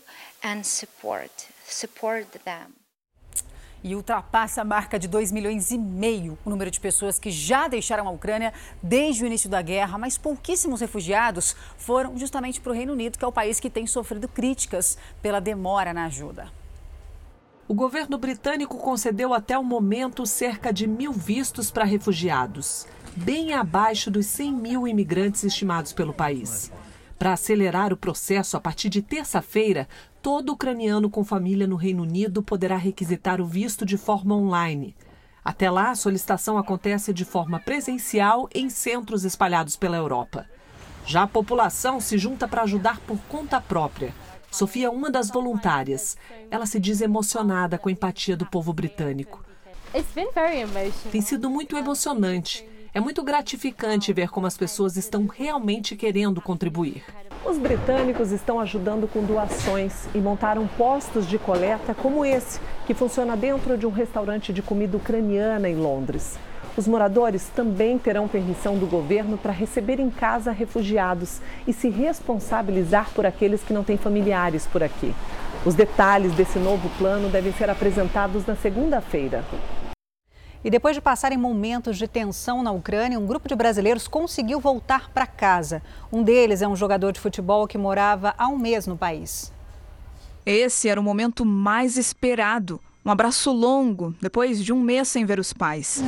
E 3.85 3.95
ultrapassa 3.95 4.63
a 4.63 4.65
marca 4.65 4.99
de 4.99 5.07
2 5.07 5.31
milhões 5.31 5.71
e 5.71 5.77
meio 5.77 6.39
o 6.43 6.49
número 6.49 6.71
de 6.71 6.81
pessoas 6.81 7.19
que 7.19 7.31
já 7.31 7.69
deixaram 7.69 8.09
a 8.09 8.11
Ucrânia 8.11 8.55
desde 8.83 9.23
o 9.23 9.27
início 9.27 9.51
da 9.51 9.61
guerra, 9.61 9.99
mas 9.99 10.17
pouquíssimos 10.17 10.81
refugiados 10.81 11.55
foram 11.77 12.17
justamente 12.17 12.59
para 12.59 12.73
o 12.73 12.75
Reino 12.75 12.95
Unido, 12.95 13.19
que 13.19 13.25
é 13.25 13.29
o 13.29 13.33
país 13.33 13.61
que 13.61 13.69
tem 13.69 13.87
sofrido 13.87 14.29
críticas 14.29 14.97
pela 15.21 15.43
demora 15.43 15.93
na 15.93 16.07
ajuda. 16.07 16.51
O 17.69 17.75
governo 17.75 18.17
britânico 18.17 18.79
concedeu 18.79 19.35
até 19.35 19.59
o 19.59 19.65
momento 19.65 20.25
cerca 20.25 20.73
de 20.73 20.87
mil 20.87 21.13
vistos 21.13 21.69
para 21.69 21.85
refugiados, 21.85 22.87
bem 23.17 23.55
abaixo 23.55 24.09
dos 24.09 24.27
100 24.27 24.53
mil 24.53 24.87
imigrantes 24.87 25.43
estimados 25.43 25.93
pelo 25.93 26.15
país. 26.15 26.71
Para 27.19 27.33
acelerar 27.33 27.93
o 27.93 27.97
processo, 27.97 28.57
a 28.57 28.61
partir 28.61 28.89
de 28.89 29.03
terça-feira, 29.03 29.89
todo 30.23 30.53
ucraniano 30.53 31.11
com 31.11 31.25
família 31.25 31.67
no 31.67 31.75
Reino 31.75 32.05
Unido 32.05 32.41
poderá 32.41 32.77
requisitar 32.77 33.41
o 33.41 33.47
visto 33.47 33.85
de 33.85 33.97
forma 33.97 34.37
online. 34.37 34.95
Até 35.45 35.69
lá, 35.69 35.91
a 35.91 35.97
solicitação 35.97 36.57
acontece 36.59 37.13
de 37.13 37.25
forma 37.25 37.59
presencial 37.59 38.49
em 38.55 38.71
centros 38.71 39.25
espalhados 39.25 39.75
pela 39.75 39.97
Europa. 39.97 40.47
Já 41.05 41.25
a 41.25 41.29
população 41.29 42.01
se 42.01 42.17
junta 42.17 42.47
para 42.47 42.63
ajudar 42.63 43.01
por 43.01 43.19
conta 43.29 43.61
própria. 43.61 44.15
Sofia 44.57 44.87
é 44.87 44.89
uma 44.89 45.11
das 45.11 45.29
voluntárias. 45.29 46.17
Ela 46.51 46.65
se 46.65 46.81
diz 46.81 47.03
emocionada 47.03 47.77
com 47.77 47.91
a 47.91 47.93
empatia 47.93 48.35
do 48.35 48.47
povo 48.47 48.73
britânico. 48.73 49.45
Tem 51.13 51.21
sido 51.21 51.51
muito 51.51 51.77
emocionante. 51.77 52.67
É 52.95 52.99
muito 52.99 53.23
gratificante 53.23 54.15
ver 54.15 54.31
como 54.31 54.47
as 54.47 54.57
pessoas 54.57 54.97
estão 54.97 55.27
realmente 55.27 55.95
querendo 55.95 56.41
contribuir. 56.41 57.05
Os 57.45 57.59
britânicos 57.59 58.33
estão 58.33 58.59
ajudando 58.59 59.07
com 59.07 59.23
doações 59.23 60.09
e 60.15 60.19
montaram 60.19 60.67
postos 60.67 61.27
de 61.27 61.39
coleta 61.39 61.95
como 61.95 62.25
esse, 62.25 62.59
que 62.87 62.95
funciona 62.95 63.37
dentro 63.37 63.77
de 63.77 63.87
um 63.87 63.91
restaurante 63.91 64.55
de 64.55 64.63
comida 64.63 64.97
ucraniana 64.97 65.69
em 65.69 65.77
Londres. 65.77 66.39
Os 66.77 66.87
moradores 66.87 67.49
também 67.55 67.99
terão 67.99 68.29
permissão 68.29 68.77
do 68.77 68.87
governo 68.87 69.39
para 69.39 69.53
receber 69.53 69.99
em 69.99 70.11
casa 70.11 70.53
refugiados 70.53 71.41
e 71.67 71.73
se 71.73 71.89
responsabilizar 71.89 73.11
por 73.15 73.25
aqueles 73.25 73.63
que 73.63 73.73
não 73.73 73.83
têm 73.83 73.97
familiares 73.97 74.67
por 74.67 74.83
aqui. 74.83 75.15
Os 75.65 75.75
detalhes 75.75 76.33
desse 76.35 76.59
novo 76.59 76.91
plano 76.99 77.31
devem 77.31 77.53
ser 77.55 77.71
apresentados 77.71 78.45
na 78.45 78.55
segunda-feira. 78.55 79.43
E 80.63 80.69
depois 80.69 80.95
de 80.95 81.01
passarem 81.01 81.39
momentos 81.39 81.97
de 81.97 82.07
tensão 82.07 82.63
na 82.63 82.73
Ucrânia, 82.73 83.19
um 83.19 83.27
grupo 83.27 83.49
de 83.49 83.55
brasileiros 83.55 84.07
conseguiu 84.07 84.61
voltar 84.61 85.11
para 85.11 85.27
casa. 85.27 85.83
Um 86.13 86.23
deles 86.23 86.61
é 86.61 86.69
um 86.69 86.77
jogador 86.77 87.13
de 87.13 87.21
futebol 87.21 87.67
que 87.67 87.79
morava 87.79 88.35
há 88.37 88.49
um 88.49 88.59
mês 88.59 88.87
no 88.87 88.99
país. 88.99 89.53
Esse 90.45 90.89
era 90.89 91.01
o 91.01 91.05
momento 91.05 91.45
mais 91.45 91.97
esperado. 91.97 92.81
Um 93.07 93.11
abraço 93.13 93.53
longo, 93.53 94.13
depois 94.21 94.65
de 94.65 94.73
um 94.73 94.81
mês 94.81 95.07
sem 95.07 95.25
ver 95.25 95.39
os 95.39 95.53
pais. 95.53 96.03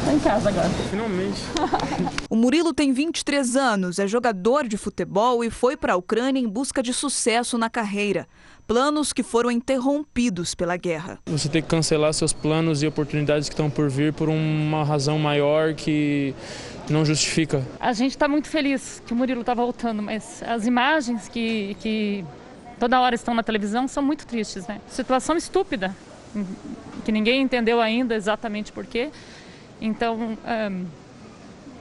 Estou 0.00 0.12
em 0.12 0.18
casa 0.18 0.48
agora. 0.48 0.68
Finalmente. 0.90 1.40
o 2.28 2.34
Murilo 2.34 2.74
tem 2.74 2.92
23 2.92 3.54
anos, 3.54 4.00
é 4.00 4.08
jogador 4.08 4.66
de 4.66 4.76
futebol 4.76 5.44
e 5.44 5.48
foi 5.48 5.76
para 5.76 5.92
a 5.92 5.96
Ucrânia 5.96 6.40
em 6.40 6.48
busca 6.48 6.82
de 6.82 6.92
sucesso 6.92 7.56
na 7.56 7.70
carreira 7.70 8.26
planos 8.66 9.12
que 9.12 9.24
foram 9.24 9.50
interrompidos 9.50 10.54
pela 10.54 10.76
guerra. 10.76 11.18
Você 11.26 11.48
tem 11.48 11.60
que 11.60 11.68
cancelar 11.68 12.12
seus 12.14 12.32
planos 12.32 12.84
e 12.84 12.86
oportunidades 12.86 13.48
que 13.48 13.52
estão 13.52 13.68
por 13.68 13.90
vir 13.90 14.12
por 14.12 14.28
uma 14.28 14.84
razão 14.84 15.18
maior 15.18 15.74
que 15.74 16.32
não 16.88 17.04
justifica. 17.04 17.66
A 17.80 17.92
gente 17.92 18.12
está 18.12 18.28
muito 18.28 18.48
feliz 18.48 19.02
que 19.04 19.12
o 19.12 19.16
Murilo 19.16 19.40
está 19.40 19.54
voltando, 19.54 20.02
mas 20.02 20.40
as 20.44 20.66
imagens 20.66 21.28
que, 21.28 21.76
que 21.80 22.24
toda 22.78 23.00
hora 23.00 23.16
estão 23.16 23.34
na 23.34 23.42
televisão 23.42 23.88
são 23.88 24.04
muito 24.04 24.24
tristes, 24.24 24.64
né? 24.68 24.80
Situação 24.88 25.36
estúpida, 25.36 25.96
que 27.04 27.12
ninguém 27.12 27.42
entendeu 27.42 27.80
ainda 27.80 28.14
exatamente 28.14 28.72
por 28.72 28.86
quê. 28.86 29.10
Então, 29.80 30.16
um, 30.16 30.86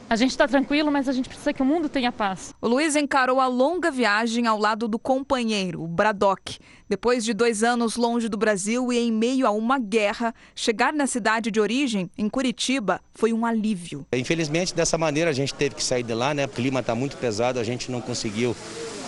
a 0.09 0.15
gente 0.15 0.31
está 0.31 0.47
tranquilo, 0.47 0.91
mas 0.91 1.07
a 1.07 1.11
gente 1.11 1.29
precisa 1.29 1.53
que 1.53 1.61
o 1.61 1.65
mundo 1.65 1.87
tenha 1.87 2.11
paz. 2.11 2.51
O 2.59 2.67
Luiz 2.67 2.95
encarou 2.95 3.39
a 3.39 3.45
longa 3.45 3.91
viagem 3.91 4.47
ao 4.47 4.57
lado 4.57 4.87
do 4.87 4.97
companheiro, 4.97 5.83
o 5.83 5.87
Bradock. 5.87 6.57
Depois 6.89 7.23
de 7.23 7.31
dois 7.31 7.63
anos 7.63 7.95
longe 7.95 8.27
do 8.27 8.35
Brasil 8.35 8.91
e 8.91 8.97
em 8.97 9.11
meio 9.11 9.45
a 9.45 9.51
uma 9.51 9.77
guerra, 9.77 10.33
chegar 10.55 10.91
na 10.91 11.05
cidade 11.05 11.51
de 11.51 11.59
origem, 11.59 12.09
em 12.17 12.27
Curitiba, 12.27 12.99
foi 13.13 13.31
um 13.31 13.45
alívio. 13.45 14.03
Infelizmente, 14.11 14.73
dessa 14.73 14.97
maneira, 14.97 15.29
a 15.29 15.33
gente 15.33 15.53
teve 15.53 15.75
que 15.75 15.83
sair 15.83 16.01
de 16.01 16.15
lá, 16.15 16.33
né? 16.33 16.45
O 16.45 16.49
clima 16.49 16.79
está 16.79 16.95
muito 16.95 17.15
pesado, 17.17 17.59
a 17.59 17.63
gente 17.63 17.91
não 17.91 18.01
conseguiu 18.01 18.55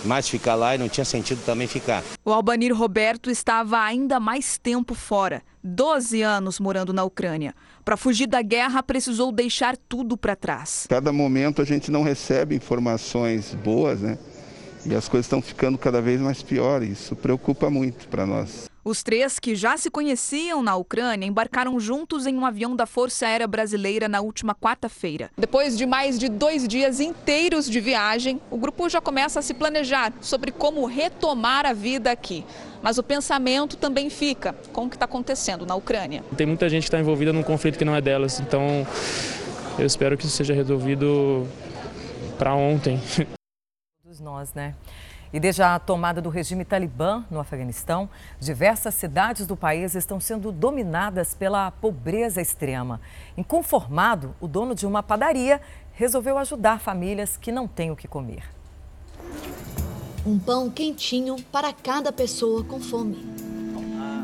mais 0.04 0.28
ficar 0.28 0.56
lá 0.56 0.76
e 0.76 0.78
não 0.78 0.90
tinha 0.90 1.06
sentido 1.06 1.44
também 1.46 1.68
ficar. 1.68 2.04
O 2.24 2.32
Albanir 2.32 2.76
Roberto 2.76 3.30
estava 3.30 3.80
ainda 3.80 4.20
mais 4.20 4.58
tempo 4.58 4.94
fora, 4.94 5.42
12 5.64 6.22
anos 6.22 6.60
morando 6.60 6.94
na 6.94 7.04
Ucrânia. 7.04 7.54
Para 7.84 7.98
fugir 7.98 8.28
da 8.28 8.42
guerra, 8.42 8.82
precisou 8.84 9.32
deixar 9.32 9.76
tudo 9.76 10.16
para 10.18 10.36
trás. 10.36 10.86
Cada 10.90 11.12
momento 11.12 11.62
a 11.62 11.66
gente 11.66 11.92
não 11.92 12.04
recebe 12.04 12.56
informações 12.56 13.54
boas, 13.56 14.02
né? 14.02 14.18
E 14.86 14.96
as 14.96 15.08
coisas 15.08 15.26
estão 15.26 15.42
ficando 15.42 15.78
cada 15.78 16.02
vez 16.02 16.20
mais 16.20 16.42
piores. 16.42 17.02
Isso 17.02 17.16
preocupa 17.16 17.70
muito 17.70 18.08
para 18.08 18.26
nós. 18.26 18.71
Os 18.84 19.04
três, 19.04 19.38
que 19.38 19.54
já 19.54 19.78
se 19.78 19.92
conheciam 19.92 20.64
na 20.64 20.76
Ucrânia, 20.76 21.28
embarcaram 21.28 21.80
juntos 21.80 22.26
em 22.26 22.36
um 22.36 22.44
avião 22.44 22.76
da 22.76 22.88
Força 22.88 23.28
Aérea 23.28 23.46
Brasileira 23.46 24.10
na 24.10 24.22
última 24.22 24.56
quarta-feira. 24.56 25.30
Depois 25.38 25.78
de 25.78 25.86
mais 25.86 26.18
de 26.18 26.28
dois 26.28 26.68
dias 26.68 27.00
inteiros 27.00 27.70
de 27.70 27.80
viagem, 27.80 28.42
o 28.50 28.58
grupo 28.58 28.90
já 28.90 29.00
começa 29.00 29.38
a 29.38 29.42
se 29.44 29.54
planejar 29.54 30.12
sobre 30.20 30.52
como 30.52 30.84
retomar 30.88 31.64
a 31.68 31.74
vida 31.74 32.12
aqui. 32.12 32.44
Mas 32.82 32.98
o 32.98 33.04
pensamento 33.04 33.78
também 33.78 34.10
fica 34.10 34.54
com 34.74 34.86
o 34.86 34.90
que 34.90 34.96
está 34.96 35.06
acontecendo 35.06 35.64
na 35.64 35.76
Ucrânia. 35.76 36.24
Tem 36.36 36.48
muita 36.48 36.68
gente 36.68 36.82
que 36.82 36.88
está 36.88 37.00
envolvida 37.00 37.32
num 37.32 37.44
conflito 37.44 37.78
que 37.78 37.86
não 37.86 37.96
é 37.96 38.02
delas, 38.02 38.40
então 38.40 38.66
eu 39.78 39.86
espero 39.86 40.18
que 40.18 40.26
isso 40.26 40.36
seja 40.36 40.56
resolvido 40.56 41.48
para 42.40 42.56
ontem. 42.56 43.00
Todos 44.04 44.20
nós, 44.20 44.56
né? 44.56 44.74
E 45.34 45.40
desde 45.40 45.64
a 45.64 45.80
tomada 45.80 46.22
do 46.22 46.30
regime 46.30 46.66
talibã 46.66 47.24
no 47.32 47.40
Afeganistão, 47.40 48.10
diversas 48.40 48.94
cidades 48.94 49.48
do 49.48 49.56
país 49.56 49.96
estão 49.96 50.20
sendo 50.20 50.52
dominadas 50.52 51.34
pela 51.34 51.72
pobreza 51.72 52.42
extrema. 52.42 53.00
Inconformado, 53.38 54.36
o 54.42 54.48
dono 54.48 54.76
de 54.76 54.86
uma 54.86 55.02
padaria 55.02 55.62
resolveu 55.94 56.38
ajudar 56.38 56.82
famílias 56.82 57.38
que 57.38 57.52
não 57.52 57.66
têm 57.66 57.92
o 57.92 57.96
que 57.96 58.08
comer. 58.08 58.44
Um 60.26 60.38
pão 60.38 60.70
quentinho 60.70 61.38
para 61.52 61.72
cada 61.72 62.12
pessoa 62.12 62.64
com 62.64 62.82
fome. 62.82 63.26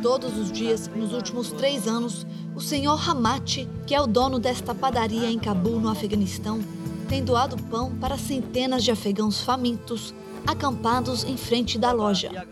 Todos 0.04 0.38
os 0.38 0.52
dias, 0.52 0.88
nos 0.88 1.14
últimos 1.14 1.52
três 1.52 1.88
anos, 1.88 2.28
o 2.54 2.60
senhor 2.60 3.10
Hamati, 3.10 3.68
que 3.86 3.96
é 3.96 4.02
o 4.02 4.06
dono 4.06 4.40
desta 4.40 4.76
padaria 4.76 5.32
em 5.32 5.40
Cabul, 5.40 5.80
no 5.80 5.90
Afeganistão, 5.90 6.60
tem 7.08 7.24
doado 7.24 7.58
pão 7.64 7.96
para 7.96 8.18
centenas 8.18 8.84
de 8.84 8.92
afegãos 8.92 9.42
famintos 9.42 10.14
acampados 10.48 11.26
em 11.26 11.36
frente 11.36 11.78
da 11.78 11.92
loja. 11.92 12.48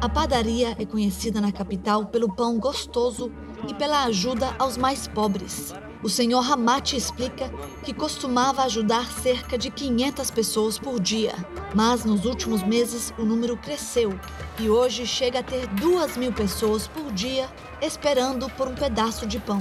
A 0.00 0.08
padaria 0.08 0.74
é 0.78 0.86
conhecida 0.86 1.40
na 1.40 1.52
capital 1.52 2.06
pelo 2.06 2.34
pão 2.34 2.58
gostoso 2.58 3.30
e 3.68 3.74
pela 3.74 4.04
ajuda 4.04 4.54
aos 4.58 4.78
mais 4.78 5.06
pobres. 5.06 5.74
O 6.02 6.08
senhor 6.08 6.40
Ramate 6.40 6.96
explica 6.96 7.52
que 7.84 7.92
costumava 7.92 8.62
ajudar 8.62 9.04
cerca 9.10 9.58
de 9.58 9.68
500 9.68 10.30
pessoas 10.30 10.78
por 10.78 11.00
dia, 11.00 11.34
mas 11.74 12.04
nos 12.04 12.24
últimos 12.24 12.62
meses 12.62 13.12
o 13.18 13.24
número 13.24 13.56
cresceu 13.56 14.18
e 14.60 14.70
hoje 14.70 15.04
chega 15.04 15.40
a 15.40 15.42
ter 15.42 15.66
2 15.66 16.16
mil 16.16 16.32
pessoas 16.32 16.86
por 16.86 17.12
dia 17.12 17.48
esperando 17.82 18.48
por 18.50 18.68
um 18.68 18.74
pedaço 18.74 19.26
de 19.26 19.40
pão. 19.40 19.60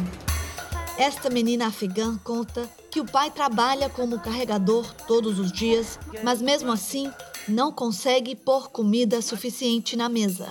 Esta 0.98 1.30
menina 1.30 1.68
afegã 1.68 2.18
conta 2.24 2.70
que 2.92 3.00
o 3.00 3.06
pai 3.06 3.32
trabalha 3.32 3.90
como 3.90 4.20
carregador 4.20 4.92
todos 5.08 5.40
os 5.40 5.52
dias, 5.52 6.00
mas 6.24 6.42
mesmo 6.42 6.72
assim 6.72 7.12
não 7.48 7.72
consegue 7.72 8.36
pôr 8.36 8.70
comida 8.70 9.22
suficiente 9.22 9.96
na 9.96 10.10
mesa. 10.10 10.50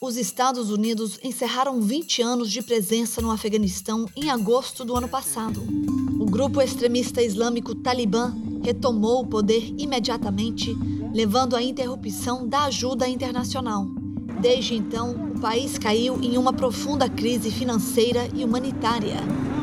Os 0.00 0.16
Estados 0.16 0.70
Unidos 0.70 1.18
encerraram 1.22 1.80
20 1.80 2.20
anos 2.20 2.50
de 2.50 2.62
presença 2.62 3.22
no 3.22 3.30
Afeganistão 3.30 4.06
em 4.14 4.30
agosto 4.30 4.84
do 4.84 4.94
ano 4.94 5.08
passado. 5.08 5.62
O 6.20 6.26
grupo 6.26 6.60
extremista 6.60 7.22
islâmico 7.22 7.74
Talibã 7.74 8.34
retomou 8.62 9.22
o 9.22 9.26
poder 9.26 9.74
imediatamente, 9.78 10.76
levando 11.14 11.56
à 11.56 11.62
interrupção 11.62 12.46
da 12.46 12.64
ajuda 12.64 13.08
internacional. 13.08 13.86
Desde 14.40 14.74
então, 14.74 15.12
o 15.12 15.40
país 15.40 15.78
caiu 15.78 16.20
em 16.22 16.36
uma 16.36 16.52
profunda 16.52 17.08
crise 17.08 17.50
financeira 17.50 18.28
e 18.34 18.44
humanitária. 18.44 19.16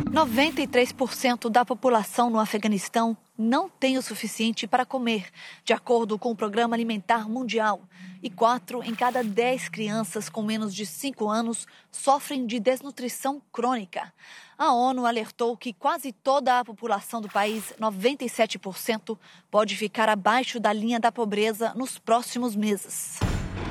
93% 0.10 1.50
da 1.50 1.64
população 1.64 2.30
no 2.30 2.40
Afeganistão 2.40 3.16
não 3.38 3.68
tem 3.68 3.98
o 3.98 4.02
suficiente 4.02 4.68
para 4.68 4.86
comer, 4.86 5.28
de 5.64 5.74
acordo 5.74 6.20
com 6.20 6.32
o 6.32 6.36
Programa 6.36 6.76
Alimentar 6.76 7.28
Mundial, 7.28 7.82
e 8.22 8.30
4 8.30 8.84
em 8.84 8.94
cada 8.94 9.24
10 9.24 9.70
crianças 9.70 10.30
com 10.30 10.44
menos 10.44 10.74
de 10.74 10.86
5 10.86 11.28
anos 11.28 11.68
sofrem 11.92 12.46
de 12.46 12.60
desnutrição 12.60 13.42
crônica. 13.52 14.14
A 14.58 14.72
ONU 14.72 15.06
alertou 15.06 15.58
que 15.58 15.74
quase 15.74 16.12
toda 16.12 16.60
a 16.60 16.66
população 16.66 17.20
do 17.20 17.28
país, 17.28 17.74
97%, 17.80 19.18
pode 19.50 19.76
ficar 19.76 20.10
abaixo 20.10 20.60
da 20.60 20.72
linha 20.72 21.00
da 21.00 21.12
pobreza 21.12 21.74
nos 21.76 21.98
próximos 21.98 22.56
meses. 22.56 23.20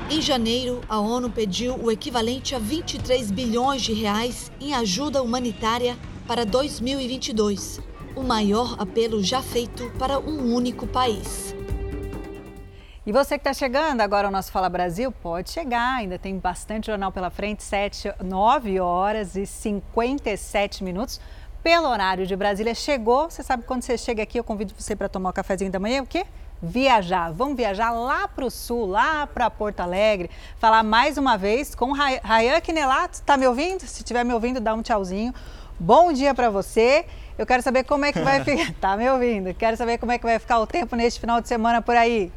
Em 0.09 0.21
janeiro, 0.21 0.81
a 0.87 0.99
ONU 0.99 1.29
pediu 1.29 1.75
o 1.75 1.91
equivalente 1.91 2.53
a 2.53 2.59
23 2.59 3.31
bilhões 3.31 3.81
de 3.81 3.93
reais 3.93 4.51
em 4.59 4.73
ajuda 4.73 5.23
humanitária 5.23 5.97
para 6.27 6.45
2022, 6.45 7.79
o 8.15 8.21
maior 8.21 8.75
apelo 8.79 9.23
já 9.23 9.41
feito 9.41 9.91
para 9.97 10.19
um 10.19 10.53
único 10.53 10.85
país. 10.85 11.55
E 13.05 13.11
você 13.11 13.37
que 13.37 13.41
está 13.41 13.53
chegando 13.53 13.99
agora 13.99 14.27
ao 14.27 14.31
nosso 14.31 14.49
Fala 14.49 14.69
Brasil, 14.69 15.11
pode 15.11 15.49
chegar, 15.49 15.97
ainda 15.97 16.17
tem 16.17 16.37
bastante 16.37 16.87
jornal 16.87 17.11
pela 17.11 17.29
frente, 17.29 17.61
7, 17.61 18.13
9 18.23 18.79
horas 18.79 19.35
e 19.35 19.45
57 19.45 20.83
minutos. 20.85 21.19
Pelo 21.61 21.89
horário 21.89 22.25
de 22.25 22.33
Brasília, 22.35 22.73
chegou. 22.73 23.29
Você 23.29 23.43
sabe 23.43 23.63
quando 23.63 23.81
você 23.81 23.97
chega 23.97 24.23
aqui, 24.23 24.39
eu 24.39 24.43
convido 24.43 24.73
você 24.77 24.95
para 24.95 25.09
tomar 25.09 25.31
o 25.31 25.33
cafezinho 25.33 25.69
da 25.69 25.79
manhã, 25.79 26.01
o 26.01 26.07
quê? 26.07 26.25
Viajar. 26.63 27.33
Vamos 27.33 27.57
viajar 27.57 27.91
lá 27.91 28.25
para 28.25 28.45
o 28.45 28.49
sul, 28.49 28.85
lá 28.85 29.27
para 29.27 29.49
Porto 29.49 29.81
Alegre, 29.81 30.31
falar 30.57 30.81
mais 30.81 31.17
uma 31.17 31.37
vez 31.37 31.75
com 31.75 31.91
Rayan 31.91 32.61
Quinelato. 32.61 33.15
Está 33.15 33.35
me 33.35 33.45
ouvindo? 33.45 33.81
Se 33.81 34.01
estiver 34.01 34.23
me 34.23 34.33
ouvindo, 34.33 34.61
dá 34.61 34.73
um 34.73 34.81
tchauzinho. 34.81 35.33
Bom 35.77 36.13
dia 36.13 36.33
para 36.33 36.49
você. 36.49 37.05
Eu 37.37 37.45
quero 37.45 37.61
saber 37.61 37.83
como 37.83 38.05
é 38.05 38.13
que 38.13 38.19
vai 38.19 38.41
ficar. 38.45 38.73
Tá 38.79 38.95
me 38.95 39.09
ouvindo? 39.09 39.53
Quero 39.53 39.75
saber 39.75 39.97
como 39.97 40.13
é 40.13 40.17
que 40.17 40.25
vai 40.25 40.39
ficar 40.39 40.59
o 40.59 40.65
tempo 40.65 40.95
neste 40.95 41.19
final 41.19 41.41
de 41.41 41.47
semana 41.49 41.81
por 41.81 41.95
aí. 41.95 42.31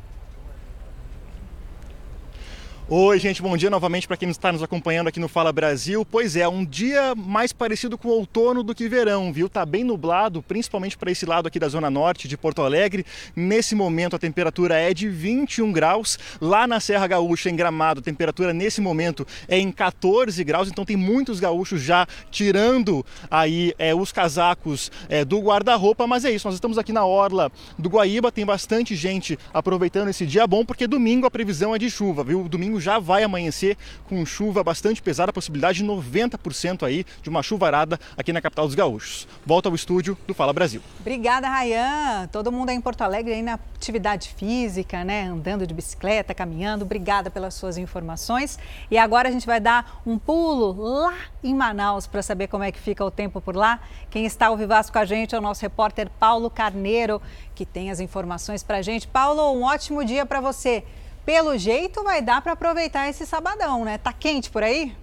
Oi, 2.89 3.19
gente, 3.19 3.43
bom 3.43 3.57
dia 3.57 3.69
novamente 3.69 4.07
para 4.07 4.17
quem 4.17 4.31
está 4.31 4.53
nos 4.53 4.63
acompanhando 4.63 5.09
aqui 5.09 5.19
no 5.19 5.27
Fala 5.27 5.53
Brasil. 5.53 6.07
Pois 6.09 6.37
é, 6.37 6.47
um 6.47 6.65
dia 6.65 7.17
mais 7.17 7.53
parecido 7.53 7.99
com 7.99 8.07
outono 8.07 8.63
do 8.63 8.73
que 8.77 8.89
verão, 8.89 9.33
viu? 9.33 9.49
Tá 9.49 9.67
bem 9.67 9.83
nublado, 9.83 10.41
principalmente 10.41 10.97
para 10.97 11.11
esse 11.11 11.27
lado 11.27 11.49
aqui 11.49 11.59
da 11.59 11.67
zona 11.67 11.91
norte 11.91 12.29
de 12.29 12.37
Porto 12.37 12.63
Alegre. 12.63 13.05
Nesse 13.35 13.75
momento 13.75 14.15
a 14.15 14.21
temperatura 14.21 14.77
é 14.77 14.95
de 14.95 15.09
21 15.09 15.73
graus. 15.73 16.17
Lá 16.41 16.65
na 16.65 16.79
Serra 16.79 17.09
Gaúcha, 17.09 17.51
em 17.51 17.57
Gramado, 17.57 17.99
a 17.99 18.03
temperatura 18.05 18.53
nesse 18.53 18.81
momento 18.81 19.27
é 19.49 19.59
em 19.59 19.73
14 19.73 20.45
graus. 20.45 20.69
Então 20.69 20.85
tem 20.85 20.97
muitos 20.97 21.41
gaúchos 21.41 21.83
já 21.83 22.07
tirando 22.31 23.05
aí 23.29 23.75
é, 23.81 23.97
os 23.97 24.13
casacos 24.13 24.93
é, 25.09 25.25
do 25.25 25.41
guarda-roupa. 25.41 26.07
Mas 26.07 26.25
é 26.25 26.31
isso, 26.31 26.47
nós 26.47 26.55
estamos 26.55 26.79
aqui 26.79 26.93
na 26.93 27.05
orla 27.05 27.51
do 27.77 27.89
Guaíba. 27.89 28.31
Tem 28.31 28.47
bastante 28.47 28.95
gente 28.95 29.37
aproveitando 29.53 30.09
esse 30.09 30.25
dia 30.25 30.47
bom, 30.47 30.65
porque 30.65 30.87
domingo 30.87 31.27
a 31.27 31.31
previsão 31.33 31.75
é 31.75 31.81
de 31.81 31.91
chuva, 31.91 32.23
viu? 32.23 32.49
Domingo 32.49 32.76
domingo 32.77 32.81
já 32.81 32.99
vai 32.99 33.23
amanhecer 33.23 33.77
com 34.09 34.25
chuva 34.25 34.63
bastante 34.63 35.03
pesada, 35.03 35.33
possibilidade 35.33 35.79
de 35.79 35.85
90% 35.85 36.85
aí 36.85 37.05
de 37.23 37.29
uma 37.29 37.43
chuvarada 37.43 37.99
aqui 38.17 38.33
na 38.33 38.41
capital 38.41 38.67
dos 38.67 38.75
gaúchos. 38.75 39.27
Volta 39.45 39.69
ao 39.69 39.75
estúdio 39.75 40.17
do 40.27 40.35
Fala 40.35 40.53
Brasil. 40.53 40.81
Obrigada, 41.01 41.49
Rayan. 41.49 42.29
Todo 42.31 42.53
mundo 42.53 42.71
aí 42.71 42.77
em 42.77 42.81
Porto 42.81 43.03
Alegre 43.03 43.33
aí 43.33 43.43
na 43.43 43.55
atividade 43.55 44.29
física, 44.37 45.05
né? 45.05 45.25
Andando 45.25 45.67
de 45.67 45.75
bicicleta, 45.75 46.35
caminhando. 46.35 46.85
Obrigada 46.85 47.31
pelas 47.31 47.55
suas 47.55 47.77
informações. 47.79 48.59
E 48.91 48.99
agora 48.99 49.29
a 49.29 49.33
gente 49.33 49.47
vai 49.47 49.61
dar 49.61 50.01
um 50.07 50.19
pulo 50.19 50.73
lá 50.79 51.15
em 51.43 51.55
Manaus 51.55 52.07
para 52.07 52.23
saber 52.23 52.49
como 52.49 52.65
é 52.65 52.71
que 52.71 52.79
fica 52.79 53.05
o 53.05 53.11
tempo 53.11 53.41
por 53.41 53.57
lá. 53.57 53.81
Quem 54.11 54.25
está 54.27 54.47
ao 54.47 54.57
vivaço 54.57 54.93
com 54.93 54.99
a 54.99 55.05
gente 55.05 55.35
é 55.35 55.39
o 55.39 55.43
nosso 55.43 55.63
repórter 55.63 56.11
Paulo 56.19 56.51
Carneiro, 56.51 57.21
que 57.55 57.65
tem 57.65 57.91
as 57.91 58.01
informações 58.01 58.63
para 58.63 58.79
a 58.79 58.83
gente. 58.83 59.09
Paulo, 59.09 59.53
um 59.53 59.63
ótimo 59.63 60.05
dia 60.05 60.27
para 60.27 60.41
você. 60.41 60.85
Pelo 61.27 61.59
jeito 61.59 62.05
vai 62.05 62.23
dar 62.23 62.41
para 62.41 62.53
aproveitar 62.53 63.09
esse 63.09 63.27
sabadão, 63.27 63.85
né? 63.85 63.99
Tá 63.99 64.13
quente 64.13 64.49
por 64.49 64.63
aí? 64.63 64.97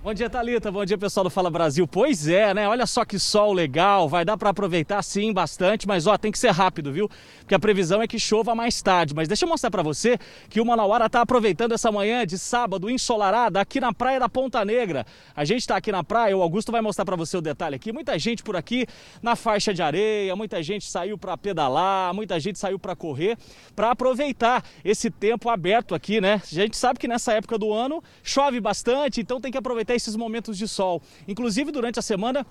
Bom 0.00 0.14
dia, 0.14 0.30
Thalita. 0.30 0.70
Bom 0.70 0.84
dia, 0.84 0.96
pessoal 0.96 1.24
do 1.24 1.30
Fala 1.30 1.50
Brasil. 1.50 1.84
Pois 1.84 2.28
é, 2.28 2.54
né? 2.54 2.68
Olha 2.68 2.86
só 2.86 3.04
que 3.04 3.18
sol 3.18 3.52
legal. 3.52 4.08
Vai 4.08 4.24
dar 4.24 4.36
para 4.38 4.50
aproveitar 4.50 5.02
sim 5.02 5.32
bastante, 5.32 5.88
mas 5.88 6.06
ó, 6.06 6.16
tem 6.16 6.30
que 6.30 6.38
ser 6.38 6.52
rápido, 6.52 6.92
viu? 6.92 7.10
Porque 7.40 7.52
a 7.52 7.58
previsão 7.58 8.00
é 8.00 8.06
que 8.06 8.16
chova 8.16 8.54
mais 8.54 8.80
tarde. 8.80 9.12
Mas 9.12 9.26
deixa 9.26 9.44
eu 9.44 9.48
mostrar 9.48 9.72
para 9.72 9.82
você 9.82 10.16
que 10.48 10.60
o 10.60 10.64
Manauara 10.64 11.10
tá 11.10 11.20
aproveitando 11.20 11.72
essa 11.72 11.90
manhã 11.90 12.24
de 12.24 12.38
sábado 12.38 12.88
ensolarada 12.88 13.60
aqui 13.60 13.80
na 13.80 13.92
praia 13.92 14.20
da 14.20 14.28
Ponta 14.28 14.64
Negra. 14.64 15.04
A 15.34 15.44
gente 15.44 15.66
tá 15.66 15.76
aqui 15.76 15.90
na 15.90 16.04
praia, 16.04 16.36
o 16.36 16.42
Augusto 16.42 16.70
vai 16.70 16.80
mostrar 16.80 17.04
para 17.04 17.16
você 17.16 17.36
o 17.36 17.40
detalhe 17.40 17.74
aqui. 17.74 17.92
Muita 17.92 18.16
gente 18.20 18.44
por 18.44 18.54
aqui 18.54 18.86
na 19.20 19.34
faixa 19.34 19.74
de 19.74 19.82
areia, 19.82 20.36
muita 20.36 20.62
gente 20.62 20.88
saiu 20.88 21.18
para 21.18 21.36
pedalar, 21.36 22.14
muita 22.14 22.38
gente 22.38 22.56
saiu 22.56 22.78
para 22.78 22.94
correr, 22.94 23.36
para 23.74 23.90
aproveitar 23.90 24.62
esse 24.84 25.10
tempo 25.10 25.50
aberto 25.50 25.92
aqui, 25.92 26.20
né? 26.20 26.40
A 26.40 26.54
gente 26.54 26.76
sabe 26.76 27.00
que 27.00 27.08
nessa 27.08 27.32
época 27.32 27.58
do 27.58 27.72
ano 27.72 28.00
chove 28.22 28.60
bastante, 28.60 29.20
então 29.20 29.40
tem 29.40 29.50
que 29.50 29.58
aproveitar 29.58 29.87
aproveitar 29.88 29.94
esses 29.94 30.14
momentos 30.14 30.58
de 30.58 30.68
sol. 30.68 31.02
Inclusive, 31.26 31.72
durante 31.72 31.98
a 31.98 32.02
semana, 32.02 32.46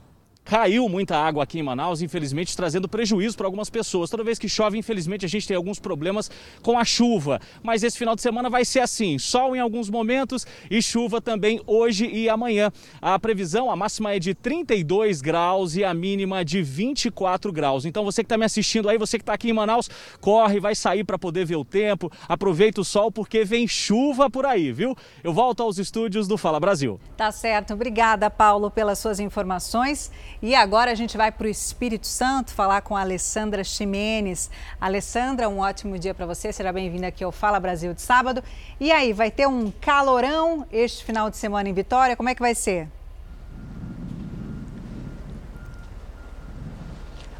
Caiu 0.47 0.87
muita 0.87 1.17
água 1.17 1.43
aqui 1.43 1.59
em 1.59 1.61
Manaus, 1.61 2.01
infelizmente 2.01 2.55
trazendo 2.55 2.87
prejuízo 2.87 3.35
para 3.35 3.45
algumas 3.45 3.69
pessoas. 3.69 4.09
Toda 4.09 4.23
vez 4.23 4.39
que 4.39 4.47
chove, 4.47 4.77
infelizmente, 4.77 5.25
a 5.25 5.27
gente 5.27 5.45
tem 5.45 5.57
alguns 5.57 5.77
problemas 5.77 6.31
com 6.61 6.79
a 6.79 6.85
chuva. 6.85 7.41
Mas 7.61 7.83
esse 7.83 7.97
final 7.97 8.15
de 8.15 8.21
semana 8.21 8.49
vai 8.49 8.63
ser 8.63 8.79
assim: 8.79 9.19
sol 9.19 9.57
em 9.57 9.59
alguns 9.59 9.89
momentos 9.89 10.47
e 10.71 10.81
chuva 10.81 11.19
também 11.19 11.59
hoje 11.67 12.07
e 12.07 12.29
amanhã. 12.29 12.71
A 13.01 13.19
previsão, 13.19 13.69
a 13.69 13.75
máxima 13.75 14.15
é 14.15 14.19
de 14.19 14.33
32 14.33 15.19
graus 15.19 15.75
e 15.75 15.83
a 15.83 15.93
mínima 15.93 16.45
de 16.45 16.61
24 16.61 17.51
graus. 17.51 17.83
Então 17.83 18.05
você 18.05 18.23
que 18.23 18.27
está 18.27 18.37
me 18.37 18.45
assistindo 18.45 18.87
aí, 18.87 18.97
você 18.97 19.17
que 19.17 19.23
está 19.23 19.33
aqui 19.33 19.49
em 19.49 19.53
Manaus, 19.53 19.89
corre, 20.21 20.61
vai 20.61 20.75
sair 20.75 21.03
para 21.03 21.19
poder 21.19 21.45
ver 21.45 21.57
o 21.57 21.65
tempo. 21.65 22.09
Aproveita 22.25 22.79
o 22.79 22.85
sol 22.85 23.11
porque 23.11 23.43
vem 23.43 23.67
chuva 23.67 24.29
por 24.29 24.45
aí, 24.45 24.71
viu? 24.71 24.95
Eu 25.21 25.33
volto 25.33 25.61
aos 25.61 25.77
estúdios 25.77 26.25
do 26.25 26.37
Fala 26.37 26.57
Brasil. 26.57 27.01
Tá 27.17 27.33
certo. 27.33 27.73
Obrigada, 27.73 28.29
Paulo, 28.29 28.71
pelas 28.71 28.97
suas 28.97 29.19
informações. 29.19 30.09
E 30.41 30.53
agora 30.53 30.91
a 30.91 30.95
gente 30.95 31.17
vai 31.17 31.31
para 31.31 31.47
o 31.47 31.49
Espírito 31.49 32.05
Santo 32.05 32.53
falar 32.53 32.81
com 32.81 32.95
a 32.95 33.01
Alessandra 33.01 33.63
Ximenes. 33.63 34.51
Alessandra, 34.79 35.49
um 35.49 35.59
ótimo 35.59 35.97
dia 35.97 36.13
para 36.13 36.27
você. 36.27 36.53
Seja 36.53 36.71
bem-vinda 36.71 37.07
aqui 37.07 37.23
ao 37.23 37.31
Fala 37.31 37.59
Brasil 37.59 37.91
de 37.93 38.01
sábado. 38.01 38.43
E 38.79 38.91
aí, 38.91 39.13
vai 39.13 39.31
ter 39.31 39.47
um 39.47 39.71
calorão 39.81 40.65
este 40.71 41.03
final 41.03 41.29
de 41.31 41.37
semana 41.37 41.69
em 41.69 41.73
Vitória? 41.73 42.15
Como 42.15 42.29
é 42.29 42.35
que 42.35 42.41
vai 42.41 42.53
ser? 42.53 42.87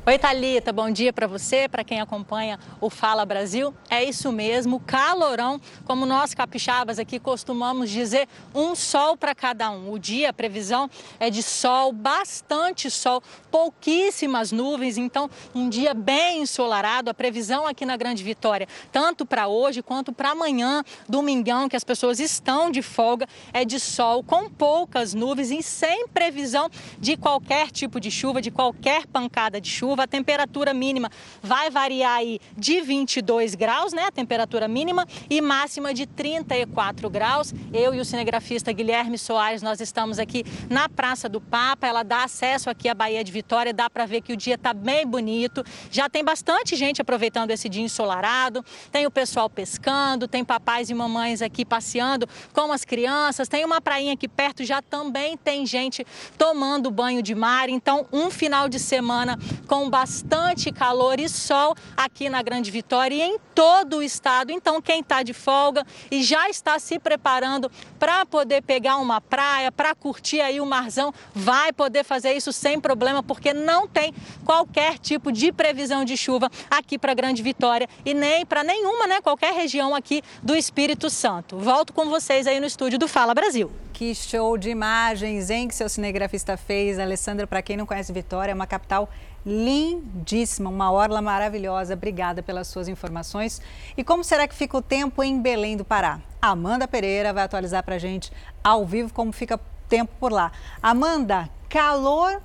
Oi, 0.10 0.18
Thalita, 0.18 0.72
bom 0.72 0.90
dia 0.90 1.12
para 1.12 1.28
você, 1.28 1.68
para 1.68 1.84
quem 1.84 2.00
acompanha 2.00 2.58
o 2.80 2.90
Fala 2.90 3.26
Brasil. 3.26 3.74
É 3.90 4.02
isso 4.02 4.32
mesmo, 4.32 4.80
calorão, 4.80 5.60
como 5.84 6.06
nós 6.06 6.34
capixabas 6.34 6.98
aqui 6.98 7.20
costumamos 7.20 7.90
dizer, 7.90 8.26
um 8.56 8.74
sol 8.74 9.18
para 9.18 9.36
cada 9.36 9.70
um. 9.70 9.92
O 9.92 10.00
dia, 10.00 10.30
a 10.30 10.34
previsão 10.34 10.90
é 11.20 11.30
de 11.30 11.44
sol, 11.44 11.92
bastante 11.92 12.90
sol, 12.90 13.22
pouquíssimas 13.52 14.54
nuvens, 14.54 14.98
então 14.98 15.30
um 15.54 15.68
dia 15.68 15.94
bem 15.94 16.44
ensolarado. 16.44 17.10
A 17.10 17.14
previsão 17.14 17.68
aqui 17.68 17.86
na 17.86 17.98
Grande 17.98 18.24
Vitória, 18.24 18.66
tanto 18.94 19.26
para 19.26 19.50
hoje 19.50 19.84
quanto 19.84 20.14
para 20.14 20.30
amanhã, 20.30 20.86
domingão, 21.10 21.68
que 21.68 21.76
as 21.76 21.84
pessoas 21.84 22.22
estão 22.22 22.72
de 22.72 22.82
folga, 22.82 23.28
é 23.52 23.66
de 23.66 23.78
sol 23.78 24.24
com 24.24 24.50
poucas 24.50 25.14
nuvens 25.14 25.52
e 25.52 25.62
sem 25.62 26.08
previsão 26.08 26.70
de 26.98 27.18
qualquer 27.18 27.72
tipo 27.72 28.00
de 28.00 28.10
chuva, 28.10 28.42
de 28.42 28.52
qualquer 28.52 29.06
pancada 29.06 29.60
de 29.60 29.70
chuva 29.70 29.97
chuva. 29.98 30.04
A 30.04 30.08
temperatura 30.08 30.74
mínima 30.74 31.10
vai 31.42 31.70
variar 31.70 32.18
aí 32.18 32.40
de 32.56 32.80
22 32.82 33.56
graus, 33.56 33.92
né? 33.92 34.04
A 34.04 34.12
temperatura 34.12 34.68
mínima 34.68 35.08
e 35.30 35.42
máxima 35.42 35.94
de 35.94 36.06
34 36.06 37.10
graus. 37.10 37.54
Eu 37.74 37.94
e 37.94 38.00
o 38.00 38.06
cinegrafista 38.06 38.72
Guilherme 38.72 39.18
Soares, 39.18 39.62
nós 39.62 39.82
estamos 39.82 40.20
aqui 40.20 40.46
na 40.70 40.88
Praça 40.88 41.28
do 41.28 41.42
Papa. 41.42 41.88
Ela 41.88 42.04
dá 42.04 42.24
acesso 42.24 42.70
aqui 42.70 42.88
à 42.88 42.94
Baía 42.94 43.24
de 43.24 43.32
Vitória. 43.32 43.74
Dá 43.74 43.90
para 43.90 44.06
ver 44.06 44.22
que 44.22 44.34
o 44.34 44.38
dia 44.38 44.56
está 44.56 44.74
bem 44.74 45.06
bonito. 45.06 45.64
Já 45.90 46.08
tem 46.08 46.24
bastante 46.24 46.76
gente 46.76 47.02
aproveitando 47.02 47.52
esse 47.52 47.68
dia 47.68 47.84
ensolarado. 47.84 48.64
Tem 48.92 49.06
o 49.06 49.12
pessoal 49.12 49.50
pescando, 49.50 50.28
tem 50.28 50.44
papais 50.46 50.90
e 50.90 50.94
mamães 50.94 51.42
aqui 51.42 51.66
passeando 51.66 52.28
com 52.54 52.72
as 52.72 52.86
crianças. 52.86 53.48
Tem 53.48 53.66
uma 53.66 53.82
prainha 53.82 54.14
aqui 54.14 54.28
perto, 54.28 54.64
já 54.64 54.82
também 54.82 55.38
tem 55.38 55.66
gente 55.66 56.06
tomando 56.38 56.92
banho 56.92 57.22
de 57.24 57.34
mar. 57.34 57.70
Então, 57.70 58.06
um 58.12 58.30
final 58.30 58.70
de 58.70 58.80
semana 58.80 59.38
com 59.68 59.87
bastante 59.90 60.72
calor 60.72 61.20
e 61.20 61.28
sol 61.30 61.76
aqui 61.96 62.30
na 62.30 62.42
Grande 62.42 62.72
Vitória 62.72 63.16
e 63.16 63.22
em 63.22 63.38
todo 63.54 63.98
o 63.98 64.04
estado. 64.04 64.52
Então, 64.52 64.82
quem 64.82 65.02
está 65.02 65.24
de 65.24 65.34
folga 65.34 65.86
e 66.12 66.24
já 66.24 66.50
está 66.50 66.78
se 66.80 67.00
preparando 67.00 67.72
para 67.98 68.26
poder 68.26 68.62
pegar 68.62 68.98
uma 68.98 69.20
praia, 69.20 69.72
para 69.72 69.96
curtir 69.96 70.42
aí 70.42 70.62
o 70.62 70.66
marzão, 70.66 71.14
vai 71.34 71.74
poder 71.74 72.04
fazer 72.04 72.34
isso 72.34 72.54
sem 72.54 72.80
problema, 72.80 73.24
porque 73.24 73.54
não 73.54 73.88
tem 73.88 74.14
qualquer 74.46 74.98
tipo 75.00 75.32
de 75.32 75.52
previsão 75.52 76.06
de 76.06 76.16
chuva 76.16 76.50
aqui 76.70 76.98
para 76.98 77.14
Grande 77.14 77.42
Vitória 77.42 77.88
e 78.06 78.14
nem 78.14 78.46
para 78.46 78.64
nenhuma, 78.64 79.08
né, 79.08 79.22
qualquer 79.22 79.54
região 79.54 79.96
aqui 79.96 80.22
do 80.44 80.56
Espírito 80.56 81.10
Santo. 81.10 81.58
Volto 81.58 81.94
com 81.94 82.10
vocês 82.10 82.48
aí 82.48 82.60
no 82.60 82.66
estúdio 82.66 83.00
do 83.00 83.08
Fala 83.08 83.34
Brasil. 83.34 83.72
Que 83.94 84.14
show 84.14 84.58
de 84.58 84.70
imagens, 84.70 85.50
hein, 85.50 85.68
que 85.68 85.74
seu 85.74 85.90
cinegrafista 85.90 86.56
fez. 86.56 87.00
Alessandra, 87.00 87.48
para 87.48 87.64
quem 87.64 87.76
não 87.76 87.86
conhece 87.86 88.14
Vitória, 88.14 88.52
é 88.52 88.56
uma 88.56 88.68
capital 88.68 89.10
lindíssima, 89.48 90.70
uma 90.70 90.92
orla 90.92 91.22
maravilhosa. 91.22 91.94
Obrigada 91.94 92.44
pelas 92.44 92.68
suas 92.68 92.90
informações. 92.90 93.62
E 93.96 94.04
como 94.04 94.22
será 94.22 94.46
que 94.46 94.54
fica 94.54 94.76
o 94.76 94.82
tempo 94.82 95.24
em 95.24 95.42
Belém 95.42 95.78
do 95.78 95.86
Pará? 95.86 96.20
Amanda 96.42 96.86
Pereira 96.86 97.32
vai 97.32 97.46
atualizar 97.46 97.82
para 97.82 97.96
a 97.96 98.00
gente 98.00 98.30
ao 98.62 98.86
vivo 98.86 99.14
como 99.14 99.32
fica 99.32 99.56
o 99.56 99.60
tempo 99.88 100.12
por 100.20 100.34
lá. 100.34 100.52
Amanda, 100.84 101.50
calor 101.70 102.42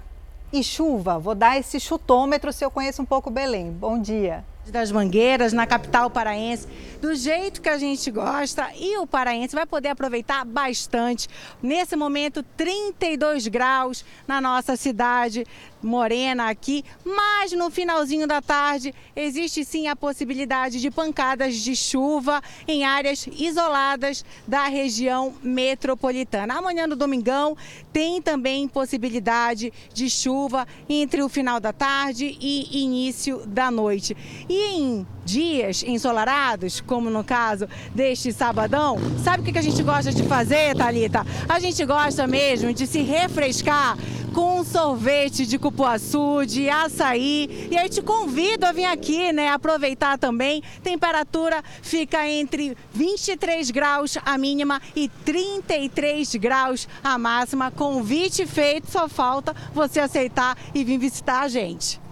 e 0.53 0.63
chuva. 0.63 1.19
Vou 1.19 1.35
dar 1.35 1.59
esse 1.59 1.81
chutômetro 1.81 2.53
se 2.53 2.65
eu 2.65 2.71
conheço 2.71 3.03
um 3.03 3.07
pouco 3.07 3.31
Belém. 3.31 3.73
Bom 3.73 3.99
dia. 3.99 4.45
Das 4.71 4.93
Mangueiras, 4.93 5.53
na 5.53 5.67
capital 5.67 6.09
paraense, 6.09 6.69
do 7.01 7.15
jeito 7.15 7.61
que 7.61 7.69
a 7.69 7.79
gente 7.79 8.11
gosta 8.11 8.71
e 8.77 8.97
o 8.99 9.07
paraense 9.07 9.55
vai 9.55 9.67
poder 9.67 9.89
aproveitar 9.89 10.45
bastante. 10.45 11.29
Nesse 11.61 11.97
momento, 11.97 12.43
32 12.57 13.49
graus 13.49 14.05
na 14.27 14.41
nossa 14.41 14.77
cidade 14.77 15.45
morena 15.83 16.49
aqui, 16.49 16.85
mas 17.05 17.51
no 17.53 17.71
finalzinho 17.71 18.27
da 18.27 18.41
tarde 18.41 18.95
existe 19.17 19.65
sim 19.65 19.89
a 19.89 19.97
possibilidade 19.97 20.81
de 20.81 20.91
pancadas 20.91 21.57
de 21.57 21.75
chuva 21.75 22.41
em 22.69 22.85
áreas 22.85 23.27
isoladas 23.27 24.25
da 24.47 24.69
região 24.69 25.35
metropolitana. 25.43 26.55
Amanhã 26.55 26.87
no 26.87 26.95
domingão 26.95 27.57
tem 27.93 28.23
também 28.23 28.69
possibilidade 28.69 29.73
de 29.93 30.09
chuva 30.09 30.69
entre 30.89 31.21
o 31.21 31.29
final 31.29 31.59
da 31.59 31.73
tarde 31.73 32.37
e 32.41 32.85
início 32.85 33.45
da 33.45 33.69
noite. 33.69 34.17
E 34.55 34.77
em 34.77 35.07
dias 35.25 35.83
ensolarados, 35.83 36.83
como 36.83 37.09
no 37.09 37.25
caso 37.25 37.67
deste 37.95 38.35
sabadão, 38.35 38.99
sabe 39.25 39.41
o 39.41 39.51
que 39.51 39.59
a 39.59 39.63
gente 39.63 39.83
gosta 39.83 40.13
de 40.13 40.23
fazer, 40.25 40.77
Talita? 40.77 41.25
A 41.49 41.59
gente 41.59 41.83
gosta 41.87 42.27
mesmo 42.27 42.71
de 42.71 42.87
se 42.87 43.01
refrescar 43.01 43.97
com 44.35 44.61
um 44.61 44.63
sorvete 44.63 45.47
de 45.47 45.59
cupuaçu, 45.59 46.45
de 46.45 46.69
açaí. 46.69 47.67
E 47.71 47.79
aí 47.79 47.89
te 47.89 48.03
convido 48.03 48.67
a 48.67 48.73
vir 48.73 48.85
aqui, 48.85 49.33
né? 49.33 49.49
Aproveitar 49.49 50.19
também. 50.19 50.63
Temperatura 50.83 51.65
fica 51.81 52.29
entre 52.29 52.77
23 52.93 53.71
graus 53.71 54.19
a 54.23 54.37
mínima 54.37 54.83
e 54.95 55.09
33 55.25 56.35
graus 56.35 56.87
a 57.03 57.17
máxima. 57.17 57.71
Convite 57.71 58.45
feito, 58.45 58.91
só 58.91 59.09
falta 59.09 59.57
você 59.73 59.99
aceitar 59.99 60.59
e 60.75 60.85
vir 60.85 60.99
visitar 60.99 61.41
a 61.41 61.49
gente. 61.49 62.03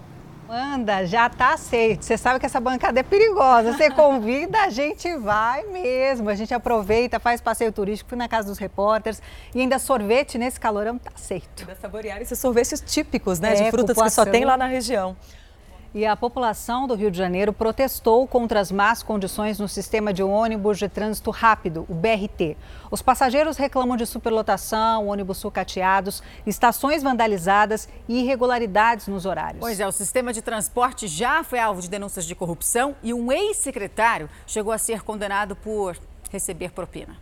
Manda, 0.51 1.06
já 1.06 1.28
tá 1.28 1.55
aceito. 1.55 2.05
Você 2.05 2.18
sabe 2.18 2.40
que 2.40 2.47
essa 2.47 2.59
bancada 2.59 2.98
é 2.98 3.05
perigosa. 3.05 3.72
Você 3.72 3.89
convida, 3.89 4.62
a 4.62 4.68
gente 4.68 5.16
vai 5.16 5.62
mesmo. 5.66 6.28
A 6.28 6.35
gente 6.35 6.52
aproveita, 6.52 7.20
faz 7.20 7.40
passeio 7.40 7.70
turístico, 7.70 8.10
fui 8.10 8.18
na 8.18 8.28
casa 8.28 8.48
dos 8.48 8.59
repórteres 8.59 9.22
e 9.55 9.60
ainda 9.60 9.78
sorvete 9.78 10.39
nesse 10.39 10.59
calorão 10.59 10.98
tá 10.98 11.12
aceito. 11.14 11.60
Ainda 11.60 11.77
saborear 11.77 12.20
esses 12.20 12.36
sorvetes 12.36 12.81
típicos, 12.81 13.39
né? 13.39 13.52
É, 13.52 13.62
de 13.62 13.70
frutas 13.70 13.97
que 13.97 14.10
só 14.10 14.27
tem 14.27 14.44
lá 14.44 14.56
na 14.56 14.66
região. 14.66 15.16
E 15.93 16.07
a 16.07 16.15
população 16.15 16.87
do 16.87 16.95
Rio 16.95 17.11
de 17.11 17.19
Janeiro 17.19 17.53
protestou 17.53 18.25
contra 18.25 18.61
as 18.61 18.71
más 18.71 19.03
condições 19.03 19.59
no 19.59 19.67
sistema 19.67 20.12
de 20.12 20.23
ônibus 20.23 20.79
de 20.79 20.89
trânsito 20.89 21.33
rápido, 21.33 21.85
o 21.89 21.95
BRT. 21.95 22.57
Os 22.93 23.03
passageiros 23.03 23.57
reclamam 23.57 23.97
de 23.97 24.07
superlotação, 24.07 25.09
ônibus 25.09 25.39
sucateados, 25.39 26.23
estações 26.47 27.03
vandalizadas 27.03 27.89
e 28.09 28.21
irregularidades 28.21 29.09
nos 29.09 29.27
horários. 29.27 29.59
Pois 29.59 29.81
é, 29.81 29.87
o 29.87 29.91
sistema 29.91 30.33
de 30.33 30.41
transporte 30.41 31.09
já 31.09 31.43
foi 31.43 31.59
alvo 31.59 31.83
de 31.83 31.91
denúncias 31.91 32.25
de 32.25 32.37
corrupção 32.37 32.95
e 33.03 33.12
um 33.12 33.33
ex-secretário 33.33 34.31
chegou 34.47 34.73
a 34.73 34.79
ser 34.79 35.03
condenado 35.03 35.57
por 35.57 35.97
receber 36.31 36.71
propina. 36.71 37.17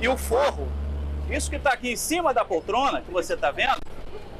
e 0.00 0.08
o 0.08 0.16
forro. 0.16 0.66
Isso 1.30 1.50
que 1.50 1.56
está 1.56 1.72
aqui 1.72 1.92
em 1.92 1.96
cima 1.96 2.32
da 2.32 2.42
poltrona, 2.44 3.02
que 3.02 3.10
você 3.10 3.34
está 3.34 3.50
vendo, 3.50 3.80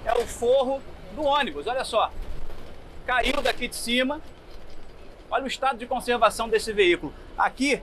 é 0.07 0.15
o 0.15 0.27
forro 0.27 0.81
do 1.15 1.23
ônibus. 1.23 1.67
Olha 1.67 1.85
só. 1.85 2.11
Caiu 3.07 3.43
daqui 3.43 3.69
de 3.69 3.77
cima. 3.77 4.23
Olha 5.31 5.45
o 5.45 5.49
estado 5.49 5.79
de 5.79 5.87
conservação 5.87 6.49
desse 6.49 6.73
veículo. 6.73 7.13
Aqui, 7.37 7.83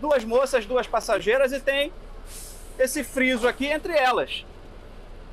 duas 0.00 0.24
moças, 0.24 0.64
duas 0.64 0.86
passageiras 0.86 1.52
e 1.52 1.60
tem 1.60 1.92
esse 2.78 3.04
friso 3.04 3.46
aqui 3.46 3.66
entre 3.66 3.92
elas. 3.92 4.46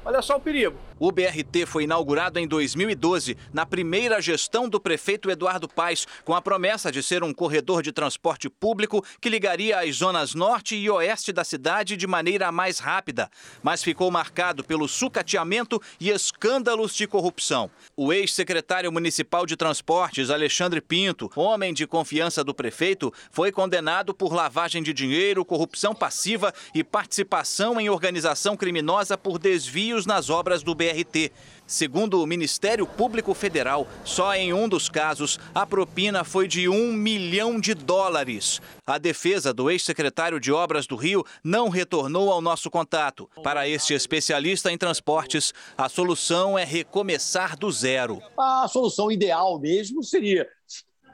Olha 0.04 0.22
só 0.22 0.36
o 0.36 0.42
perigo. 0.42 0.78
O 1.04 1.12
BRT 1.12 1.66
foi 1.66 1.86
inaugurado 1.86 2.38
em 2.38 2.48
2012, 2.48 3.36
na 3.52 3.66
primeira 3.66 4.22
gestão 4.22 4.70
do 4.70 4.80
prefeito 4.80 5.32
Eduardo 5.32 5.68
Paes, 5.68 6.06
com 6.24 6.36
a 6.36 6.42
promessa 6.44 6.92
de 6.92 7.02
ser 7.02 7.24
um 7.24 7.34
corredor 7.34 7.82
de 7.82 7.92
transporte 7.92 8.48
público 8.48 9.04
que 9.20 9.28
ligaria 9.28 9.80
as 9.80 9.96
zonas 9.96 10.36
norte 10.36 10.76
e 10.76 10.88
oeste 10.92 11.34
da 11.34 11.44
cidade 11.44 11.98
de 11.98 12.06
maneira 12.06 12.52
mais 12.52 12.78
rápida, 12.78 13.32
mas 13.64 13.82
ficou 13.82 14.12
marcado 14.12 14.64
pelo 14.64 14.88
sucateamento 14.88 15.82
e 16.00 16.12
escândalos 16.12 16.94
de 16.94 17.08
corrupção. 17.08 17.72
O 17.98 18.14
ex-secretário 18.14 18.92
municipal 18.92 19.48
de 19.48 19.56
Transportes, 19.56 20.30
Alexandre 20.30 20.82
Pinto, 20.82 21.32
homem 21.36 21.74
de 21.74 21.88
confiança 21.88 22.44
do 22.44 22.54
prefeito, 22.54 23.12
foi 23.32 23.52
condenado 23.52 24.14
por 24.14 24.32
lavagem 24.32 24.84
de 24.84 24.94
dinheiro, 24.94 25.44
corrupção 25.44 25.96
passiva 25.96 26.54
e 26.76 26.84
participação 26.84 27.82
em 27.82 27.90
organização 27.90 28.56
criminosa 28.56 29.18
por 29.18 29.40
desvios 29.40 30.06
nas 30.06 30.30
obras 30.30 30.62
do 30.62 30.76
BRT. 30.76 30.91
BRT. 30.92 31.32
Segundo 31.66 32.22
o 32.22 32.28
Ministério 32.28 32.86
Público 32.86 33.34
Federal, 33.34 33.88
só 34.04 34.36
em 34.36 34.52
um 34.52 34.68
dos 34.68 34.90
casos 34.90 35.40
a 35.56 35.66
propina 35.66 36.26
foi 36.26 36.46
de 36.46 36.68
um 36.68 36.92
milhão 36.92 37.62
de 37.62 37.74
dólares. 37.74 38.62
A 38.86 38.98
defesa 38.98 39.54
do 39.54 39.72
ex-secretário 39.72 40.38
de 40.38 40.52
Obras 40.52 40.86
do 40.86 40.98
Rio 40.98 41.24
não 41.42 41.70
retornou 41.70 42.30
ao 42.30 42.42
nosso 42.42 42.70
contato. 42.70 43.30
Para 43.42 43.70
este 43.70 43.94
especialista 43.94 44.70
em 44.70 44.78
transportes, 44.78 45.54
a 45.78 45.88
solução 45.88 46.60
é 46.60 46.66
recomeçar 46.66 47.58
do 47.58 47.72
zero. 47.72 48.22
A 48.38 48.68
solução 48.68 49.10
ideal 49.10 49.58
mesmo 49.58 50.04
seria 50.04 50.46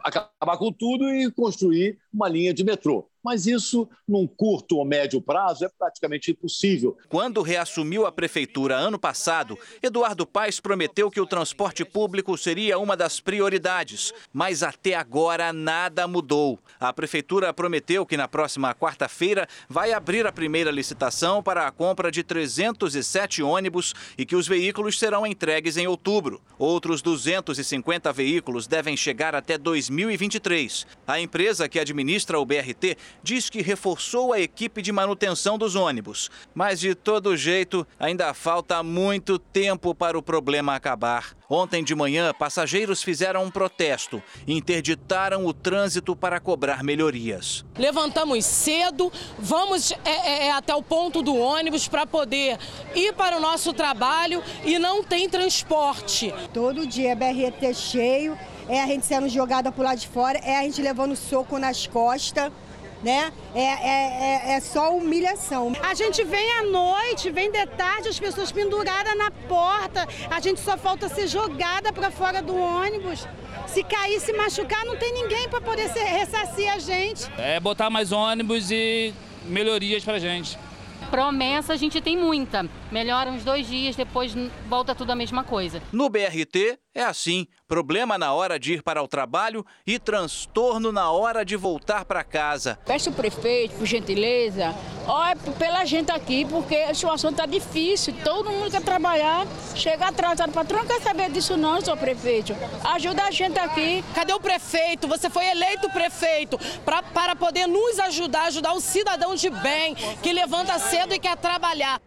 acabar 0.04 0.58
com 0.58 0.72
tudo 0.72 1.08
e 1.10 1.30
construir 1.32 2.00
uma 2.18 2.28
linha 2.28 2.54
de 2.54 2.64
metrô 2.64 3.08
mas 3.28 3.46
isso, 3.46 3.90
num 4.08 4.26
curto 4.26 4.78
ou 4.78 4.86
médio 4.86 5.22
prazo, 5.22 5.66
é 5.66 5.70
praticamente 5.78 6.32
impossível. 6.32 6.98
Quando 7.10 7.42
reassumiu 7.42 8.06
a 8.06 8.12
prefeitura 8.12 8.78
ano 8.78 8.98
passado, 8.98 9.60
Eduardo 9.84 10.26
Paes 10.26 10.62
prometeu 10.62 11.12
que 11.12 11.20
o 11.20 11.26
transporte 11.26 11.84
público 11.84 12.38
seria 12.38 12.80
uma 12.80 12.96
das 12.96 13.20
prioridades, 13.20 14.14
mas 14.32 14.64
até 14.64 14.96
agora 14.96 15.52
nada 15.52 16.08
mudou. 16.08 16.58
A 16.80 16.94
prefeitura 16.94 17.54
prometeu 17.54 18.06
que 18.06 18.16
na 18.16 18.30
próxima 18.30 18.74
quarta-feira 18.74 19.46
vai 19.68 19.92
abrir 19.92 20.26
a 20.26 20.32
primeira 20.32 20.72
licitação 20.72 21.44
para 21.44 21.68
a 21.68 21.72
compra 21.72 22.10
de 22.10 22.24
307 22.24 23.44
ônibus 23.44 23.94
e 24.18 24.26
que 24.26 24.38
os 24.38 24.48
veículos 24.48 24.98
serão 24.98 25.28
entregues 25.28 25.76
em 25.76 25.86
outubro. 25.86 26.42
Outros 26.58 27.02
250 27.02 28.14
veículos 28.14 28.68
devem 28.68 28.96
chegar 28.96 29.36
até 29.36 29.58
2023. 29.58 30.88
A 31.06 31.20
empresa 31.20 31.68
que 31.68 31.78
administra 31.78 32.07
administra 32.08 32.40
o 32.40 32.46
BRT 32.46 32.98
diz 33.22 33.50
que 33.50 33.62
reforçou 33.62 34.32
a 34.32 34.40
equipe 34.40 34.82
de 34.82 34.94
manutenção 34.94 35.58
dos 35.58 35.76
ônibus. 35.76 36.30
Mas, 36.56 36.80
de 36.80 36.96
todo 36.96 37.36
jeito, 37.36 37.86
ainda 38.00 38.34
falta 38.34 38.82
muito 38.82 39.38
tempo 39.38 39.94
para 39.94 40.18
o 40.18 40.24
problema 40.24 40.74
acabar. 40.74 41.36
Ontem 41.50 41.84
de 41.84 41.94
manhã, 41.94 42.34
passageiros 42.34 43.04
fizeram 43.04 43.44
um 43.44 43.52
protesto 43.52 44.24
e 44.46 44.54
interditaram 44.54 45.46
o 45.46 45.54
trânsito 45.54 46.16
para 46.16 46.40
cobrar 46.40 46.84
melhorias. 46.84 47.66
Levantamos 47.78 48.46
cedo, 48.46 49.12
vamos 49.38 49.92
é, 49.92 49.98
é, 50.06 50.48
é 50.48 50.52
até 50.52 50.74
o 50.76 50.84
ponto 50.84 51.22
do 51.22 51.36
ônibus 51.36 51.88
para 51.88 52.06
poder 52.06 52.58
ir 52.96 53.14
para 53.14 53.38
o 53.38 53.42
nosso 53.42 53.74
trabalho 53.74 54.42
e 54.64 54.80
não 54.80 55.04
tem 55.04 55.30
transporte. 55.30 56.34
Todo 56.54 56.86
dia 56.86 57.12
é 57.12 57.16
BRT 57.16 57.74
cheio, 57.74 58.38
é 58.68 58.82
a 58.82 58.88
gente 58.88 59.06
sendo 59.06 59.30
jogada 59.30 59.72
para 59.72 59.82
o 59.82 59.84
lado 59.84 60.00
de 60.00 60.08
fora, 60.08 60.40
é 60.40 60.58
a 60.58 60.64
gente 60.64 60.82
levando 60.82 61.16
soco 61.16 61.58
nas 61.58 61.88
costas 61.88 62.52
né? 63.04 63.32
É, 63.54 63.62
é, 63.62 64.52
é, 64.54 64.56
é, 64.56 64.60
só 64.60 64.96
humilhação. 64.96 65.74
A 65.82 65.94
gente 65.94 66.24
vem 66.24 66.52
à 66.54 66.64
noite, 66.64 67.30
vem 67.30 67.52
de 67.52 67.66
tarde, 67.68 68.10
as 68.10 68.20
pessoas 68.20 68.52
penduradas 68.52 69.16
na 69.18 69.32
porta, 69.32 70.08
a 70.30 70.40
gente 70.40 70.60
só 70.60 70.78
falta 70.78 71.08
ser 71.10 71.28
jogada 71.28 71.94
para 71.94 72.12
fora 72.12 72.42
do 72.42 72.56
ônibus. 72.56 73.28
Se 73.68 73.84
cair, 73.84 74.20
se 74.20 74.34
machucar, 74.34 74.86
não 74.86 74.96
tem 74.96 75.14
ninguém 75.14 75.50
para 75.50 75.62
poder 75.62 75.88
ressarcir 75.88 76.72
a 76.72 76.80
gente. 76.80 77.30
É 77.38 77.60
botar 77.60 77.90
mais 77.90 78.12
ônibus 78.12 78.72
e 78.72 79.14
melhorias 79.46 80.04
para 80.04 80.16
a 80.16 80.20
gente. 80.20 80.58
Promessa 81.12 81.74
a 81.74 81.78
gente 81.78 82.02
tem 82.02 82.18
muita. 82.18 82.66
Melhora 82.92 83.30
uns 83.30 83.44
dois 83.44 83.68
dias, 83.68 83.96
depois 83.96 84.34
volta 84.70 84.96
tudo 84.96 85.12
a 85.12 85.16
mesma 85.16 85.44
coisa. 85.44 85.82
No 85.92 86.10
BRT 86.10 86.80
é 86.96 87.04
assim: 87.04 87.46
problema 87.68 88.18
na 88.18 88.34
hora 88.34 88.58
de 88.58 88.76
ir 88.76 88.82
para 88.82 89.04
o 89.04 89.08
trabalho 89.08 89.66
e 89.86 90.00
transtorno 90.00 90.92
na 90.92 91.12
hora 91.12 91.44
de 91.44 91.56
voltar 91.56 92.06
para 92.06 92.24
casa. 92.24 92.80
Peço 92.86 93.10
o 93.10 93.14
prefeito, 93.14 93.76
por 93.76 93.86
gentileza, 93.86 94.74
olha 95.06 95.36
pela 95.60 95.84
gente 95.84 96.12
aqui, 96.12 96.46
porque 96.46 96.76
a 96.76 96.94
situação 96.94 97.32
está 97.32 97.46
difícil. 97.46 98.16
Todo 98.24 98.50
mundo 98.50 98.72
quer 98.72 98.82
trabalhar, 98.82 99.46
chega 99.76 100.08
atrasado. 100.08 100.50
O 100.50 100.54
patrão 100.54 100.80
não 100.80 100.88
quer 100.88 101.02
saber 101.02 101.30
disso, 101.30 101.58
não, 101.58 101.82
senhor 101.82 101.98
prefeito. 101.98 102.56
Ajuda 102.84 103.24
a 103.24 103.32
gente 103.32 103.60
aqui. 103.60 104.04
Cadê 104.16 104.34
o 104.34 104.40
prefeito? 104.40 105.08
Você 105.08 105.30
foi 105.30 105.46
eleito 105.46 105.90
prefeito 105.90 106.58
pra, 106.86 107.04
para 107.04 107.36
poder 107.36 107.68
nos 107.68 108.00
ajudar, 108.00 108.46
ajudar 108.46 108.74
o 108.74 108.80
cidadão 108.80 109.36
de 109.36 109.50
bem 109.50 109.94
que 110.24 110.32
levanta 110.32 110.80
cedo 110.80 111.14
e 111.14 111.20
quer 111.20 111.36
trabalhar. 111.36 112.02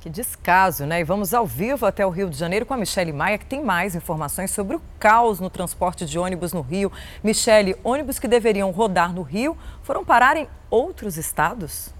Que 0.00 0.08
descaso, 0.08 0.86
né? 0.86 1.00
E 1.00 1.04
vamos 1.04 1.34
ao 1.34 1.46
vivo 1.46 1.84
até 1.84 2.06
o 2.06 2.08
Rio 2.08 2.30
de 2.30 2.36
Janeiro 2.36 2.64
com 2.64 2.72
a 2.72 2.76
Michele 2.78 3.12
Maia, 3.12 3.36
que 3.36 3.44
tem 3.44 3.62
mais 3.62 3.94
informações 3.94 4.50
sobre 4.50 4.74
o 4.74 4.82
caos 4.98 5.40
no 5.40 5.50
transporte 5.50 6.06
de 6.06 6.18
ônibus 6.18 6.54
no 6.54 6.62
Rio. 6.62 6.90
Michele, 7.22 7.76
ônibus 7.84 8.18
que 8.18 8.26
deveriam 8.26 8.70
rodar 8.70 9.12
no 9.12 9.20
Rio 9.20 9.54
foram 9.82 10.02
parar 10.02 10.38
em 10.38 10.48
outros 10.70 11.18
estados? 11.18 11.92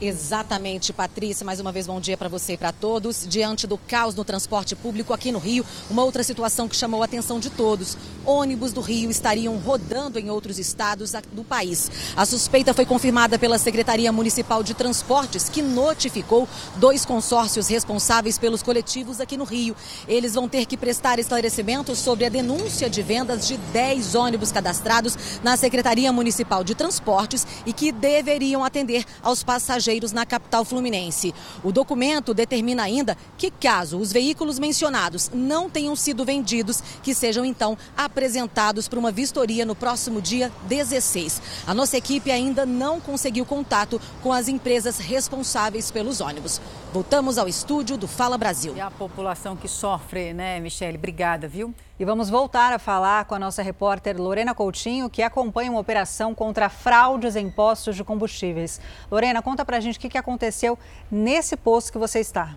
Exatamente, 0.00 0.92
Patrícia. 0.92 1.44
Mais 1.44 1.58
uma 1.58 1.72
vez, 1.72 1.86
bom 1.86 1.98
dia 1.98 2.18
para 2.18 2.28
você 2.28 2.52
e 2.52 2.56
para 2.58 2.70
todos. 2.70 3.26
Diante 3.26 3.66
do 3.66 3.78
caos 3.78 4.14
no 4.14 4.24
transporte 4.24 4.76
público 4.76 5.14
aqui 5.14 5.32
no 5.32 5.38
Rio, 5.38 5.64
uma 5.88 6.04
outra 6.04 6.22
situação 6.22 6.68
que 6.68 6.76
chamou 6.76 7.00
a 7.00 7.06
atenção 7.06 7.40
de 7.40 7.48
todos: 7.48 7.96
ônibus 8.24 8.74
do 8.74 8.82
Rio 8.82 9.10
estariam 9.10 9.56
rodando 9.56 10.18
em 10.18 10.28
outros 10.28 10.58
estados 10.58 11.12
do 11.32 11.42
país. 11.42 11.90
A 12.14 12.26
suspeita 12.26 12.74
foi 12.74 12.84
confirmada 12.84 13.38
pela 13.38 13.56
Secretaria 13.56 14.12
Municipal 14.12 14.62
de 14.62 14.74
Transportes, 14.74 15.48
que 15.48 15.62
notificou 15.62 16.46
dois 16.76 17.06
consórcios 17.06 17.68
responsáveis 17.68 18.36
pelos 18.36 18.62
coletivos 18.62 19.18
aqui 19.18 19.38
no 19.38 19.44
Rio. 19.44 19.74
Eles 20.06 20.34
vão 20.34 20.46
ter 20.46 20.66
que 20.66 20.76
prestar 20.76 21.18
esclarecimentos 21.18 21.98
sobre 21.98 22.26
a 22.26 22.28
denúncia 22.28 22.90
de 22.90 23.02
vendas 23.02 23.48
de 23.48 23.56
10 23.56 24.14
ônibus 24.14 24.52
cadastrados 24.52 25.16
na 25.42 25.56
Secretaria 25.56 26.12
Municipal 26.12 26.62
de 26.62 26.74
Transportes 26.74 27.46
e 27.64 27.72
que 27.72 27.90
deveriam 27.90 28.62
atender 28.62 29.02
aos 29.22 29.42
passageiros 29.42 29.85
passageiros 29.86 30.12
na 30.12 30.26
capital 30.26 30.64
fluminense. 30.64 31.32
O 31.62 31.70
documento 31.70 32.34
determina 32.34 32.82
ainda 32.82 33.16
que, 33.38 33.50
caso 33.50 33.98
os 33.98 34.12
veículos 34.12 34.58
mencionados 34.58 35.30
não 35.32 35.70
tenham 35.70 35.94
sido 35.94 36.24
vendidos, 36.24 36.82
que 37.02 37.14
sejam 37.14 37.44
então 37.44 37.78
apresentados 37.96 38.88
para 38.88 38.98
uma 38.98 39.12
vistoria 39.12 39.64
no 39.64 39.76
próximo 39.76 40.20
dia 40.20 40.52
16. 40.68 41.40
A 41.66 41.72
nossa 41.74 41.96
equipe 41.96 42.30
ainda 42.30 42.66
não 42.66 43.00
conseguiu 43.00 43.46
contato 43.46 44.00
com 44.22 44.32
as 44.32 44.48
empresas 44.48 44.98
responsáveis 44.98 45.90
pelos 45.90 46.20
ônibus. 46.20 46.60
Voltamos 46.96 47.36
ao 47.36 47.46
estúdio 47.46 47.98
do 47.98 48.08
Fala 48.08 48.38
Brasil. 48.38 48.74
E 48.74 48.80
a 48.80 48.90
população 48.90 49.54
que 49.54 49.68
sofre, 49.68 50.32
né, 50.32 50.58
Michele? 50.60 50.96
Obrigada, 50.96 51.46
viu? 51.46 51.74
E 52.00 52.06
vamos 52.06 52.30
voltar 52.30 52.72
a 52.72 52.78
falar 52.78 53.26
com 53.26 53.34
a 53.34 53.38
nossa 53.38 53.60
repórter 53.62 54.18
Lorena 54.18 54.54
Coutinho, 54.54 55.10
que 55.10 55.20
acompanha 55.20 55.70
uma 55.70 55.78
operação 55.78 56.34
contra 56.34 56.70
fraudes 56.70 57.36
em 57.36 57.50
postos 57.50 57.96
de 57.96 58.02
combustíveis. 58.02 58.80
Lorena, 59.10 59.42
conta 59.42 59.62
pra 59.62 59.78
gente 59.78 59.98
o 59.98 60.00
que 60.00 60.16
aconteceu 60.16 60.78
nesse 61.10 61.54
posto 61.54 61.92
que 61.92 61.98
você 61.98 62.20
está. 62.20 62.56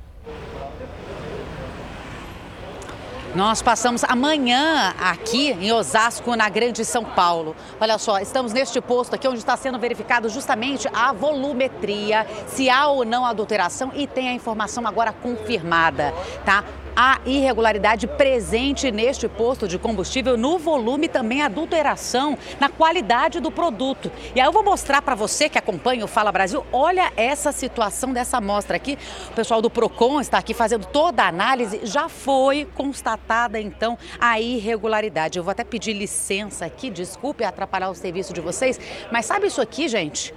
Nós 3.35 3.61
passamos 3.61 4.03
amanhã 4.03 4.93
aqui 4.99 5.51
em 5.51 5.71
Osasco, 5.71 6.35
na 6.35 6.49
Grande 6.49 6.83
São 6.83 7.05
Paulo. 7.05 7.55
Olha 7.79 7.97
só, 7.99 8.17
estamos 8.17 8.51
neste 8.51 8.81
posto 8.81 9.13
aqui 9.13 9.27
onde 9.27 9.37
está 9.37 9.55
sendo 9.55 9.77
verificado 9.77 10.27
justamente 10.29 10.89
a 10.91 11.13
volumetria, 11.13 12.25
se 12.47 12.71
há 12.71 12.87
ou 12.87 13.05
não 13.05 13.23
adulteração 13.23 13.91
e 13.93 14.07
tem 14.07 14.29
a 14.29 14.33
informação 14.33 14.85
agora 14.87 15.13
confirmada, 15.13 16.11
tá? 16.43 16.63
Há 17.01 17.21
irregularidade 17.25 18.07
presente 18.07 18.91
neste 18.91 19.29
posto 19.29 19.69
de 19.69 19.79
combustível 19.79 20.35
no 20.35 20.57
volume 20.57 21.07
também 21.07 21.41
adulteração 21.41 22.37
na 22.59 22.67
qualidade 22.67 23.39
do 23.39 23.49
produto. 23.49 24.11
E 24.35 24.41
aí 24.41 24.45
eu 24.45 24.51
vou 24.51 24.65
mostrar 24.65 25.01
para 25.01 25.15
você 25.15 25.47
que 25.47 25.57
acompanha 25.57 26.03
o 26.03 26.09
Fala 26.09 26.29
Brasil, 26.29 26.65
olha 26.73 27.09
essa 27.15 27.53
situação 27.53 28.11
dessa 28.11 28.35
amostra 28.39 28.75
aqui. 28.75 28.97
O 29.29 29.33
pessoal 29.33 29.61
do 29.61 29.69
Procon 29.69 30.19
está 30.19 30.39
aqui 30.39 30.53
fazendo 30.53 30.85
toda 30.87 31.23
a 31.23 31.29
análise, 31.29 31.79
já 31.83 32.09
foi 32.09 32.67
constatada 32.75 33.61
então 33.61 33.97
a 34.19 34.41
irregularidade. 34.41 35.39
Eu 35.39 35.43
vou 35.45 35.51
até 35.51 35.63
pedir 35.63 35.93
licença 35.93 36.65
aqui, 36.65 36.89
desculpe 36.89 37.45
atrapalhar 37.45 37.89
o 37.89 37.95
serviço 37.95 38.33
de 38.33 38.41
vocês, 38.41 38.77
mas 39.09 39.25
sabe 39.25 39.47
isso 39.47 39.61
aqui, 39.61 39.87
gente? 39.87 40.33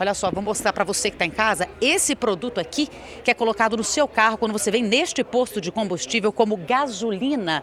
Olha 0.00 0.14
só, 0.14 0.30
vou 0.30 0.42
mostrar 0.42 0.72
para 0.72 0.82
você 0.82 1.10
que 1.10 1.16
está 1.16 1.26
em 1.26 1.30
casa 1.30 1.68
esse 1.78 2.16
produto 2.16 2.58
aqui 2.58 2.88
que 3.22 3.30
é 3.30 3.34
colocado 3.34 3.76
no 3.76 3.84
seu 3.84 4.08
carro 4.08 4.38
quando 4.38 4.52
você 4.52 4.70
vem 4.70 4.82
neste 4.82 5.22
posto 5.22 5.60
de 5.60 5.70
combustível 5.70 6.32
como 6.32 6.56
gasolina 6.56 7.62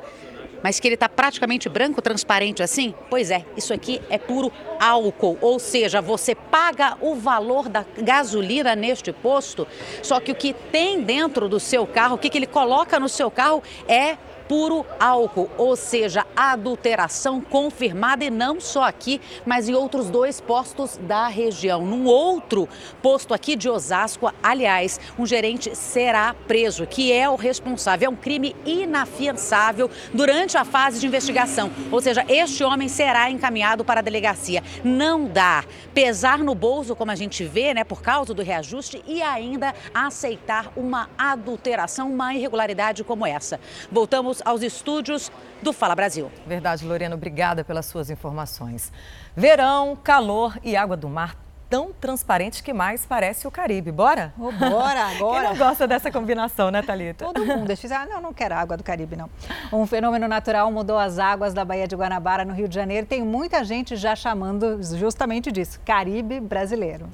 mas 0.62 0.80
que 0.80 0.88
ele 0.88 0.96
está 0.96 1.08
praticamente 1.08 1.70
branco, 1.70 2.02
transparente 2.02 2.64
assim? 2.64 2.94
Pois 3.10 3.32
é, 3.32 3.46
isso 3.56 3.74
aqui 3.74 4.02
é 4.10 4.18
puro 4.18 4.52
álcool, 4.80 5.38
ou 5.40 5.60
seja, 5.60 6.02
você 6.02 6.34
paga 6.34 6.98
o 7.00 7.16
valor 7.16 7.70
da 7.70 7.86
gasolina 7.98 8.76
neste 8.76 9.12
posto, 9.12 9.68
só 10.02 10.20
que 10.20 10.32
o 10.32 10.36
que 10.36 10.54
tem 10.54 11.02
dentro 11.02 11.48
do 11.48 11.60
seu 11.60 11.86
carro, 11.86 12.16
o 12.16 12.18
que, 12.18 12.30
que 12.30 12.38
ele 12.38 12.48
coloca 12.48 13.00
no 13.00 13.08
seu 13.08 13.30
carro 13.30 13.62
é 13.88 14.18
puro 14.48 14.86
álcool, 14.99 15.49
ou 15.57 15.76
seja, 15.76 16.26
adulteração 16.36 17.41
confirmada 17.41 18.24
e 18.24 18.30
não 18.30 18.60
só 18.60 18.84
aqui, 18.84 19.19
mas 19.45 19.68
em 19.68 19.74
outros 19.74 20.10
dois 20.10 20.40
postos 20.40 20.98
da 20.98 21.28
região. 21.28 21.86
Num 21.86 22.06
outro 22.06 22.68
posto 23.02 23.34
aqui 23.34 23.56
de 23.56 23.69
Osasco, 23.69 24.32
aliás, 24.41 24.99
um 25.18 25.26
gerente 25.26 25.76
será 25.76 26.34
preso, 26.48 26.86
que 26.86 27.11
é 27.11 27.30
o 27.30 27.36
responsável. 27.36 28.07
É 28.07 28.10
um 28.10 28.15
crime 28.15 28.56
inafiançável 28.65 29.90
durante 30.14 30.57
a 30.57 30.64
fase 30.64 30.99
de 30.99 31.07
investigação, 31.07 31.72
ou 31.91 32.02
seja, 32.02 32.26
este 32.30 32.64
homem 32.64 32.88
será 32.88 33.30
encaminhado 33.30 33.84
para 33.84 33.99
a 33.99 34.03
delegacia. 34.03 34.64
Não 34.84 35.26
dá 35.26 35.64
pesar 35.94 36.40
no 36.40 36.56
bolso, 36.56 36.95
como 36.95 37.11
a 37.11 37.15
gente 37.15 37.44
vê, 37.44 37.74
né, 37.74 37.84
por 37.84 38.02
causa 38.02 38.34
do 38.34 38.41
reajuste 38.41 39.03
e 39.07 39.22
ainda 39.22 39.74
aceitar 39.94 40.72
uma 40.76 41.10
adulteração, 41.18 42.10
uma 42.10 42.34
irregularidade 42.34 43.03
como 43.03 43.26
essa. 43.26 43.60
Voltamos 43.91 44.37
Voltamos 44.38 44.42
aos 44.46 44.62
estúdios 44.62 45.32
do 45.62 45.74
Fala 45.74 45.96
Brasil. 45.96 46.32
Verdade, 46.46 46.86
Lorena, 46.86 47.16
obrigada 47.16 47.64
pelas 47.64 47.86
suas 47.86 48.10
informações. 48.10 48.92
Verão, 49.36 49.96
calor 49.96 50.58
e 50.64 50.76
água 50.76 50.98
do 50.98 51.10
mar 51.10 51.36
tão 51.70 51.92
transparente 51.92 52.64
que 52.64 52.74
mais 52.74 53.06
parece 53.06 53.46
o 53.48 53.52
Caribe. 53.52 53.92
Bora? 53.92 54.34
Oh, 54.40 54.52
bora, 54.52 55.08
agora. 55.08 55.50
Quem 55.50 55.50
não 55.50 55.58
gosta 55.58 55.86
dessa 55.86 56.10
combinação, 56.12 56.72
né, 56.72 56.82
Thalita? 56.82 57.26
Todo 57.26 57.46
mundo. 57.46 57.70
Eles 57.70 57.80
fizeram, 57.80 58.04
ah, 58.04 58.06
não, 58.06 58.22
não 58.22 58.34
quero 58.34 58.56
água 58.56 58.78
do 58.78 58.84
Caribe, 58.84 59.16
não. 59.16 59.30
Um 59.72 59.86
fenômeno 59.86 60.28
natural 60.28 60.72
mudou 60.72 60.98
as 60.98 61.20
águas 61.20 61.54
da 61.54 61.66
Baía 61.66 61.88
de 61.88 61.96
Guanabara, 61.96 62.46
no 62.46 62.54
Rio 62.54 62.70
de 62.70 62.76
Janeiro. 62.76 63.06
Tem 63.06 63.22
muita 63.22 63.64
gente 63.66 63.96
já 63.96 64.16
chamando 64.16 64.82
justamente 64.82 65.52
disso, 65.52 65.80
Caribe 65.84 66.40
brasileiro. 66.40 67.10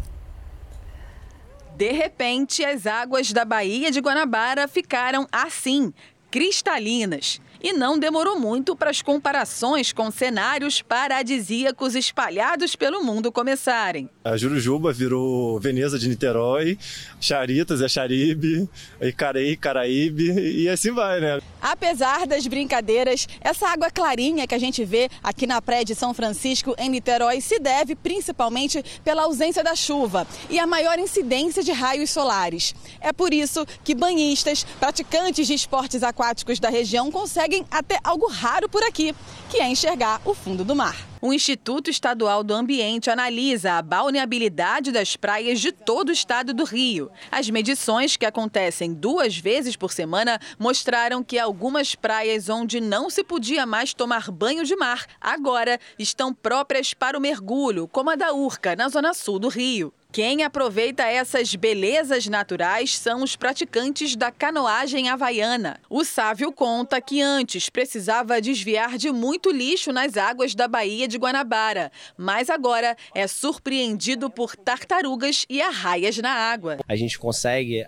De 1.75 1.91
repente, 1.91 2.63
as 2.63 2.85
águas 2.85 3.31
da 3.33 3.43
Baía 3.43 3.89
de 3.89 3.99
Guanabara 3.99 4.67
ficaram 4.67 5.27
assim, 5.31 5.91
cristalinas. 6.33 7.39
E 7.61 7.71
não 7.71 7.99
demorou 7.99 8.39
muito 8.39 8.75
para 8.75 8.89
as 8.89 9.03
comparações 9.03 9.93
com 9.93 10.09
cenários 10.09 10.81
paradisíacos 10.81 11.93
espalhados 11.93 12.75
pelo 12.75 13.03
mundo 13.03 13.31
começarem. 13.31 14.09
A 14.25 14.37
Jurujuba 14.37 14.93
virou 14.93 15.59
Veneza 15.59 15.99
de 15.99 16.07
Niterói, 16.07 16.77
Charitas 17.19 17.81
é 17.81 17.89
Charibe, 17.89 18.69
Icarei, 19.01 19.57
Caraíbe 19.57 20.31
e 20.31 20.69
assim 20.69 20.91
vai, 20.91 21.19
né? 21.19 21.41
Apesar 21.61 22.25
das 22.25 22.47
brincadeiras, 22.47 23.27
essa 23.41 23.67
água 23.67 23.91
clarinha 23.91 24.47
que 24.47 24.55
a 24.55 24.59
gente 24.59 24.85
vê 24.85 25.09
aqui 25.21 25.45
na 25.45 25.61
praia 25.61 25.83
de 25.83 25.93
São 25.93 26.13
Francisco, 26.13 26.73
em 26.77 26.89
Niterói, 26.89 27.41
se 27.41 27.59
deve 27.59 27.95
principalmente 27.95 28.81
pela 29.03 29.23
ausência 29.23 29.61
da 29.61 29.75
chuva 29.75 30.25
e 30.49 30.57
a 30.57 30.65
maior 30.65 30.97
incidência 30.99 31.61
de 31.61 31.73
raios 31.73 32.09
solares. 32.09 32.73
É 33.01 33.11
por 33.11 33.33
isso 33.33 33.65
que 33.83 33.93
banhistas, 33.93 34.63
praticantes 34.79 35.47
de 35.47 35.53
esportes 35.53 36.01
aquáticos 36.01 36.61
da 36.61 36.69
região 36.69 37.11
conseguem 37.11 37.65
até 37.69 37.99
algo 38.01 38.27
raro 38.29 38.69
por 38.69 38.83
aqui, 38.83 39.13
que 39.49 39.57
é 39.57 39.67
enxergar 39.67 40.21
o 40.23 40.33
fundo 40.33 40.63
do 40.63 40.73
mar. 40.73 41.12
O 41.25 41.31
Instituto 41.31 41.89
Estadual 41.89 42.43
do 42.43 42.53
Ambiente 42.53 43.09
analisa 43.09 43.77
a 43.77 43.81
balneabilidade 43.81 44.91
das 44.91 45.15
praias 45.15 45.61
de 45.61 45.71
todo 45.71 46.09
o 46.09 46.11
estado 46.11 46.53
do 46.53 46.65
Rio. 46.65 47.09
As 47.31 47.49
medições, 47.49 48.17
que 48.17 48.25
acontecem 48.25 48.93
duas 48.93 49.37
vezes 49.37 49.77
por 49.77 49.93
semana, 49.93 50.37
mostraram 50.59 51.23
que 51.23 51.39
algumas 51.39 51.95
praias 51.95 52.49
onde 52.49 52.81
não 52.81 53.09
se 53.09 53.23
podia 53.23 53.65
mais 53.65 53.93
tomar 53.93 54.29
banho 54.29 54.65
de 54.65 54.75
mar, 54.75 55.05
agora 55.21 55.79
estão 55.97 56.33
próprias 56.33 56.93
para 56.93 57.17
o 57.17 57.21
mergulho, 57.21 57.87
como 57.87 58.09
a 58.09 58.15
da 58.15 58.33
Urca, 58.33 58.75
na 58.75 58.89
zona 58.89 59.13
sul 59.13 59.39
do 59.39 59.47
Rio. 59.47 59.93
Quem 60.13 60.43
aproveita 60.43 61.01
essas 61.01 61.55
belezas 61.55 62.27
naturais 62.27 62.95
são 62.95 63.23
os 63.23 63.35
praticantes 63.35 64.15
da 64.15 64.29
canoagem 64.29 65.09
havaiana. 65.09 65.79
O 65.89 66.05
Sávio 66.05 66.51
conta 66.51 67.01
que 67.01 67.19
antes 67.19 67.67
precisava 67.67 68.39
desviar 68.39 68.99
de 68.99 69.11
muito 69.11 69.49
lixo 69.49 69.91
nas 69.91 70.15
águas 70.15 70.53
da 70.53 70.67
Baía 70.67 71.07
de 71.07 71.17
Guanabara, 71.17 71.91
mas 72.15 72.51
agora 72.51 72.95
é 73.15 73.25
surpreendido 73.25 74.29
por 74.29 74.55
tartarugas 74.55 75.47
e 75.49 75.59
arraias 75.59 76.15
na 76.19 76.29
água. 76.31 76.77
A 76.87 76.95
gente 76.95 77.17
consegue 77.17 77.83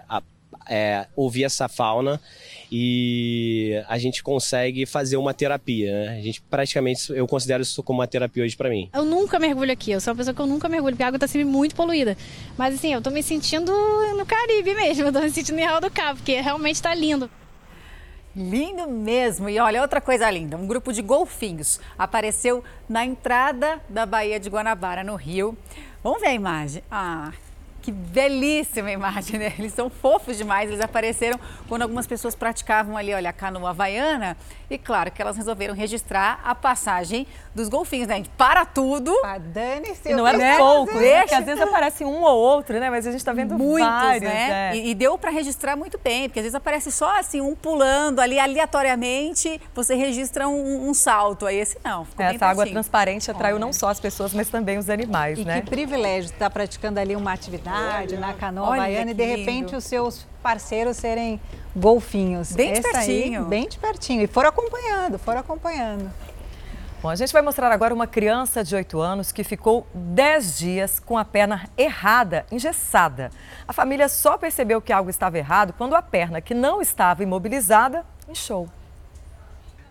é, 0.69 1.07
ouvir 1.15 1.43
essa 1.43 1.67
fauna 1.67 2.19
e 2.71 3.81
a 3.87 3.97
gente 3.97 4.23
consegue 4.23 4.85
fazer 4.85 5.17
uma 5.17 5.33
terapia. 5.33 5.91
Né? 5.91 6.17
A 6.17 6.21
gente 6.21 6.41
praticamente, 6.41 7.11
eu 7.11 7.27
considero 7.27 7.63
isso 7.63 7.81
como 7.83 7.99
uma 7.99 8.07
terapia 8.07 8.43
hoje 8.43 8.55
para 8.55 8.69
mim. 8.69 8.89
Eu 8.93 9.05
nunca 9.05 9.39
mergulho 9.39 9.71
aqui, 9.71 9.91
eu 9.91 10.01
sou 10.01 10.11
uma 10.11 10.17
pessoa 10.17 10.33
que 10.33 10.41
eu 10.41 10.47
nunca 10.47 10.67
mergulho, 10.67 10.93
porque 10.93 11.03
a 11.03 11.07
água 11.07 11.19
tá 11.19 11.27
sempre 11.27 11.45
muito 11.45 11.75
poluída. 11.75 12.17
Mas 12.57 12.75
assim, 12.75 12.93
eu 12.93 13.01
tô 13.01 13.09
me 13.09 13.21
sentindo 13.21 13.71
no 14.17 14.25
Caribe 14.25 14.73
mesmo, 14.75 15.05
eu 15.07 15.13
tô 15.13 15.21
me 15.21 15.29
sentindo 15.29 15.59
em 15.59 15.63
Real 15.63 15.81
do 15.81 15.89
Cabo, 15.89 16.17
porque 16.17 16.39
realmente 16.41 16.81
tá 16.81 16.93
lindo. 16.93 17.29
Lindo 18.35 18.89
mesmo. 18.89 19.47
E 19.47 19.57
olha, 19.59 19.81
outra 19.81 20.01
coisa 20.01 20.29
linda: 20.29 20.57
um 20.57 20.67
grupo 20.67 20.91
de 20.91 21.01
golfinhos 21.01 21.79
apareceu 21.97 22.63
na 22.89 23.05
entrada 23.05 23.81
da 23.87 24.05
Baía 24.05 24.37
de 24.39 24.49
Guanabara, 24.49 25.03
no 25.03 25.15
Rio. 25.15 25.57
Vamos 26.03 26.19
ver 26.19 26.27
a 26.27 26.33
imagem. 26.33 26.83
Ah, 26.91 27.31
que 27.85 27.91
belíssima 27.91 28.89
imagem, 28.89 29.37
né? 29.37 29.53
Eles 29.59 29.71
são 29.71 29.91
fofos 29.91 30.35
demais. 30.35 30.71
Eles 30.71 30.81
apareceram 30.81 31.39
quando 31.69 31.83
algumas 31.83 32.07
pessoas 32.07 32.33
praticavam 32.33 32.97
ali, 32.97 33.13
olha, 33.13 33.29
a 33.29 33.33
canoa 33.33 33.69
havaiana. 33.69 34.35
E 34.67 34.75
claro 34.79 35.11
que 35.11 35.21
elas 35.21 35.37
resolveram 35.37 35.75
registrar 35.75 36.39
a 36.43 36.55
passagem 36.55 37.27
dos 37.53 37.69
golfinhos, 37.69 38.07
né? 38.07 38.15
A 38.15 38.17
gente 38.17 38.31
para 38.31 38.65
tudo. 38.65 39.15
Ah, 39.23 39.37
dane-se. 39.37 40.09
E 40.09 40.15
não 40.15 40.27
era 40.27 40.35
né? 40.35 40.57
pouco, 40.57 40.95
né? 40.95 41.19
Porque 41.19 41.35
às 41.35 41.45
vezes 41.45 41.61
aparece 41.63 42.03
um 42.03 42.23
ou 42.23 42.35
outro, 42.35 42.79
né? 42.79 42.89
Mas 42.89 43.05
a 43.05 43.11
gente 43.11 43.19
está 43.19 43.33
vendo 43.33 43.55
Muitos, 43.55 43.87
vários, 43.87 44.23
né? 44.23 44.47
né? 44.49 44.77
E, 44.77 44.89
e 44.89 44.95
deu 44.95 45.15
para 45.15 45.29
registrar 45.29 45.75
muito 45.75 45.99
bem, 45.99 46.27
porque 46.27 46.39
às 46.39 46.45
vezes 46.45 46.55
aparece 46.55 46.91
só 46.91 47.19
assim, 47.19 47.39
um 47.39 47.53
pulando 47.53 48.19
ali 48.19 48.39
aleatoriamente, 48.39 49.61
você 49.75 49.93
registra 49.93 50.47
um, 50.47 50.89
um 50.89 50.93
salto. 50.95 51.45
Aí 51.45 51.57
esse 51.57 51.77
não, 51.83 52.03
ficou 52.03 52.25
é, 52.25 52.33
Essa 52.33 52.47
água 52.47 52.65
transparente 52.65 53.29
atraiu 53.29 53.59
não 53.59 53.71
só 53.71 53.89
as 53.89 53.99
pessoas, 53.99 54.33
mas 54.33 54.49
também 54.49 54.79
os 54.79 54.89
animais, 54.89 55.37
e 55.37 55.45
né? 55.45 55.61
que 55.61 55.69
privilégio 55.69 56.31
estar 56.31 56.49
praticando 56.49 56.99
ali 56.99 57.15
uma 57.15 57.31
atividade 57.31 57.74
na 58.19 58.33
canoa 58.33 58.69
Olha 58.69 58.81
baiana 58.81 59.11
e 59.11 59.13
de 59.13 59.25
repente 59.25 59.65
lindo. 59.65 59.77
os 59.77 59.83
seus 59.83 60.27
parceiros 60.41 60.97
serem 60.97 61.39
golfinhos. 61.75 62.51
Bem 62.51 62.73
de 62.73 62.81
pertinho. 62.81 63.41
Aí, 63.41 63.49
bem 63.49 63.67
de 63.67 63.77
pertinho. 63.77 64.21
E 64.21 64.27
foram 64.27 64.49
acompanhando, 64.49 65.17
foram 65.17 65.39
acompanhando. 65.39 66.11
Bom, 67.01 67.09
a 67.09 67.15
gente 67.15 67.31
vai 67.31 67.41
mostrar 67.43 67.71
agora 67.71 67.93
uma 67.93 68.07
criança 68.07 68.63
de 68.63 68.75
8 68.75 68.99
anos 68.99 69.31
que 69.31 69.43
ficou 69.43 69.85
10 69.93 70.57
dias 70.57 70.99
com 70.99 71.17
a 71.17 71.23
perna 71.23 71.69
errada, 71.77 72.45
engessada. 72.51 73.29
A 73.67 73.71
família 73.71 74.09
só 74.09 74.37
percebeu 74.39 74.81
que 74.81 74.91
algo 74.91 75.09
estava 75.09 75.37
errado 75.37 75.73
quando 75.77 75.93
a 75.93 76.01
perna, 76.01 76.41
que 76.41 76.55
não 76.55 76.81
estava 76.81 77.21
imobilizada, 77.21 78.03
inchou. 78.27 78.67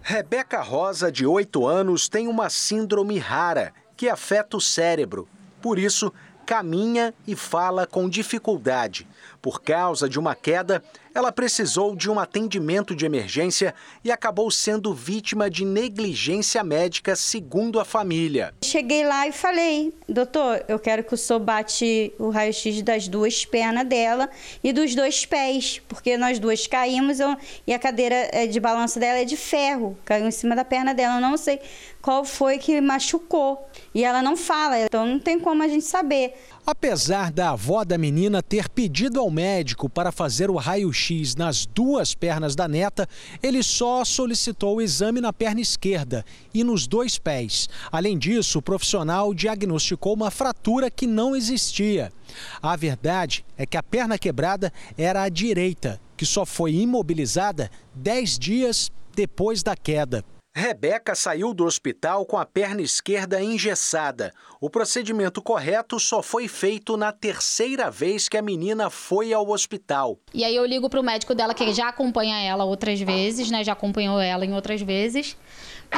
Rebeca 0.03 0.61
Rosa, 0.61 1.13
de 1.13 1.25
8 1.25 1.67
anos, 1.67 2.09
tem 2.09 2.27
uma 2.27 2.51
síndrome 2.51 3.19
rara 3.19 3.73
que 3.97 4.09
afeta 4.09 4.57
o 4.57 4.61
cérebro. 4.61 5.29
Por 5.63 5.79
isso, 5.79 6.13
caminha 6.45 7.15
e 7.27 7.35
fala 7.35 7.87
com 7.87 8.09
dificuldade. 8.09 9.07
Por 9.41 9.61
causa 9.61 10.09
de 10.09 10.19
uma 10.19 10.35
queda, 10.35 10.83
ela 11.15 11.31
precisou 11.31 11.95
de 11.95 12.11
um 12.11 12.19
atendimento 12.19 12.95
de 12.95 13.07
emergência 13.07 13.75
e 14.03 14.11
acabou 14.11 14.51
sendo 14.51 14.93
vítima 14.93 15.49
de 15.49 15.65
negligência 15.65 16.65
médica, 16.65 17.15
segundo 17.15 17.79
a 17.79 17.85
família. 17.85 18.53
Cheguei 18.65 19.07
lá 19.07 19.29
e 19.29 19.33
falei, 19.33 19.95
doutor, 20.09 20.65
eu 20.67 20.79
quero 20.79 21.05
que 21.05 21.15
o 21.15 21.17
senhor 21.17 21.39
bate 21.39 22.13
o 22.19 22.31
raio-x 22.31 22.83
das 22.83 23.07
duas 23.07 23.45
pernas 23.45 23.87
dela 23.87 24.29
e 24.63 24.73
dos 24.73 24.95
dois 24.95 25.25
pés, 25.25 25.81
porque 25.87 26.17
nós 26.17 26.39
duas 26.39 26.67
caímos 26.67 27.19
e 27.67 27.73
a 27.73 27.79
cadeira 27.79 28.29
eh, 28.33 28.47
de 28.47 28.59
balanço 28.59 28.99
dela 28.99 29.19
é 29.19 29.25
de 29.25 29.37
ferro, 29.37 29.97
caiu 30.05 30.27
em 30.27 30.33
cima 30.33 30.57
da 30.57 30.65
perna 30.65 30.95
dela. 30.95 31.17
Eu 31.17 31.21
não 31.21 31.37
sei 31.37 31.61
qual 32.03 32.25
foi 32.25 32.59
que 32.59 32.81
machucou. 32.81 33.69
E 33.95 34.03
ela 34.03 34.21
não 34.21 34.37
fala, 34.37 34.81
então 34.81 35.07
não 35.07 35.21
tem 35.21 35.39
como 35.39 35.63
a 35.63 35.69
gente 35.69 35.85
saber. 35.85 36.35
Apesar 36.67 37.31
da 37.31 37.51
avó 37.51 37.85
da 37.85 37.97
menina 37.97 38.43
ter 38.43 38.69
pedido 38.69 39.21
ao 39.21 39.31
médico 39.31 39.89
para 39.89 40.11
fazer 40.11 40.51
o 40.51 40.57
raio-x 40.57 41.37
nas 41.37 41.65
duas 41.65 42.13
pernas 42.13 42.57
da 42.57 42.67
neta, 42.67 43.09
ele 43.41 43.63
só 43.63 44.05
solicitou 44.05 44.77
o 44.77 44.83
exame 44.83 45.21
na 45.21 45.33
perna 45.33 45.61
esquerda 45.61 46.25
e 46.53 46.65
nos 46.65 46.89
dois 46.89 47.19
pés. 47.19 47.69
Além 47.93 48.19
disso, 48.19 48.59
o 48.59 48.63
profissional 48.63 49.33
diagnosticou 49.33 50.15
uma 50.15 50.31
fratura 50.31 50.91
que 50.91 51.07
não 51.07 51.37
existia. 51.37 52.13
A 52.61 52.75
verdade 52.75 53.45
é 53.57 53.65
que 53.65 53.77
a 53.77 53.83
perna 53.83 54.19
quebrada 54.19 54.73
era 54.99 55.23
a 55.23 55.29
direita, 55.29 56.01
que 56.17 56.27
só 56.27 56.45
foi 56.45 56.75
imobilizada 56.75 57.71
10 57.95 58.39
dias 58.41 58.91
depois 59.15 59.63
da 59.63 59.77
queda. 59.77 60.25
Rebeca 60.57 61.17
saiu 61.17 61.53
do 61.53 61.65
hospital 61.65 62.25
com 62.25 62.39
a 62.39 62.47
perna 62.47 62.81
esquerda 62.81 63.43
engessada. 63.43 64.33
O 64.61 64.71
procedimento 64.71 65.43
correto 65.43 65.99
só 65.99 66.23
foi 66.23 66.47
feito 66.47 66.97
na 66.97 67.11
terceira 67.11 67.91
vez 67.91 68.29
que 68.29 68.37
a 68.37 68.43
menina 68.43 68.89
foi 68.89 69.33
ao 69.33 69.51
hospital. 69.51 70.17
E 70.33 70.45
aí 70.45 70.55
eu 70.55 70.65
ligo 70.65 70.89
pro 70.89 71.03
médico 71.03 71.35
dela, 71.35 71.53
que 71.55 71.73
já 71.73 71.89
acompanha 71.89 72.39
ela 72.41 72.65
outras 72.65 73.01
vezes, 73.01 73.51
né? 73.51 73.65
Já 73.65 73.73
acompanhou 73.73 74.21
ela 74.21 74.47
em 74.47 74.55
outras 74.55 74.81
vezes. 74.81 75.37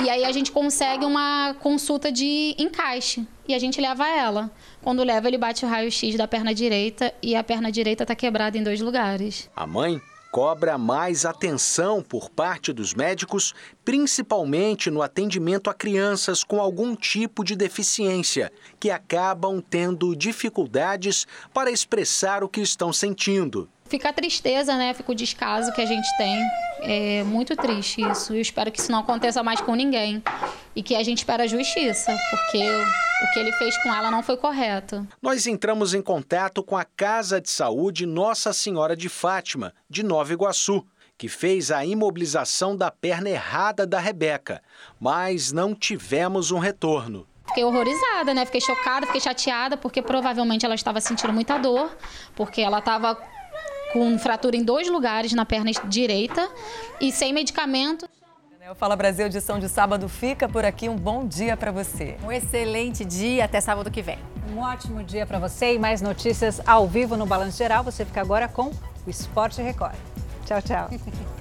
E 0.02 0.08
aí 0.08 0.24
a 0.24 0.32
gente 0.32 0.50
consegue 0.50 1.04
uma 1.04 1.54
consulta 1.60 2.10
de 2.10 2.56
encaixe. 2.58 3.28
E 3.46 3.54
a 3.54 3.58
gente 3.58 3.78
leva 3.78 4.08
ela. 4.08 4.50
Quando 4.82 5.04
leva, 5.04 5.28
ele 5.28 5.36
bate 5.36 5.66
o 5.66 5.68
raio-x 5.68 6.16
da 6.16 6.26
perna 6.26 6.54
direita 6.54 7.12
e 7.22 7.36
a 7.36 7.44
perna 7.44 7.70
direita 7.70 8.06
tá 8.06 8.14
quebrada 8.14 8.56
em 8.56 8.62
dois 8.62 8.80
lugares. 8.80 9.50
A 9.54 9.66
mãe 9.66 10.00
cobra 10.36 10.76
mais 10.76 11.24
atenção 11.24 12.02
por 12.02 12.28
parte 12.28 12.70
dos 12.70 12.92
médicos, 12.92 13.54
principalmente 13.82 14.90
no 14.90 15.00
atendimento 15.00 15.70
a 15.70 15.72
crianças 15.72 16.44
com 16.44 16.60
algum 16.60 16.94
tipo 16.94 17.42
de 17.42 17.56
deficiência, 17.56 18.52
que 18.78 18.90
acabam 18.90 19.62
tendo 19.62 20.14
dificuldades 20.14 21.26
para 21.54 21.70
expressar 21.70 22.44
o 22.44 22.50
que 22.50 22.60
estão 22.60 22.92
sentindo. 22.92 23.66
Fica 23.88 24.08
a 24.08 24.12
tristeza, 24.12 24.76
né? 24.76 24.92
Fica 24.94 25.12
o 25.12 25.14
descaso 25.14 25.72
que 25.72 25.80
a 25.80 25.86
gente 25.86 26.08
tem. 26.16 26.38
É 26.82 27.22
muito 27.24 27.54
triste 27.56 28.02
isso. 28.02 28.34
Eu 28.34 28.40
espero 28.40 28.70
que 28.70 28.80
isso 28.80 28.90
não 28.90 29.00
aconteça 29.00 29.42
mais 29.42 29.60
com 29.60 29.74
ninguém. 29.74 30.22
E 30.74 30.82
que 30.82 30.94
a 30.94 31.02
gente 31.02 31.18
espera 31.18 31.44
a 31.44 31.46
justiça, 31.46 32.16
porque 32.30 32.58
o 32.58 33.32
que 33.32 33.38
ele 33.38 33.52
fez 33.52 33.76
com 33.82 33.94
ela 33.94 34.10
não 34.10 34.22
foi 34.22 34.36
correto. 34.36 35.06
Nós 35.22 35.46
entramos 35.46 35.94
em 35.94 36.02
contato 36.02 36.62
com 36.62 36.76
a 36.76 36.84
Casa 36.84 37.40
de 37.40 37.48
Saúde 37.48 38.04
Nossa 38.04 38.52
Senhora 38.52 38.96
de 38.96 39.08
Fátima, 39.08 39.72
de 39.88 40.02
Nova 40.02 40.32
Iguaçu, 40.32 40.84
que 41.16 41.28
fez 41.28 41.70
a 41.70 41.84
imobilização 41.84 42.76
da 42.76 42.90
perna 42.90 43.30
errada 43.30 43.86
da 43.86 43.98
Rebeca, 43.98 44.62
mas 45.00 45.50
não 45.50 45.74
tivemos 45.74 46.50
um 46.50 46.58
retorno. 46.58 47.26
Fiquei 47.46 47.64
horrorizada, 47.64 48.34
né? 48.34 48.44
Fiquei 48.44 48.60
chocada, 48.60 49.06
fiquei 49.06 49.20
chateada, 49.20 49.76
porque 49.76 50.02
provavelmente 50.02 50.66
ela 50.66 50.74
estava 50.74 51.00
sentindo 51.00 51.32
muita 51.32 51.56
dor, 51.56 51.96
porque 52.34 52.60
ela 52.60 52.80
estava 52.80 53.16
com 53.96 54.18
fratura 54.18 54.54
em 54.54 54.62
dois 54.62 54.90
lugares 54.90 55.32
na 55.32 55.46
perna 55.46 55.70
direita 55.88 56.50
e 57.00 57.10
sem 57.10 57.32
medicamento. 57.32 58.06
O 58.70 58.74
Fala 58.74 58.94
Brasil, 58.94 59.24
edição 59.24 59.58
de 59.58 59.70
sábado, 59.70 60.06
fica 60.06 60.46
por 60.46 60.66
aqui. 60.66 60.86
Um 60.86 60.96
bom 60.96 61.26
dia 61.26 61.56
para 61.56 61.70
você. 61.70 62.16
Um 62.22 62.30
excelente 62.30 63.06
dia, 63.06 63.46
até 63.46 63.58
sábado 63.58 63.90
que 63.90 64.02
vem. 64.02 64.18
Um 64.52 64.58
ótimo 64.58 65.02
dia 65.02 65.24
para 65.24 65.38
você 65.38 65.74
e 65.74 65.78
mais 65.78 66.02
notícias 66.02 66.60
ao 66.66 66.86
vivo 66.86 67.16
no 67.16 67.24
Balanço 67.24 67.56
Geral. 67.56 67.82
Você 67.84 68.04
fica 68.04 68.20
agora 68.20 68.48
com 68.48 68.66
o 68.66 69.08
Esporte 69.10 69.62
Record. 69.62 69.94
Tchau, 70.44 70.60
tchau. 70.60 70.90